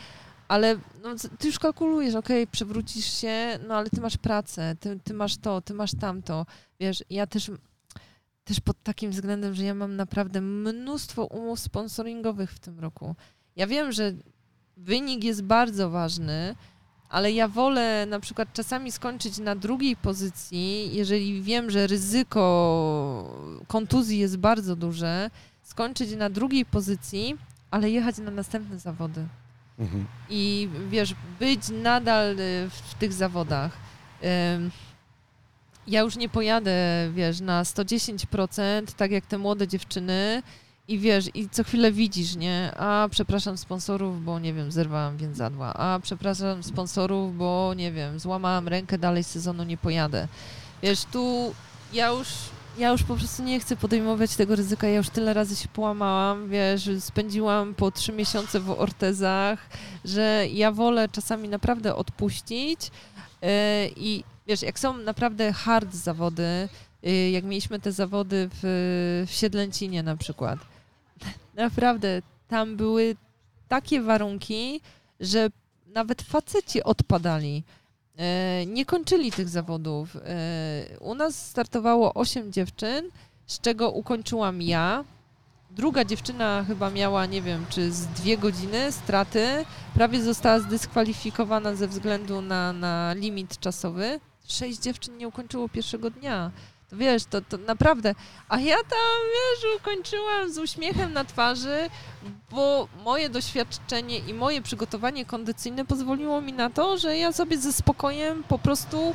ale 0.48 0.78
no, 1.04 1.16
ty 1.40 1.48
już 1.48 1.60
kalkulujesz, 1.60 2.16
okej, 2.16 2.48
przewrócisz 2.48 3.22
się, 3.22 3.60
no 3.68 3.76
ale 3.76 3.90
ty 3.90 4.02
masz 4.02 4.18
pracę, 4.18 4.76
ty, 4.80 5.00
ty 5.04 5.14
masz 5.14 5.38
to, 5.38 5.62
ty 5.62 5.74
masz 5.74 5.92
tamto. 6.00 6.46
Wiesz, 6.80 7.04
ja 7.10 7.28
też, 7.28 7.52
też 8.44 8.60
pod 8.60 8.84
takim 8.84 9.12
względem, 9.12 9.54
że 9.54 9.64
ja 9.64 9.74
mam 9.74 9.96
naprawdę 9.96 10.42
mnóstwo 10.42 11.26
umów 11.26 11.60
sponsoringowych 11.60 12.52
w 12.52 12.60
tym 12.60 12.80
roku. 12.80 13.16
Ja 13.56 13.68
wiem, 13.68 13.92
że 13.92 14.14
wynik 14.78 15.24
jest 15.24 15.44
bardzo 15.44 15.90
ważny, 15.90 16.56
ale 17.10 17.32
ja 17.32 17.48
wolę 17.48 18.06
na 18.06 18.20
przykład 18.20 18.54
czasami 18.54 18.92
skończyć 18.92 19.38
na 19.38 19.56
drugiej 19.56 19.96
pozycji, 19.96 20.96
jeżeli 20.96 21.42
wiem, 21.42 21.72
że 21.72 21.88
ryzyko 21.88 23.64
kontuzji 23.68 24.20
jest 24.20 24.38
bardzo 24.38 24.76
duże, 24.76 25.30
skończyć 25.62 26.16
na 26.16 26.30
drugiej 26.30 26.66
pozycji, 26.66 27.36
ale 27.72 27.90
jechać 27.90 28.18
na 28.18 28.32
następne 28.32 28.80
zawody. 28.80 29.28
I 30.30 30.70
wiesz, 30.90 31.16
być 31.40 31.62
nadal 31.70 32.40
y, 32.40 32.70
w 32.70 32.94
tych 33.00 33.14
zawodach. 33.14 33.78
Ja 35.88 36.02
już 36.02 36.16
nie 36.16 36.30
pojadę, 36.30 36.72
wiesz, 37.14 37.42
na 37.42 37.64
110%, 37.64 38.86
tak 38.98 39.12
jak 39.12 39.26
te 39.26 39.38
młode 39.38 39.68
dziewczyny. 39.68 40.44
I 40.88 41.00
wiesz, 41.00 41.30
i 41.34 41.50
co 41.50 41.64
chwilę 41.64 41.92
widzisz, 41.92 42.36
nie? 42.36 42.72
A 42.78 43.08
przepraszam 43.12 43.58
sponsorów, 43.58 44.24
bo 44.24 44.40
nie 44.40 44.54
wiem, 44.54 44.72
zerwałam 44.72 45.18
więzadła. 45.18 45.74
A 45.74 46.00
przepraszam 46.00 46.64
sponsorów, 46.64 47.38
bo 47.38 47.74
nie 47.74 47.92
wiem, 47.92 48.20
złamałam 48.20 48.68
rękę, 48.68 48.98
dalej 48.98 49.24
sezonu 49.24 49.64
nie 49.64 49.78
pojadę. 49.78 50.28
Wiesz, 50.84 51.06
tu 51.06 51.54
ja 51.94 52.08
już, 52.08 52.28
ja 52.78 52.90
już 52.90 53.04
po 53.04 53.16
prostu 53.16 53.44
nie 53.44 53.60
chcę 53.60 53.76
podejmować 53.76 54.36
tego 54.36 54.56
ryzyka. 54.56 54.88
Ja 54.88 54.96
już 54.96 55.10
tyle 55.10 55.34
razy 55.34 55.56
się 55.56 55.68
połamałam, 55.68 56.50
wiesz, 56.50 56.90
spędziłam 57.00 57.76
po 57.76 57.92
trzy 57.92 58.12
miesiące 58.12 58.60
w 58.60 58.72
ortezach, 58.72 59.70
że 60.06 60.46
ja 60.52 60.72
wolę 60.72 61.10
czasami 61.10 61.50
naprawdę 61.50 61.96
odpuścić. 61.96 62.92
Yy, 63.42 63.50
I 63.96 64.24
wiesz, 64.48 64.62
jak 64.62 64.80
są 64.80 64.98
naprawdę 64.98 65.54
hard 65.54 65.94
zawody, 65.94 66.70
yy, 67.04 67.30
jak 67.30 67.44
mieliśmy 67.44 67.80
te 67.80 67.92
zawody 67.92 68.50
w, 68.54 69.26
w 69.28 69.32
Siedlęcinie 69.32 70.04
na 70.04 70.18
przykład, 70.18 70.60
naprawdę 71.56 72.22
tam 72.48 72.78
były 72.78 73.16
takie 73.68 74.02
warunki, 74.02 74.82
że 75.20 75.50
nawet 75.88 76.22
faceci 76.22 76.84
odpadali. 76.84 77.64
E, 78.18 78.66
Nie 78.66 78.86
kończyli 78.86 79.32
tych 79.32 79.50
zawodów. 79.50 80.16
E, 80.16 81.00
U 81.00 81.16
nas 81.16 81.48
startowało 81.48 82.14
8 82.14 82.52
dziewczyn, 82.54 83.10
z 83.48 83.60
czego 83.62 83.92
ukończyłam 83.92 84.62
ja. 84.62 85.04
Druga 85.72 86.06
dziewczyna 86.06 86.64
chyba 86.68 86.90
miała, 86.90 87.26
nie 87.26 87.42
wiem, 87.42 87.66
czy 87.70 87.92
z 87.92 88.08
dwie 88.08 88.38
godziny 88.38 88.92
straty. 88.92 89.66
Prawie 89.94 90.22
została 90.22 90.60
zdyskwalifikowana 90.60 91.76
ze 91.76 91.88
względu 91.88 92.42
na, 92.42 92.74
na 92.74 93.14
limit 93.14 93.60
czasowy. 93.60 94.20
Sześć 94.48 94.80
dziewczyn 94.80 95.18
nie 95.18 95.28
ukończyło 95.28 95.70
pierwszego 95.70 96.10
dnia. 96.10 96.52
Wiesz, 96.96 97.26
to, 97.26 97.42
to 97.42 97.58
naprawdę. 97.58 98.16
A 98.50 98.60
ja 98.60 98.76
tam, 98.76 99.20
wiesz, 99.34 99.76
ukończyłam 99.82 100.52
z 100.52 100.58
uśmiechem 100.58 101.14
na 101.14 101.26
twarzy, 101.26 101.90
bo 102.52 102.88
moje 103.04 103.30
doświadczenie 103.30 104.20
i 104.20 104.34
moje 104.34 104.62
przygotowanie 104.62 105.26
kondycyjne 105.26 105.86
pozwoliło 105.86 106.42
mi 106.42 106.54
na 106.54 106.70
to, 106.70 106.98
że 106.98 107.18
ja 107.18 107.32
sobie 107.32 107.58
ze 107.58 107.74
spokojem 107.74 108.44
po 108.44 108.60
prostu 108.60 109.14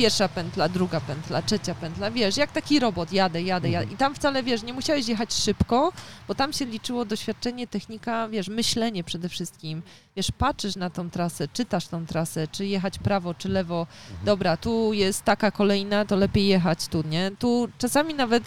pierwsza 0.00 0.28
pętla, 0.28 0.68
druga 0.68 1.00
pętla, 1.00 1.42
trzecia 1.42 1.74
pętla, 1.74 2.10
wiesz, 2.10 2.36
jak 2.36 2.52
taki 2.52 2.80
robot, 2.80 3.12
jadę, 3.12 3.42
jadę, 3.42 3.70
jadę. 3.70 3.84
Mhm. 3.84 3.94
I 3.94 3.98
tam 3.98 4.14
wcale, 4.14 4.42
wiesz, 4.42 4.62
nie 4.62 4.72
musiałeś 4.72 5.08
jechać 5.08 5.34
szybko, 5.34 5.92
bo 6.28 6.34
tam 6.34 6.52
się 6.52 6.64
liczyło 6.64 7.04
doświadczenie, 7.04 7.66
technika, 7.66 8.28
wiesz, 8.28 8.48
myślenie 8.48 9.04
przede 9.04 9.28
wszystkim. 9.28 9.82
Wiesz, 10.16 10.30
patrzysz 10.38 10.76
na 10.76 10.90
tą 10.90 11.10
trasę, 11.10 11.48
czytasz 11.48 11.88
tą 11.88 12.06
trasę, 12.06 12.48
czy 12.48 12.66
jechać 12.66 12.98
prawo, 12.98 13.34
czy 13.34 13.48
lewo. 13.48 13.86
Dobra, 14.24 14.56
tu 14.56 14.92
jest 14.92 15.24
taka 15.24 15.50
kolejna, 15.50 16.04
to 16.04 16.16
lepiej 16.16 16.46
jechać 16.46 16.88
tu, 16.88 17.02
nie? 17.02 17.30
Tu 17.38 17.68
czasami 17.78 18.14
nawet, 18.14 18.42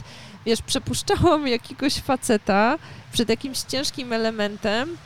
wiesz, 0.45 0.61
przepuszczałam 0.61 1.48
jakiegoś 1.57 1.94
faceta 1.94 2.77
przed 3.11 3.30
jakimś 3.30 3.60
ciężkim 3.60 4.14
elementem, 4.14 4.98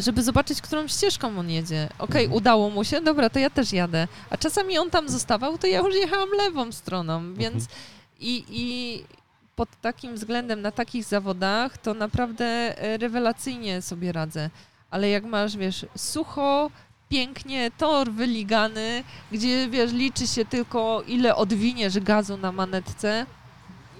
żeby 0.00 0.22
zobaczyć, 0.22 0.60
którą 0.60 0.88
ścieżką 0.88 1.38
on 1.38 1.50
jedzie. 1.50 1.88
Okej, 1.98 2.24
Mhm. 2.24 2.36
udało 2.36 2.70
mu 2.70 2.84
się, 2.84 3.00
dobra, 3.00 3.30
to 3.30 3.38
ja 3.38 3.50
też 3.50 3.72
jadę. 3.72 4.08
A 4.30 4.36
czasami 4.36 4.78
on 4.78 4.90
tam 4.90 5.08
zostawał, 5.08 5.58
to 5.58 5.66
ja 5.66 5.78
już 5.78 5.94
jechałam 5.94 6.28
lewą 6.38 6.72
stroną, 6.72 7.34
więc 7.34 7.64
i, 8.20 8.44
i 8.50 9.04
pod 9.56 9.68
takim 9.80 10.14
względem, 10.14 10.62
na 10.62 10.70
takich 10.70 11.04
zawodach, 11.04 11.78
to 11.78 11.94
naprawdę 11.94 12.44
e, 12.82 12.96
rewelacyjnie 12.98 13.82
sobie 13.82 14.12
radzę. 14.12 14.50
Ale 14.90 15.08
jak 15.08 15.24
masz, 15.24 15.56
wiesz, 15.56 15.86
sucho, 15.96 16.70
pięknie, 17.08 17.70
tor 17.78 18.10
wyligany, 18.12 19.04
gdzie, 19.32 19.68
wiesz, 19.68 19.92
liczy 19.92 20.26
się 20.26 20.44
tylko 20.44 21.02
ile 21.06 21.36
odwiniesz 21.36 21.98
gazu 22.00 22.36
na 22.36 22.52
manetce, 22.52 23.26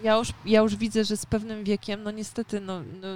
ja 0.03 0.17
już, 0.17 0.29
ja 0.45 0.61
już 0.61 0.77
widzę, 0.77 1.05
że 1.05 1.17
z 1.17 1.27
pewnym 1.27 1.65
wiekiem, 1.65 2.03
no 2.03 2.11
niestety, 2.11 2.61
no, 2.61 2.81
no 2.81 3.09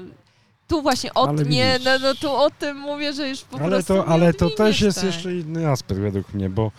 tu 0.68 0.82
właśnie 0.82 1.14
o, 1.14 1.28
Ale 1.28 1.44
nie, 1.44 1.78
no, 1.84 1.98
no 1.98 2.14
tu 2.14 2.30
o 2.30 2.50
tym 2.50 2.76
mówię, 2.76 3.12
że 3.12 3.28
już 3.28 3.44
po 3.44 3.58
Ale 3.60 3.68
prostu 3.68 3.94
to, 3.94 4.06
ale 4.06 4.34
to 4.34 4.50
też 4.50 4.80
jest 4.80 4.96
tak. 4.98 5.06
jeszcze 5.06 5.34
inny 5.36 5.68
aspekt 5.68 6.00
według 6.00 6.34
mnie, 6.34 6.50
bo 6.50 6.72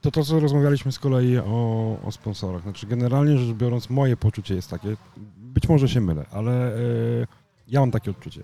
to 0.00 0.10
to, 0.10 0.24
co 0.24 0.40
rozmawialiśmy 0.40 0.92
z 0.92 0.98
kolei 0.98 1.38
o, 1.38 1.96
o 2.04 2.12
sponsorach. 2.12 2.62
Znaczy 2.62 2.86
generalnie 2.86 3.38
rzecz 3.38 3.56
biorąc, 3.56 3.90
moje 3.90 4.16
poczucie 4.16 4.54
jest 4.54 4.70
takie, 4.70 4.96
być 5.36 5.68
może 5.68 5.88
się 5.88 6.00
mylę, 6.00 6.26
ale 6.30 6.74
e, 6.76 6.78
ja 7.68 7.80
mam 7.80 7.90
takie 7.90 8.10
odczucie, 8.10 8.42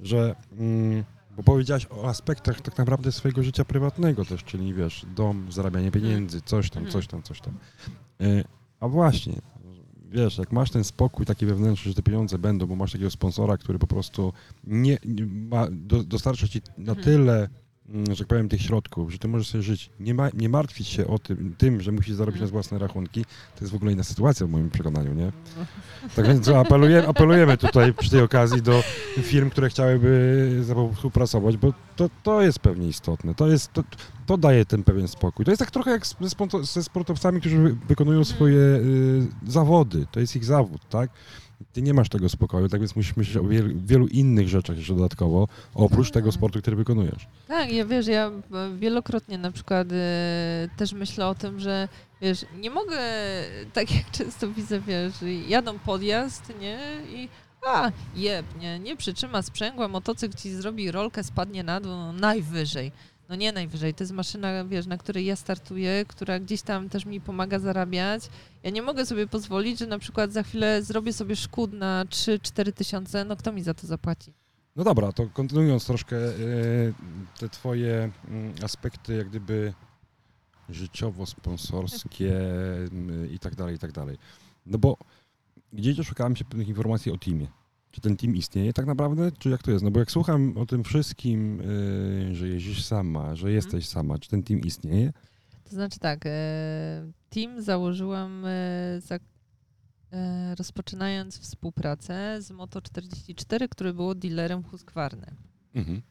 że 0.00 0.34
mm, 0.58 1.04
bo 1.36 1.42
powiedziałaś 1.42 1.86
o 1.90 2.08
aspektach 2.08 2.60
tak 2.60 2.78
naprawdę 2.78 3.12
swojego 3.12 3.42
życia 3.42 3.64
prywatnego 3.64 4.24
też, 4.24 4.44
czyli 4.44 4.74
wiesz, 4.74 5.06
dom, 5.14 5.52
zarabianie 5.52 5.90
pieniędzy, 5.90 6.40
coś 6.40 6.70
tam, 6.70 6.82
Mhm. 6.82 6.92
coś 6.92 7.06
tam, 7.06 7.22
coś 7.22 7.40
tam. 7.40 7.54
E, 8.20 8.44
a 8.80 8.88
właśnie, 8.88 9.32
wiesz, 10.10 10.38
jak 10.38 10.52
masz 10.52 10.70
ten 10.70 10.84
spokój 10.84 11.26
taki 11.26 11.46
wewnętrzny, 11.46 11.88
że 11.90 11.94
te 11.94 12.02
pieniądze 12.02 12.38
będą, 12.38 12.66
bo 12.66 12.76
masz 12.76 12.92
takiego 12.92 13.10
sponsora, 13.10 13.56
który 13.56 13.78
po 13.78 13.86
prostu 13.86 14.32
nie, 14.64 14.98
nie 15.04 15.26
ma, 15.26 15.66
do, 15.70 16.02
dostarcza 16.04 16.48
ci 16.48 16.60
na 16.78 16.92
Mhm. 16.92 17.04
tyle, 17.04 17.48
że 18.08 18.16
tak 18.16 18.26
powiem, 18.26 18.48
tych 18.48 18.62
środków, 18.62 19.12
że 19.12 19.18
ty 19.18 19.28
możesz 19.28 19.48
sobie 19.48 19.62
żyć. 19.62 19.90
Nie, 20.00 20.14
ma, 20.14 20.28
nie 20.34 20.48
martwić 20.48 20.88
się 20.88 21.06
o 21.06 21.18
tym, 21.18 21.54
tym, 21.58 21.80
że 21.80 21.92
musisz 21.92 22.14
zarobić 22.14 22.36
Mhm. 22.42 22.48
na 22.50 22.52
własne 22.52 22.78
rachunki. 22.78 23.24
To 23.24 23.60
jest 23.60 23.72
w 23.72 23.76
ogóle 23.76 23.92
inna 23.92 24.04
sytuacja 24.04 24.46
w 24.46 24.50
moim 24.50 24.70
przekonaniu, 24.70 25.14
nie? 25.14 25.32
Tak 26.16 26.26
więc 26.26 26.48
apelujemy, 26.48 27.08
apelujemy 27.08 27.56
tutaj 27.56 27.94
przy 27.94 28.10
tej 28.10 28.20
okazji 28.20 28.62
do 28.62 28.82
firm, 29.22 29.50
które 29.50 29.68
chciałyby 29.68 30.56
ze 30.62 30.68
sobą 30.68 30.92
współpracować, 30.94 31.56
bo 31.56 31.72
to, 31.96 32.10
to 32.22 32.42
jest 32.42 32.58
pewnie 32.58 32.88
istotne. 32.88 33.34
To, 33.34 33.48
jest, 33.48 33.72
to, 33.72 33.82
to 34.26 34.36
daje 34.38 34.64
ten 34.64 34.82
pewien 34.84 35.08
spokój. 35.08 35.44
To 35.44 35.50
jest 35.50 35.58
tak 35.58 35.70
trochę 35.70 35.90
jak 35.90 36.02
ze, 36.62 36.82
sportowcami, 36.82 37.40
którzy 37.40 37.58
wy- 37.58 37.76
wykonują 37.88 38.24
swoje 38.24 38.58
y, 38.58 39.26
zawody. 39.46 40.06
To 40.10 40.20
jest 40.20 40.36
ich 40.36 40.44
zawód, 40.44 40.80
tak? 40.90 41.10
Ty 41.72 41.82
nie 41.82 41.94
masz 41.94 42.08
tego 42.08 42.28
spokoju, 42.28 42.68
tak 42.68 42.80
więc 42.80 42.96
musisz 42.96 43.16
myśleć 43.16 43.36
o 43.36 43.48
wielu, 43.48 43.74
wielu 43.86 44.06
innych 44.06 44.48
rzeczach 44.48 44.76
jeszcze 44.76 44.94
dodatkowo, 44.94 45.48
oprócz 45.74 46.10
tego 46.10 46.32
sportu, 46.32 46.60
który 46.60 46.76
wykonujesz. 46.76 47.28
Tak, 47.48 47.72
ja 47.72 47.84
wiesz, 47.84 48.06
ja 48.06 48.26
e, 48.26 48.76
wielokrotnie 48.76 49.38
na 49.38 49.50
przykład 49.50 49.88
e, 49.92 50.68
też 50.76 50.92
myślę 50.92 51.26
o 51.26 51.34
tym, 51.34 51.60
że 51.60 51.88
wiesz, 52.20 52.46
nie 52.58 52.70
mogę, 52.70 52.98
tak 53.72 53.94
jak 53.94 54.10
często 54.10 54.48
widzę, 54.48 54.80
wiesz, 54.80 55.14
jadą 55.48 55.78
podjazd, 55.78 56.52
nie, 56.60 56.78
i 57.14 57.28
a, 57.66 57.90
jeb, 58.14 58.46
nie, 58.60 58.78
nie 58.78 58.96
przytrzyma 58.96 59.42
sprzęgła, 59.42 59.88
motocykl 59.88 60.36
ci 60.36 60.50
zrobi 60.50 60.90
rolkę, 60.90 61.24
spadnie 61.24 61.64
na 61.64 61.80
dół, 61.80 61.90
no, 61.92 62.12
najwyżej. 62.12 62.92
No 63.28 63.36
nie 63.36 63.52
najwyżej, 63.52 63.94
to 63.94 64.04
jest 64.04 64.12
maszyna, 64.12 64.64
wiesz, 64.64 64.86
na 64.86 64.98
której 64.98 65.24
ja 65.24 65.36
startuję, 65.36 66.04
która 66.08 66.40
gdzieś 66.40 66.62
tam 66.62 66.88
też 66.88 67.04
mi 67.04 67.20
pomaga 67.20 67.58
zarabiać. 67.58 68.22
Ja 68.62 68.70
nie 68.70 68.82
mogę 68.82 69.06
sobie 69.06 69.26
pozwolić, 69.26 69.78
że 69.78 69.86
na 69.86 69.98
przykład 69.98 70.32
za 70.32 70.42
chwilę 70.42 70.82
zrobię 70.82 71.12
sobie 71.12 71.36
szkód 71.36 71.72
na 71.72 72.04
3-4 72.04 72.72
tysiące, 72.72 73.24
no 73.24 73.36
kto 73.36 73.52
mi 73.52 73.62
za 73.62 73.74
to 73.74 73.86
zapłaci? 73.86 74.32
No 74.76 74.84
dobra, 74.84 75.12
to 75.12 75.26
kontynuując 75.32 75.86
troszkę 75.86 76.16
e, 76.16 76.32
te 77.38 77.48
twoje 77.48 78.10
mm, 78.28 78.54
aspekty 78.62 79.14
jak 79.14 79.28
gdyby 79.28 79.74
życiowo-sponsorskie 80.68 82.32
mm, 82.92 83.30
i 83.30 83.38
tak 83.38 83.54
dalej, 83.54 83.76
i 83.76 83.78
tak 83.78 83.92
dalej. 83.92 84.18
No 84.66 84.78
bo 84.78 84.96
gdzieś 85.72 86.06
szukałem 86.06 86.36
się 86.36 86.44
pewnych 86.44 86.68
informacji 86.68 87.12
o 87.12 87.18
teamie. 87.18 87.46
Czy 87.96 88.02
ten 88.02 88.16
team 88.16 88.36
istnieje 88.36 88.72
tak 88.72 88.86
naprawdę, 88.86 89.32
czy 89.38 89.50
jak 89.50 89.62
to 89.62 89.70
jest? 89.70 89.84
No 89.84 89.90
bo 89.90 90.00
jak 90.00 90.10
słucham 90.10 90.56
o 90.56 90.66
tym 90.66 90.84
wszystkim, 90.84 91.60
e, 92.30 92.34
że 92.34 92.48
jeździsz 92.48 92.84
sama, 92.84 93.36
że 93.36 93.52
jesteś 93.52 93.88
sama, 93.88 94.18
czy 94.18 94.28
ten 94.28 94.42
team 94.42 94.60
istnieje? 94.60 95.12
To 95.64 95.70
znaczy 95.70 95.98
tak, 95.98 96.26
e, 96.26 96.30
team 97.30 97.62
założyłam 97.62 98.44
e, 98.46 99.00
za, 99.00 99.18
rozpoczynając 100.58 101.38
współpracę 101.38 102.42
z 102.42 102.50
Moto44, 102.50 103.68
który 103.68 103.94
było 103.94 104.14
dealerem 104.14 104.62
Husqvarny. 104.62 105.26
Mhm. 105.74 106.02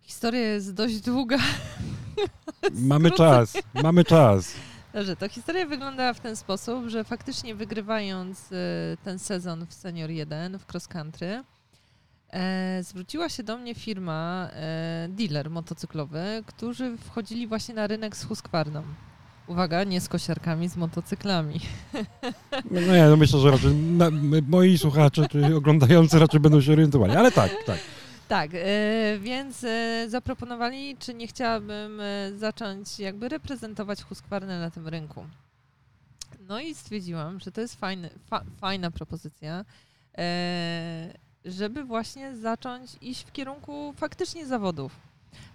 Historia 0.00 0.40
jest 0.40 0.74
dość 0.74 1.00
długa. 1.00 1.38
Mamy 2.72 3.10
czas, 3.10 3.56
mamy 3.74 4.04
czas. 4.04 4.54
Dobrze, 4.96 5.16
to 5.16 5.28
historia 5.28 5.66
wyglądała 5.66 6.14
w 6.14 6.20
ten 6.20 6.36
sposób, 6.36 6.88
że 6.88 7.04
faktycznie 7.04 7.54
wygrywając 7.54 8.52
e, 8.52 8.56
ten 9.04 9.18
sezon 9.18 9.66
w 9.66 9.74
Senior 9.74 10.10
1 10.10 10.58
w 10.58 10.66
cross 10.72 10.88
country, 10.88 11.44
e, 12.30 12.82
zwróciła 12.82 13.28
się 13.28 13.42
do 13.42 13.58
mnie 13.58 13.74
firma, 13.74 14.48
e, 14.52 15.08
dealer 15.10 15.50
motocyklowy, 15.50 16.42
którzy 16.46 16.96
wchodzili 16.96 17.46
właśnie 17.46 17.74
na 17.74 17.86
rynek 17.86 18.16
z 18.16 18.24
Husqvarną. 18.24 18.82
Uwaga, 19.46 19.84
nie 19.84 20.00
z 20.00 20.08
kosiarkami, 20.08 20.68
z 20.68 20.76
motocyklami. 20.76 21.60
No 22.70 22.80
nie, 22.80 23.04
no 23.04 23.16
myślę, 23.16 23.40
że 23.40 23.50
raczej 23.50 23.74
na, 23.74 24.10
moi 24.48 24.78
słuchacze 24.78 25.26
czy 25.28 25.56
oglądający 25.56 26.18
raczej 26.18 26.40
będą 26.40 26.60
się 26.60 26.72
orientowali, 26.72 27.16
ale 27.16 27.32
tak, 27.32 27.50
tak. 27.66 27.78
Tak, 28.28 28.50
e, 28.54 29.18
więc 29.18 29.64
e, 29.64 30.06
zaproponowali, 30.08 30.96
czy 30.98 31.14
nie 31.14 31.26
chciałabym 31.26 32.00
e, 32.00 32.32
zacząć 32.36 32.98
jakby 32.98 33.28
reprezentować 33.28 34.02
Husqvarnę 34.02 34.60
na 34.60 34.70
tym 34.70 34.88
rynku. 34.88 35.26
No 36.40 36.60
i 36.60 36.74
stwierdziłam, 36.74 37.40
że 37.40 37.52
to 37.52 37.60
jest 37.60 37.80
fajny, 37.80 38.10
fa, 38.30 38.44
fajna 38.60 38.90
propozycja, 38.90 39.64
żeby 41.44 41.84
właśnie 41.84 42.36
zacząć 42.36 42.90
iść 43.00 43.24
w 43.24 43.32
kierunku 43.32 43.94
faktycznie 43.96 44.46
zawodów. 44.46 44.92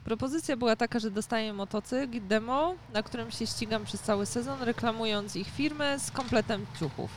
Propozycja 0.03 0.57
była 0.57 0.75
taka, 0.75 0.99
że 0.99 1.11
dostaję 1.11 1.53
motocykl 1.53 2.27
demo, 2.27 2.75
na 2.93 3.03
którym 3.03 3.31
się 3.31 3.47
ścigam 3.47 3.85
przez 3.85 4.01
cały 4.01 4.25
sezon, 4.25 4.61
reklamując 4.61 5.35
ich 5.35 5.47
firmę 5.47 5.99
z 5.99 6.11
kompletem 6.11 6.65
ciuchów. 6.79 7.11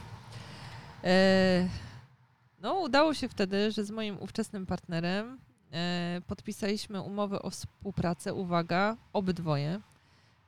No, 2.64 2.74
udało 2.74 3.14
się 3.14 3.28
wtedy, 3.28 3.70
że 3.70 3.84
z 3.84 3.90
moim 3.90 4.18
ówczesnym 4.20 4.66
partnerem 4.66 5.38
e, 5.72 6.20
podpisaliśmy 6.26 7.00
umowę 7.00 7.42
o 7.42 7.50
współpracę, 7.50 8.34
uwaga, 8.34 8.96
obydwoje. 9.12 9.80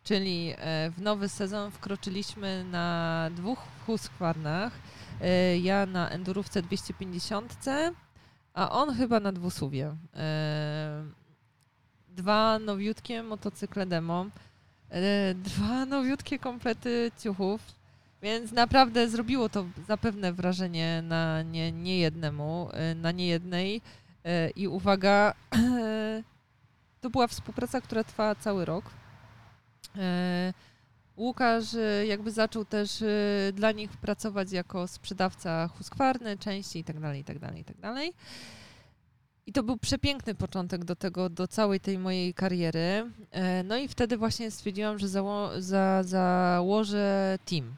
Czyli 0.03 0.55
e, 0.57 0.91
w 0.91 1.03
nowy 1.03 1.29
sezon 1.29 1.71
wkroczyliśmy 1.71 2.65
na 2.65 3.31
dwóch 3.35 3.59
Husqvarnach. 3.87 4.73
E, 5.21 5.59
ja 5.59 5.87
na 5.87 6.11
endurówce 6.11 6.63
250, 6.63 7.55
a 8.55 8.71
on 8.71 8.95
chyba 8.95 9.21
na 9.21 9.33
dwusuwie. 9.33 9.97
E, 10.15 11.05
dwa 12.09 12.59
nowiutkie 12.59 13.23
motocykle 13.23 13.87
demo, 13.87 14.27
e, 14.91 15.35
dwa 15.35 15.87
nowiutkie 15.87 16.39
komplety 16.39 17.11
ciuchów, 17.23 17.61
więc 18.23 18.53
naprawdę 18.53 19.09
zrobiło 19.09 19.49
to 19.49 19.67
zapewne 19.89 20.33
wrażenie 20.33 21.03
na 21.03 21.43
nie, 21.43 21.73
nie 21.73 21.99
jednemu, 21.99 22.69
e, 22.73 22.95
na 22.95 23.13
niejednej. 23.13 23.81
E, 24.25 24.51
I 24.51 24.69
uwaga, 24.69 25.35
to 27.01 27.11
była 27.11 27.27
współpraca, 27.27 27.81
która 27.81 28.05
trwała 28.05 28.35
cały 28.35 28.65
rok. 28.65 28.85
E, 29.97 30.53
Łukasz 31.17 31.77
jakby 32.09 32.31
zaczął 32.31 32.65
też 32.65 33.05
dla 33.53 33.73
nich 33.73 33.91
pracować 33.91 34.53
jako 34.53 34.89
sprzedawca 34.89 35.69
Husqvarny, 35.69 36.39
części 36.39 36.79
itd., 36.79 37.17
itd., 37.17 37.53
itd. 37.57 37.95
I 39.47 39.53
to 39.53 39.63
był 39.63 39.77
przepiękny 39.77 40.35
początek 40.35 40.85
do 40.85 40.97
tego, 40.97 41.29
do 41.29 41.49
całej 41.49 41.81
tej 41.81 41.99
mojej 41.99 42.35
kariery. 42.35 43.11
No 43.65 43.77
i 43.77 43.89
wtedy 43.89 44.17
właśnie 44.17 44.51
stwierdziłam, 44.51 44.99
że 44.99 45.07
zało- 45.07 45.61
za, 45.61 46.03
założę 46.03 47.39
team. 47.45 47.77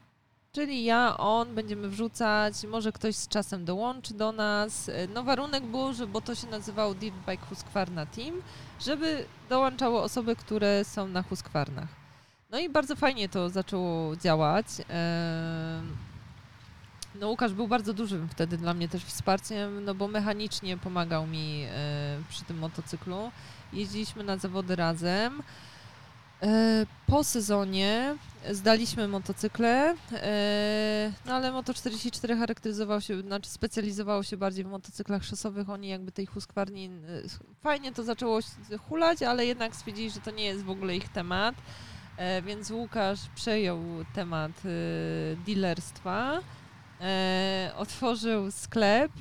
Czyli 0.59 0.85
ja, 0.85 1.17
on, 1.19 1.55
będziemy 1.55 1.89
wrzucać, 1.89 2.55
może 2.65 2.93
ktoś 2.93 3.17
z 3.17 3.29
czasem 3.29 3.65
dołączy 3.65 4.15
do 4.15 4.33
nas. 4.33 4.89
E, 4.89 5.07
No 5.15 5.23
warunek 5.23 5.67
był, 5.67 5.93
że, 5.95 6.07
bo 6.07 6.21
to 6.21 6.35
się 6.35 6.47
nazywało 6.47 6.95
Dirt 6.95 7.17
Bike 7.29 7.47
Husqvarna 7.47 8.07
Team, 8.07 8.43
żeby 8.81 9.25
dołączało 9.49 10.03
osoby, 10.03 10.37
które 10.37 10.85
są 10.85 11.09
na 11.09 11.23
Husqvarnach. 11.23 11.89
No 12.51 12.59
i 12.59 12.69
bardzo 12.69 12.97
fajnie 12.97 13.29
to 13.29 13.51
zaczęło 13.51 14.17
działać. 14.17 14.67
No 17.15 17.29
Łukasz 17.29 17.53
był 17.53 17.69
bardzo 17.69 17.95
dużym 17.95 18.29
wtedy 18.29 18.57
dla 18.57 18.75
mnie 18.75 18.89
też 18.89 19.05
wsparciem, 19.05 19.85
no 19.85 19.95
bo 19.95 20.09
mechanicznie 20.09 20.77
pomagał 20.77 21.27
mi 21.27 21.63
e, 21.65 21.71
przy 22.29 22.45
tym 22.45 22.59
motocyklu. 22.59 23.31
Jeździliśmy 23.73 24.25
na 24.25 24.37
zawody 24.37 24.77
razem. 24.77 25.43
E, 26.43 26.87
Po 27.07 27.25
sezonie 27.25 28.15
zdaliśmy 28.51 29.09
motocykle, 29.09 29.95
e, 30.13 31.13
no 31.27 31.33
ale 31.35 31.53
Moto44 31.53 32.39
charakteryzował 32.39 33.01
się, 33.01 33.21
znaczy 33.21 33.51
specjalizowało 33.51 34.23
się 34.23 34.37
bardziej 34.37 34.65
w 34.65 34.69
motocyklach 34.69 35.25
szosowych. 35.25 35.71
Oni 35.71 35.89
jakby 35.89 36.13
tej 36.13 36.27
Husqvarni 36.27 36.87
e, 36.87 36.91
fajnie 37.61 37.93
to 37.93 38.03
zaczęło 38.05 38.41
hulać, 38.89 39.23
ale 39.23 39.47
jednak 39.47 39.77
stwierdzili, 39.77 40.11
że 40.11 40.21
to 40.21 40.31
nie 40.31 40.45
jest 40.45 40.65
w 40.65 40.71
ogóle 40.71 40.97
ich 40.97 41.09
temat. 41.09 41.55
E, 42.17 42.43
Więc 42.43 42.71
Łukasz 42.71 43.21
przejął 43.35 43.79
temat 44.15 44.53
dealerstwa, 45.47 46.41
otworzył 47.77 48.51
sklep, 48.51 49.13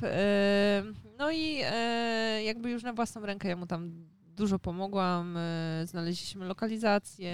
no 1.17 1.31
i 1.31 1.61
jakby 2.45 2.69
już 2.69 2.83
na 2.83 2.93
własną 2.93 3.21
rękę 3.21 3.47
ja 3.47 3.55
mu 3.55 3.67
tam 3.67 3.91
dużo 4.35 4.59
pomogłam, 4.59 5.37
znaleźliśmy 5.85 6.45
lokalizację, 6.45 7.31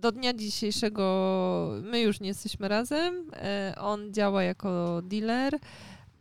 do 0.00 0.12
dnia 0.12 0.32
dzisiejszego 0.34 1.70
my 1.82 2.00
już 2.00 2.20
nie 2.20 2.28
jesteśmy 2.28 2.68
razem. 2.68 3.30
E, 3.32 3.74
on 3.78 4.12
działa 4.14 4.42
jako 4.42 5.02
dealer. 5.02 5.54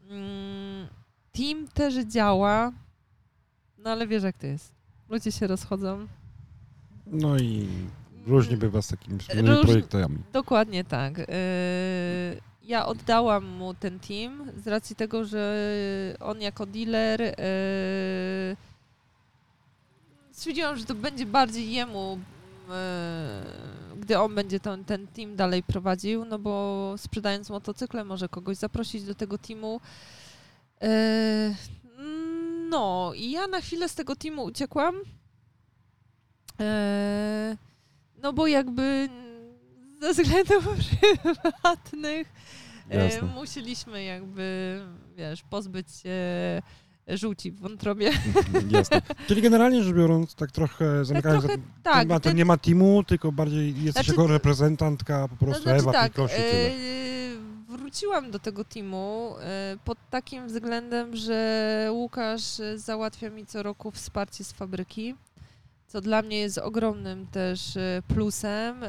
Mm, 0.09 0.87
team 1.31 1.67
też 1.73 1.95
działa, 1.95 2.71
no 3.77 3.89
ale 3.89 4.07
wiesz 4.07 4.23
jak 4.23 4.37
to 4.37 4.47
jest. 4.47 4.71
Ludzie 5.09 5.31
się 5.31 5.47
rozchodzą. 5.47 6.07
No 7.07 7.37
i 7.37 7.67
różnie 8.27 8.57
bywa 8.57 8.81
z 8.81 8.87
takimi 8.87 9.19
wspólnymi 9.19 9.49
Róż- 9.49 9.61
projektami. 9.65 10.17
Dokładnie 10.33 10.83
tak. 10.83 11.19
E, 11.19 11.25
Ja 12.63 12.85
oddałam 12.85 13.45
mu 13.45 13.73
ten 13.73 13.99
team 13.99 14.51
z 14.63 14.67
racji 14.67 14.95
tego, 14.95 15.25
że 15.25 15.67
on 16.19 16.41
jako 16.41 16.65
dealer 16.65 17.21
e, 17.21 17.35
stwierdziłam, 20.31 20.77
że 20.77 20.85
to 20.85 20.95
będzie 20.95 21.25
bardziej 21.25 21.71
jemu, 21.71 22.19
e, 22.19 22.36
gdy 23.97 24.19
on 24.19 24.35
będzie 24.35 24.59
ten, 24.59 24.85
ten 24.85 25.07
team 25.07 25.35
dalej 25.35 25.63
prowadził, 25.63 26.25
no 26.25 26.39
bo 26.39 26.93
sprzedając 26.97 27.49
motocykle 27.49 28.03
może 28.03 28.29
kogoś 28.29 28.57
zaprosić 28.57 29.03
do 29.03 29.15
tego 29.15 29.37
teamu. 29.37 29.79
E, 30.81 31.55
No 32.69 33.11
i 33.15 33.31
ja 33.31 33.47
na 33.47 33.61
chwilę 33.61 33.89
z 33.89 33.95
tego 33.95 34.15
teamu 34.15 34.43
uciekłam. 34.43 34.95
E, 36.59 37.57
No 38.23 38.33
bo 38.33 38.47
jakby 38.47 39.09
ze 40.01 40.13
względów 40.13 40.67
prywatnych 41.41 42.27
e, 42.91 43.03
Jasne. 43.05 43.27
musieliśmy 43.27 44.03
jakby, 44.03 44.79
wiesz, 45.15 45.43
pozbyć 45.43 45.91
się 45.95 46.11
żółci 47.07 47.51
w 47.51 47.59
wątrobie. 47.59 48.11
Jasne. 48.69 49.01
Czyli 49.27 49.41
generalnie 49.41 49.83
rzecz 49.83 49.95
biorąc, 49.95 50.35
tak 50.35 50.51
trochę 50.51 51.05
zamykając 51.05 51.43
trochę 51.43 51.57
za- 51.57 51.63
tak, 51.83 52.07
nie, 52.07 52.13
ma, 52.13 52.19
to 52.19 52.29
ten- 52.29 52.37
nie 52.37 52.45
ma 52.45 52.57
teamu, 52.57 53.03
tylko 53.03 53.31
bardziej 53.31 53.67
jesteś 53.83 53.93
Znaczy- 54.05 54.11
jako 54.21 54.27
reprezentantka 54.27 55.27
po 55.27 55.45
prostu 55.45 55.63
znaczy 55.63 55.79
Ewa 55.79 55.91
tak, 55.91 56.19
e, 56.19 56.71
wróciłam 57.69 58.31
do 58.31 58.39
tego 58.39 58.63
teamu 58.63 59.35
e, 59.39 59.77
pod 59.85 59.97
takim 60.09 60.47
względem, 60.47 61.15
że 61.15 61.89
Łukasz 61.91 62.43
załatwia 62.75 63.29
mi 63.29 63.45
co 63.45 63.63
roku 63.63 63.91
wsparcie 63.91 64.43
z 64.43 64.51
fabryki, 64.51 65.15
co 65.87 66.01
dla 66.01 66.21
mnie 66.21 66.39
jest 66.39 66.57
ogromnym 66.57 67.27
też 67.27 67.77
e, 67.77 68.01
plusem, 68.07 68.81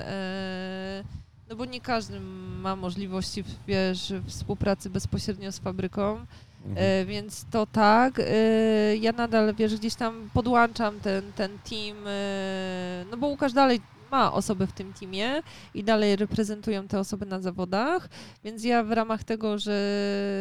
no 1.51 1.57
bo 1.57 1.65
nie 1.65 1.81
każdy 1.81 2.21
ma 2.61 2.77
możliwości, 2.77 3.45
wiesz, 3.67 4.13
współpracy 4.27 4.91
bezpośrednio 4.91 5.53
z 5.53 5.59
fabryką. 5.59 6.27
Mhm. 6.67 6.77
E, 6.79 7.05
więc 7.05 7.45
to 7.51 7.67
tak. 7.67 8.21
E, 8.21 8.97
ja 8.97 9.13
nadal, 9.13 9.55
wiesz, 9.55 9.77
gdzieś 9.77 9.95
tam 9.95 10.31
podłączam 10.35 11.01
ten, 11.01 11.33
ten 11.33 11.59
team, 11.59 11.97
e, 12.07 13.05
no 13.11 13.17
bo 13.17 13.27
Łukasz 13.27 13.53
dalej 13.53 13.81
ma 14.11 14.33
osoby 14.33 14.67
w 14.67 14.73
tym 14.73 14.93
teamie 14.93 15.43
i 15.75 15.85
dalej 15.85 16.17
reprezentują 16.17 16.89
te 16.89 16.99
osoby 16.99 17.27
na 17.27 17.41
zawodach, 17.41 18.09
więc 18.45 18.65
ja 18.65 18.83
w 18.83 18.93
ramach 18.93 19.25
tego, 19.25 19.59
że 19.59 19.77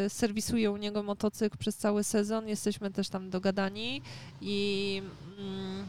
serwisuję 0.10 0.72
u 0.72 0.78
niego 0.78 1.04
motocykl 1.04 1.58
przez 1.58 1.78
cały 1.78 2.04
sezon, 2.04 2.48
jesteśmy 2.48 2.92
też 2.92 3.10
tam 3.10 3.30
dogadani 3.30 4.02
i 4.42 5.02
mm, 5.40 5.86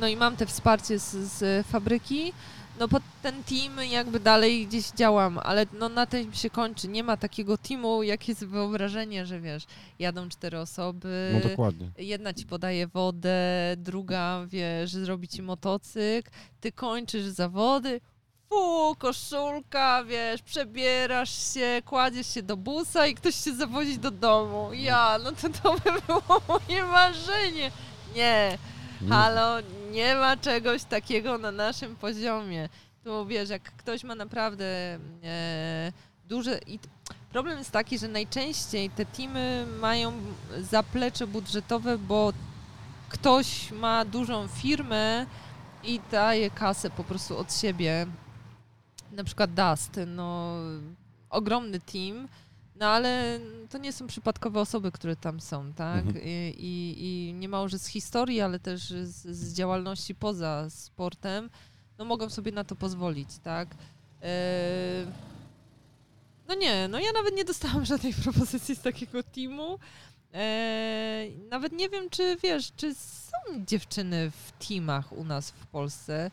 no 0.00 0.08
i 0.08 0.16
mam 0.16 0.36
te 0.36 0.46
wsparcie 0.46 0.98
z, 0.98 1.10
z 1.10 1.66
fabryki, 1.66 2.32
no 2.80 2.88
pod 2.88 3.02
ten 3.22 3.44
team 3.44 3.90
jakby 3.90 4.20
dalej 4.20 4.66
gdzieś 4.66 4.90
działam, 4.90 5.38
ale 5.42 5.66
no 5.78 5.88
na 5.88 6.06
tym 6.06 6.32
się 6.32 6.50
kończy. 6.50 6.88
Nie 6.88 7.04
ma 7.04 7.16
takiego 7.16 7.58
teamu, 7.58 8.02
jak 8.02 8.28
jest 8.28 8.44
wyobrażenie, 8.46 9.26
że 9.26 9.40
wiesz, 9.40 9.64
jadą 9.98 10.28
cztery 10.28 10.58
osoby, 10.58 11.40
No 11.42 11.48
dokładnie. 11.48 11.90
jedna 11.98 12.34
ci 12.34 12.46
podaje 12.46 12.86
wodę, 12.86 13.38
druga, 13.76 14.44
wiesz, 14.46 14.90
zrobi 14.92 15.28
ci 15.28 15.42
motocykl, 15.42 16.30
ty 16.60 16.72
kończysz 16.72 17.24
zawody, 17.24 18.00
fu, 18.48 18.96
koszulka, 18.98 20.04
wiesz, 20.04 20.42
przebierasz 20.42 21.54
się, 21.54 21.82
kładziesz 21.86 22.34
się 22.34 22.42
do 22.42 22.56
busa 22.56 23.06
i 23.06 23.14
ktoś 23.14 23.34
cię 23.34 23.54
zawozi 23.54 23.98
do 23.98 24.10
domu. 24.10 24.70
Ja, 24.72 25.18
no 25.24 25.32
to 25.32 25.48
to 25.62 25.74
by 25.74 25.90
było 26.06 26.42
moje 26.48 26.84
marzenie. 26.84 27.70
Nie, 28.16 28.58
Halo, 29.08 29.56
nie 29.90 30.14
ma 30.14 30.36
czegoś 30.36 30.84
takiego 30.84 31.38
na 31.38 31.52
naszym 31.52 31.96
poziomie. 31.96 32.68
Tu 33.04 33.26
wiesz, 33.26 33.50
jak 33.50 33.62
ktoś 33.62 34.04
ma 34.04 34.14
naprawdę 34.14 34.64
e, 35.24 35.92
duże. 36.28 36.60
I 36.66 36.78
problem 37.32 37.58
jest 37.58 37.70
taki, 37.70 37.98
że 37.98 38.08
najczęściej 38.08 38.90
te 38.90 39.06
teamy 39.06 39.66
mają 39.80 40.12
zaplecze 40.60 41.26
budżetowe, 41.26 41.98
bo 41.98 42.32
ktoś 43.08 43.70
ma 43.72 44.04
dużą 44.04 44.48
firmę 44.48 45.26
i 45.84 46.00
daje 46.10 46.50
kasę 46.50 46.90
po 46.90 47.04
prostu 47.04 47.38
od 47.38 47.54
siebie. 47.54 48.06
Na 49.12 49.24
przykład 49.24 49.54
Dust, 49.54 50.00
no 50.06 50.56
ogromny 51.30 51.80
team, 51.80 52.28
no 52.82 52.88
ale 52.88 53.40
to 53.70 53.78
nie 53.78 53.92
są 53.92 54.06
przypadkowe 54.06 54.60
osoby, 54.60 54.92
które 54.92 55.16
tam 55.16 55.40
są, 55.40 55.72
tak? 55.72 56.06
Mhm. 56.06 56.24
I, 56.24 56.54
i, 56.58 57.04
I 57.28 57.34
niemało, 57.34 57.68
że 57.68 57.78
z 57.78 57.86
historii, 57.86 58.40
ale 58.40 58.58
też 58.58 58.80
z, 58.90 59.36
z 59.36 59.54
działalności 59.54 60.14
poza 60.14 60.70
sportem, 60.70 61.50
no 61.98 62.04
mogą 62.04 62.30
sobie 62.30 62.52
na 62.52 62.64
to 62.64 62.76
pozwolić, 62.76 63.28
tak? 63.42 63.68
E, 64.22 65.06
no 66.48 66.54
nie, 66.54 66.88
no 66.88 67.00
ja 67.00 67.12
nawet 67.12 67.34
nie 67.34 67.44
dostałam 67.44 67.84
żadnej 67.92 68.14
propozycji 68.14 68.76
z 68.76 68.80
takiego 68.80 69.22
teamu. 69.22 69.78
E, 70.34 71.26
nawet 71.50 71.72
nie 71.72 71.88
wiem, 71.88 72.10
czy 72.10 72.36
wiesz, 72.42 72.72
czy 72.76 72.94
są 72.94 73.64
dziewczyny 73.66 74.30
w 74.30 74.66
teamach 74.66 75.12
u 75.12 75.24
nas 75.24 75.50
w 75.50 75.66
Polsce. 75.66 76.30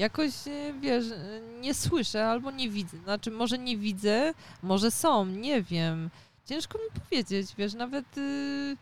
Jakoś, 0.00 0.30
e, 0.46 0.72
wiesz, 0.80 1.10
e, 1.10 1.40
nie 1.60 1.74
słyszę 1.74 2.26
albo 2.26 2.50
nie 2.50 2.70
widzę. 2.70 2.98
Znaczy, 2.98 3.30
może 3.30 3.58
nie 3.58 3.76
widzę, 3.76 4.34
może 4.62 4.90
są, 4.90 5.26
nie 5.26 5.62
wiem. 5.62 6.10
Ciężko 6.44 6.78
mi 6.78 7.00
powiedzieć, 7.00 7.54
wiesz, 7.58 7.74
nawet... 7.74 8.18
y, 8.18 8.76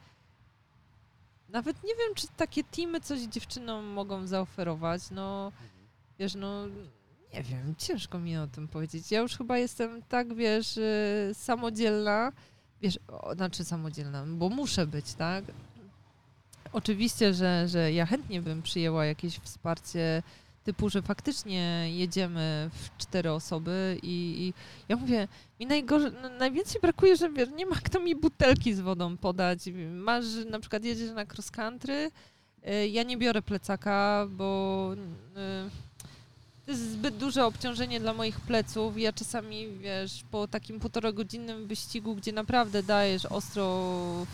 nawet 1.49 1.85
nie 1.85 1.95
wiem, 1.95 2.15
czy 2.15 2.27
takie 2.36 2.65
teamy 2.65 3.01
coś 3.01 3.20
dziewczynom 3.20 3.85
mogą 3.85 4.27
zaoferować. 4.27 5.11
No, 5.11 5.53
wiesz, 6.19 6.35
no, 6.35 6.66
nie 7.35 7.43
wiem, 7.43 7.74
ciężko 7.78 8.19
mi 8.19 8.36
o 8.36 8.47
tym 8.47 8.69
powiedzieć. 8.69 9.11
Ja 9.11 9.20
już 9.20 9.36
chyba 9.36 9.59
jestem 9.59 10.03
tak, 10.03 10.35
wiesz, 10.35 10.77
y, 10.77 11.31
samodzielna, 11.32 12.32
wiesz, 12.82 12.99
o, 13.09 13.35
znaczy 13.35 13.65
samodzielna, 13.65 14.24
bo 14.27 14.49
muszę 14.49 14.86
być, 14.86 15.15
tak? 15.15 15.45
Oczywiście, 16.73 17.35
że, 17.35 17.69
że 17.69 17.93
ja 17.93 18.07
chętnie 18.07 18.43
bym 18.43 18.62
przyjęła 18.62 19.05
jakieś 19.05 19.39
wsparcie 19.39 20.23
typu, 20.69 20.90
że 20.90 21.03
faktycznie 21.03 21.85
jedziemy 21.90 22.70
w 22.73 22.99
cztery 22.99 23.32
osoby 23.32 23.99
i, 24.03 24.36
i 24.39 24.55
ja 24.89 24.97
mówię, 24.97 25.28
mi 25.61 25.66
najgorzej, 25.66 26.11
no, 26.23 26.28
najwięcej 26.28 26.81
brakuje, 26.81 27.16
że 27.16 27.31
wiesz, 27.31 27.49
nie 27.57 27.66
ma 27.66 27.77
kto 27.77 28.01
mi 28.01 28.16
butelki 28.16 28.74
z 28.74 28.81
wodą 28.81 29.16
podać. 29.16 29.59
Masz, 29.93 30.24
na 30.51 30.61
przykład 30.61 30.85
jedziesz 30.85 31.11
na 31.11 31.24
cross 31.24 31.51
country, 31.51 32.11
y, 32.69 32.89
ja 32.89 33.03
nie 33.03 33.16
biorę 33.16 33.43
plecaka, 33.43 34.27
bo 34.31 34.90
y, 34.95 35.70
to 36.66 36.70
jest 36.70 36.93
zbyt 36.93 37.16
duże 37.16 37.47
obciążenie 37.47 38.01
dla 38.01 38.15
moich 38.15 38.40
pleców. 38.40 38.99
Ja 38.99 39.12
czasami, 39.12 39.69
wiesz, 39.78 40.24
po 40.31 40.49
takim 40.49 40.81
półtora 40.81 41.12
godzinnym 41.12 41.66
wyścigu, 41.66 42.15
gdzie 42.15 42.32
naprawdę 42.32 42.82
dajesz 42.82 43.27
ostro 43.27 44.27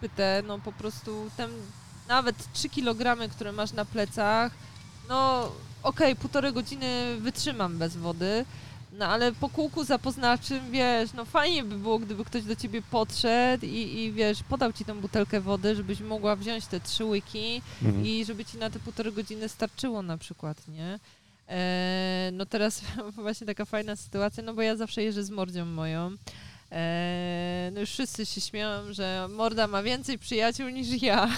pytę, 0.00 0.42
no 0.46 0.58
po 0.58 0.72
prostu 0.72 1.30
ten 1.36 1.50
nawet 2.08 2.52
3 2.52 2.68
kg, 2.68 3.28
które 3.32 3.52
masz 3.52 3.72
na 3.72 3.84
plecach, 3.84 4.52
no 5.08 5.50
okej, 5.84 6.16
półtorej 6.16 6.52
godziny 6.52 7.16
wytrzymam 7.20 7.78
bez 7.78 7.96
wody, 7.96 8.44
no 8.92 9.06
ale 9.06 9.32
po 9.32 9.48
kółku 9.48 9.84
zapoznawczym, 9.84 10.70
wiesz, 10.70 11.12
no 11.12 11.24
fajnie 11.24 11.64
by 11.64 11.78
było, 11.78 11.98
gdyby 11.98 12.24
ktoś 12.24 12.42
do 12.42 12.56
ciebie 12.56 12.82
podszedł 12.90 13.66
i, 13.66 13.98
i 13.98 14.12
wiesz, 14.12 14.42
podał 14.42 14.72
ci 14.72 14.84
tę 14.84 14.94
butelkę 14.94 15.40
wody, 15.40 15.76
żebyś 15.76 16.00
mogła 16.00 16.36
wziąć 16.36 16.66
te 16.66 16.80
trzy 16.80 17.04
łyki 17.04 17.62
Mhm. 17.82 18.06
i 18.06 18.24
żeby 18.24 18.44
ci 18.44 18.58
na 18.58 18.70
te 18.70 18.78
półtorej 18.78 19.12
godziny 19.12 19.48
starczyło 19.48 20.02
na 20.02 20.18
przykład, 20.18 20.68
nie? 20.68 20.98
E, 21.48 22.30
no 22.32 22.46
teraz 22.46 22.82
właśnie 23.22 23.46
taka 23.46 23.64
fajna 23.64 23.96
sytuacja, 23.96 24.42
no 24.42 24.54
bo 24.54 24.62
ja 24.62 24.76
zawsze 24.76 25.02
jeżdżę 25.02 25.24
z 25.24 25.30
mordzią 25.30 25.64
moją. 25.66 26.10
E, 26.72 27.70
no 27.74 27.80
już 27.80 27.90
wszyscy 27.90 28.26
się 28.26 28.40
śmieją, 28.40 28.68
że 28.92 29.28
morda 29.30 29.66
ma 29.66 29.82
więcej 29.82 30.18
przyjaciół 30.18 30.68
niż 30.68 31.02
ja. 31.02 31.28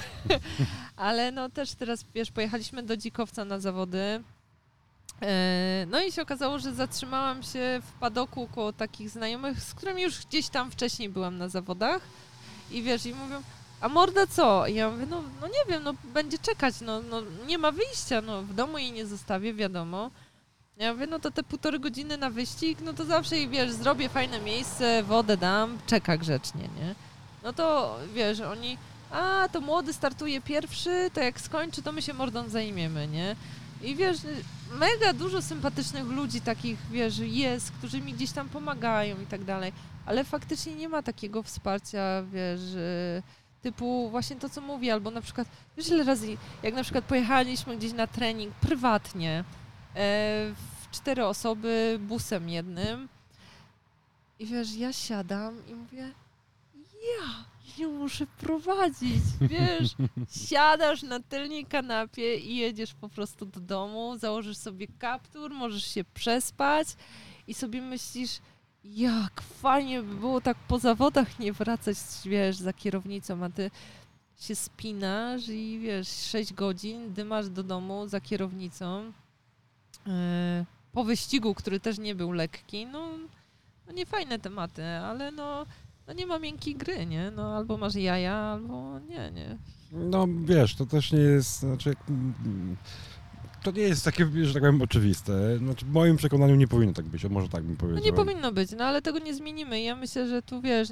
Ale 0.96 1.32
no 1.32 1.48
też 1.48 1.72
teraz, 1.72 2.04
wiesz, 2.14 2.30
pojechaliśmy 2.30 2.82
do 2.82 2.96
Dzikowca 2.96 3.44
na 3.44 3.60
zawody. 3.60 4.22
E, 5.22 5.86
no 5.90 6.02
i 6.02 6.12
się 6.12 6.22
okazało, 6.22 6.58
że 6.58 6.74
zatrzymałam 6.74 7.42
się 7.42 7.80
w 7.82 7.92
padoku 8.00 8.48
koło 8.54 8.72
takich 8.72 9.10
znajomych, 9.10 9.62
z 9.62 9.74
którymi 9.74 10.02
już 10.02 10.26
gdzieś 10.26 10.48
tam 10.48 10.70
wcześniej 10.70 11.08
byłam 11.08 11.38
na 11.38 11.48
zawodach. 11.48 12.02
I 12.70 12.82
wiesz, 12.82 13.06
i 13.06 13.14
mówią, 13.14 13.42
a 13.80 13.88
morda 13.88 14.26
co? 14.26 14.66
I 14.66 14.74
ja 14.74 14.90
mówię, 14.90 15.06
no, 15.10 15.22
no 15.40 15.46
nie 15.46 15.72
wiem, 15.72 15.82
no 15.82 15.94
będzie 16.14 16.38
czekać, 16.38 16.80
no, 16.80 17.02
no 17.02 17.22
nie 17.46 17.58
ma 17.58 17.72
wyjścia, 17.72 18.20
no 18.20 18.42
w 18.42 18.54
domu 18.54 18.78
jej 18.78 18.92
nie 18.92 19.06
zostawię, 19.06 19.54
wiadomo. 19.54 20.10
Ja 20.76 20.92
mówię, 20.92 21.06
no 21.06 21.18
to 21.18 21.30
te 21.30 21.42
półtorej 21.42 21.80
godziny 21.80 22.16
na 22.16 22.30
wyścig, 22.30 22.78
no 22.84 22.92
to 22.92 23.04
zawsze 23.04 23.36
jej, 23.36 23.48
wiesz, 23.48 23.72
zrobię 23.72 24.08
fajne 24.08 24.40
miejsce, 24.40 25.02
wodę 25.02 25.36
dam, 25.36 25.78
czeka 25.86 26.16
grzecznie, 26.16 26.62
nie? 26.62 26.94
No 27.42 27.52
to, 27.52 27.96
wiesz, 28.14 28.40
oni, 28.40 28.78
a, 29.10 29.48
to 29.52 29.60
młody 29.60 29.92
startuje 29.92 30.40
pierwszy, 30.40 31.10
to 31.14 31.20
jak 31.20 31.40
skończy, 31.40 31.82
to 31.82 31.92
my 31.92 32.02
się 32.02 32.14
mordą 32.14 32.48
zajmiemy, 32.48 33.08
nie? 33.08 33.36
I 33.82 33.94
wiesz, 33.94 34.16
mega 34.72 35.12
dużo 35.12 35.42
sympatycznych 35.42 36.06
ludzi 36.06 36.40
takich, 36.40 36.78
wiesz, 36.90 37.18
jest, 37.18 37.72
którzy 37.72 38.00
mi 38.00 38.12
gdzieś 38.12 38.32
tam 38.32 38.48
pomagają 38.48 39.20
i 39.20 39.26
tak 39.26 39.44
dalej, 39.44 39.72
ale 40.06 40.24
faktycznie 40.24 40.74
nie 40.74 40.88
ma 40.88 41.02
takiego 41.02 41.42
wsparcia, 41.42 42.22
wiesz, 42.32 42.74
y, 42.74 43.22
typu 43.62 44.10
właśnie 44.10 44.36
to, 44.36 44.48
co 44.48 44.60
mówię, 44.60 44.92
albo 44.92 45.10
na 45.10 45.20
przykład, 45.20 45.48
wiesz 45.76 45.88
ile 45.88 46.04
razy, 46.04 46.36
jak 46.62 46.74
na 46.74 46.82
przykład 46.82 47.04
pojechaliśmy 47.04 47.76
gdzieś 47.76 47.92
na 47.92 48.06
trening 48.06 48.54
prywatnie, 48.54 49.44
e, 49.94 50.04
w 50.54 50.90
cztery 50.90 51.24
osoby, 51.24 51.98
busem 52.00 52.48
jednym 52.48 53.08
i 54.38 54.46
wiesz, 54.46 54.74
ja 54.74 54.92
siadam 54.92 55.66
i 55.68 55.74
mówię, 55.74 56.10
ja, 57.18 57.44
nie 57.78 57.88
muszę 57.88 58.26
prowadzić, 58.26 59.22
wiesz, 59.40 59.94
siadasz 60.48 61.02
na 61.02 61.20
tylnej 61.20 61.66
kanapie 61.66 62.36
i 62.36 62.56
jedziesz 62.56 62.94
po 62.94 63.08
prostu 63.08 63.46
do 63.46 63.60
domu, 63.60 64.16
założysz 64.18 64.56
sobie 64.56 64.86
kaptur, 64.98 65.50
możesz 65.50 65.84
się 65.84 66.04
przespać 66.04 66.88
i 67.46 67.54
sobie 67.54 67.82
myślisz, 67.82 68.40
jak 68.84 69.40
fajnie 69.40 70.02
by 70.02 70.14
było 70.14 70.40
tak 70.40 70.56
po 70.68 70.78
zawodach 70.78 71.38
nie 71.38 71.52
wracać, 71.52 71.96
wiesz, 72.24 72.56
za 72.56 72.72
kierownicą, 72.72 73.44
a 73.44 73.50
ty 73.50 73.70
się 74.40 74.54
spinasz 74.54 75.48
i 75.48 75.78
wiesz, 75.78 76.08
6 76.08 76.52
godzin 76.52 77.14
dymasz 77.14 77.48
do 77.48 77.62
domu 77.62 78.08
za 78.08 78.20
kierownicą. 78.20 79.12
Yy, 80.06 80.12
po 80.92 81.04
wyścigu, 81.04 81.54
który 81.54 81.80
też 81.80 81.98
nie 81.98 82.14
był 82.14 82.32
lekki, 82.32 82.86
no, 82.86 83.08
no 83.86 83.92
nie 83.92 84.06
fajne 84.06 84.38
tematy, 84.38 84.84
ale 84.84 85.32
no, 85.32 85.66
no 86.08 86.12
nie 86.14 86.26
ma 86.26 86.38
miękkiej 86.38 86.74
gry, 86.74 87.06
nie? 87.06 87.30
No 87.30 87.56
albo 87.56 87.76
masz 87.76 87.94
jaja, 87.94 88.34
albo 88.34 89.00
nie, 89.00 89.30
nie. 89.30 89.56
No 89.92 90.26
wiesz, 90.44 90.74
to 90.74 90.86
też 90.86 91.12
nie 91.12 91.18
jest, 91.18 91.58
znaczy, 91.60 91.94
mm, 92.08 92.76
to 93.62 93.70
nie 93.70 93.82
jest 93.82 94.04
takie, 94.04 94.28
że 94.44 94.52
tak 94.54 94.62
powiem, 94.62 94.82
oczywiste. 94.82 95.58
Znaczy, 95.58 95.84
w 95.84 95.88
moim 95.92 96.16
przekonaniu 96.16 96.54
nie 96.56 96.68
powinno 96.68 96.92
tak 96.94 97.04
być, 97.04 97.24
może 97.24 97.48
tak 97.48 97.62
bym 97.62 97.72
No 97.72 97.78
powiedział. 97.78 98.04
nie 98.04 98.12
powinno 98.12 98.52
być, 98.52 98.70
no 98.78 98.84
ale 98.84 99.02
tego 99.02 99.18
nie 99.18 99.34
zmienimy. 99.34 99.82
Ja 99.82 99.96
myślę, 99.96 100.28
że 100.28 100.42
tu 100.42 100.60
wiesz, 100.60 100.88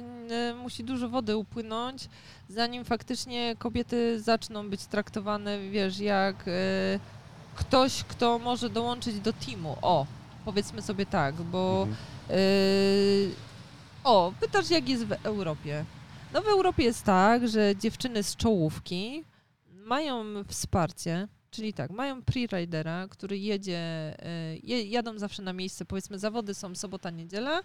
musi 0.63 0.83
dużo 0.83 1.09
wody 1.09 1.37
upłynąć, 1.37 2.09
zanim 2.49 2.85
faktycznie 2.85 3.55
kobiety 3.59 4.21
zaczną 4.21 4.69
być 4.69 4.85
traktowane, 4.85 5.59
wiesz, 5.69 5.99
jak 5.99 6.47
e, 6.47 6.51
ktoś, 7.55 8.03
kto 8.03 8.39
może 8.39 8.69
dołączyć 8.69 9.19
do 9.19 9.33
teamu. 9.33 9.77
O, 9.81 10.05
powiedzmy 10.45 10.81
sobie 10.81 11.05
tak, 11.05 11.35
bo 11.35 11.87
Mhm. 11.87 11.97
Yy, 12.29 13.29
o, 14.05 14.33
pytasz, 14.39 14.69
jak 14.69 14.89
jest 14.89 15.05
w 15.05 15.11
Europie. 15.25 15.85
No 16.33 16.41
w 16.41 16.47
Europie 16.47 16.83
jest 16.83 17.03
tak, 17.03 17.47
że 17.47 17.75
dziewczyny 17.75 18.23
z 18.23 18.35
czołówki 18.35 19.23
mają 19.73 20.23
wsparcie, 20.47 21.27
czyli 21.51 21.73
tak, 21.73 21.91
mają 21.91 22.21
pre-ridera, 22.21 23.07
który 23.09 23.37
jedzie, 23.37 23.79
je, 24.63 24.83
jadą 24.83 25.19
zawsze 25.19 25.41
na 25.41 25.53
miejsce, 25.53 25.85
powiedzmy 25.85 26.19
zawody 26.19 26.53
są 26.53 26.75
sobota, 26.75 27.09
niedziela, 27.09 27.61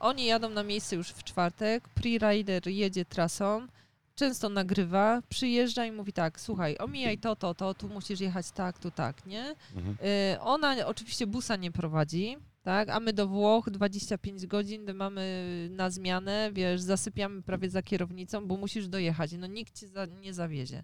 oni 0.00 0.24
jadą 0.24 0.50
na 0.50 0.62
miejsce 0.62 0.96
już 0.96 1.08
w 1.08 1.24
czwartek, 1.24 1.88
pre-rider 1.94 2.68
jedzie 2.70 3.04
trasą, 3.04 3.66
często 4.14 4.48
nagrywa, 4.48 5.22
przyjeżdża 5.28 5.86
i 5.86 5.92
mówi 5.92 6.12
tak, 6.12 6.40
słuchaj, 6.40 6.78
omijaj 6.78 7.18
to, 7.18 7.36
to, 7.36 7.54
to, 7.54 7.74
tu 7.74 7.88
musisz 7.88 8.20
jechać 8.20 8.50
tak, 8.50 8.78
tu 8.78 8.90
tak, 8.90 9.26
nie? 9.26 9.54
Mhm. 9.76 9.96
Y, 10.34 10.40
Ona 10.40 10.86
oczywiście 10.86 11.26
busa 11.26 11.56
nie 11.56 11.72
prowadzi, 11.72 12.36
tak? 12.64 12.88
A 12.88 13.00
my 13.00 13.12
do 13.12 13.26
Włoch 13.26 13.70
25 13.70 14.46
godzin 14.46 14.94
mamy 14.94 15.68
na 15.70 15.90
zmianę, 15.90 16.50
wiesz, 16.52 16.80
zasypiamy 16.80 17.42
prawie 17.42 17.70
za 17.70 17.82
kierownicą, 17.82 18.46
bo 18.46 18.56
musisz 18.56 18.88
dojechać. 18.88 19.32
No 19.32 19.46
nikt 19.46 19.80
cię 19.80 19.88
za, 19.88 20.06
nie 20.06 20.34
zawiezie. 20.34 20.82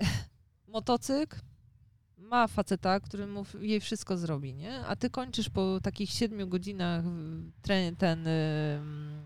Motocykl 0.68 1.36
ma 2.18 2.46
faceta, 2.46 3.00
który 3.00 3.26
mu 3.26 3.44
jej 3.60 3.80
wszystko 3.80 4.16
zrobi, 4.16 4.54
nie? 4.54 4.80
A 4.80 4.96
ty 4.96 5.10
kończysz 5.10 5.50
po 5.50 5.80
takich 5.82 6.10
7 6.10 6.48
godzinach 6.48 7.04
ten 7.98 8.26
y, 8.26 8.80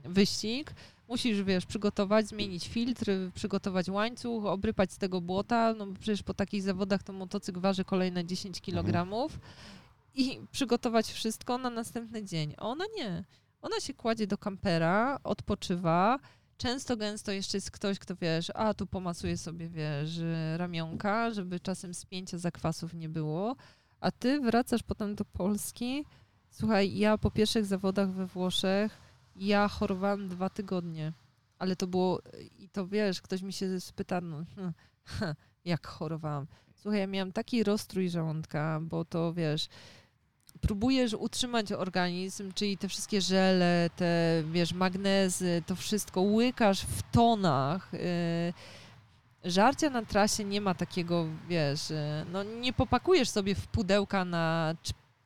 wyścig, 0.05 0.75
musisz, 1.09 1.43
wiesz, 1.43 1.67
przygotować, 1.67 2.29
zmienić 2.29 2.69
filtr, 2.69 3.05
przygotować 3.35 3.89
łańcuch, 3.89 4.47
obrypać 4.47 4.93
z 4.93 4.99
tego 4.99 5.21
błota, 5.21 5.75
no 5.75 5.87
przecież 6.01 6.23
po 6.23 6.35
takich 6.35 6.63
zawodach 6.63 7.03
to 7.03 7.13
motocykl 7.13 7.61
waży 7.61 7.85
kolejne 7.85 8.25
10 8.25 8.61
kg 8.61 9.07
i 10.15 10.41
przygotować 10.51 11.13
wszystko 11.13 11.59
na 11.59 11.71
następny 11.71 12.25
dzień. 12.25 12.55
A 12.57 12.69
ona 12.69 12.85
nie. 12.97 13.25
Ona 13.63 13.81
się 13.81 13.95
kładzie 13.95 14.27
do 14.27 14.39
kampera, 14.39 15.19
odpoczywa. 15.25 16.19
Często, 16.57 16.97
gęsto 16.97 17.33
jeszcze 17.33 17.57
jest 17.57 17.71
ktoś, 17.71 17.99
kto 17.99 18.17
wiesz, 18.17 18.53
a 18.55 18.75
tu 18.75 18.87
pomasuje 18.87 19.37
sobie, 19.37 19.69
wiesz, 19.69 20.21
ramionka, 20.57 21.31
żeby 21.31 21.61
czasem 21.61 21.95
spięcia 21.95 22.39
zakwasów 22.39 22.95
nie 22.95 23.09
było. 23.09 23.57
A 24.01 24.11
ty 24.11 24.41
wracasz 24.41 24.83
potem 24.83 25.15
do 25.15 25.25
Polski. 25.25 26.05
Słuchaj, 26.51 26.97
ja 26.97 27.19
po 27.19 27.31
pierwszych 27.31 27.67
zawodach 27.67 28.11
we 28.11 28.27
Włoszech, 28.27 29.01
ja 29.37 29.69
chorowałam 29.69 30.29
dwa 30.29 30.51
tygodnie. 30.51 31.13
Ale 31.59 31.77
to 31.77 31.87
było, 31.87 32.23
i 32.59 32.69
to 32.69 32.87
wiesz, 32.87 33.23
ktoś 33.23 33.43
mi 33.43 33.53
się 33.53 33.81
spyta, 33.81 34.21
no, 34.21 34.45
jak 35.65 35.87
chorowałam. 35.87 36.47
Słuchaj, 36.75 37.01
ja 37.01 37.07
miałam 37.07 37.33
taki 37.33 37.65
rozstrój 37.65 38.11
żołądka, 38.11 38.81
bo 38.83 39.05
to 39.05 39.33
wiesz, 39.33 39.69
próbujesz 40.63 41.15
utrzymać 41.15 41.73
organizm, 41.73 42.53
czyli 42.55 42.79
te 42.79 42.89
wszystkie 42.89 43.21
żele, 43.21 43.91
te 43.97 44.43
wiesz, 44.53 44.73
magnezy, 44.73 45.63
to 45.67 45.77
wszystko 45.77 46.21
łykasz 46.21 46.81
w 46.81 47.03
tonach. 47.13 47.93
Yy, 47.93 49.51
żarcia 49.51 49.91
na 49.91 50.03
trasie 50.03 50.45
nie 50.45 50.61
ma 50.61 50.75
takiego, 50.75 51.27
wiesz, 51.49 51.91
yy, 51.91 51.97
no 52.33 52.43
nie 52.43 52.73
popakujesz 52.73 53.29
sobie 53.29 53.55
w 53.55 53.67
pudełka 53.67 54.25
na 54.25 54.75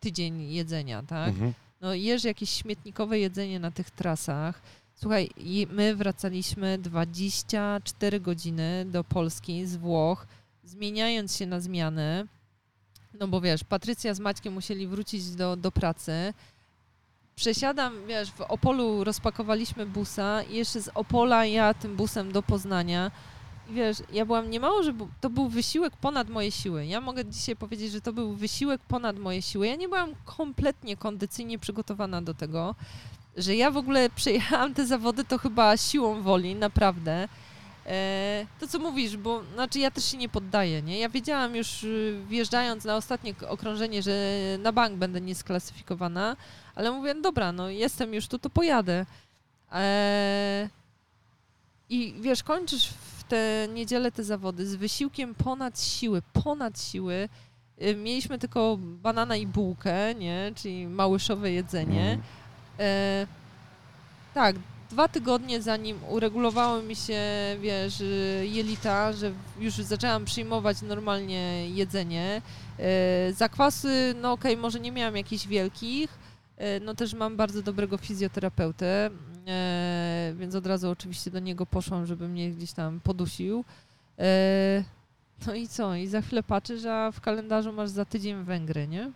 tydzień 0.01 0.53
jedzenia, 0.53 1.03
tak? 1.03 1.29
Mhm. 1.29 1.53
No 1.81 1.95
jesz 1.95 2.25
jakieś 2.25 2.51
śmietnikowe 2.51 3.19
jedzenie 3.19 3.61
na 3.61 3.71
tych 3.71 3.91
trasach. 3.91 4.63
Słuchaj, 4.95 5.31
my 5.71 5.97
wracaliśmy 5.97 6.79
24 6.79 8.21
godziny 8.21 8.87
do 8.89 9.05
Polski 9.05 9.67
z 9.67 9.77
Włoch, 9.77 10.27
zmieniając 10.65 11.37
się 11.37 11.47
na 11.47 11.61
zmianę. 11.61 12.27
No 13.20 13.28
bo 13.28 13.40
wiesz, 13.40 13.64
Patrycja 13.64 14.14
z 14.14 14.20
Maćkiem 14.20 14.55
musieli 14.55 14.86
wrócić 14.86 15.30
do, 15.30 15.56
do 15.56 15.72
pracy. 15.72 16.34
Przesiadam, 17.36 18.06
wiesz, 18.06 18.30
w 18.30 18.40
Opolu 18.40 19.05
rozpakowaliśmy 19.05 19.86
busa 19.86 20.43
i 20.43 20.56
jeszcze 20.56 20.80
z 20.80 20.90
Opola 20.94 21.47
ja 21.47 21.74
tym 21.74 21.97
busem 21.97 22.32
do 22.32 22.43
Poznania. 22.43 23.10
I 23.70 23.74
wiesz, 23.74 23.97
ja 24.12 24.26
byłam 24.26 24.51
niemało, 24.51 24.82
że 24.82 24.94
to 25.20 25.30
był 25.30 25.48
wysiłek 25.48 25.97
ponad 25.97 26.28
moje 26.28 26.51
siły. 26.51 26.86
Ja 26.86 27.01
mogę 27.01 27.24
dzisiaj 27.24 27.56
powiedzieć, 27.56 27.93
że 27.93 28.01
to 28.01 28.12
był 28.12 28.34
wysiłek 28.34 28.80
ponad 28.88 29.18
moje 29.18 29.43
siły. 29.43 29.66
Ja 29.66 29.76
nie 29.76 29.88
byłam 29.88 30.10
kompletnie 30.24 30.97
kondycyjnie 30.97 31.59
przygotowana 31.59 32.22
do 32.22 32.34
tego, 32.34 32.74
że 33.36 33.56
ja 33.56 33.70
w 33.70 33.76
ogóle 33.76 34.10
przejechałam 34.10 34.74
te 34.74 34.86
zawody 34.86 35.24
to 35.24 35.38
chyba 35.38 35.76
siłą 35.76 36.22
woli, 36.22 36.55
naprawdę. 36.55 37.28
E, 37.87 38.47
to 38.61 38.69
co 38.69 38.79
mówisz, 38.79 39.17
bo 39.17 39.43
znaczy 39.55 39.79
ja 39.79 39.91
też 39.91 40.05
się 40.05 40.17
nie 40.17 40.29
poddaję, 40.29 40.83
nie? 40.83 40.99
Ja 40.99 41.09
wiedziałam 41.09 41.57
już 41.57 41.85
y, 41.85 42.23
wjeżdżając 42.29 42.85
na 42.85 42.97
ostatnie 42.97 43.35
okrążenie, 43.49 44.03
że 44.03 44.33
na 44.59 44.73
bank 44.73 44.97
będę 44.97 45.21
niesklasyfikowana, 45.21 46.37
ale 46.75 46.91
mówię, 46.91 47.15
no 47.15 47.21
dobra, 47.21 47.53
no 47.53 47.71
jestem 47.71 48.15
już 48.15 48.29
tu, 48.29 48.39
to 48.39 48.51
pojadę. 48.51 49.07
E, 49.73 50.69
I 51.89 52.15
wiesz, 52.21 52.43
kończysz 52.43 52.89
w 52.89 53.25
tę 53.25 53.69
niedzielę 53.75 54.13
te 54.13 54.25
zawody 54.25 54.67
z 54.67 54.75
wysiłkiem 54.75 55.35
ponad 55.35 55.81
siły, 55.81 56.23
ponad 56.33 56.81
siły. 56.81 57.29
Y, 57.83 57.97
Mieliśmy 57.97 58.39
tylko 58.39 58.77
banana 58.81 59.37
i 59.37 59.47
bułkę, 59.47 60.15
nie? 60.15 60.53
Czyli 60.55 60.87
małyszowe 60.87 61.51
jedzenie. 61.53 62.13
Mhm. 62.13 62.23
E, 62.79 63.27
tak, 64.35 64.57
dwa 64.91 65.09
tygodnie 65.09 65.63
zanim 65.63 65.99
uregulowało 66.09 66.83
mi 66.83 66.97
się, 66.97 67.21
wiesz, 67.61 68.03
jelita, 68.43 69.13
że 69.13 69.33
już 69.59 69.75
zaczęłam 69.75 70.25
przyjmować 70.25 70.83
normalnie 70.83 71.71
jedzenie. 71.71 72.43
E, 72.79 73.33
zakwasy, 73.33 74.15
no 74.23 74.33
okej, 74.33 74.57
może 74.57 74.81
nie 74.81 74.93
miałam 74.93 75.17
jakichś 75.17 75.47
wielkich, 75.47 76.19
e, 76.57 76.81
no 76.81 76.95
też 76.95 77.15
mam 77.15 77.37
bardzo 77.37 77.63
dobrego 77.63 77.97
fizjoterapeutę, 77.97 79.11
e, 79.47 80.35
więc 80.37 80.55
od 80.55 80.67
razu 80.67 80.91
oczywiście 80.91 81.31
do 81.31 81.39
niego 81.39 81.67
poszłam, 81.67 82.07
żeby 82.07 82.29
mnie 82.29 82.51
gdzieś 82.51 82.73
tam 82.73 83.01
podusił. 83.01 83.65
No 85.47 85.55
i 85.55 85.69
co? 85.69 85.95
I 85.95 86.07
za 86.07 86.21
chwilę 86.23 86.43
patrzysz, 86.43 86.85
a 86.85 87.13
w 87.13 87.21
kalendarzu 87.21 87.73
masz 87.73 87.91
za 87.91 88.05
tydzień 88.05 88.45
Węgry, 88.45 88.89
nie? 88.89 89.11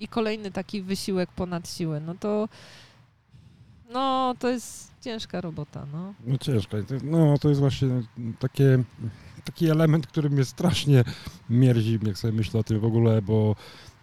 I 0.00 0.08
kolejny 0.08 0.50
taki 0.50 0.82
wysiłek 0.82 1.30
ponad 1.32 1.68
siłę. 1.68 2.00
No 2.00 2.14
to 2.20 2.48
no, 3.92 4.34
to 4.38 4.48
jest 4.48 4.92
ciężka 5.00 5.40
robota, 5.40 5.86
no. 5.92 6.14
No 6.26 6.38
to- 6.38 6.94
No 7.02 7.38
to 7.38 7.48
jest 7.48 7.60
właśnie 7.60 7.88
takie, 8.38 8.82
taki 9.44 9.68
element, 9.70 10.06
który 10.06 10.30
mnie 10.30 10.44
strasznie 10.44 11.04
mierzi, 11.50 11.98
jak 12.06 12.18
sobie 12.18 12.32
myślę 12.32 12.60
o 12.60 12.64
tym 12.64 12.80
w 12.80 12.84
ogóle, 12.84 13.22
bo 13.22 13.56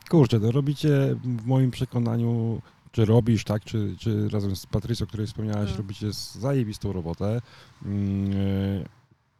kurczę, 0.09 0.39
to 0.39 0.51
robicie 0.51 1.15
w 1.23 1.45
moim 1.45 1.71
przekonaniu, 1.71 2.61
czy 2.91 3.05
robisz, 3.05 3.43
tak, 3.43 3.63
czy, 3.65 3.95
czy 3.99 4.29
razem 4.29 4.55
z 4.55 4.65
Patrycją, 4.65 5.03
o 5.03 5.07
której 5.07 5.27
wspomniałaś, 5.27 5.65
Mm. 5.69 5.77
robicie 5.77 6.07
zajebistą 6.13 6.93
robotę. 6.93 7.41
Mm, 7.85 8.31
e, 8.31 8.85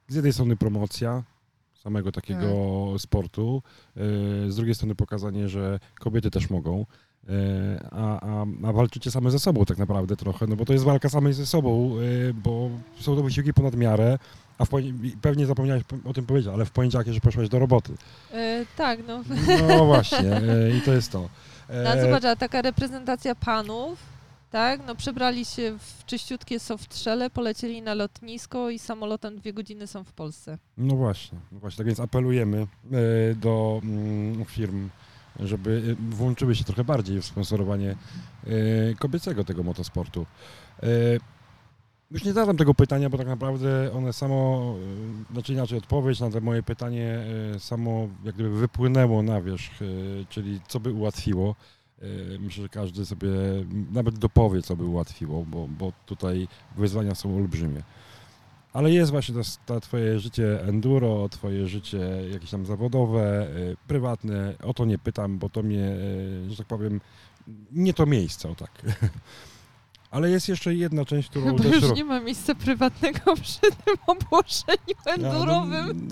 Z 0.08 0.16
jednej 0.16 0.34
strony 0.34 0.56
promocja, 0.56 1.24
samego 1.84 2.12
takiego 2.12 2.48
sportu. 2.98 3.62
E, 3.98 4.52
Z 4.52 4.56
drugiej 4.56 4.76
strony 4.76 4.96
pokazanie, 4.96 5.50
że 5.50 5.80
kobiety 6.00 6.32
też 6.32 6.50
mogą. 6.50 6.86
E, 7.30 7.88
A, 7.92 8.20
a, 8.22 8.46
a 8.64 8.74
walczycie 8.74 9.12
same 9.12 9.32
ze 9.32 9.40
sobą 9.40 9.66
tak 9.66 9.78
naprawdę 9.78 10.16
trochę, 10.16 10.48
no 10.48 10.56
bo 10.56 10.66
to 10.66 10.74
jest 10.74 10.86
walka 10.86 11.10
samej 11.10 11.34
ze 11.34 11.46
sobą, 11.46 11.96
e, 12.30 12.34
bo 12.34 12.70
są 13.00 13.16
to 13.16 13.24
wysiłki 13.24 13.54
ponad 13.54 13.76
miarę, 13.76 14.20
a 14.58 14.66
w 14.66 14.70
pewnie 15.22 15.46
zapomniałeś 15.46 15.84
o 16.06 16.14
tym 16.14 16.26
powiedzieć, 16.26 16.54
ale 16.54 16.66
w 16.66 16.72
poniedziałek 16.72 17.08
jeszcze 17.08 17.22
poszłaś 17.22 17.50
do 17.50 17.60
roboty. 17.60 17.94
E, 18.34 18.66
tak, 18.78 19.00
no. 19.08 19.24
No 19.68 19.86
właśnie, 19.86 20.36
e, 20.38 20.78
i 20.78 20.82
to 20.82 20.94
jest 20.94 21.12
to. 21.12 21.30
E, 21.70 21.84
No, 21.96 22.02
zobacz, 22.02 22.24
a 22.26 22.36
taka 22.36 22.62
reprezentacja 22.62 23.36
panów, 23.36 24.00
tak, 24.52 24.82
no 24.88 24.96
przebrali 24.96 25.46
się 25.46 25.78
w 25.80 26.06
czyściutkie 26.06 26.60
softshelle, 26.60 27.30
polecieli 27.30 27.82
na 27.82 27.94
lotnisko 27.94 28.70
i 28.70 28.80
samolotem 28.80 29.38
dwie 29.38 29.54
godziny 29.54 29.88
są 29.88 30.04
w 30.04 30.12
Polsce. 30.12 30.58
No 30.78 30.96
właśnie, 30.96 31.38
no 31.52 31.60
właśnie, 31.60 31.78
tak 31.78 31.88
więc 31.88 32.00
apelujemy 32.00 32.58
e, 32.92 33.36
do 33.36 33.82
mm, 33.84 34.46
firm, 34.46 34.90
żeby 35.40 35.96
e, 36.12 36.16
włączyły 36.16 36.56
się 36.56 36.64
trochę 36.64 36.84
bardziej 36.84 37.22
w 37.22 37.26
sponsorowanie 37.26 37.92
e, 37.92 38.50
kobiecego 39.00 39.44
tego 39.44 39.64
motosportu. 39.64 40.26
E, 40.84 40.88
Już 42.12 42.24
nie 42.26 42.34
zadam 42.34 42.58
tego 42.58 42.74
pytania, 42.74 43.10
bo 43.10 43.18
tak 43.18 43.28
naprawdę 43.28 43.92
one 43.94 44.14
samo, 44.14 44.76
znaczy 45.34 45.54
inaczej 45.54 45.78
odpowiedź 45.78 46.20
na 46.20 46.30
to 46.30 46.42
moje 46.42 46.64
pytanie 46.64 47.26
samo 47.60 48.08
jak 48.24 48.36
gdyby 48.36 48.50
wypłynęło 48.60 49.24
na 49.24 49.42
wierzch, 49.42 49.72
czyli 50.30 50.62
co 50.68 50.80
by 50.80 50.94
ułatwiło. 50.94 51.56
Myślę, 52.40 52.64
że 52.64 52.70
każdy 52.70 53.06
sobie 53.06 53.30
nawet 53.92 54.20
dopowie, 54.20 54.62
co 54.62 54.76
by 54.76 54.86
ułatwiło, 54.86 55.46
bo, 55.46 55.68
bo 55.68 55.94
tutaj 56.06 56.48
wyzwania 56.78 57.16
są 57.16 57.36
olbrzymie. 57.38 57.84
Ale 58.74 58.92
jest 58.92 59.12
właśnie 59.12 59.36
to, 59.36 59.42
to 59.66 59.80
twoje 59.80 60.20
życie 60.20 60.62
enduro, 60.62 61.30
twoje 61.30 61.68
życie 61.68 62.00
jakieś 62.32 62.50
tam 62.50 62.66
zawodowe, 62.66 63.48
y, 63.58 63.78
prywatne. 63.88 64.54
O 64.64 64.74
to 64.74 64.86
nie 64.86 64.98
pytam, 64.98 65.38
bo 65.40 65.50
to 65.50 65.64
mnie, 65.64 65.90
y, 66.46 66.50
że 66.50 66.58
tak 66.58 66.68
powiem, 66.68 67.02
nie 67.72 67.94
to 67.94 68.06
miejsce, 68.06 68.50
o 68.50 68.56
tak. 68.56 68.72
Ale 70.12 70.30
jest 70.30 70.50
jeszcze 70.50 70.76
jedna 70.76 71.06
część, 71.06 71.30
którą 71.30 71.58
Chyba 71.58 71.76
już 71.76 71.96
nie 71.96 72.04
ma 72.06 72.20
miejsca 72.20 72.56
prywatnego 72.56 73.36
przy 73.44 73.60
tym 73.62 73.96
obłożeniu 74.08 74.96
Ja, 75.06 75.18
no, 75.18 75.28
endurowym. 75.30 75.90
mm, 75.90 76.10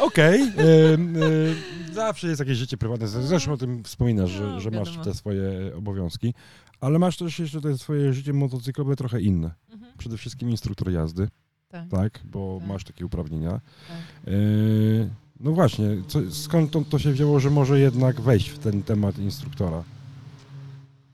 Okej. 0.00 0.40
ym, 0.94 1.16
y, 1.22 1.54
zawsze 1.92 2.28
jest 2.28 2.40
jakieś 2.40 2.58
życie 2.58 2.76
prywatne. 2.76 3.08
Zresztą 3.08 3.52
o 3.52 3.56
tym 3.56 3.84
wspominasz, 3.84 4.30
że, 4.30 4.44
No, 4.44 4.60
że 4.60 4.70
masz 4.70 4.98
te 5.04 5.14
swoje 5.14 5.76
obowiązki. 5.76 6.34
Ale 6.80 6.98
masz 6.98 7.16
też 7.16 7.38
jeszcze 7.38 7.60
te 7.60 7.78
swoje 7.78 8.12
życie 8.12 8.32
motocyklowe 8.32 8.96
trochę 8.96 9.20
inne. 9.20 9.50
Mhm, 9.72 9.92
Przede 9.98 10.16
wszystkim 10.16 10.50
instruktor 10.50 10.90
jazdy, 10.90 11.28
tak, 11.74 11.88
tak? 11.90 12.20
Bo 12.24 12.56
Tak. 12.60 12.68
masz 12.68 12.84
takie 12.84 13.06
uprawnienia. 13.06 13.50
tak. 13.88 14.32
Yy, 14.32 15.10
No 15.40 15.52
właśnie, 15.52 15.86
co, 16.08 16.18
skąd 16.30 16.70
to, 16.70 16.80
to 16.90 16.98
się 16.98 17.12
wzięło, 17.12 17.40
że 17.40 17.50
może 17.50 17.80
jednak 17.80 18.20
wejść 18.20 18.48
w 18.48 18.58
ten 18.58 18.82
temat 18.82 19.18
instruktora? 19.18 19.82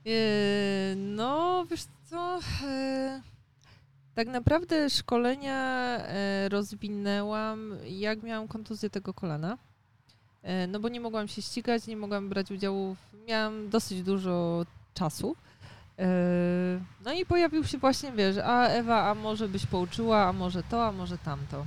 Yy, 0.05 0.13
no, 0.97 1.65
wiesz 1.71 1.85
co, 2.11 2.39
yy, 2.67 3.21
tak 4.15 4.29
naprawdę 4.29 4.91
szkolenia 4.91 5.99
rozwinęłam, 6.49 7.77
jak 7.89 8.23
miałam 8.23 8.49
kontuzję 8.49 8.91
tego 8.91 9.15
kolana. 9.15 9.59
No 10.69 10.81
bo 10.81 10.89
nie 10.89 11.01
mogłam 11.01 11.29
się 11.29 11.43
ścigać, 11.43 11.87
nie 11.87 11.97
mogłam 11.97 12.29
brać 12.29 12.51
udziału, 12.51 12.95
w, 12.95 13.27
miałam 13.29 13.69
dosyć 13.71 14.03
dużo 14.03 14.67
czasu. 14.95 15.37
Yy, 16.01 16.07
no 17.05 17.13
i 17.13 17.27
pojawił 17.27 17.65
się 17.65 17.79
właśnie, 17.79 18.13
wiesz, 18.13 18.37
a 18.45 18.67
Ewa, 18.67 19.11
a 19.11 19.15
może 19.15 19.49
byś 19.49 19.67
pouczyła, 19.67 20.27
a 20.27 20.33
może 20.33 20.63
to, 20.63 20.87
a 20.87 20.93
może 20.93 21.19
tamto. 21.19 21.67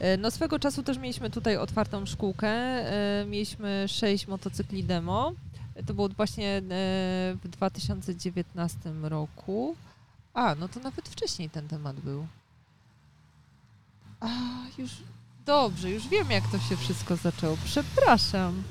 Yy, 0.00 0.18
No 0.18 0.30
swego 0.30 0.58
czasu 0.58 0.82
też 0.82 0.98
mieliśmy 0.98 1.30
tutaj 1.30 1.56
otwartą 1.56 2.06
szkółkę, 2.06 2.82
yy, 3.20 3.26
mieliśmy 3.30 3.84
sześć 3.88 4.26
motocykli 4.26 4.84
demo. 4.84 5.32
To 5.86 5.94
było 5.94 6.08
właśnie 6.08 6.62
w 7.42 7.48
2019 7.48 8.78
roku. 9.02 9.76
A, 10.34 10.54
no 10.54 10.68
to 10.68 10.80
nawet 10.80 11.08
wcześniej 11.08 11.50
ten 11.50 11.68
temat 11.68 11.96
był. 12.00 12.26
A, 14.20 14.28
już 14.78 14.90
dobrze, 15.46 15.90
już 15.90 16.08
wiem 16.08 16.30
jak 16.30 16.44
to 16.52 16.58
się 16.58 16.76
wszystko 16.76 17.16
zaczęło. 17.16 17.56
Przepraszam. 17.64 18.62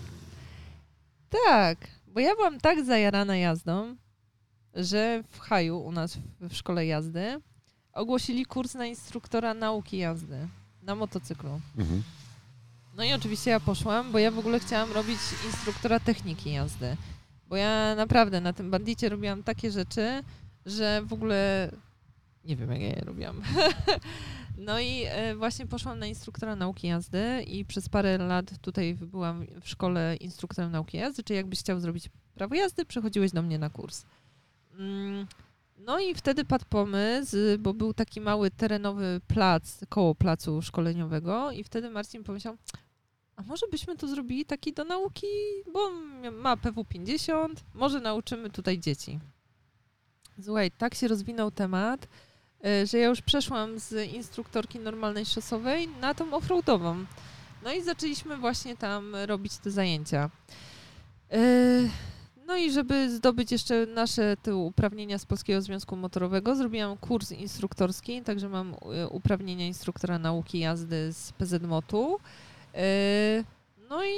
Tak, 1.45 1.77
bo 2.07 2.19
ja 2.19 2.35
byłam 2.35 2.59
tak 2.59 2.85
zajarana 2.85 3.38
jazdą, 3.38 3.95
że 4.75 5.23
w 5.29 5.39
Haju 5.39 5.79
u 5.79 5.91
nas 5.91 6.15
w, 6.15 6.49
w 6.49 6.53
szkole 6.53 6.85
jazdy 6.85 7.41
ogłosili 7.93 8.45
kurs 8.45 8.73
na 8.73 8.85
instruktora 8.85 9.53
nauki 9.53 9.97
jazdy 9.97 10.47
na 10.83 10.95
motocyklu. 10.95 11.61
Mhm. 11.77 12.03
No 12.97 13.03
i 13.03 13.13
oczywiście 13.13 13.51
ja 13.51 13.59
poszłam, 13.59 14.11
bo 14.11 14.19
ja 14.19 14.31
w 14.31 14.39
ogóle 14.39 14.59
chciałam 14.59 14.91
robić 14.91 15.19
instruktora 15.45 15.99
techniki 15.99 16.51
jazdy. 16.51 16.97
Bo 17.47 17.55
ja 17.55 17.95
naprawdę 17.95 18.41
na 18.41 18.53
tym 18.53 18.71
bandicie 18.71 19.09
robiłam 19.09 19.43
takie 19.43 19.71
rzeczy, 19.71 20.23
że 20.65 21.01
w 21.05 21.13
ogóle 21.13 21.71
nie 22.45 22.55
wiem, 22.55 22.71
jak 22.71 22.81
ja 22.81 22.87
je 22.87 23.01
robiłam. 23.05 23.41
no 24.67 24.79
i 24.79 25.03
e, 25.07 25.35
właśnie 25.35 25.67
poszłam 25.67 25.99
na 25.99 26.05
instruktora 26.05 26.55
nauki 26.55 26.87
jazdy 26.87 27.43
i 27.47 27.65
przez 27.65 27.89
parę 27.89 28.17
lat 28.17 28.59
tutaj 28.61 28.95
byłam 28.95 29.45
w 29.61 29.69
szkole 29.69 30.15
instruktorem 30.15 30.71
nauki 30.71 30.97
jazdy, 30.97 31.23
czyli 31.23 31.37
jakbyś 31.37 31.59
chciał 31.59 31.79
zrobić 31.79 32.09
prawo 32.35 32.55
jazdy, 32.55 32.85
przychodziłeś 32.85 33.31
do 33.31 33.41
mnie 33.41 33.59
na 33.59 33.69
kurs. 33.69 34.05
Mm, 34.80 35.27
no 35.77 35.99
i 35.99 36.15
wtedy 36.15 36.45
padł 36.45 36.65
pomysł, 36.69 37.38
bo 37.60 37.73
był 37.73 37.93
taki 37.93 38.22
mały 38.22 38.51
terenowy 38.51 39.22
plac 39.27 39.80
koło 39.89 40.15
placu 40.15 40.61
szkoleniowego 40.61 41.51
i 41.51 41.64
wtedy 41.64 41.89
Marcin 41.89 42.23
pomyślał, 42.23 42.57
a 43.35 43.41
może 43.41 43.68
byśmy 43.68 43.95
tu 43.97 44.07
zrobili 44.07 44.45
taki 44.45 44.73
do 44.73 44.84
nauki, 44.84 45.27
bo 45.73 45.91
ma 46.31 46.57
PW 46.57 46.85
50, 46.85 47.64
może 47.73 47.99
nauczymy 47.99 48.49
tutaj 48.49 48.80
dzieci. 48.80 49.19
Słuchaj, 50.43 50.72
tak 50.72 50.95
się 50.95 51.07
rozwinął 51.07 51.51
temat, 51.51 52.07
y, 52.65 52.88
że 52.88 52.97
ja 52.97 53.07
już 53.07 53.22
przeszłam 53.22 53.80
z 53.80 54.11
instruktorki 54.14 54.80
normalnej 54.80 55.26
szosowej 55.26 55.88
na 55.88 56.14
tą 56.14 56.34
offroadową. 56.34 57.06
No 57.64 57.73
i 57.73 57.81
zaczęliśmy 57.81 58.38
właśnie 58.38 58.77
tam 58.77 59.15
robić 59.15 59.57
te 59.57 59.72
zajęcia. 59.72 60.30
Y, 61.34 61.89
No 62.49 62.57
i 62.57 62.71
żeby 62.71 63.09
zdobyć 63.09 63.51
jeszcze 63.51 63.85
nasze 63.85 64.38
te 64.43 64.55
uprawnienia 64.55 65.17
z 65.17 65.26
Polskiego 65.26 65.61
Związku 65.61 65.95
Motorowego, 65.95 66.55
zrobiłam 66.55 66.97
kurs 66.97 67.31
instruktorski, 67.31 68.21
także 68.21 68.49
mam 68.49 68.73
y, 68.73 69.07
uprawnienia 69.07 69.67
instruktora 69.67 70.19
nauki 70.19 70.59
jazdy 70.59 71.13
z 71.13 71.31
PZMOT-u. 71.31 72.15
Y, 72.15 73.43
No 73.89 74.03
i 74.03 74.15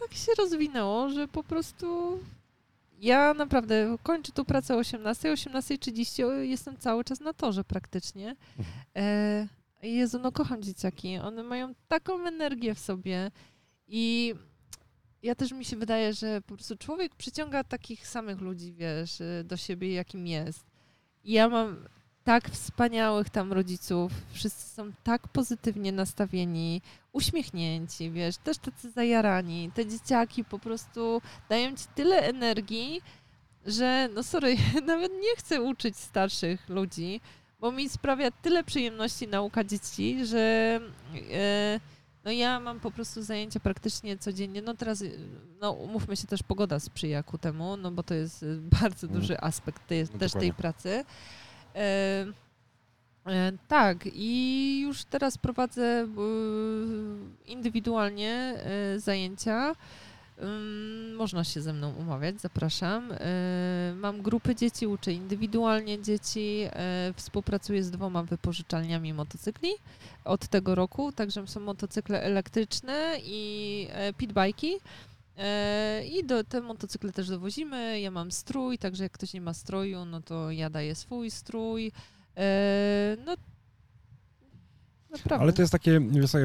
tak 0.00 0.14
się 0.14 0.32
rozwinęło, 0.38 1.08
że 1.08 1.28
po 1.28 1.44
prostu 1.44 2.18
ja 3.00 3.34
naprawdę 3.34 3.96
kończę 4.02 4.32
tu 4.32 4.44
pracę 4.44 4.74
o 4.74 4.78
18, 4.78 5.32
18.30 5.32 6.38
jestem 6.40 6.76
cały 6.76 7.04
czas 7.04 7.20
na 7.20 7.32
torze 7.32 7.64
praktycznie. 7.64 8.36
E, 8.96 9.48
Jezu, 9.82 10.18
no 10.18 10.32
kocham 10.32 10.62
dzieciaki. 10.62 11.18
One 11.18 11.42
mają 11.42 11.74
taką 11.88 12.26
energię 12.26 12.74
w 12.74 12.78
sobie 12.78 13.30
i 13.88 14.34
ja 15.24 15.34
też 15.34 15.52
mi 15.52 15.64
się 15.64 15.76
wydaje, 15.76 16.12
że 16.12 16.40
po 16.40 16.54
prostu 16.54 16.76
człowiek 16.76 17.14
przyciąga 17.14 17.64
takich 17.64 18.06
samych 18.06 18.40
ludzi, 18.40 18.72
wiesz, 18.72 19.20
y, 19.20 19.44
do 19.44 19.56
siebie, 19.56 19.92
jakim 19.92 20.26
jest. 20.26 20.66
I 21.24 21.32
ja 21.32 21.48
mam 21.48 21.88
tak 22.24 22.50
wspaniałych 22.50 23.30
tam 23.30 23.52
rodziców, 23.52 24.12
wszyscy 24.32 24.74
są 24.74 24.92
tak 25.04 25.28
pozytywnie 25.28 25.92
nastawieni, 25.92 26.82
uśmiechnięci, 27.12 28.10
wiesz, 28.10 28.36
też 28.36 28.58
tacy 28.58 28.90
zajarani. 28.90 29.70
Te 29.74 29.86
dzieciaki 29.86 30.44
po 30.44 30.58
prostu 30.58 31.22
dają 31.48 31.76
ci 31.76 31.84
tyle 31.94 32.22
energii, 32.22 33.02
że 33.66 34.08
no 34.14 34.22
sorry, 34.22 34.56
nawet 34.86 35.12
nie 35.12 35.36
chcę 35.36 35.62
uczyć 35.62 35.96
starszych 35.96 36.68
ludzi, 36.68 37.20
bo 37.60 37.72
mi 37.72 37.88
sprawia 37.88 38.30
tyle 38.30 38.64
przyjemności 38.64 39.28
nauka 39.28 39.64
dzieci, 39.64 40.26
że 40.26 40.80
e, 41.32 41.80
no 42.24 42.30
ja 42.30 42.60
mam 42.60 42.80
po 42.80 42.90
prostu 42.90 43.22
zajęcia 43.22 43.60
praktycznie 43.60 44.18
codziennie. 44.18 44.62
No 44.62 44.74
teraz, 44.74 45.02
y, 45.02 45.18
no 45.60 45.72
umówmy 45.72 46.16
się 46.16 46.26
też, 46.26 46.42
pogoda 46.42 46.80
sprzyja 46.80 47.22
ku 47.22 47.38
temu, 47.38 47.76
no 47.76 47.90
bo 47.90 48.02
to 48.02 48.14
jest 48.14 48.42
y, 48.42 48.58
bardzo 48.80 49.06
Mm. 49.06 49.20
duży 49.20 49.40
aspekt 49.40 49.86
tej, 49.86 50.06
No 50.12 50.18
też 50.18 50.32
tej 50.32 50.52
pracy. 50.52 51.04
E, 51.74 52.26
e, 53.26 53.52
tak, 53.68 53.98
i 54.12 54.80
już 54.82 55.04
teraz 55.04 55.38
prowadzę 55.38 56.04
y, 56.04 57.50
indywidualnie 57.50 58.32
e, 58.34 58.98
zajęcia. 59.00 59.74
Można 61.16 61.44
się 61.44 61.62
ze 61.62 61.72
mną 61.72 61.94
umawiać, 61.94 62.40
zapraszam. 62.40 63.12
E, 63.12 63.94
Mam 63.96 64.22
grupy 64.22 64.54
dzieci, 64.54 64.86
uczę 64.86 65.12
indywidualnie 65.12 66.02
dzieci, 66.02 66.60
e, 66.72 67.12
współpracuję 67.16 67.84
z 67.84 67.90
dwoma 67.90 68.22
wypożyczalniami 68.22 69.12
motocykli 69.14 69.70
od 70.24 70.48
tego 70.48 70.74
roku, 70.74 71.12
także 71.12 71.46
są 71.46 71.60
motocykle 71.60 72.22
elektryczne 72.22 73.16
i 73.24 73.88
e, 73.90 74.12
pitbajki. 74.12 74.74
E, 75.38 76.04
I 76.04 76.24
do, 76.24 76.44
te 76.44 76.60
motocykle 76.60 77.12
też 77.12 77.28
dowozimy. 77.28 78.00
Ja 78.00 78.10
mam 78.10 78.32
strój, 78.32 78.78
także 78.78 79.02
jak 79.02 79.12
ktoś 79.12 79.32
nie 79.32 79.40
ma 79.40 79.54
stroju, 79.54 80.04
no 80.04 80.22
to 80.22 80.50
ja 80.50 80.70
daję 80.70 80.94
swój 80.94 81.30
strój. 81.30 81.92
No, 83.26 83.36
naprawdę. 85.10 85.42
Ale 85.42 85.52
to 85.52 85.62
jest 85.62 85.72
takie, 85.72 86.00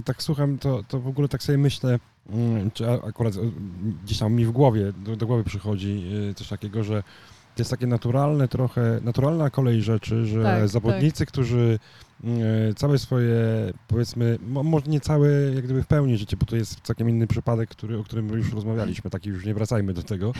tak 0.06 0.24
słucham, 0.24 0.58
to, 0.58 0.84
to 0.88 1.00
w 1.00 1.08
ogóle 1.08 1.28
tak 1.28 1.44
sobie 1.44 1.58
myślę, 1.58 2.00
czy 2.74 2.90
a- 2.90 3.02
akurat 3.08 3.36
y, 3.36 3.40
gdzieś 4.04 4.18
tam 4.18 4.34
mi 4.34 4.46
w 4.46 4.52
głowie, 4.52 4.94
do, 5.06 5.16
do 5.16 5.28
głowy 5.28 5.44
przychodzi 5.44 6.04
y, 6.32 6.34
coś 6.34 6.48
takiego, 6.48 6.84
że 6.84 7.04
to 7.56 7.62
jest 7.62 7.72
takie 7.72 7.88
naturalne 7.88 8.48
trochę, 8.48 9.00
naturalna 9.04 9.50
kolej 9.50 9.82
rzeczy, 9.82 10.26
że 10.26 10.44
Tak, 10.44 10.68
zawodnicy, 10.68 11.26
którzy 11.26 11.80
y, 12.24 12.28
całe 12.76 13.00
swoje, 13.00 13.36
powiedzmy, 13.88 14.38
mo, 14.48 14.64
może 14.64 14.86
nie 14.86 15.00
całe 15.00 15.30
jak 15.56 15.64
gdyby 15.64 15.84
w 15.84 15.88
pełni 15.88 16.18
życie, 16.18 16.38
bo 16.38 16.46
to 16.46 16.56
jest 16.56 16.80
całkiem 16.82 17.10
inny 17.10 17.28
przypadek, 17.28 17.70
który, 17.70 17.98
o 18.00 18.04
którym 18.04 18.30
już 18.30 18.54
rozmawialiśmy, 18.54 19.10
taki 19.10 19.30
już 19.30 19.46
nie 19.46 19.54
wracajmy 19.54 19.94
do 19.94 20.04
tego, 20.04 20.34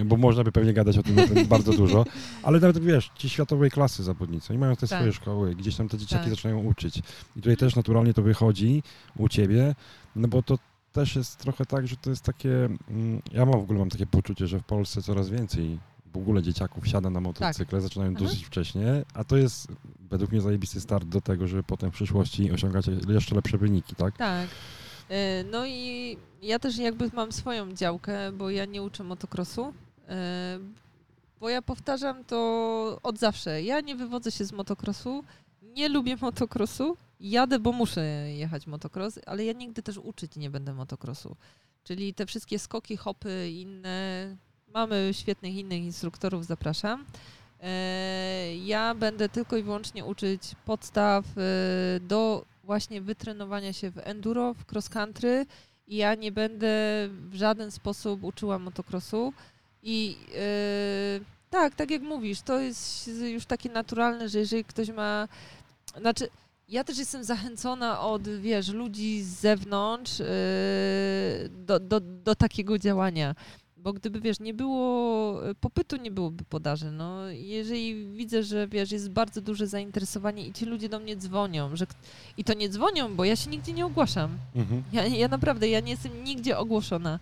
y, 0.00 0.04
bo 0.04 0.16
można 0.26 0.44
by 0.44 0.52
pewnie 0.52 0.72
gadać 0.72 0.98
o 0.98 1.02
tym, 1.02 1.16
tym 1.16 1.46
bardzo 1.46 1.72
dużo, 1.72 2.04
ale 2.42 2.60
nawet 2.60 2.78
wiesz, 2.78 3.10
ci 3.14 3.28
światowej 3.28 3.70
klasy 3.70 4.02
zawodnicy, 4.02 4.46
oni 4.52 4.58
mają 4.58 4.76
te 4.76 4.86
Tak. 4.86 4.98
swoje 4.98 5.12
szkoły, 5.12 5.54
gdzieś 5.54 5.76
tam 5.76 5.88
te 5.88 5.98
dzieciaki 5.98 6.24
Tak. 6.24 6.30
zaczynają 6.34 6.58
uczyć. 6.64 6.98
I 7.36 7.40
tutaj 7.40 7.56
też 7.56 7.76
naturalnie 7.76 8.14
to 8.14 8.22
wychodzi 8.22 8.82
u 9.16 9.28
ciebie, 9.28 9.74
no 10.16 10.28
bo 10.28 10.42
to 10.42 10.58
też 10.92 11.16
jest 11.16 11.38
trochę 11.38 11.66
tak, 11.66 11.86
że 11.88 11.96
to 11.96 12.10
jest 12.10 12.24
takie, 12.24 12.64
mm, 12.90 13.22
ja 13.32 13.46
mam 13.46 13.60
w 13.60 13.62
ogóle 13.62 13.78
mam 13.78 13.88
takie 13.90 14.06
poczucie, 14.06 14.46
że 14.46 14.58
w 14.58 14.64
Polsce 14.64 15.02
coraz 15.02 15.28
więcej 15.28 15.78
w 16.12 16.16
ogóle 16.16 16.42
dzieciaków 16.42 16.88
siada 16.88 17.10
na 17.10 17.20
motocykle, 17.20 17.80
zaczynają 17.80 18.10
Mhm. 18.10 18.26
dosyć 18.28 18.44
wcześnie, 18.44 19.04
a 19.14 19.24
to 19.24 19.36
jest 19.36 19.68
według 20.10 20.32
mnie 20.32 20.40
zajebisty 20.40 20.80
start 20.80 21.04
do 21.08 21.20
tego, 21.20 21.48
żeby 21.48 21.62
potem 21.62 21.90
w 21.90 21.94
przyszłości 21.94 22.50
osiągać 22.52 22.86
jeszcze 23.08 23.34
lepsze 23.34 23.58
wyniki, 23.58 23.94
tak? 23.96 24.16
Tak. 24.16 24.48
E, 25.08 25.44
No 25.44 25.66
i 25.66 26.16
ja 26.42 26.58
też 26.58 26.78
jakby 26.78 27.10
mam 27.12 27.32
swoją 27.32 27.72
działkę, 27.72 28.32
bo 28.32 28.50
ja 28.50 28.64
nie 28.64 28.82
uczę 28.82 29.04
motocrossu. 29.04 29.72
e, 30.08 30.58
Bo 31.40 31.48
ja 31.48 31.62
powtarzam 31.62 32.24
to 32.24 33.00
od 33.02 33.18
zawsze. 33.18 33.62
Ja 33.62 33.80
nie 33.80 33.96
wywodzę 33.96 34.30
się 34.32 34.44
z 34.44 34.52
motocrossu, 34.52 35.24
nie 35.62 35.88
lubię 35.88 36.16
motocrossu, 36.20 36.96
jadę, 37.30 37.58
bo 37.58 37.72
muszę 37.72 38.02
jechać 38.32 38.66
motocross, 38.66 39.18
ale 39.26 39.44
ja 39.44 39.52
nigdy 39.52 39.82
też 39.82 39.98
uczyć 39.98 40.36
nie 40.36 40.50
będę 40.50 40.74
motocrossu. 40.74 41.36
Czyli 41.84 42.14
te 42.14 42.26
wszystkie 42.26 42.58
skoki, 42.58 42.96
hopy 42.96 43.48
i 43.50 43.60
inne. 43.60 44.36
Mamy 44.74 45.10
świetnych 45.12 45.54
innych 45.54 45.82
instruktorów, 45.82 46.46
zapraszam. 46.46 47.04
E, 47.60 48.56
Ja 48.56 48.94
będę 48.94 49.28
tylko 49.28 49.56
i 49.56 49.62
wyłącznie 49.62 50.04
uczyć 50.04 50.42
podstaw 50.64 51.24
e, 51.36 52.00
do 52.00 52.44
właśnie 52.64 53.00
wytrenowania 53.00 53.72
się 53.72 53.90
w 53.90 53.98
enduro, 53.98 54.54
w 54.54 54.72
cross 54.72 54.88
country 54.88 55.46
ja 55.88 56.14
nie 56.14 56.32
będę 56.32 56.68
w 57.10 57.34
żaden 57.34 57.70
sposób 57.70 58.24
uczyła 58.24 58.58
motocrossu. 58.58 59.32
I 59.82 60.16
e, 60.34 61.20
tak, 61.50 61.74
tak 61.74 61.90
jak 61.90 62.02
mówisz, 62.02 62.42
to 62.42 62.60
jest 62.60 63.10
już 63.22 63.46
takie 63.46 63.68
naturalne, 63.68 64.28
że 64.28 64.38
jeżeli 64.38 64.64
ktoś 64.64 64.90
ma. 64.90 65.28
Znaczy, 66.00 66.28
ja 66.72 66.84
też 66.84 66.98
jestem 66.98 67.24
zachęcona 67.24 68.00
od, 68.00 68.28
wiesz, 68.28 68.68
ludzi 68.68 69.22
z 69.22 69.26
zewnątrz 69.26 70.20
e, 70.20 70.24
do, 71.50 71.80
do, 71.80 72.00
do 72.00 72.34
takiego 72.34 72.78
działania. 72.78 73.34
Bo 73.76 73.92
gdyby, 73.92 74.20
wiesz, 74.20 74.40
nie 74.40 74.54
było 74.54 75.40
popytu, 75.60 75.96
nie 75.96 76.10
byłoby 76.10 76.44
podaży. 76.44 76.90
No, 76.90 77.28
jeżeli 77.30 78.06
widzę, 78.06 78.42
że, 78.42 78.68
wiesz, 78.68 78.92
jest 78.92 79.10
bardzo 79.10 79.40
duże 79.40 79.66
zainteresowanie 79.66 80.46
i 80.46 80.52
ci 80.52 80.64
ludzie 80.64 80.88
do 80.88 80.98
mnie 80.98 81.16
dzwonią, 81.16 81.76
że, 81.76 81.86
i 82.36 82.44
to 82.44 82.54
nie 82.54 82.68
dzwonią, 82.68 83.16
bo 83.16 83.24
ja 83.24 83.36
się 83.36 83.50
nigdzie 83.50 83.72
nie 83.72 83.86
ogłaszam. 83.86 84.30
Mhm. 84.54 84.82
Ja, 84.92 85.06
ja 85.06 85.28
naprawdę, 85.28 85.68
ja 85.68 85.80
nie 85.80 85.90
jestem 85.90 86.24
nigdzie 86.24 86.58
ogłoszona. 86.58 87.18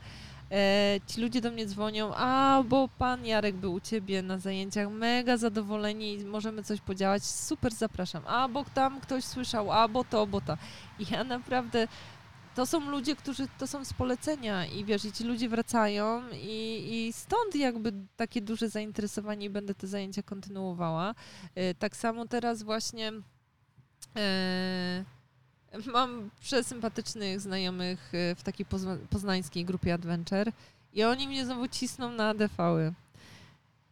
E, 0.51 1.01
ci 1.07 1.21
ludzie 1.21 1.41
do 1.41 1.51
mnie 1.51 1.67
dzwonią, 1.67 2.15
a 2.15 2.63
bo 2.69 2.89
pan 2.99 3.27
Jarek 3.27 3.57
był 3.57 3.73
u 3.73 3.81
ciebie 3.81 4.23
na 4.23 4.39
zajęciach, 4.39 4.91
mega 4.91 5.37
zadowoleni, 5.37 6.25
możemy 6.25 6.63
coś 6.63 6.81
podziałać, 6.81 7.25
super 7.25 7.75
zapraszam. 7.75 8.23
A 8.27 8.49
bo 8.49 8.65
tam 8.75 9.01
ktoś 9.01 9.25
słyszał, 9.25 9.73
a 9.73 9.89
bo 9.89 10.05
to, 10.05 10.27
bo 10.27 10.41
to. 10.41 10.57
I 10.99 11.05
ja 11.11 11.25
naprawdę, 11.25 11.89
to 12.55 12.67
są 12.67 12.91
ludzie, 12.91 13.17
którzy, 13.17 13.49
to 13.59 13.67
są 13.67 13.85
z 13.85 13.93
polecenia 13.93 14.67
i 14.67 14.85
wiesz, 14.85 15.05
i 15.05 15.13
ci 15.13 15.25
ludzie 15.25 15.49
wracają 15.49 16.23
i, 16.33 16.89
i 16.91 17.13
stąd 17.13 17.55
jakby 17.55 17.93
takie 18.17 18.41
duże 18.41 18.69
zainteresowanie 18.69 19.47
i 19.47 19.51
będę 19.51 19.75
te 19.75 19.87
zajęcia 19.87 20.23
kontynuowała. 20.23 21.15
E, 21.55 21.75
tak 21.75 21.97
samo 21.97 22.27
teraz 22.27 22.63
właśnie 22.63 23.13
e, 24.17 25.05
mam 25.93 26.31
przesympatycznych 26.41 27.41
znajomych 27.41 28.13
e, 28.15 28.35
w 28.35 28.43
takiej 28.43 28.67
pozna- 28.67 28.99
poznańskiej 29.11 29.65
grupie 29.65 29.95
Adventure 29.95 30.53
i 30.93 31.05
oni 31.05 31.29
mnie 31.29 31.45
znowu 31.45 31.69
cisną 31.69 32.13
na 32.13 32.29
ADV-y. 32.29 32.93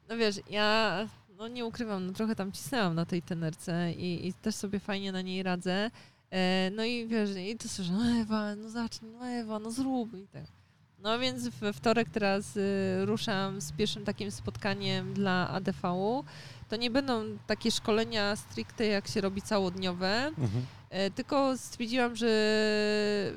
No 0.09 0.17
wiesz, 0.17 0.41
ja 0.51 1.09
no 1.39 1.49
nie 1.49 1.65
ukrywam, 1.65 2.07
no 2.07 2.13
trochę 2.13 2.37
tam 2.37 2.53
cisnęłam 2.53 2.95
na 2.95 3.07
tej 3.07 3.23
tenerce 3.23 3.93
i, 3.93 4.29
i 4.29 4.33
też 4.33 4.55
sobie 4.55 4.81
fajnie 4.81 5.13
na 5.13 5.23
niej 5.23 5.43
radzę. 5.43 5.91
E, 6.31 6.71
no 6.75 6.85
i 6.85 7.07
wiesz, 7.07 7.31
i 7.37 7.57
to 7.57 7.69
słyszę, 7.69 7.93
no 7.93 8.21
Ewa, 8.21 8.55
no 8.57 8.71
zacznij, 8.71 9.13
no 9.13 9.27
Ewa, 9.27 9.59
no 9.59 9.71
zrób 9.71 10.15
i 10.15 10.27
tak. 10.33 10.58
No 11.03 11.19
więc 11.19 11.49
we 11.49 11.73
wtorek 11.73 12.11
teraz 12.11 12.57
y, 12.57 12.61
ruszam 13.05 13.61
z 13.61 13.73
pierwszym 13.73 14.05
takim 14.05 14.31
spotkaniem 14.31 15.15
dla 15.15 15.49
ADV-u. 15.49 16.25
To 16.69 16.77
nie 16.77 16.91
będą 16.91 17.23
takie 17.47 17.71
szkolenia 17.71 18.37
stricte, 18.37 18.87
jak 18.87 19.09
się 19.09 19.21
robi 19.21 19.43
całodniowe, 19.43 20.25
Mhm. 20.39 20.67
e, 20.91 21.11
tylko 21.11 21.59
stwierdziłam, 21.59 22.17
że 22.17 22.29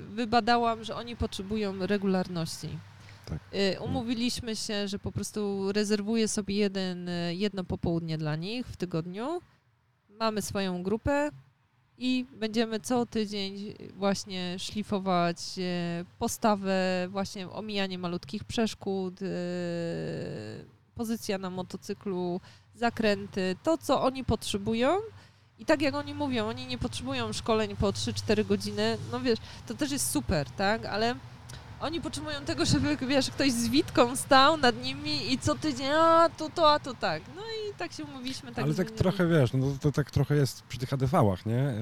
wybadałam, 0.09 0.83
że 0.83 0.95
oni 0.95 1.15
potrzebują 1.15 1.85
regularności. 1.87 2.69
Tak. 3.25 3.39
E, 3.53 3.79
Umówiliśmy 3.79 4.55
się, 4.55 4.87
że 4.87 4.99
po 4.99 5.11
prostu 5.11 5.71
rezerwuję 5.71 6.27
sobie 6.27 6.55
jeden, 6.55 7.09
e, 7.09 7.35
jedno 7.35 7.63
popołudnie 7.63 8.17
dla 8.17 8.35
nich 8.35 8.67
w 8.67 8.77
tygodniu. 8.77 9.41
Mamy 10.19 10.41
swoją 10.41 10.83
grupę 10.83 11.29
i 12.03 12.25
będziemy 12.39 12.79
co 12.79 13.05
tydzień 13.05 13.73
właśnie 13.95 14.59
szlifować 14.59 15.37
e, 15.59 16.05
postawę, 16.19 17.07
właśnie 17.09 17.49
omijanie 17.49 17.97
malutkich 17.97 18.43
przeszkód, 18.43 19.21
e, 19.21 19.25
pozycja 20.95 21.37
na 21.37 21.49
motocyklu, 21.49 22.41
zakręty, 22.75 23.55
to 23.63 23.77
co 23.77 24.01
oni 24.01 24.23
potrzebują. 24.23 24.97
I 25.59 25.65
tak 25.65 25.81
jak 25.81 25.95
oni 25.95 26.13
mówią, 26.13 26.47
oni 26.47 26.67
nie 26.67 26.77
potrzebują 26.77 27.33
szkoleń 27.33 27.75
po 27.75 27.87
3-4 27.87 28.45
godziny, 28.45 28.97
no 29.11 29.19
wiesz, 29.19 29.39
to 29.67 29.73
też 29.73 29.91
jest 29.91 30.11
super, 30.11 30.49
tak, 30.49 30.85
ale 30.85 31.15
oni 31.81 32.01
potrzebują 32.01 32.41
tego, 32.45 32.65
żeby, 32.65 32.97
wiesz, 33.07 33.29
ktoś 33.29 33.51
z 33.51 33.67
witką 33.67 34.15
stał 34.15 34.57
nad 34.57 34.83
nimi 34.83 35.33
i 35.33 35.37
co 35.37 35.55
tydzień, 35.55 35.87
a 35.87 36.29
tu 36.37 36.49
to, 36.49 36.73
a 36.73 36.79
tu 36.79 36.93
tak. 36.93 37.21
No 37.35 37.41
i 37.41 37.73
tak 37.77 37.91
się 37.93 38.03
umówiliśmy. 38.03 38.51
Tak 38.51 38.65
Ale 38.65 38.73
tak 38.73 38.91
trochę 38.91 39.27
wiesz, 39.27 39.53
no 39.53 39.59
to, 39.59 39.77
to 39.79 39.91
tak 39.91 40.11
trochę 40.11 40.35
jest 40.35 40.63
przy 40.63 40.79
tych 40.79 40.93
ADV-ach, 40.93 41.45
nie? 41.45 41.73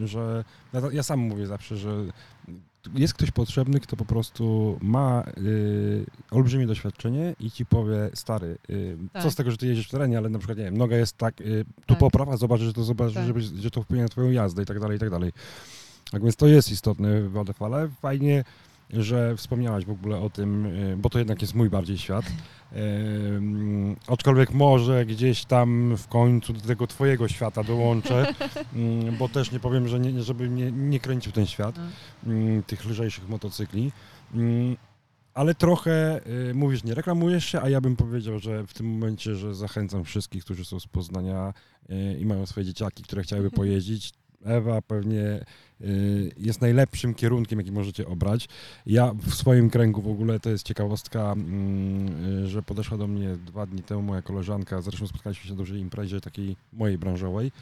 Yy, 0.00 0.08
że 0.08 0.44
ja, 0.72 0.80
ja 0.92 1.02
sam 1.02 1.20
mówię 1.20 1.46
zawsze, 1.46 1.76
że 1.76 2.04
jest 2.94 3.14
ktoś 3.14 3.30
potrzebny, 3.30 3.80
kto 3.80 3.96
po 3.96 4.04
prostu 4.04 4.78
ma 4.82 5.24
yy, 5.36 6.06
olbrzymie 6.30 6.66
doświadczenie 6.66 7.34
i 7.40 7.50
ci 7.50 7.66
powie, 7.66 8.10
stary, 8.14 8.58
yy, 8.68 8.96
co 9.12 9.22
Tak. 9.22 9.32
z 9.32 9.34
tego, 9.34 9.50
że 9.50 9.56
ty 9.56 9.66
jedziesz 9.66 9.88
w 9.88 9.90
terenie, 9.90 10.18
ale 10.18 10.28
na 10.28 10.38
przykład, 10.38 10.58
nie 10.58 10.64
wiem, 10.64 10.76
noga 10.76 10.96
jest 10.96 11.16
tak, 11.16 11.40
yy, 11.40 11.64
tu 11.64 11.94
Tak. 11.94 11.98
poprawa, 11.98 12.36
zobacz, 12.36 12.60
że 12.60 12.72
to, 12.72 12.84
zobacz, 12.84 13.14
Tak. 13.14 13.26
żeby, 13.26 13.40
że 13.40 13.70
to 13.70 13.82
wpłynie 13.82 14.02
na 14.02 14.08
twoją 14.08 14.30
jazdę 14.30 14.62
i 14.62 14.66
tak 14.66 14.80
dalej, 14.80 14.96
i 14.96 15.00
tak 15.00 15.10
dalej. 15.10 15.32
Tak 16.10 16.22
więc 16.22 16.36
to 16.36 16.46
jest 16.46 16.70
istotne 16.70 17.22
w 17.22 17.38
ADV, 17.38 17.64
ale 17.64 17.88
fajnie, 17.88 18.44
że 18.90 19.36
wspomniałaś 19.36 19.84
w 19.84 19.90
ogóle 19.90 20.18
o 20.18 20.30
tym, 20.30 20.64
yy, 20.76 20.96
bo 20.96 21.10
to 21.10 21.18
jednak 21.18 21.42
jest 21.42 21.54
mój 21.54 21.70
bardziej 21.70 21.98
świat. 21.98 22.24
Ym, 22.76 23.96
aczkolwiek 24.08 24.52
może 24.52 25.06
gdzieś 25.06 25.44
tam 25.44 25.96
w 25.96 26.08
końcu 26.08 26.52
do 26.52 26.60
tego 26.60 26.86
twojego 26.86 27.28
świata 27.28 27.64
dołączę, 27.64 28.26
ym, 28.76 29.16
bo 29.18 29.28
też 29.28 29.52
nie 29.52 29.60
powiem, 29.60 29.88
że 29.88 30.00
nie, 30.00 30.22
żeby 30.22 30.48
nie, 30.48 30.72
nie 30.72 31.00
kręcił 31.00 31.32
ten 31.32 31.46
świat 31.46 31.76
No. 32.26 32.62
tych 32.66 32.84
lżejszych 32.84 33.28
motocykli. 33.28 33.92
Ale 35.34 35.54
trochę 35.54 36.20
y, 36.50 36.54
mówisz, 36.54 36.84
nie 36.84 36.94
reklamujesz 36.94 37.44
się, 37.44 37.60
a 37.60 37.68
ja 37.68 37.80
bym 37.80 37.96
powiedział, 37.96 38.38
że 38.38 38.66
w 38.66 38.74
tym 38.74 38.86
momencie, 38.86 39.36
że 39.36 39.54
zachęcam 39.54 40.04
wszystkich, 40.04 40.44
którzy 40.44 40.64
są 40.64 40.80
z 40.80 40.86
Poznania 40.86 41.54
y, 41.90 42.18
i 42.20 42.26
mają 42.26 42.46
swoje 42.46 42.66
dzieciaki, 42.66 43.02
które 43.02 43.22
chciałyby 43.22 43.50
pojeździć. 43.60 44.12
Ewa 44.44 44.82
pewnie 44.82 45.44
y, 45.80 46.32
jest 46.38 46.60
najlepszym 46.60 47.14
kierunkiem, 47.14 47.58
jaki 47.58 47.72
możecie 47.72 48.06
obrać. 48.06 48.48
Ja 48.86 49.14
w 49.26 49.34
swoim 49.34 49.70
kręgu 49.70 50.02
w 50.02 50.08
ogóle 50.08 50.40
to 50.40 50.50
jest 50.50 50.66
ciekawostka, 50.66 51.32
mm, 51.32 52.44
y, 52.44 52.48
że 52.48 52.62
podeszła 52.62 52.98
do 52.98 53.06
mnie 53.06 53.36
dwa 53.36 53.66
dni 53.66 53.82
temu 53.82 54.02
moja 54.02 54.22
koleżanka, 54.22 54.82
zresztą 54.82 55.06
spotkaliśmy 55.06 55.44
się 55.44 55.50
na 55.50 55.56
dużej 55.56 55.80
imprezie 55.80 56.20
takiej 56.20 56.56
mojej 56.72 56.98
branżowej. 56.98 57.52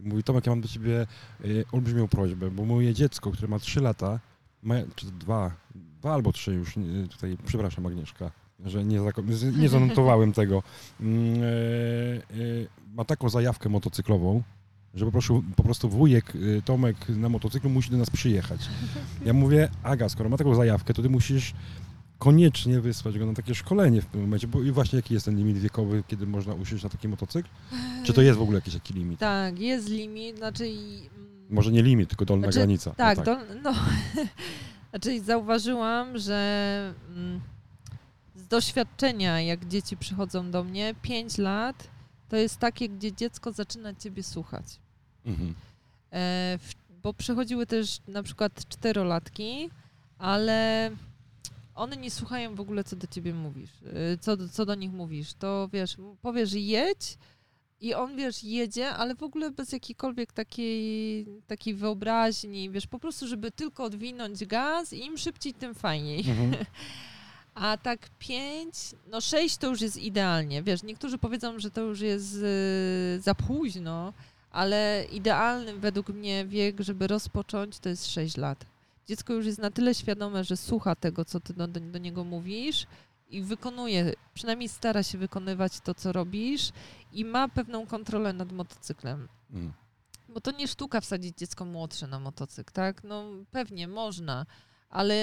Mówi, 0.00 0.22
Tomek, 0.22 0.46
ja 0.46 0.52
mam 0.52 0.60
do 0.60 0.68
ciebie 0.68 1.06
y, 1.44 1.64
olbrzymią 1.72 2.08
prośbę, 2.08 2.50
bo 2.50 2.64
moje 2.64 2.94
dziecko, 2.94 3.30
które 3.30 3.48
ma 3.48 3.58
3 3.58 3.80
lata, 3.80 4.20
ma, 4.62 4.74
czy 4.96 5.06
dwa, 5.06 5.50
dwa 5.74 6.14
albo 6.14 6.32
trzy 6.32 6.52
już, 6.54 6.74
tutaj, 7.10 7.36
przepraszam 7.46 7.86
Agnieszka, 7.86 8.30
że 8.64 8.84
nie, 8.84 9.00
nie 9.58 9.68
zanotowałem 9.68 10.32
tego, 10.32 10.62
mm, 11.00 11.40
ma 12.94 13.04
taką 13.04 13.28
zajawkę 13.28 13.68
motocyklową, 13.68 14.42
że 14.96 15.04
po 15.04 15.12
prostu, 15.12 15.44
po 15.56 15.62
prostu 15.62 15.88
wujek 15.88 16.34
y, 16.34 16.62
Tomek 16.64 17.08
na 17.08 17.28
motocyklu 17.28 17.70
musi 17.70 17.90
do 17.90 17.96
nas 17.96 18.10
przyjechać. 18.10 18.60
Ja 19.24 19.32
mówię, 19.32 19.68
Aga, 19.82 20.08
skoro 20.08 20.28
ma 20.28 20.36
taką 20.36 20.54
zajawkę, 20.54 20.94
to 20.94 21.02
ty 21.02 21.08
musisz 21.08 21.54
koniecznie 22.18 22.80
wysłać 22.80 23.18
go 23.18 23.26
na 23.26 23.34
takie 23.34 23.54
szkolenie 23.54 24.02
w 24.02 24.06
tym 24.06 24.20
momencie, 24.20 24.46
bo 24.46 24.62
i 24.62 24.70
właśnie 24.70 24.96
jaki 24.96 25.14
jest 25.14 25.26
ten 25.26 25.36
limit 25.36 25.58
wiekowy, 25.58 26.02
kiedy 26.08 26.26
można 26.26 26.54
usiąść 26.54 26.84
na 26.84 26.90
taki 26.90 27.08
motocykl? 27.08 27.48
Czy 28.04 28.12
to 28.12 28.22
jest 28.22 28.38
w 28.38 28.42
ogóle 28.42 28.58
jakiś 28.58 28.74
taki 28.74 28.94
limit? 28.94 29.20
Tak, 29.20 29.58
jest 29.58 29.88
limit, 29.88 30.36
znaczy 30.36 30.64
mm, 30.64 31.08
Może 31.50 31.72
nie 31.72 31.82
limit, 31.82 32.08
tylko 32.08 32.24
dolna 32.24 32.44
Znaczy, 32.44 32.58
granica. 32.58 32.90
O 32.90 32.94
Tak, 32.94 33.24
do, 33.24 33.36
no. 33.62 33.74
znaczy 34.90 35.20
zauważyłam, 35.20 36.18
że 36.18 36.94
mm, 37.16 37.40
z 38.36 38.46
doświadczenia, 38.46 39.40
jak 39.40 39.68
dzieci 39.68 39.96
przychodzą 39.96 40.50
do 40.50 40.64
mnie, 40.64 40.94
5 41.02 41.38
lat 41.38 41.88
to 42.28 42.36
jest 42.36 42.58
takie, 42.58 42.88
gdzie 42.88 43.12
dziecko 43.12 43.52
zaczyna 43.52 43.94
ciebie 43.94 44.22
słuchać. 44.22 44.80
Mhm. 45.26 45.54
E, 46.12 46.58
w, 46.62 46.72
bo 47.02 47.14
przychodziły 47.14 47.66
też 47.66 47.98
na 48.08 48.22
przykład 48.22 48.68
czterolatki, 48.68 49.70
ale 50.18 50.90
one 51.74 51.96
nie 51.96 52.10
słuchają 52.10 52.54
w 52.54 52.60
ogóle, 52.60 52.84
co 52.84 52.96
do 52.96 53.06
ciebie 53.06 53.34
mówisz, 53.34 53.70
e, 54.12 54.18
co, 54.18 54.36
do- 54.36 54.48
co 54.48 54.66
do 54.66 54.74
nich 54.74 54.92
mówisz. 54.92 55.34
To 55.34 55.68
wiesz, 55.72 55.96
powiesz 56.22 56.52
jedź 56.52 57.18
i 57.80 57.94
on, 57.94 58.16
wiesz, 58.16 58.44
jedzie, 58.44 58.88
ale 58.90 59.14
w 59.14 59.22
ogóle 59.22 59.50
bez 59.50 59.72
jakiejkolwiek 59.72 60.32
takiej, 60.32 61.26
takiej 61.46 61.74
wyobraźni, 61.74 62.70
wiesz, 62.70 62.86
po 62.86 62.98
prostu, 62.98 63.28
żeby 63.28 63.50
tylko 63.50 63.84
odwinąć 63.84 64.44
gaz 64.44 64.92
i 64.92 65.04
im 65.04 65.18
szybciej, 65.18 65.54
tym 65.54 65.74
fajniej. 65.74 66.18
Mhm. 66.30 66.54
A 67.54 67.76
tak 67.76 68.08
pięć, 68.18 68.74
no 69.10 69.20
sześć 69.20 69.56
to 69.56 69.68
już 69.68 69.80
jest 69.80 69.96
idealnie. 69.96 70.62
Wiesz, 70.62 70.82
niektórzy 70.82 71.18
powiedzą, 71.18 71.58
że 71.58 71.70
to 71.70 71.80
już 71.80 72.00
jest 72.00 72.34
y, 72.34 73.20
za 73.20 73.34
późno, 73.34 74.12
ale 74.56 75.04
idealny 75.12 75.74
według 75.74 76.08
mnie 76.08 76.46
wiek, 76.46 76.80
żeby 76.80 77.06
rozpocząć, 77.06 77.78
to 77.78 77.88
jest 77.88 78.06
6 78.06 78.36
lat. 78.36 78.64
Dziecko 79.06 79.32
już 79.32 79.46
jest 79.46 79.58
na 79.58 79.70
tyle 79.70 79.94
świadome, 79.94 80.44
że 80.44 80.56
słucha 80.56 80.94
tego, 80.94 81.24
co 81.24 81.40
ty 81.40 81.54
do, 81.54 81.68
do, 81.68 81.98
niego 81.98 82.24
mówisz 82.24 82.86
i 83.30 83.42
wykonuje, 83.42 84.12
przynajmniej 84.34 84.68
stara 84.68 85.02
się 85.02 85.18
wykonywać 85.18 85.80
to, 85.80 85.94
co 85.94 86.12
robisz 86.12 86.70
i 87.12 87.24
ma 87.24 87.48
pewną 87.48 87.86
kontrolę 87.86 88.32
nad 88.32 88.52
motocyklem. 88.52 89.28
Mhm. 89.50 89.72
Bo 90.28 90.40
to 90.40 90.50
nie 90.50 90.68
sztuka 90.68 91.00
wsadzić 91.00 91.38
dziecko 91.38 91.64
młodsze 91.64 92.06
na 92.06 92.20
motocykl, 92.20 92.72
tak? 92.72 93.04
No 93.04 93.24
pewnie 93.50 93.88
można, 93.88 94.46
ale 94.90 95.16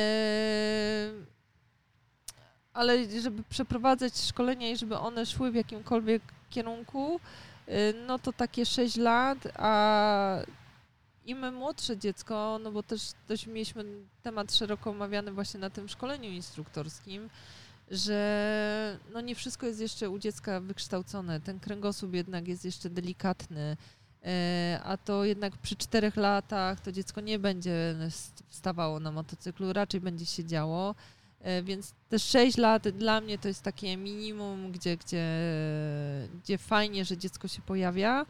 ale 2.74 3.22
żeby 3.22 3.44
przeprowadzać 3.44 4.18
szkolenia 4.18 4.70
i 4.70 4.78
żeby 4.78 4.98
one 4.98 5.26
szły 5.26 5.52
w 5.52 5.56
jakimkolwiek 5.56 6.22
kierunku, 6.50 7.20
no 8.08 8.20
to 8.20 8.34
takie 8.34 8.66
6 8.66 8.98
lat, 8.98 9.38
a 9.56 10.38
im 11.26 11.54
młodsze 11.54 11.98
dziecko, 11.98 12.60
no 12.64 12.72
bo 12.72 12.84
też 12.84 13.02
dość 13.28 13.48
mieliśmy 13.48 13.86
temat 14.24 14.54
szeroko 14.54 14.90
omawiany 14.90 15.32
właśnie 15.32 15.60
na 15.60 15.70
tym 15.70 15.90
szkoleniu 15.90 16.30
instruktorskim, 16.30 17.30
że 17.92 18.98
no 19.14 19.22
nie 19.22 19.36
wszystko 19.36 19.66
jest 19.66 19.80
jeszcze 19.80 20.10
u 20.10 20.20
dziecka 20.20 20.60
wykształcone. 20.60 21.42
Ten 21.42 21.60
kręgosłup 21.60 22.14
jednak 22.14 22.48
jest 22.48 22.66
jeszcze 22.66 22.90
delikatny. 22.90 23.78
E, 24.26 24.80
A 24.84 24.98
to 24.98 25.26
jednak 25.26 25.58
przy 25.58 25.76
czterech 25.76 26.16
latach 26.16 26.80
to 26.80 26.92
dziecko 26.92 27.22
nie 27.22 27.40
będzie 27.40 27.96
st- 28.10 28.44
wstawało 28.50 29.00
na 29.00 29.12
motocyklu, 29.12 29.74
raczej 29.74 30.02
będzie 30.02 30.26
siedziało. 30.26 30.90
E, 30.90 31.23
Więc 31.64 31.94
te 32.10 32.20
6 32.20 32.58
lat 32.58 32.90
dla 32.90 33.22
mnie 33.22 33.38
to 33.38 33.48
jest 33.48 33.64
takie 33.64 33.98
minimum, 33.98 34.72
gdzie, 34.72 34.98
gdzie, 34.98 35.26
gdzie 36.44 36.58
fajnie, 36.58 37.06
że 37.06 37.18
dziecko 37.18 37.48
się 37.48 37.62
pojawia. 37.62 38.26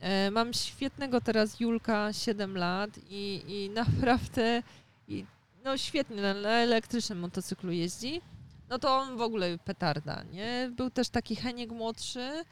E, 0.00 0.30
Mam 0.30 0.54
świetnego 0.54 1.20
teraz 1.20 1.60
Julka, 1.60 2.12
7 2.12 2.58
lat 2.58 2.90
i, 3.10 3.42
i 3.48 3.70
naprawdę 3.80 4.62
i, 5.08 5.24
no 5.64 5.76
świetnie 5.78 6.22
na, 6.22 6.50
elektrycznym 6.50 7.18
motocyklu 7.18 7.72
jeździ. 7.72 8.20
No 8.68 8.78
to 8.78 8.96
on 8.98 9.16
w 9.16 9.20
ogóle 9.20 9.58
petarda, 9.58 10.22
nie? 10.22 10.70
Był 10.76 10.90
też 10.90 11.08
taki 11.08 11.36
Heniek 11.36 11.70
młodszy, 11.70 12.44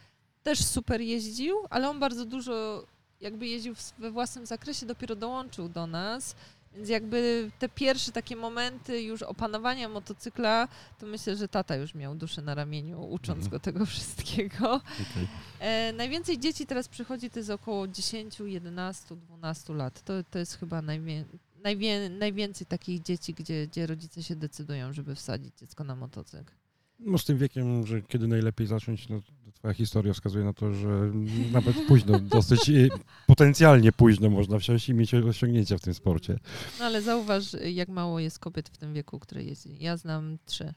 też 0.42 0.64
super 0.64 1.00
jeździł, 1.00 1.56
ale 1.70 1.90
on 1.90 2.00
bardzo 2.00 2.24
dużo 2.24 2.84
jakby 3.20 3.46
jeździł 3.46 3.74
we 3.98 4.10
własnym 4.10 4.46
zakresie, 4.46 4.86
dopiero 4.86 5.16
dołączył 5.16 5.68
do 5.68 5.86
nas. 5.86 6.36
Więc 6.78 6.88
jakby 6.90 7.50
te 7.58 7.68
pierwsze 7.68 8.12
takie 8.12 8.36
momenty 8.36 9.02
już 9.02 9.22
opanowania 9.22 9.88
motocykla, 9.88 10.68
to 10.98 11.06
myślę, 11.06 11.36
że 11.36 11.48
tata 11.48 11.76
już 11.76 11.94
miał 11.94 12.14
duszę 12.14 12.42
na 12.42 12.54
ramieniu, 12.54 13.02
ucząc 13.10 13.36
Mhm. 13.44 13.50
go 13.50 13.60
tego 13.60 13.86
wszystkiego. 13.86 14.74
Okej. 14.74 15.28
E, 15.60 15.92
najwięcej 15.92 16.38
dzieci 16.38 16.66
teraz 16.66 16.88
przychodzi, 16.88 17.30
to 17.30 17.38
jest 17.38 17.50
około 17.50 17.88
10, 17.88 18.40
11, 18.40 19.16
12 19.16 19.74
lat. 19.74 20.02
To, 20.02 20.12
to 20.30 20.38
jest 20.38 20.58
chyba 20.58 20.82
najwię, 20.82 21.24
najwię, 21.64 22.08
najwięcej 22.08 22.66
takich 22.66 23.02
dzieci, 23.02 23.34
gdzie, 23.34 23.66
gdzie 23.66 23.86
rodzice 23.86 24.22
się 24.22 24.36
decydują, 24.36 24.92
żeby 24.92 25.14
wsadzić 25.14 25.58
dziecko 25.58 25.84
na 25.84 25.96
motocykl. 25.96 26.52
No 26.98 27.18
z 27.18 27.24
tym 27.24 27.38
wiekiem, 27.38 27.86
że 27.86 28.02
kiedy 28.02 28.28
najlepiej 28.28 28.66
zacząć, 28.66 29.08
no 29.08 29.20
twoja 29.54 29.74
historia 29.74 30.12
wskazuje 30.12 30.44
na 30.44 30.52
to, 30.52 30.74
że 30.74 31.10
nawet 31.52 31.76
późno, 31.88 32.18
dosyć 32.36 32.68
y, 32.68 32.88
potencjalnie 33.26 33.92
późno 33.92 34.30
można 34.30 34.58
wsiąść 34.58 34.88
i 34.88 34.94
mieć 34.94 35.14
osiągnięcia 35.14 35.78
w 35.78 35.80
tym 35.80 35.94
sporcie. 35.94 36.38
No 36.78 36.84
ale 36.84 37.02
zauważ, 37.02 37.44
jak 37.72 37.88
mało 37.88 38.20
jest 38.20 38.38
kobiet 38.38 38.68
w 38.68 38.76
tym 38.78 38.94
wieku, 38.94 39.18
które 39.18 39.44
jeździ. 39.44 39.76
Ja 39.80 39.96
znam 39.96 40.38
trzy, 40.46 40.64
y, 40.64 40.74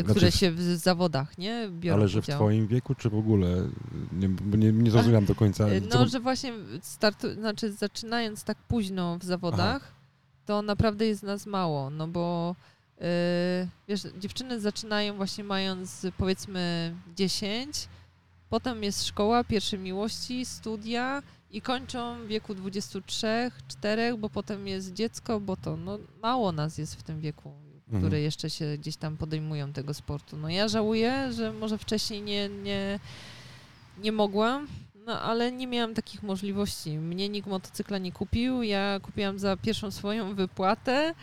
Znaczy 0.00 0.10
które 0.10 0.30
w- 0.30 0.34
się 0.34 0.50
w 0.52 0.60
zawodach, 0.62 1.38
nie, 1.38 1.68
biorą 1.80 1.96
Ale 1.98 2.08
że 2.08 2.20
w 2.20 2.24
udział. 2.24 2.36
twoim 2.38 2.66
wieku, 2.66 2.94
czy 2.94 3.10
w 3.10 3.14
ogóle? 3.14 3.68
Nie, 4.12 4.28
nie, 4.58 4.72
nie 4.72 4.90
zrozumiałem 4.90 5.24
do 5.26 5.34
końca. 5.34 5.68
Y, 5.68 5.80
No, 5.80 6.08
że 6.08 6.20
właśnie 6.20 6.52
startu, 6.82 7.34
znaczy 7.34 7.72
zaczynając 7.72 8.44
tak 8.44 8.58
późno 8.58 9.18
w 9.18 9.24
zawodach, 9.24 9.92
to 10.46 10.62
naprawdę 10.62 11.06
jest 11.06 11.22
nas 11.22 11.46
mało, 11.46 11.90
no 11.90 12.08
bo 12.08 12.56
wiesz, 13.88 14.00
dziewczyny 14.18 14.60
zaczynają 14.60 15.16
właśnie 15.16 15.44
mając 15.44 16.06
powiedzmy 16.18 16.94
10, 17.16 17.88
potem 18.50 18.82
jest 18.82 19.06
szkoła, 19.06 19.44
pierwsze 19.44 19.78
miłości, 19.78 20.44
studia 20.44 21.22
i 21.50 21.62
kończą 21.62 22.18
w 22.24 22.26
wieku 22.26 22.54
23, 22.54 23.50
4, 23.68 24.16
bo 24.18 24.30
potem 24.30 24.68
jest 24.68 24.92
dziecko, 24.92 25.40
bo 25.40 25.56
to 25.56 25.76
no, 25.76 25.98
mało 26.22 26.52
nas 26.52 26.78
jest 26.78 26.94
w 26.94 27.02
tym 27.02 27.20
wieku, 27.20 27.52
Mhm. 27.88 28.02
które 28.02 28.20
jeszcze 28.20 28.50
się 28.50 28.76
gdzieś 28.78 28.96
tam 28.96 29.16
podejmują 29.16 29.72
tego 29.72 29.94
sportu. 29.94 30.36
No 30.36 30.48
ja 30.48 30.68
żałuję, 30.68 31.32
że 31.32 31.52
może 31.52 31.78
wcześniej 31.78 32.22
nie, 32.22 32.48
nie, 32.48 33.00
nie 33.98 34.12
mogłam, 34.12 34.66
no 35.06 35.20
ale 35.22 35.52
nie 35.52 35.66
miałam 35.66 35.94
takich 35.94 36.22
możliwości. 36.22 36.98
Mnie 36.98 37.28
nikt 37.28 37.48
motocykla 37.48 37.98
nie 37.98 38.12
kupił, 38.12 38.62
ja 38.62 39.00
kupiłam 39.02 39.38
za 39.38 39.56
pierwszą 39.56 39.90
swoją 39.90 40.34
wypłatę. 40.34 41.14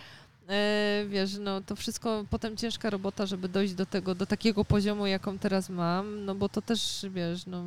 E, 0.49 1.05
wiesz, 1.09 1.37
no 1.37 1.61
to 1.61 1.75
wszystko 1.75 2.25
potem 2.29 2.57
ciężka 2.57 2.89
robota, 2.89 3.25
żeby 3.25 3.49
dojść 3.49 3.73
do 3.73 3.85
tego, 3.85 4.15
do 4.15 4.25
takiego 4.25 4.65
poziomu, 4.65 5.07
jaką 5.07 5.39
teraz 5.39 5.69
mam, 5.69 6.25
no 6.25 6.35
bo 6.35 6.49
to 6.49 6.61
też, 6.61 7.05
wiesz, 7.09 7.45
no 7.45 7.63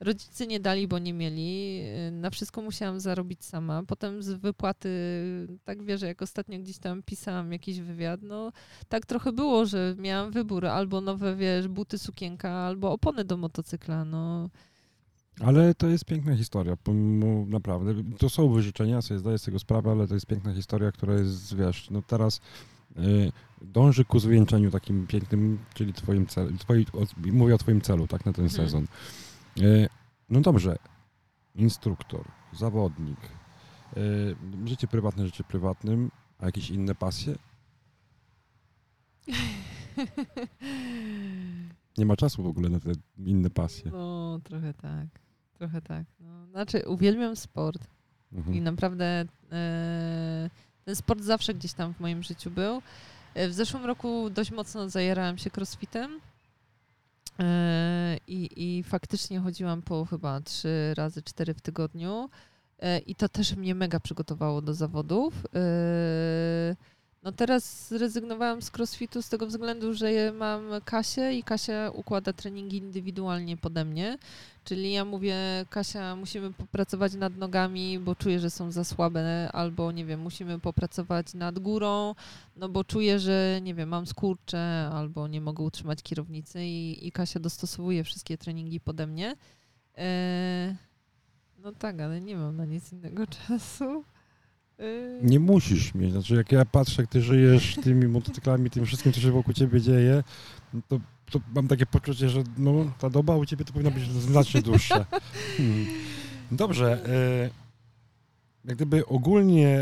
rodzice 0.00 0.46
nie 0.46 0.60
dali, 0.60 0.88
bo 0.88 0.98
nie 0.98 1.12
mieli, 1.12 1.80
e, 1.84 2.10
na 2.10 2.30
wszystko 2.30 2.62
musiałam 2.62 3.00
zarobić 3.00 3.44
sama. 3.44 3.82
Potem 3.82 4.22
z 4.22 4.28
wypłaty, 4.28 4.88
tak 5.64 5.82
wiesz, 5.82 6.02
jak 6.02 6.22
ostatnio 6.22 6.58
gdzieś 6.58 6.78
tam 6.78 7.02
pisałam 7.02 7.52
jakiś 7.52 7.80
wywiad, 7.80 8.22
no 8.22 8.52
tak 8.88 9.06
trochę 9.06 9.32
było, 9.32 9.66
że 9.66 9.94
miałam 9.98 10.30
wybór, 10.30 10.66
albo 10.66 11.00
nowe, 11.00 11.36
wiesz, 11.36 11.68
buty, 11.68 11.98
sukienka, 11.98 12.50
albo 12.50 12.92
opony 12.92 13.24
do 13.24 13.36
motocykla, 13.36 14.04
no. 14.04 14.50
Ale 15.40 15.74
to 15.74 15.86
jest 15.86 16.04
piękna 16.04 16.36
historia, 16.36 16.76
pomimo 16.76 17.46
naprawdę. 17.48 17.94
To 18.18 18.28
są 18.30 18.48
wyżyczenia, 18.52 19.02
sobie 19.02 19.20
zdaję 19.20 19.38
z 19.38 19.42
tego 19.42 19.58
sprawę, 19.58 19.90
ale 19.90 20.08
to 20.08 20.14
jest 20.14 20.26
piękna 20.26 20.54
historia, 20.54 20.92
która 20.92 21.14
jest, 21.14 21.56
wiesz, 21.56 21.90
no 21.90 22.02
teraz 22.02 22.40
y, 22.98 23.32
dąży 23.62 24.04
ku 24.04 24.18
zwieńczeniu 24.18 24.70
takim 24.70 25.06
pięknym, 25.06 25.58
czyli 25.74 25.92
twoim 25.92 26.26
celu, 26.26 26.56
twoi, 26.58 26.86
o, 26.92 27.04
mówię 27.32 27.54
o 27.54 27.58
twoim 27.58 27.80
celu, 27.80 28.06
tak, 28.06 28.26
na 28.26 28.32
ten 28.32 28.44
Mhm. 28.44 28.64
sezon. 28.66 28.86
Y, 29.58 29.88
no 30.28 30.40
dobrze, 30.40 30.76
instruktor, 31.54 32.24
zawodnik, 32.52 33.18
y, 33.96 34.36
życie 34.66 34.86
prywatne, 34.86 35.26
życie 35.26 35.44
prywatnym, 35.44 36.10
a 36.38 36.46
jakieś 36.46 36.70
inne 36.70 36.94
pasje? 36.94 37.34
Nie 41.98 42.06
ma 42.06 42.16
czasu 42.16 42.42
w 42.42 42.46
ogóle 42.46 42.68
na 42.68 42.80
te 42.80 42.92
inne 43.18 43.50
pasje. 43.50 43.90
No, 43.90 44.40
trochę 44.44 44.74
tak. 44.74 45.25
Trochę 45.58 45.82
tak. 45.82 46.04
No, 46.20 46.46
znaczy, 46.46 46.82
uwielbiam 46.86 47.36
sport 47.36 47.82
i 48.32 48.36
Mhm. 48.36 48.64
naprawdę 48.64 49.24
e, 49.52 50.50
ten 50.84 50.96
sport 50.96 51.22
zawsze 51.22 51.54
gdzieś 51.54 51.72
tam 51.72 51.94
w 51.94 52.00
moim 52.00 52.22
życiu 52.22 52.50
był. 52.50 52.82
E, 53.34 53.48
w 53.48 53.52
zeszłym 53.52 53.84
roku 53.84 54.30
dość 54.30 54.50
mocno 54.50 54.88
zajerałam 54.88 55.38
się 55.38 55.50
crossfitem 55.56 56.20
e, 57.40 58.16
i, 58.26 58.78
i 58.78 58.82
faktycznie 58.82 59.40
chodziłam 59.40 59.82
po 59.82 60.04
chyba 60.04 60.40
trzy 60.40 60.94
razy, 60.96 61.22
cztery 61.22 61.54
w 61.54 61.60
tygodniu 61.60 62.28
e, 62.78 62.98
i 62.98 63.14
to 63.14 63.28
też 63.28 63.56
mnie 63.56 63.74
mega 63.74 64.00
przygotowało 64.00 64.62
do 64.62 64.74
zawodów. 64.74 65.34
No 67.26 67.32
teraz 67.32 67.88
zrezygnowałam 67.88 68.62
z 68.62 68.70
crossfitu 68.70 69.22
z 69.22 69.28
tego 69.28 69.46
względu, 69.46 69.94
że 69.94 70.32
mam 70.32 70.62
Kasię 70.84 71.32
i 71.32 71.42
Kasia 71.42 71.90
układa 71.94 72.32
treningi 72.32 72.76
indywidualnie 72.76 73.56
pode 73.56 73.84
mnie. 73.84 74.18
Czyli 74.64 74.92
ja 74.92 75.04
mówię, 75.04 75.36
Kasia, 75.70 76.16
musimy 76.16 76.52
popracować 76.52 77.14
nad 77.14 77.36
nogami, 77.36 77.98
bo 77.98 78.14
czuję, 78.14 78.40
że 78.40 78.50
są 78.50 78.72
za 78.72 78.84
słabe, 78.84 79.50
albo 79.52 79.92
nie 79.92 80.04
wiem, 80.04 80.20
musimy 80.20 80.58
popracować 80.60 81.34
nad 81.34 81.58
górą, 81.58 82.14
no 82.56 82.68
bo 82.68 82.84
czuję, 82.84 83.18
że 83.18 83.60
nie 83.62 83.74
wiem, 83.74 83.88
mam 83.88 84.06
skurcze, 84.06 84.90
albo 84.92 85.28
nie 85.28 85.40
mogę 85.40 85.64
utrzymać 85.64 86.02
kierownicy 86.02 86.64
i, 86.64 87.06
i 87.06 87.12
Kasia 87.12 87.40
dostosowuje 87.40 88.04
wszystkie 88.04 88.38
treningi 88.38 88.80
pode 88.80 89.06
mnie. 89.06 89.36
E, 89.98 90.76
No 91.64 91.72
tak, 91.72 92.00
ale 92.00 92.20
nie 92.20 92.36
mam 92.36 92.56
na 92.56 92.64
nic 92.64 92.92
innego 92.92 93.26
czasu. 93.48 94.04
Y, 94.80 95.18
Nie 95.22 95.40
musisz 95.40 95.94
mieć. 95.94 96.12
Znaczy, 96.12 96.34
jak 96.34 96.52
ja 96.52 96.64
patrzę, 96.64 97.02
jak 97.02 97.10
ty 97.10 97.22
żyjesz 97.22 97.76
tymi 97.82 98.08
motocyklami, 98.08 98.70
tym 98.70 98.86
wszystkim, 98.86 99.12
co 99.12 99.20
się 99.20 99.30
wokół 99.30 99.54
ciebie 99.54 99.80
dzieje, 99.80 100.22
no 100.74 100.80
to, 100.88 101.00
to 101.30 101.40
mam 101.54 101.68
takie 101.68 101.86
poczucie, 101.86 102.28
że 102.28 102.42
no, 102.58 102.72
ta 102.98 103.10
doba 103.10 103.36
u 103.36 103.46
ciebie 103.46 103.64
to 103.64 103.72
powinna 103.72 103.90
być 103.90 104.10
znacznie 104.10 104.62
dłuższa. 104.62 105.06
Hmm. 105.56 105.86
Dobrze. 106.50 107.04
E, 107.06 107.50
jak 108.64 108.76
gdyby 108.76 109.06
ogólnie 109.06 109.78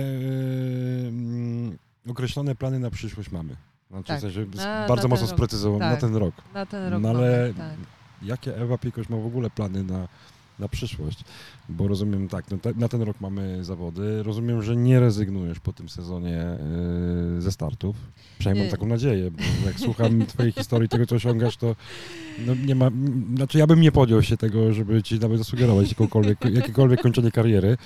mm, 1.08 1.78
określone 2.08 2.54
plany 2.54 2.78
na 2.78 2.90
przyszłość 2.90 3.30
mamy. 3.30 3.56
Znaczy, 3.90 4.08
Tak. 4.08 4.18
w 4.18 4.22
sensie 4.22 4.46
Na- 4.56 4.88
bardzo 4.88 5.02
na 5.02 5.14
mocno 5.14 5.26
sprecyzowane 5.26 5.84
na 5.84 5.90
Tak. 5.90 6.00
ten 6.00 6.16
rok. 6.16 6.34
Na 6.54 6.66
ten 6.66 6.88
rok 6.92 7.02
No 7.02 7.08
ale- 7.08 7.20
mamy, 7.52 7.54
tak. 7.56 7.76
Jakie 8.22 8.56
Ewa 8.56 8.78
Piekoś 8.78 9.08
ma 9.08 9.16
w 9.16 9.26
ogóle 9.26 9.50
plany 9.50 9.84
na, 9.84 10.08
na 10.58 10.68
przyszłość? 10.68 11.24
Bo 11.68 11.88
rozumiem 11.88 12.28
tak, 12.28 12.50
no 12.50 12.58
te, 12.58 12.72
na 12.76 12.88
ten 12.88 13.02
rok 13.02 13.16
mamy 13.20 13.64
zawody. 13.64 14.22
Rozumiem, 14.22 14.62
że 14.62 14.76
nie 14.76 15.00
rezygnujesz 15.00 15.60
po 15.60 15.72
tym 15.72 15.88
sezonie 15.88 16.46
yy, 17.34 17.42
ze 17.42 17.52
startów. 17.52 17.96
Przynajmniej 18.38 18.64
Nie. 18.64 18.70
mam 18.70 18.78
taką 18.78 18.86
nadzieję, 18.86 19.30
bo 19.30 19.66
jak 19.66 19.80
słucham 19.80 20.26
twojej 20.26 20.52
historii, 20.52 20.88
tego 20.88 21.06
co 21.06 21.16
osiągasz, 21.16 21.56
to 21.56 21.76
no 22.46 22.54
nie 22.54 22.74
ma, 22.74 22.90
znaczy 23.36 23.58
ja 23.58 23.66
bym 23.66 23.80
nie 23.80 23.92
podjął 23.92 24.22
się 24.22 24.36
tego, 24.36 24.72
żeby 24.72 25.02
ci 25.02 25.18
nawet 25.18 25.38
zasugerować 25.38 25.88
jakiekolwiek, 25.88 26.44
jakiekolwiek 26.60 27.02
kończenie 27.02 27.30
kariery. 27.30 27.76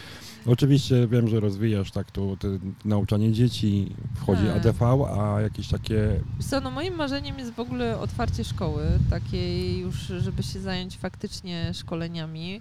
Oczywiście 0.46 1.06
wiem, 1.06 1.28
że 1.28 1.40
rozwijasz 1.40 1.90
tak 1.90 2.10
to, 2.10 2.36
to 2.36 2.48
nauczanie 2.84 3.32
dzieci, 3.32 3.96
wchodzi 4.16 4.42
Tak. 4.42 4.56
ADV, 4.56 4.86
a 5.20 5.40
jakieś 5.40 5.68
takie 5.68 6.20
Wiesz 6.36 6.46
co, 6.46 6.60
no 6.60 6.70
moim 6.70 6.94
marzeniem 6.94 7.38
jest 7.38 7.52
w 7.52 7.60
ogóle 7.60 7.98
otwarcie 8.00 8.44
szkoły, 8.44 8.82
takiej 9.10 9.78
już, 9.78 9.96
żeby 9.96 10.42
się 10.42 10.60
zająć 10.60 10.96
faktycznie 10.96 11.74
szkoleniami. 11.74 12.60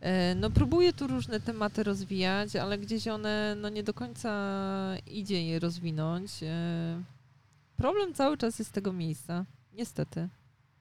E, 0.00 0.34
No 0.34 0.50
próbuję 0.50 0.92
tu 0.92 1.06
różne 1.06 1.40
tematy 1.40 1.82
rozwijać, 1.82 2.56
ale 2.56 2.78
gdzieś 2.78 3.08
one, 3.08 3.56
no 3.60 3.68
nie 3.68 3.82
do 3.82 3.94
końca 3.94 4.30
idzie 5.06 5.42
je 5.46 5.58
rozwinąć. 5.58 6.30
E, 6.42 7.02
Problem 7.76 8.14
cały 8.14 8.36
czas 8.36 8.58
jest 8.58 8.72
tego 8.72 8.92
miejsca, 8.92 9.44
niestety. 9.74 10.28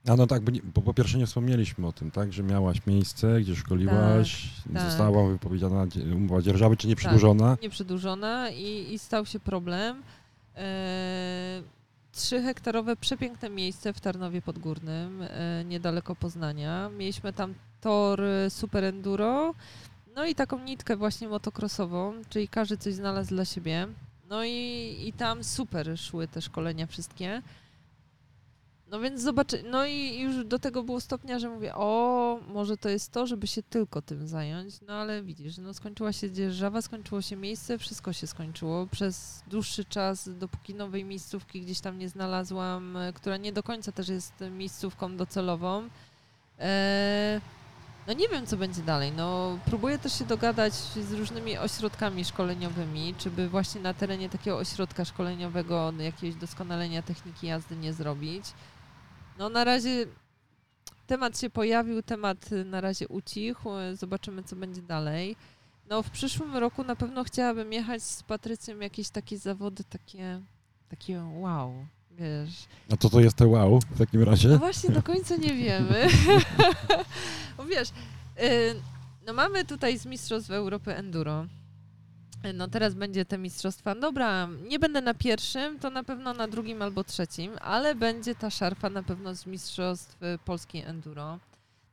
A 0.08 0.16
no 0.16 0.28
tak, 0.28 0.42
bo, 0.64 0.82
po 0.82 0.94
pierwsze 0.94 1.18
nie 1.18 1.26
wspomnieliśmy 1.26 1.88
o 1.88 1.92
tym, 1.92 2.12
tak, 2.12 2.34
że 2.34 2.44
miałaś 2.44 2.86
miejsce, 2.88 3.42
gdzie 3.42 3.56
szkoliłaś, 3.56 4.50
tak. 4.74 4.82
została 4.84 5.28
wypowiedziana 5.28 5.88
dzie- 5.88 6.16
umowa 6.16 6.42
dzierżawy, 6.42 6.78
czy 6.78 6.88
nie 6.88 6.96
przedłużona. 6.96 7.58
Nieprzedłużona 7.62 8.50
i, 8.50 8.94
i 8.94 9.00
stał 9.00 9.26
się 9.26 9.40
problem. 9.40 10.04
Trzy 12.12 12.42
hektarowe 12.42 12.96
przepiękne 12.96 13.50
miejsce 13.50 13.94
w 13.94 14.00
Tarnowie 14.02 14.42
Podgórnym, 14.42 15.22
e, 15.22 15.64
niedaleko 15.66 16.16
Poznania. 16.16 16.90
Mieliśmy 16.90 17.34
tam 17.34 17.54
tor 17.82 18.22
e, 18.22 18.50
super 18.50 18.84
enduro, 18.84 19.54
no 20.16 20.26
i 20.26 20.36
taką 20.36 20.60
nitkę 20.60 20.98
właśnie 20.98 21.28
motocrossową, 21.28 22.14
czyli 22.30 22.48
każdy 22.48 22.78
coś 22.78 22.94
znalazł 22.94 23.30
dla 23.30 23.46
siebie. 23.46 23.88
No 24.30 24.44
i, 24.46 24.96
i 25.08 25.14
tam 25.14 25.44
super 25.44 25.98
szły 26.00 26.28
te 26.28 26.42
szkolenia 26.42 26.88
wszystkie. 26.88 27.42
No 28.92 29.00
więc 29.00 29.22
zobaczy, 29.22 29.64
no 29.70 29.86
i 29.86 30.20
już 30.20 30.46
do 30.46 30.60
tego 30.60 30.84
było 30.84 31.02
stopnia, 31.02 31.40
że 31.40 31.50
mówię, 31.50 31.76
o, 31.76 32.40
może 32.48 32.78
to 32.78 32.90
jest 32.90 33.12
to, 33.12 33.28
żeby 33.28 33.48
się 33.48 33.64
tylko 33.64 34.02
tym 34.02 34.28
zająć, 34.28 34.82
no 34.88 34.94
ale 34.94 35.24
widzisz, 35.24 35.58
no 35.58 35.74
skończyła 35.74 36.14
się 36.14 36.32
dzierżawa, 36.32 36.82
skończyło 36.82 37.22
się 37.22 37.36
miejsce, 37.36 37.78
wszystko 37.78 38.14
się 38.14 38.28
skończyło 38.28 38.88
przez 38.88 39.44
dłuższy 39.48 39.86
czas, 39.86 40.30
dopóki 40.38 40.76
nowej 40.76 41.06
miejscówki 41.06 41.62
gdzieś 41.62 41.80
tam 41.80 42.00
nie 42.00 42.10
znalazłam, 42.10 42.98
e, 42.98 43.14
która 43.14 43.38
nie 43.38 43.54
do 43.54 43.64
końca 43.64 43.92
też 43.92 44.10
jest 44.10 44.34
miejscówką 44.52 45.18
docelową. 45.18 45.90
E, 46.60 47.42
no 48.08 48.14
nie 48.14 48.30
wiem, 48.30 48.46
co 48.46 48.58
będzie 48.58 48.82
dalej. 48.82 49.12
No, 49.12 49.58
próbuję 49.66 50.00
też 50.00 50.20
się 50.20 50.26
dogadać 50.26 50.74
z 50.74 51.14
różnymi 51.14 51.58
ośrodkami 51.58 52.26
szkoleniowymi, 52.26 53.16
czy 53.18 53.32
by 53.32 53.50
właśnie 53.50 53.82
na 53.82 53.94
terenie 53.94 54.30
takiego 54.30 54.58
ośrodka 54.58 55.06
szkoleniowego 55.06 55.94
jakiegoś 56.00 56.36
doskonalenia 56.36 57.02
techniki 57.02 57.48
jazdy 57.48 57.76
nie 57.76 57.94
zrobić. 57.94 58.46
No 59.38 59.50
na 59.50 59.64
razie 59.64 60.06
temat 61.08 61.40
się 61.40 61.50
pojawił, 61.50 62.02
temat 62.04 62.50
na 62.66 62.82
razie 62.82 63.08
ucichł, 63.08 63.70
zobaczymy, 63.94 64.44
co 64.44 64.56
będzie 64.56 64.82
dalej. 64.82 65.36
No 65.90 66.04
w 66.04 66.10
przyszłym 66.10 66.58
roku 66.58 66.84
na 66.84 66.96
pewno 66.96 67.24
chciałabym 67.24 67.74
jechać 67.74 68.04
z 68.04 68.24
Patrycją 68.24 68.80
jakieś 68.80 69.10
takie 69.10 69.38
zawody, 69.38 69.84
takie, 69.84 70.42
takie 70.90 71.24
wow, 71.24 71.86
wiesz. 72.12 72.66
A 72.94 72.98
to 72.98 73.10
to 73.10 73.20
jest 73.22 73.36
te 73.38 73.48
wow 73.48 73.80
w 73.80 73.98
takim 73.98 74.20
No 74.20 74.26
razie? 74.26 74.58
właśnie 74.58 74.90
do 74.90 75.04
końca 75.04 75.36
nie 75.36 75.54
wiemy. 75.54 76.08
Wiesz, 77.70 77.90
y, 77.90 78.76
no 79.28 79.34
mamy 79.34 79.66
tutaj 79.66 79.98
z 80.00 80.06
Mistrzostw 80.06 80.52
Europy 80.52 80.96
Enduro. 80.96 81.46
No 82.54 82.68
teraz 82.68 82.94
będzie 82.94 83.26
te 83.26 83.38
mistrzostwa. 83.38 83.96
Dobra, 83.96 84.48
nie 84.68 84.80
będę 84.80 85.02
na 85.02 85.14
pierwszym, 85.14 85.80
to 85.80 85.90
na 85.90 86.04
pewno 86.04 86.34
na 86.34 86.48
drugim 86.48 86.82
albo 86.82 87.04
trzecim, 87.04 87.52
ale 87.62 87.96
będzie 87.96 88.36
ta 88.36 88.50
szarfa 88.50 88.90
na 88.90 89.04
pewno 89.04 89.36
z 89.36 89.46
Mistrzostw 89.46 90.24
y, 90.24 90.38
Polskiej 90.46 90.82
Enduro. 90.82 91.40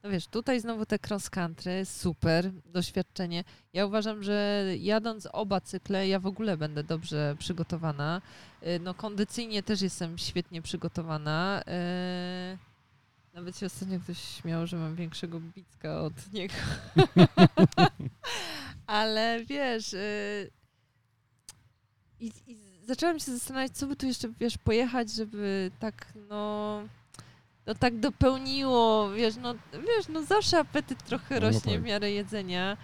No 0.03 0.11
wiesz, 0.11 0.27
tutaj 0.27 0.61
znowu 0.61 0.87
te 0.87 0.99
cross 1.09 1.31
country, 1.31 1.85
super 1.85 2.51
doświadczenie. 2.67 3.45
Ja 3.73 3.87
uważam, 3.87 4.23
że 4.23 4.65
jadąc 4.79 5.29
oba 5.33 5.61
cykle, 5.61 6.09
ja 6.09 6.21
w 6.21 6.27
ogóle 6.27 6.57
będę 6.57 6.85
dobrze 6.85 7.37
przygotowana. 7.39 8.23
Y, 8.63 8.81
No 8.81 8.95
kondycyjnie 8.95 9.63
też 9.63 9.81
jestem 9.83 10.19
świetnie 10.19 10.63
przygotowana. 10.63 11.63
Y, 12.55 12.59
Nawet 13.35 13.59
się 13.59 13.67
ostatnio 13.67 14.01
ktoś 14.01 14.19
śmiał, 14.19 14.67
że 14.67 14.77
mam 14.77 14.95
większego 14.95 15.41
bicka 15.41 16.01
od 16.01 16.33
niego. 16.33 16.55
Ale 18.93 19.45
wiesz, 19.45 19.93
y, 19.93 20.51
i, 22.21 22.33
i 22.47 22.57
zaczęłam 22.87 23.19
się 23.21 23.33
zastanawiać, 23.33 23.73
co 23.73 23.87
by 23.87 23.97
tu 23.97 24.07
jeszcze, 24.07 24.29
wiesz, 24.41 24.59
pojechać, 24.59 25.13
żeby 25.13 25.71
tak, 25.79 26.13
no, 26.29 26.83
no 27.67 27.75
tak 27.75 28.01
dopełniło, 28.01 29.11
wiesz, 29.11 29.37
no, 29.37 29.55
wiesz, 29.73 30.09
no 30.09 30.23
zawsze 30.23 30.59
apetyt 30.59 31.05
trochę 31.05 31.35
No, 31.35 31.41
no 31.41 31.47
rośnie 31.47 31.73
tak. 31.73 31.83
w 31.83 31.85
miarę 31.85 32.11
jedzenia. 32.11 32.77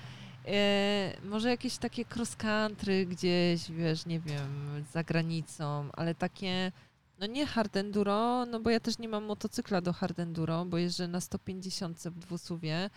E, 0.47 1.13
może 1.25 1.51
jakieś 1.51 1.79
takie 1.79 2.05
cross 2.17 2.37
country 2.37 3.07
gdzieś, 3.07 3.71
wiesz, 3.71 4.07
nie 4.07 4.21
wiem, 4.21 4.85
za 4.93 5.05
granicą, 5.05 5.89
ale 5.93 6.15
takie, 6.15 6.73
no 7.19 7.27
nie 7.27 7.47
hard 7.47 7.77
enduro, 7.77 8.47
no 8.47 8.61
bo 8.61 8.71
ja 8.71 8.81
też 8.81 8.99
nie 8.99 9.09
mam 9.09 9.25
motocykla 9.25 9.81
do 9.81 9.93
hard 9.93 10.19
enduro, 10.19 10.65
bo 10.65 10.79
jeżdżę 10.79 11.09
na 11.09 11.21
150 11.21 11.99
w 11.99 12.19
dwusuwie. 12.19 12.91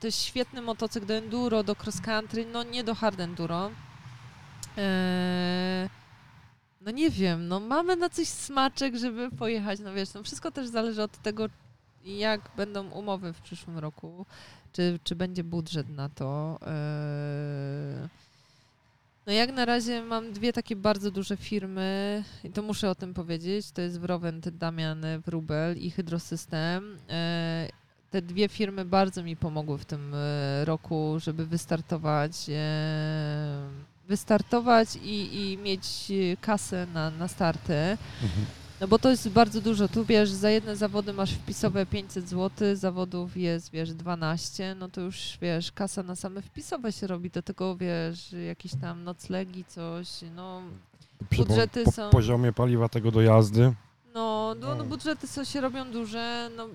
To 0.00 0.06
jest 0.06 0.22
świetny 0.22 0.62
motocykl 0.62 1.06
do 1.06 1.14
enduro, 1.14 1.62
do 1.62 1.76
cross 1.84 2.00
country, 2.00 2.46
no 2.46 2.62
nie 2.62 2.84
do 2.84 2.94
hard 2.94 3.20
enduro. 3.20 3.70
Eee, 4.76 5.88
no 6.80 6.90
nie 6.90 7.10
wiem, 7.10 7.48
no 7.48 7.60
mamy 7.60 7.96
na 7.96 8.10
coś 8.10 8.28
smaczek, 8.28 8.96
żeby 8.96 9.30
pojechać, 9.30 9.80
no 9.80 9.94
wiesz, 9.94 10.14
no 10.14 10.22
wszystko 10.22 10.50
też 10.50 10.68
zależy 10.68 11.02
od 11.02 11.22
tego, 11.22 11.46
jak 12.04 12.40
będą 12.56 12.90
umowy 12.90 13.32
w 13.32 13.40
przyszłym 13.40 13.78
roku, 13.78 14.26
czy, 14.72 14.98
czy 15.04 15.16
będzie 15.16 15.44
budżet 15.44 15.88
na 15.88 16.08
to. 16.08 16.58
Eee, 16.62 18.08
no 19.26 19.32
jak 19.32 19.52
na 19.52 19.64
razie 19.64 20.02
mam 20.02 20.32
dwie 20.32 20.52
takie 20.52 20.76
bardzo 20.76 21.10
duże 21.10 21.36
firmy 21.36 22.24
i 22.44 22.50
to 22.50 22.62
muszę 22.62 22.90
o 22.90 22.94
tym 22.94 23.14
powiedzieć. 23.14 23.70
To 23.70 23.80
jest 23.80 24.00
Wrowent, 24.00 24.48
Damian 24.48 25.04
Wrubel 25.26 25.78
i 25.78 25.90
Hydrosystem. 25.90 26.98
E, 27.10 27.81
Te 28.12 28.22
dwie 28.22 28.48
firmy 28.48 28.84
bardzo 28.84 29.22
mi 29.22 29.36
pomogły 29.36 29.78
w 29.78 29.84
tym 29.84 30.14
e, 30.14 30.64
roku, 30.64 31.14
żeby 31.20 31.46
wystartować, 31.46 32.32
e, 32.48 33.68
wystartować 34.08 34.96
i, 34.96 35.50
i 35.52 35.58
mieć 35.58 36.10
e, 36.32 36.36
kasę 36.36 36.86
na, 36.94 37.10
na 37.10 37.28
starty. 37.28 37.74
Mhm. 37.74 38.46
No 38.80 38.88
bo 38.88 38.98
to 38.98 39.10
jest 39.10 39.28
bardzo 39.28 39.60
dużo. 39.60 39.88
Tu 39.88 40.04
wiesz, 40.04 40.30
za 40.30 40.50
jedne 40.50 40.76
zawody 40.76 41.12
masz 41.12 41.32
wpisowe 41.32 41.86
500 41.86 42.28
zł, 42.28 42.76
zawodów 42.76 43.36
jest, 43.36 43.70
wiesz, 43.70 43.94
12, 43.94 44.74
no 44.78 44.88
to 44.88 45.00
już, 45.00 45.38
wiesz, 45.42 45.72
kasa 45.72 46.02
na 46.02 46.16
same 46.16 46.42
wpisowe 46.42 46.92
się 46.92 47.06
robi, 47.06 47.30
do 47.30 47.42
tego, 47.42 47.76
wiesz, 47.76 48.32
jakieś 48.46 48.72
tam 48.80 49.04
noclegi, 49.04 49.64
coś, 49.64 50.08
no, 50.36 50.62
Przy 51.30 51.42
po, 51.42 51.48
budżety 51.48 51.84
po 51.84 51.92
są- 51.92 52.10
poziomie 52.10 52.52
paliwa 52.52 52.88
tego 52.88 53.10
do 53.10 53.20
jazdy. 53.20 53.72
no, 54.14 54.54
no, 54.60 54.68
no 54.68 54.74
No. 54.74 54.84
budżety 54.84 55.26
są, 55.26 55.44
się 55.44 55.60
robią 55.60 55.92
duże, 55.92 56.50
no, 56.56 56.68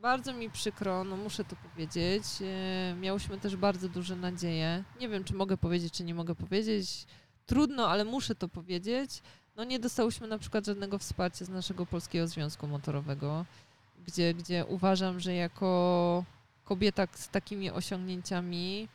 bardzo 0.00 0.32
mi 0.32 0.50
przykro, 0.50 1.04
no 1.04 1.16
muszę 1.16 1.44
to 1.44 1.56
powiedzieć. 1.56 2.24
E, 2.42 2.94
miałyśmy 3.00 3.38
też 3.38 3.56
bardzo 3.56 3.88
duże 3.88 4.16
nadzieje. 4.16 4.84
Nie 5.00 5.08
wiem, 5.08 5.24
czy 5.24 5.34
mogę 5.34 5.56
powiedzieć, 5.56 5.92
czy 5.92 6.04
nie 6.04 6.14
mogę 6.14 6.34
powiedzieć. 6.34 7.06
Trudno, 7.46 7.88
ale 7.88 8.04
muszę 8.04 8.34
to 8.34 8.48
powiedzieć. 8.48 9.22
No 9.56 9.64
nie 9.64 9.78
dostałyśmy 9.78 10.28
na 10.28 10.38
przykład 10.38 10.66
żadnego 10.66 10.98
wsparcia 10.98 11.44
z 11.44 11.48
naszego 11.48 11.86
Polskiego 11.86 12.26
Związku 12.26 12.66
Motorowego, 12.66 13.44
gdzie, 14.06 14.34
gdzie 14.34 14.64
uważam, 14.66 15.20
że 15.20 15.34
jako 15.34 16.24
kobieta 16.64 17.06
z 17.12 17.28
takimi 17.28 17.70
osiągnięciami, 17.70 18.88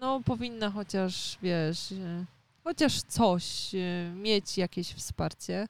no 0.00 0.20
powinna 0.24 0.70
chociaż, 0.70 1.38
wiesz, 1.42 1.92
e, 1.92 2.24
chociaż 2.64 3.02
coś, 3.02 3.74
e, 3.74 4.12
mieć 4.14 4.58
jakieś 4.58 4.92
wsparcie. 4.92 5.68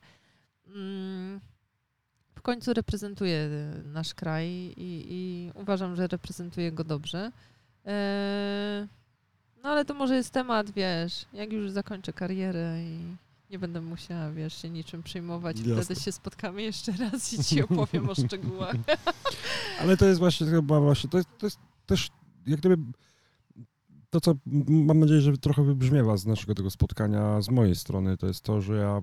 W 2.41 2.43
końcu 2.43 2.73
reprezentuję 2.73 3.37
e, 3.37 3.89
nasz 3.89 4.15
kraj 4.15 4.49
i, 4.77 5.07
i 5.11 5.51
uważam, 5.55 5.97
że 5.97 6.07
reprezentuję 6.07 6.73
go 6.73 6.85
dobrze. 6.85 7.33
Eee, 7.85 8.89
no 9.63 9.69
ale 9.69 9.85
to 9.85 9.95
może 9.95 10.17
jest 10.17 10.31
temat, 10.31 10.71
wiesz, 10.71 11.27
jak 11.33 11.53
już 11.53 11.71
zakończę 11.71 12.13
karierę 12.13 12.83
i 12.83 13.17
nie 13.51 13.59
będę 13.59 13.81
musiała, 13.81 14.31
wiesz, 14.31 14.63
się 14.63 14.71
niczym 14.71 15.03
przejmować. 15.03 15.59
Jasne. 15.59 15.85
Wtedy 15.85 16.01
się 16.01 16.13
spotkamy 16.13 16.63
jeszcze 16.63 16.93
raz 16.93 17.33
i 17.33 17.45
ci 17.45 17.63
opowiem 17.63 18.09
o 18.09 18.15
szczegółach. 18.15 18.77
Ale 19.81 19.97
to 19.97 20.07
jest 20.07 20.21
właśnie 20.21 20.47
chyba 20.47 20.81
właśnie, 20.81 21.11
to 21.11 21.19
jest, 21.19 21.29
to 21.39 21.47
jest 21.47 21.59
też 21.87 22.11
jak 22.47 22.61
gdyby 22.61 22.77
to, 24.11 24.21
co 24.21 24.35
mam 24.69 24.99
nadzieję, 24.99 25.21
że 25.21 25.39
trochę 25.39 25.65
wybrzmiewa 25.65 26.17
z 26.17 26.27
naszego 26.27 26.55
tego 26.55 26.71
spotkania 26.71 27.43
z 27.43 27.49
mojej 27.51 27.75
strony, 27.75 28.17
to 28.17 28.27
jest 28.27 28.45
to, 28.45 28.61
że 28.61 28.77
ja 28.77 29.03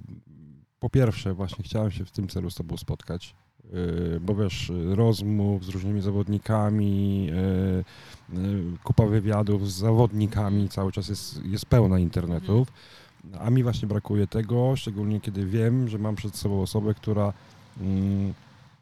po 0.80 0.90
pierwsze 0.90 1.34
właśnie 1.34 1.64
chciałem 1.64 1.92
się 1.92 2.06
w 2.06 2.12
tym 2.12 2.28
celu 2.28 2.50
z 2.50 2.56
tobą 2.56 2.78
spotkać, 2.78 3.36
yy, 3.64 4.20
bo 4.22 4.36
wiesz, 4.36 4.72
rozmów 4.86 5.66
z 5.66 5.70
różnymi 5.70 6.02
zawodnikami, 6.02 7.26
yy, 7.26 8.42
yy, 8.44 8.78
kupa 8.84 9.06
wywiadów 9.06 9.72
z 9.72 9.76
zawodnikami, 9.76 10.70
cały 10.70 10.92
czas 10.92 11.10
jest, 11.10 11.46
jest 11.46 11.66
pełna 11.66 12.00
internetów, 12.00 12.68
a 13.40 13.50
mi 13.50 13.64
właśnie 13.64 13.88
brakuje 13.88 14.28
tego, 14.28 14.76
szczególnie 14.76 15.22
kiedy 15.22 15.46
wiem, 15.46 15.88
że 15.88 15.98
mam 15.98 16.16
przed 16.16 16.36
sobą 16.36 16.62
osobę, 16.62 16.94
która 16.94 17.34
mm, 17.82 18.34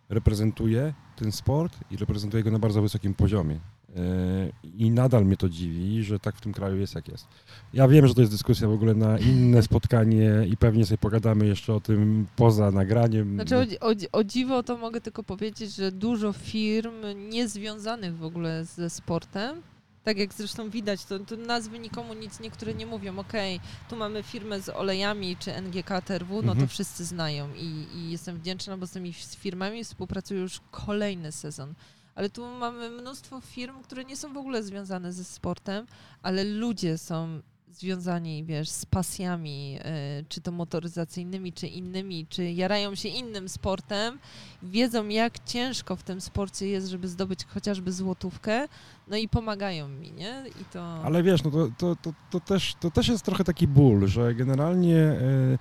reprezentuje 0.10 0.94
ten 1.16 1.32
sport 1.32 1.78
i 1.92 1.98
reprezentuje 1.98 2.44
go 2.44 2.52
na 2.52 2.60
bardzo 2.60 2.82
wysokim 2.82 3.14
poziomie. 3.14 3.60
Yy, 3.96 4.72
I 4.78 4.92
nadal 4.92 5.26
mnie 5.26 5.38
to 5.38 5.50
dziwi, 5.50 6.04
że 6.04 6.20
tak 6.20 6.36
w 6.36 6.42
tym 6.42 6.54
kraju 6.54 6.78
jest 6.78 6.96
jak 6.96 7.08
jest. 7.08 7.28
Ja 7.74 7.88
wiem, 7.88 8.08
że 8.08 8.14
to 8.16 8.22
jest 8.22 8.34
dyskusja 8.34 8.68
w 8.68 8.72
ogóle 8.72 8.94
na 8.94 9.18
inne 9.20 9.64
spotkanie 9.64 10.32
i 10.50 10.58
pewnie 10.58 10.86
sobie 10.86 10.98
pogadamy 10.98 11.48
jeszcze 11.48 11.74
o 11.74 11.80
tym 11.80 12.28
poza 12.36 12.72
nagraniem. 12.72 13.36
Znaczy 13.36 13.56
o, 13.82 13.88
o, 13.90 13.94
o 14.12 14.24
dziwo 14.24 14.64
to 14.64 14.78
mogę 14.78 15.02
tylko 15.02 15.24
powiedzieć, 15.24 15.76
że 15.76 15.92
dużo 15.92 16.34
firm 16.34 16.94
niezwiązanych 17.30 18.18
w 18.18 18.24
ogóle 18.24 18.66
ze 18.66 18.90
sportem, 18.90 19.62
tak 20.04 20.18
jak 20.18 20.34
zresztą 20.34 20.70
widać, 20.70 21.06
to, 21.06 21.20
to 21.20 21.38
nazwy 21.38 21.80
nikomu 21.80 22.14
nic 22.14 22.40
niektóre 22.40 22.74
nie 22.74 22.86
mówią. 22.86 23.20
Okej, 23.20 23.60
tu 23.90 23.96
mamy 23.96 24.24
firmę 24.24 24.62
z 24.62 24.70
olejami 24.70 25.36
czy 25.40 25.54
NGK 25.62 26.02
TRW, 26.06 26.34
no 26.42 26.52
Mhm. 26.52 26.60
to 26.60 26.68
wszyscy 26.68 27.06
znają 27.06 27.48
i, 27.54 27.86
i 27.98 28.12
jestem 28.12 28.38
wdzięczna, 28.38 28.78
bo 28.78 28.88
z 28.88 28.92
tymi 28.92 29.14
firmami 29.14 29.84
współpracuję 29.84 30.40
już 30.40 30.62
kolejny 30.72 31.32
sezon. 31.32 31.74
Ale 32.16 32.30
tu 32.30 32.46
mamy 32.46 32.90
mnóstwo 32.90 33.42
firm, 33.42 33.84
które 33.84 34.06
nie 34.06 34.16
są 34.16 34.34
w 34.34 34.38
ogóle 34.38 34.64
związane 34.64 35.14
ze 35.14 35.24
sportem, 35.24 35.86
ale 36.22 36.44
ludzie 36.44 36.98
są 36.98 37.42
związani, 37.72 38.44
wiesz, 38.44 38.70
z 38.70 38.86
pasjami, 38.86 39.80
y, 40.20 40.26
czy 40.30 40.42
to 40.42 40.52
motoryzacyjnymi, 40.52 41.54
czy 41.54 41.68
innymi, 41.68 42.26
czy 42.30 42.52
jarają 42.52 42.96
się 42.96 43.10
innym 43.10 43.50
sportem, 43.50 44.20
wiedzą 44.64 45.08
jak 45.08 45.40
ciężko 45.46 45.96
w 45.96 46.04
tym 46.04 46.22
sporcie 46.22 46.68
jest, 46.68 46.88
żeby 46.88 47.08
zdobyć 47.08 47.46
chociażby 47.46 47.92
złotówkę, 47.92 48.68
no 49.08 49.18
i 49.18 49.30
pomagają 49.30 49.88
mi, 49.88 50.12
nie? 50.12 50.44
I 50.62 50.66
to... 50.74 51.04
Ale 51.04 51.24
wiesz, 51.24 51.44
no 51.44 51.52
to, 51.52 51.68
to, 51.78 51.96
to, 51.96 52.14
to, 52.32 52.40
też, 52.40 52.76
to 52.80 52.92
też 52.92 53.08
jest 53.08 53.26
trochę 53.26 53.44
taki 53.44 53.68
ból, 53.68 54.08
że 54.08 54.36
generalnie 54.36 54.98
e, 54.98 55.58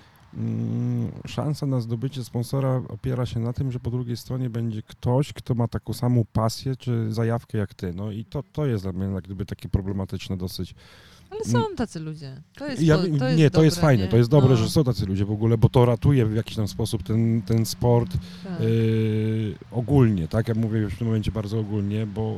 szansa 1.26 1.66
na 1.66 1.80
zdobycie 1.80 2.24
sponsora 2.24 2.82
opiera 2.88 3.26
się 3.26 3.40
na 3.40 3.52
tym, 3.52 3.72
że 3.72 3.80
po 3.80 3.90
drugiej 3.90 4.16
stronie 4.16 4.50
będzie 4.50 4.82
ktoś, 4.82 5.32
kto 5.32 5.54
ma 5.54 5.68
taką 5.68 5.92
samą 5.92 6.24
pasję 6.32 6.76
czy 6.76 7.12
zajawkę 7.12 7.58
jak 7.58 7.74
ty. 7.74 7.92
No 7.92 8.10
i 8.12 8.24
to, 8.24 8.42
to 8.52 8.66
jest 8.66 8.84
dla 8.84 8.92
mnie 8.92 9.04
jak 9.14 9.24
gdyby 9.24 9.46
takie 9.46 9.68
problematyczne 9.68 10.36
dosyć. 10.36 10.74
Ale 11.30 11.44
są 11.44 11.62
tacy 11.76 12.00
ludzie. 12.00 12.42
To 12.56 12.66
jest, 12.68 12.82
Ja, 12.82 12.98
po- 12.98 13.02
to 13.18 13.24
jest 13.26 13.38
nie, 13.38 13.50
to 13.50 13.62
jest 13.64 13.76
dobre, 13.76 13.88
fajne, 13.88 14.04
nie? 14.04 14.10
to 14.10 14.16
jest 14.16 14.30
dobre, 14.30 14.50
No, 14.50 14.56
że 14.56 14.68
są 14.70 14.84
tacy 14.84 15.06
ludzie 15.06 15.24
w 15.24 15.30
ogóle, 15.30 15.58
bo 15.58 15.68
to 15.68 15.84
ratuje 15.84 16.26
w 16.26 16.34
jakiś 16.34 16.56
tam 16.56 16.68
sposób 16.68 17.02
ten, 17.02 17.42
ten 17.42 17.66
sport 17.66 18.12
tak. 18.44 18.60
Yy, 18.60 19.54
ogólnie, 19.70 20.28
tak? 20.28 20.48
Ja 20.48 20.54
mówię 20.54 20.78
już 20.78 20.94
w 20.94 20.98
tym 20.98 21.06
momencie 21.06 21.32
bardzo 21.32 21.58
ogólnie, 21.58 22.06
bo 22.06 22.36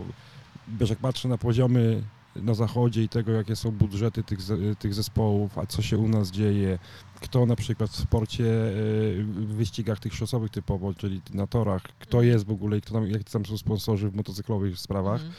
wiesz, 0.81 0.91
jak 0.91 0.99
patrzę 0.99 1.29
na 1.29 1.39
poziomy 1.39 2.03
na 2.43 2.55
zachodzie 2.55 3.03
i 3.03 3.09
tego, 3.09 3.33
jakie 3.33 3.57
są 3.57 3.71
budżety 3.71 4.23
tych, 4.23 4.39
tych 4.79 4.95
zespołów, 4.95 5.59
a 5.59 5.67
co 5.67 5.83
się 5.83 5.99
u 5.99 6.09
nas 6.09 6.31
dzieje, 6.31 6.79
kto 7.21 7.47
na 7.47 7.57
przykład 7.57 7.91
w 7.91 7.97
sporcie, 7.97 8.43
yy, 8.45 9.25
w 9.25 9.55
wyścigach 9.55 10.01
tych 10.01 10.15
szosowych 10.15 10.51
typowo, 10.51 10.95
czyli 10.95 11.21
na 11.35 11.47
torach, 11.47 11.83
kto 11.83 12.19
Mhm. 12.19 12.33
jest 12.33 12.47
w 12.47 12.51
ogóle 12.51 12.79
i 12.79 12.81
kto 12.81 12.93
tam, 12.95 13.07
jak 13.07 13.25
tam 13.25 13.47
są 13.47 13.59
sponsorzy 13.59 14.11
w 14.11 14.15
motocyklowych 14.17 14.79
sprawach, 14.79 15.21
Mhm. 15.21 15.33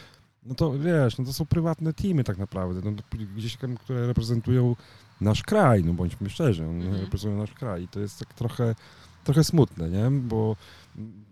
no 0.45 0.55
to 0.55 0.79
wiesz, 0.79 1.17
no 1.17 1.25
to 1.25 1.33
są 1.33 1.45
prywatne 1.45 1.93
teamy 1.93 2.23
tak 2.23 2.37
naprawdę, 2.37 2.91
no, 2.91 2.97
gdzieś 3.35 3.55
tam, 3.57 3.77
które 3.77 4.07
reprezentują 4.07 4.75
nasz 5.21 5.43
kraj, 5.43 5.83
no 5.83 5.93
bądźmy 5.93 6.29
szczerzy, 6.29 6.65
one 6.65 6.83
Mhm. 6.85 7.01
reprezentują 7.01 7.41
nasz 7.41 7.53
kraj 7.53 7.83
i 7.83 7.87
to 7.87 7.99
jest 7.99 8.19
tak 8.19 8.33
trochę, 8.33 8.75
trochę 9.23 9.43
smutne, 9.43 9.89
nie? 9.89 10.11
Bo 10.21 10.55
mm, 10.97 11.23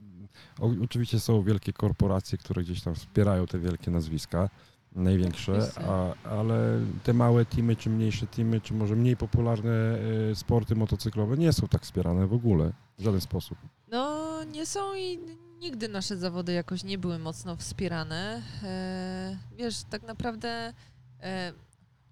o, 0.59 0.69
oczywiście 0.83 1.19
są 1.19 1.41
wielkie 1.43 1.73
korporacje, 1.73 2.37
które 2.37 2.63
gdzieś 2.63 2.81
tam 2.81 2.95
wspierają 2.95 3.45
te 3.47 3.59
wielkie 3.59 3.91
nazwiska, 3.91 4.49
największe, 4.95 5.71
a, 5.87 6.13
ale 6.29 6.79
te 7.03 7.13
małe 7.13 7.45
teamy, 7.45 7.75
czy 7.75 7.89
mniejsze 7.89 8.27
teamy, 8.27 8.61
czy 8.61 8.73
może 8.73 8.95
mniej 8.95 9.17
popularne 9.17 9.97
e, 10.31 10.35
sporty 10.35 10.75
motocyklowe 10.75 11.37
nie 11.37 11.53
są 11.53 11.67
tak 11.67 11.81
wspierane 11.81 12.27
w 12.27 12.33
ogóle, 12.33 12.71
w 12.99 13.03
żaden 13.03 13.21
sposób. 13.21 13.57
No, 13.87 14.43
nie 14.43 14.65
są 14.65 14.95
i 14.95 15.19
nigdy 15.59 15.89
nasze 15.89 16.17
zawody 16.17 16.53
jakoś 16.53 16.83
nie 16.83 16.97
były 16.97 17.19
mocno 17.19 17.55
wspierane. 17.55 18.41
E, 18.63 19.37
wiesz, 19.57 19.83
tak 19.89 20.03
naprawdę 20.03 20.73
e, 21.21 21.53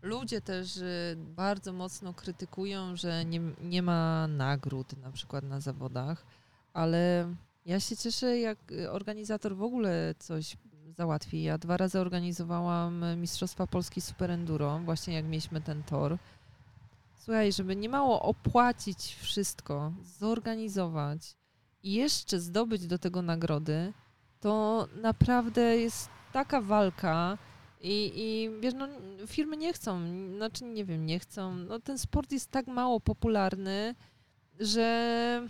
ludzie 0.01 0.41
też 0.41 0.77
e, 0.77 1.15
bardzo 1.17 1.73
mocno 1.73 2.13
krytykują, 2.13 2.95
że 2.95 3.25
nie, 3.25 3.41
nie 3.61 3.81
ma 3.81 4.27
nagród 4.27 4.97
na 4.97 5.11
przykład 5.11 5.43
na 5.43 5.59
zawodach, 5.59 6.25
ale 6.73 7.33
ja 7.65 7.79
się 7.79 7.97
cieszę, 7.97 8.39
jak 8.39 8.59
organizator 8.89 9.55
w 9.55 9.61
ogóle 9.61 10.15
coś 10.19 10.57
załatwi. 10.93 11.43
Ja 11.43 11.57
dwa 11.57 11.77
razy 11.77 11.99
organizowałam 11.99 13.05
Mistrzostwa 13.17 13.67
Polski 13.67 14.01
Super 14.01 14.31
Enduro, 14.31 14.79
właśnie 14.79 15.13
jak 15.13 15.25
mieliśmy 15.25 15.61
ten 15.61 15.83
tor. 15.83 16.17
Słuchaj, 17.15 17.53
żeby 17.53 17.75
nie 17.75 17.89
mało 17.89 18.21
opłacić 18.21 19.15
wszystko, 19.21 19.93
zorganizować 20.19 21.35
i 21.83 21.93
jeszcze 21.93 22.39
zdobyć 22.39 22.87
do 22.87 22.99
tego 22.99 23.21
nagrody, 23.21 23.93
to 24.39 24.87
naprawdę 25.01 25.77
jest 25.77 26.09
taka 26.33 26.61
walka 26.61 27.37
i, 27.81 28.11
i 28.15 28.49
wiesz, 28.61 28.73
no, 28.73 28.87
firmy 29.27 29.57
nie 29.57 29.73
chcą, 29.73 30.01
znaczy 30.35 30.63
nie 30.63 30.85
wiem, 30.85 31.05
nie 31.05 31.19
chcą. 31.19 31.55
No, 31.55 31.79
ten 31.79 31.97
sport 31.97 32.31
jest 32.31 32.51
tak 32.51 32.67
mało 32.67 32.99
popularny, 32.99 33.95
że 34.59 35.47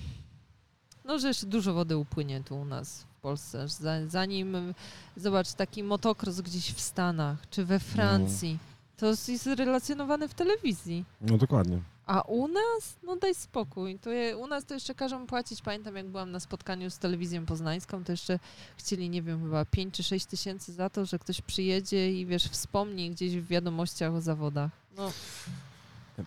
no, 1.05 1.19
że 1.19 1.27
jeszcze 1.27 1.45
dużo 1.45 1.73
wody 1.73 1.97
upłynie 1.97 2.43
tu 2.43 2.55
u 2.61 2.65
nas 2.65 3.03
w 3.03 3.21
Polsce. 3.21 3.67
Za- 3.67 4.07
Zanim, 4.07 4.73
zobacz, 5.17 5.53
taki 5.53 5.83
motocross 5.83 6.41
gdzieś 6.41 6.73
w 6.73 6.81
Stanach 6.81 7.49
czy 7.49 7.65
we 7.65 7.79
Francji, 7.79 8.57
to 8.97 9.05
jest 9.27 9.45
relacjonowane 9.47 10.27
w 10.27 10.33
telewizji. 10.33 11.05
No 11.21 11.37
dokładnie. 11.37 11.81
A 12.05 12.21
u 12.21 12.47
nas? 12.47 12.95
No 13.03 13.15
daj 13.15 13.35
spokój. 13.35 13.99
To 13.99 14.09
je, 14.09 14.37
u 14.37 14.47
nas 14.47 14.65
to 14.65 14.73
jeszcze 14.73 14.95
każą 14.95 15.27
płacić. 15.27 15.61
Pamiętam, 15.61 15.95
jak 15.95 16.07
byłam 16.07 16.31
na 16.31 16.39
spotkaniu 16.39 16.89
z 16.89 16.97
telewizją 16.97 17.45
poznańską, 17.45 18.03
to 18.03 18.11
jeszcze 18.11 18.39
chcieli, 18.77 19.09
nie 19.09 19.21
wiem, 19.21 19.43
chyba 19.43 19.65
5 19.65 19.93
czy 19.93 20.03
6 20.03 20.25
tysięcy 20.25 20.73
za 20.73 20.89
to, 20.89 21.05
że 21.05 21.19
ktoś 21.19 21.41
przyjedzie 21.41 22.11
i 22.21 22.25
wiesz, 22.25 22.43
wspomni 22.43 23.11
gdzieś 23.11 23.37
w 23.37 23.47
wiadomościach 23.47 24.13
o 24.13 24.21
zawodach. 24.21 24.71
No, 24.97 25.11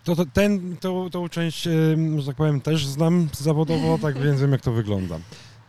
To, 0.04 0.16
to, 0.16 0.26
ten, 0.26 0.76
to, 0.76 1.10
tą 1.10 1.28
część, 1.28 1.66
em, 1.66 2.20
że 2.20 2.26
tak 2.26 2.36
powiem, 2.36 2.60
też 2.60 2.86
znam 2.86 3.28
zawodowo, 3.32 3.98
tak 3.98 4.18
więc 4.24 4.40
wiem, 4.40 4.52
jak 4.52 4.60
to 4.60 4.72
wygląda. 4.72 5.18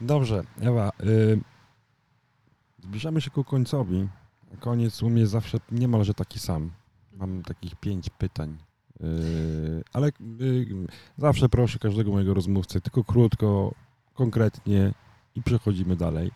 Dobrze, 0.01 0.43
Ewa, 0.61 0.91
y, 1.03 1.39
zbliżamy 2.83 3.21
się 3.21 3.29
ku 3.29 3.43
końcowi. 3.43 4.07
Koniec 4.59 5.03
u 5.03 5.09
mnie 5.09 5.27
zawsze 5.27 5.57
niemalże 5.71 6.13
taki 6.13 6.39
sam. 6.39 6.71
Mam 7.13 7.43
takich 7.43 7.75
pięć 7.75 8.09
pytań. 8.09 8.57
Y, 9.01 9.83
ale 9.93 10.11
zawsze 11.17 11.49
proszę 11.49 11.79
każdego 11.79 12.11
mojego 12.11 12.33
rozmówcę, 12.33 12.81
tylko 12.81 13.03
krótko, 13.03 13.73
konkretnie 14.13 14.93
i 15.35 15.43
przechodzimy 15.43 15.95
dalej. 15.95 16.31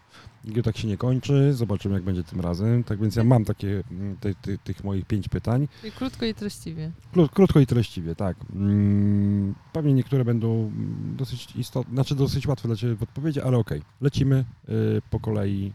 Nigdy 0.46 0.64
tak 0.64 0.78
się 0.78 0.88
nie 0.88 0.98
kończy, 0.98 1.54
zobaczymy 1.54 1.96
jak 1.96 2.04
będzie 2.04 2.24
tym 2.24 2.42
razem. 2.42 2.84
Tak 2.84 3.00
więc 3.00 3.16
ja 3.16 3.24
mam 3.24 3.46
takie, 3.46 3.84
mm, 3.92 4.18
te, 4.18 4.36
te, 4.36 4.58
tych 4.58 4.84
moich 4.84 5.06
pięć 5.06 5.30
pytań. 5.30 5.68
i 5.84 5.92
krótko 5.92 6.26
i 6.26 6.34
treściwie. 6.34 6.92
Kró- 7.14 7.30
Krótko 7.30 7.60
i 7.60 7.66
treściwie, 7.68 8.16
tak. 8.16 8.38
Mm, 8.56 9.56
Pewnie 9.74 9.94
niektóre 9.94 10.26
będą 10.26 10.52
mm, 10.68 11.16
dosyć 11.18 11.56
istotne, 11.56 11.94
znaczy 11.94 12.16
dosyć 12.16 12.48
łatwe 12.48 12.68
dla 12.68 12.78
Ciebie 12.78 12.96
w 12.96 13.04
odpowiedzi, 13.04 13.42
ale 13.42 13.58
okej. 13.58 13.82
Lecimy 14.02 14.46
y, 14.70 15.02
po 15.10 15.20
kolei. 15.20 15.74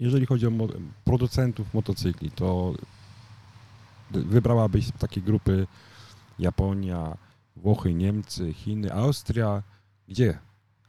Jeżeli 0.00 0.26
chodzi 0.26 0.46
o 0.46 0.50
mo- 0.50 0.68
producentów 1.04 1.74
motocykli, 1.74 2.30
to 2.30 2.74
wybrałabyś 4.10 4.88
takie 4.98 5.20
grupy 5.20 5.66
Japonia, 6.38 7.16
Włochy, 7.56 7.94
Niemcy, 7.94 8.52
Chiny, 8.52 8.92
Austria. 8.94 9.62
Gdzie? 10.08 10.38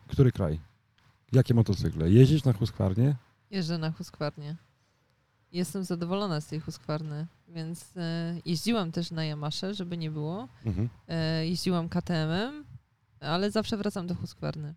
Który 0.07 0.31
kraj? 0.31 0.59
Jakie 1.35 1.53
motocykle? 1.53 2.11
Jeździć 2.11 2.43
na 2.43 2.53
Husqvarnie? 2.53 3.15
Jeżdżę 3.51 3.77
na 3.77 3.91
Husqvarnie. 3.91 4.55
Jestem 5.51 5.83
zadowolona 5.83 6.41
z 6.41 6.47
tej 6.47 6.59
Husqvarny, 6.59 7.27
więc 7.47 7.97
e, 7.97 8.35
jeździłam 8.45 8.91
też 8.91 9.11
na 9.11 9.25
Yamasze, 9.25 9.73
żeby 9.73 9.97
nie 9.97 10.11
było. 10.11 10.47
Mhm. 10.65 10.89
E, 11.07 11.47
jeździłam 11.47 11.89
KTM-em, 11.89 12.65
ale 13.19 13.51
zawsze 13.51 13.77
wracam 13.77 14.07
do 14.07 14.15
Husqvarny. 14.15 14.73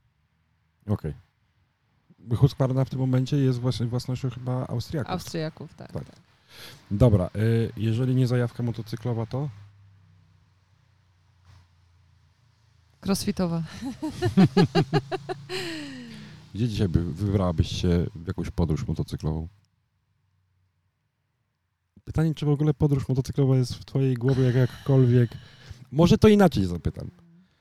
Okej. 0.86 1.14
Husqvarna 2.36 2.84
w 2.84 2.90
tym 2.90 2.98
momencie 2.98 3.36
jest 3.36 3.58
właśnie 3.58 3.86
własnością 3.86 4.30
chyba 4.30 4.66
Austriaków. 4.66 5.12
Austriaków, 5.12 5.74
tak. 5.74 5.92
Tak. 5.92 6.04
tak. 6.04 6.16
Dobra, 6.90 7.30
y, 7.36 7.72
jeżeli 7.76 8.14
nie 8.14 8.26
zajawka 8.26 8.62
motocyklowa, 8.62 9.26
to? 9.26 9.48
Crossfitowa. 13.00 13.62
Gdzie 16.54 16.68
dzisiaj 16.68 16.88
by 16.88 17.12
wybrałabyś 17.12 17.68
się 17.68 18.06
w 18.14 18.26
jakąś 18.26 18.50
podróż 18.50 18.86
motocyklową? 18.86 19.48
Pytanie, 22.04 22.34
czy 22.34 22.46
w 22.46 22.48
ogóle 22.48 22.74
podróż 22.74 23.08
motocyklowa 23.08 23.56
jest 23.56 23.74
w 23.74 23.84
twojej 23.84 24.14
głowie 24.14 24.42
jak 24.42 24.54
jakkolwiek... 24.54 25.30
Może 25.92 26.18
to 26.18 26.28
inaczej 26.28 26.64
zapytam. 26.64 27.10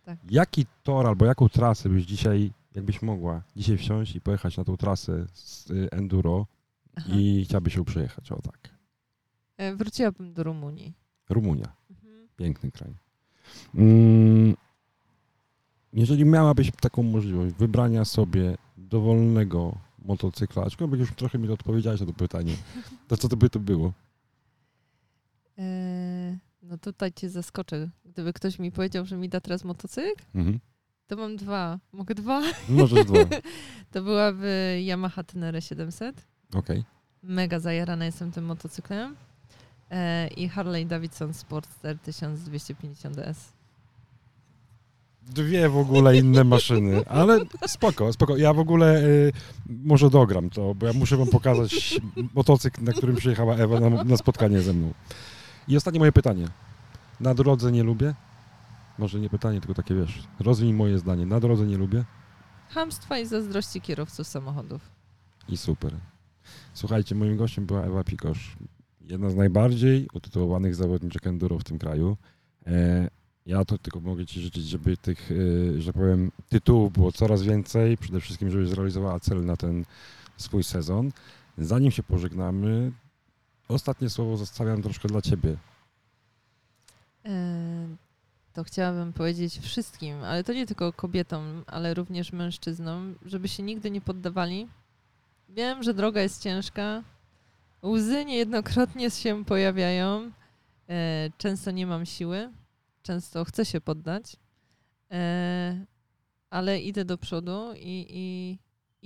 Tak. 0.03 0.19
Jaki 0.29 0.65
tor 0.83 1.07
albo 1.07 1.25
jaką 1.25 1.49
trasę 1.49 1.89
byś 1.89 2.05
dzisiaj, 2.05 2.51
jakbyś 2.75 3.01
mogła 3.01 3.43
dzisiaj 3.55 3.77
wsiąść 3.77 4.15
i 4.15 4.21
pojechać 4.21 4.57
na 4.57 4.63
tą 4.63 4.77
trasę 4.77 5.27
z 5.33 5.71
y, 5.71 5.89
enduro 5.91 6.47
Aha. 6.95 7.09
i 7.13 7.45
chciałabyś 7.45 7.75
ją 7.75 7.85
przejechać, 7.85 8.31
o 8.31 8.41
tak. 8.41 8.69
E, 9.57 9.75
Wróciłabym 9.75 10.33
do 10.33 10.43
Rumunii. 10.43 10.93
Rumunia, 11.29 11.75
piękny 12.35 12.71
kraj. 12.71 12.93
Mm, 13.75 14.55
jeżeli 15.93 16.25
miałabyś 16.25 16.71
taką 16.81 17.03
możliwość 17.03 17.55
wybrania 17.55 18.05
sobie 18.05 18.57
dowolnego 18.77 19.77
motocykla, 20.05 20.63
aczkolwiek 20.63 20.99
już 20.99 21.11
trochę 21.15 21.37
mi 21.37 21.47
to 21.47 21.53
odpowiedziałeś 21.53 21.99
na 21.99 22.05
to 22.05 22.13
pytanie, 22.13 22.55
to 23.07 23.17
co 23.17 23.27
to 23.29 23.37
by 23.37 23.49
to 23.49 23.59
było? 23.59 23.93
E, 25.57 26.37
No 26.61 26.77
tutaj 26.77 27.13
cię 27.13 27.29
zaskoczę. 27.29 27.89
Gdyby 28.05 28.33
ktoś 28.33 28.59
mi 28.59 28.71
powiedział, 28.71 29.05
że 29.05 29.17
mi 29.17 29.29
da 29.29 29.41
teraz 29.41 29.63
motocykl, 29.63 30.23
Mhm. 30.35 30.59
to 31.07 31.15
mam 31.15 31.35
dwa. 31.37 31.79
Mogę 31.91 32.15
dwa? 32.15 32.41
Możesz 32.69 33.05
dwa. 33.05 33.19
To 33.91 34.01
byłaby 34.03 34.81
Yamaha 34.87 35.23
Tenere 35.23 35.61
700. 35.61 36.27
Okej. 36.55 36.83
Mega 37.23 37.59
zajarana 37.59 38.05
jestem 38.05 38.31
tym 38.31 38.45
motocyklem. 38.45 39.15
E, 39.91 40.27
I 40.27 40.49
Harley 40.49 40.85
Davidson 40.85 41.33
Sportster 41.33 41.99
1250 41.99 43.15
DS. 43.15 43.53
Dwie 45.27 45.69
w 45.69 45.77
ogóle 45.77 46.17
inne 46.17 46.43
maszyny, 46.43 47.05
ale 47.05 47.39
spoko, 47.67 48.13
spoko. 48.13 48.37
Ja 48.37 48.53
w 48.53 48.59
ogóle 48.59 49.01
y, 49.03 49.31
może 49.67 50.09
dogram 50.09 50.49
to, 50.49 50.75
bo 50.75 50.85
ja 50.85 50.93
muszę 50.93 51.17
wam 51.17 51.27
pokazać 51.27 52.01
motocykl, 52.35 52.83
na 52.83 52.93
którym 52.93 53.15
przyjechała 53.15 53.55
Ewa 53.55 53.79
na, 53.79 54.03
na 54.03 54.17
spotkanie 54.17 54.61
ze 54.61 54.73
mną. 54.73 54.93
I 55.67 55.77
ostatnie 55.77 55.99
moje 55.99 56.11
pytanie. 56.11 56.47
Na 57.19 57.33
drodze 57.33 57.71
nie 57.71 57.83
lubię? 57.83 58.13
Może 58.97 59.19
nie 59.19 59.29
pytanie, 59.29 59.59
tylko 59.59 59.73
takie 59.73 59.95
wiesz. 59.95 60.23
Rozwij 60.39 60.73
moje 60.73 60.97
zdanie. 60.99 61.25
Na 61.25 61.39
drodze 61.39 61.65
nie 61.65 61.77
lubię 61.77 62.03
Hamstwa 62.69 63.19
i 63.19 63.25
zazdrości 63.25 63.81
kierowców 63.81 64.27
samochodów. 64.27 64.81
i 65.49 65.57
super. 65.57 65.93
Słuchajcie, 66.73 67.15
moim 67.15 67.37
gościem 67.37 67.65
była 67.65 67.81
Ewa 67.83 68.03
Pikosz. 68.03 68.57
Jedna 69.01 69.29
z 69.29 69.35
najbardziej 69.35 70.07
utytułowanych 70.13 70.75
zawodniczek 70.75 71.27
enduro 71.27 71.59
w 71.59 71.63
tym 71.63 71.79
kraju. 71.79 72.17
E, 72.67 73.07
ja 73.47 73.65
to 73.65 73.77
tylko 73.77 73.99
mogę 73.99 74.25
Ci 74.25 74.41
życzyć, 74.41 74.65
żeby 74.65 74.97
tych, 74.97 75.31
e, 75.31 75.81
że 75.81 75.93
tak 75.93 76.01
powiem, 76.01 76.31
tytułów 76.49 76.93
było 76.93 77.11
coraz 77.11 77.43
więcej. 77.43 77.97
Przede 77.97 78.21
wszystkim, 78.21 78.51
żebyś 78.51 78.69
zrealizowała 78.69 79.19
cel 79.19 79.45
na 79.45 79.57
ten 79.57 79.85
swój 80.37 80.63
sezon. 80.63 81.11
Zanim 81.57 81.91
się 81.91 82.03
pożegnamy, 82.03 82.91
ostatnie 83.67 84.09
słowo 84.09 84.37
zostawiam 84.37 84.81
troszkę 84.81 85.07
dla 85.07 85.21
Ciebie. 85.21 85.57
E, 87.25 87.87
To 88.53 88.63
chciałabym 88.63 89.13
powiedzieć 89.13 89.59
wszystkim, 89.59 90.23
ale 90.23 90.43
to 90.43 90.53
nie 90.53 90.65
tylko 90.65 90.93
kobietom, 90.93 91.63
ale 91.67 91.93
również 91.93 92.31
mężczyznom, 92.33 93.15
żeby 93.25 93.47
się 93.47 93.63
nigdy 93.63 93.91
nie 93.91 94.01
poddawali. 94.01 94.67
Wiem, 95.49 95.83
że 95.83 95.93
droga 95.93 96.21
jest 96.21 96.43
ciężka. 96.43 97.03
Łzy 97.83 98.25
niejednokrotnie 98.25 99.11
się 99.11 99.45
pojawiają. 99.45 100.31
E, 100.89 101.29
Często 101.37 101.71
nie 101.71 101.87
mam 101.87 102.05
siły, 102.05 102.49
często 103.07 103.45
chcę 103.45 103.65
się 103.65 103.81
poddać, 103.81 104.37
E, 105.11 105.85
ale 106.49 106.79
idę 106.81 107.05
do 107.05 107.17
przodu 107.17 107.73
i, 107.75 108.05
i, 108.09 108.57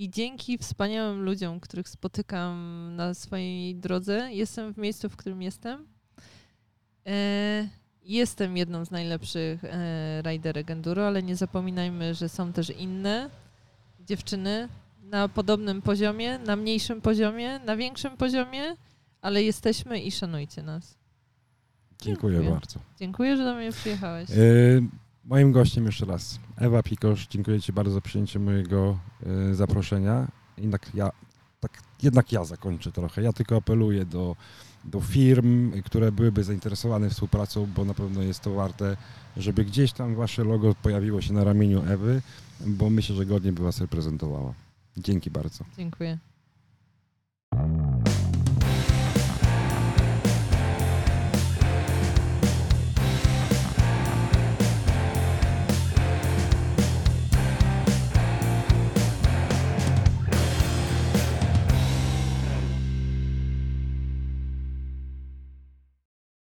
i 0.04 0.10
dzięki 0.10 0.58
wspaniałym 0.58 1.22
ludziom, 1.22 1.60
których 1.60 1.88
spotykam 1.88 2.56
na 2.96 3.14
swojej 3.14 3.74
drodze, 3.74 4.32
jestem 4.32 4.74
w 4.74 4.78
miejscu, 4.78 5.08
w 5.08 5.16
którym 5.16 5.42
jestem. 5.42 5.86
E, 7.06 7.68
Jestem 8.04 8.56
jedną 8.56 8.84
z 8.84 8.90
najlepszych 8.90 9.64
e, 9.64 10.22
riderek 10.22 10.70
enduro, 10.70 11.06
ale 11.06 11.22
nie 11.22 11.36
zapominajmy, 11.36 12.14
że 12.14 12.28
są 12.28 12.52
też 12.52 12.70
inne 12.70 13.30
dziewczyny 14.00 14.68
na 15.02 15.28
podobnym 15.28 15.82
poziomie, 15.82 16.38
na 16.38 16.56
mniejszym 16.56 17.00
poziomie, 17.00 17.58
na 17.58 17.76
większym 17.76 18.16
poziomie, 18.16 18.76
ale 19.20 19.42
jesteśmy 19.42 20.00
i 20.00 20.10
szanujcie 20.10 20.62
nas. 20.62 21.01
Dziękuję, 22.02 22.34
Dziękuję. 22.34 22.54
bardzo. 22.54 22.80
Dziękuję, 22.98 23.36
że 23.36 23.44
do 23.44 23.54
mnie 23.54 23.72
przyjechałeś. 23.72 24.30
E, 24.30 24.34
moim 25.24 25.52
gościem 25.52 25.86
jeszcze 25.86 26.06
raz 26.06 26.38
Ewa 26.56 26.82
Pikosz. 26.82 27.26
Dziękuję 27.26 27.60
Ci 27.60 27.72
bardzo 27.72 27.94
za 27.94 28.00
przyjęcie 28.00 28.38
mojego 28.38 28.98
e, 29.50 29.54
zaproszenia. 29.54 30.28
Jednak 30.58 30.94
ja, 30.94 31.10
tak, 31.60 31.82
jednak 32.02 32.32
ja 32.32 32.44
zakończę 32.44 32.92
trochę. 32.92 33.22
Ja 33.22 33.32
tylko 33.32 33.56
apeluję 33.56 34.04
do, 34.04 34.36
do 34.84 35.00
firm, 35.00 35.82
które 35.82 36.12
byłyby 36.12 36.44
zainteresowane 36.44 37.10
współpracą, 37.10 37.68
bo 37.76 37.84
na 37.84 37.94
pewno 37.94 38.22
jest 38.22 38.40
to 38.40 38.54
warte, 38.54 38.96
żeby 39.36 39.64
gdzieś 39.64 39.92
tam 39.92 40.14
Wasze 40.14 40.44
logo 40.44 40.74
pojawiło 40.82 41.20
się 41.20 41.32
na 41.32 41.44
ramieniu 41.44 41.82
Ewy, 41.88 42.22
bo 42.66 42.90
myślę, 42.90 43.16
że 43.16 43.26
godnie 43.26 43.52
by 43.52 43.62
Was 43.62 43.80
reprezentowała. 43.80 44.54
Dzięki 44.96 45.30
bardzo. 45.30 45.64
Dziękuję. 45.76 46.18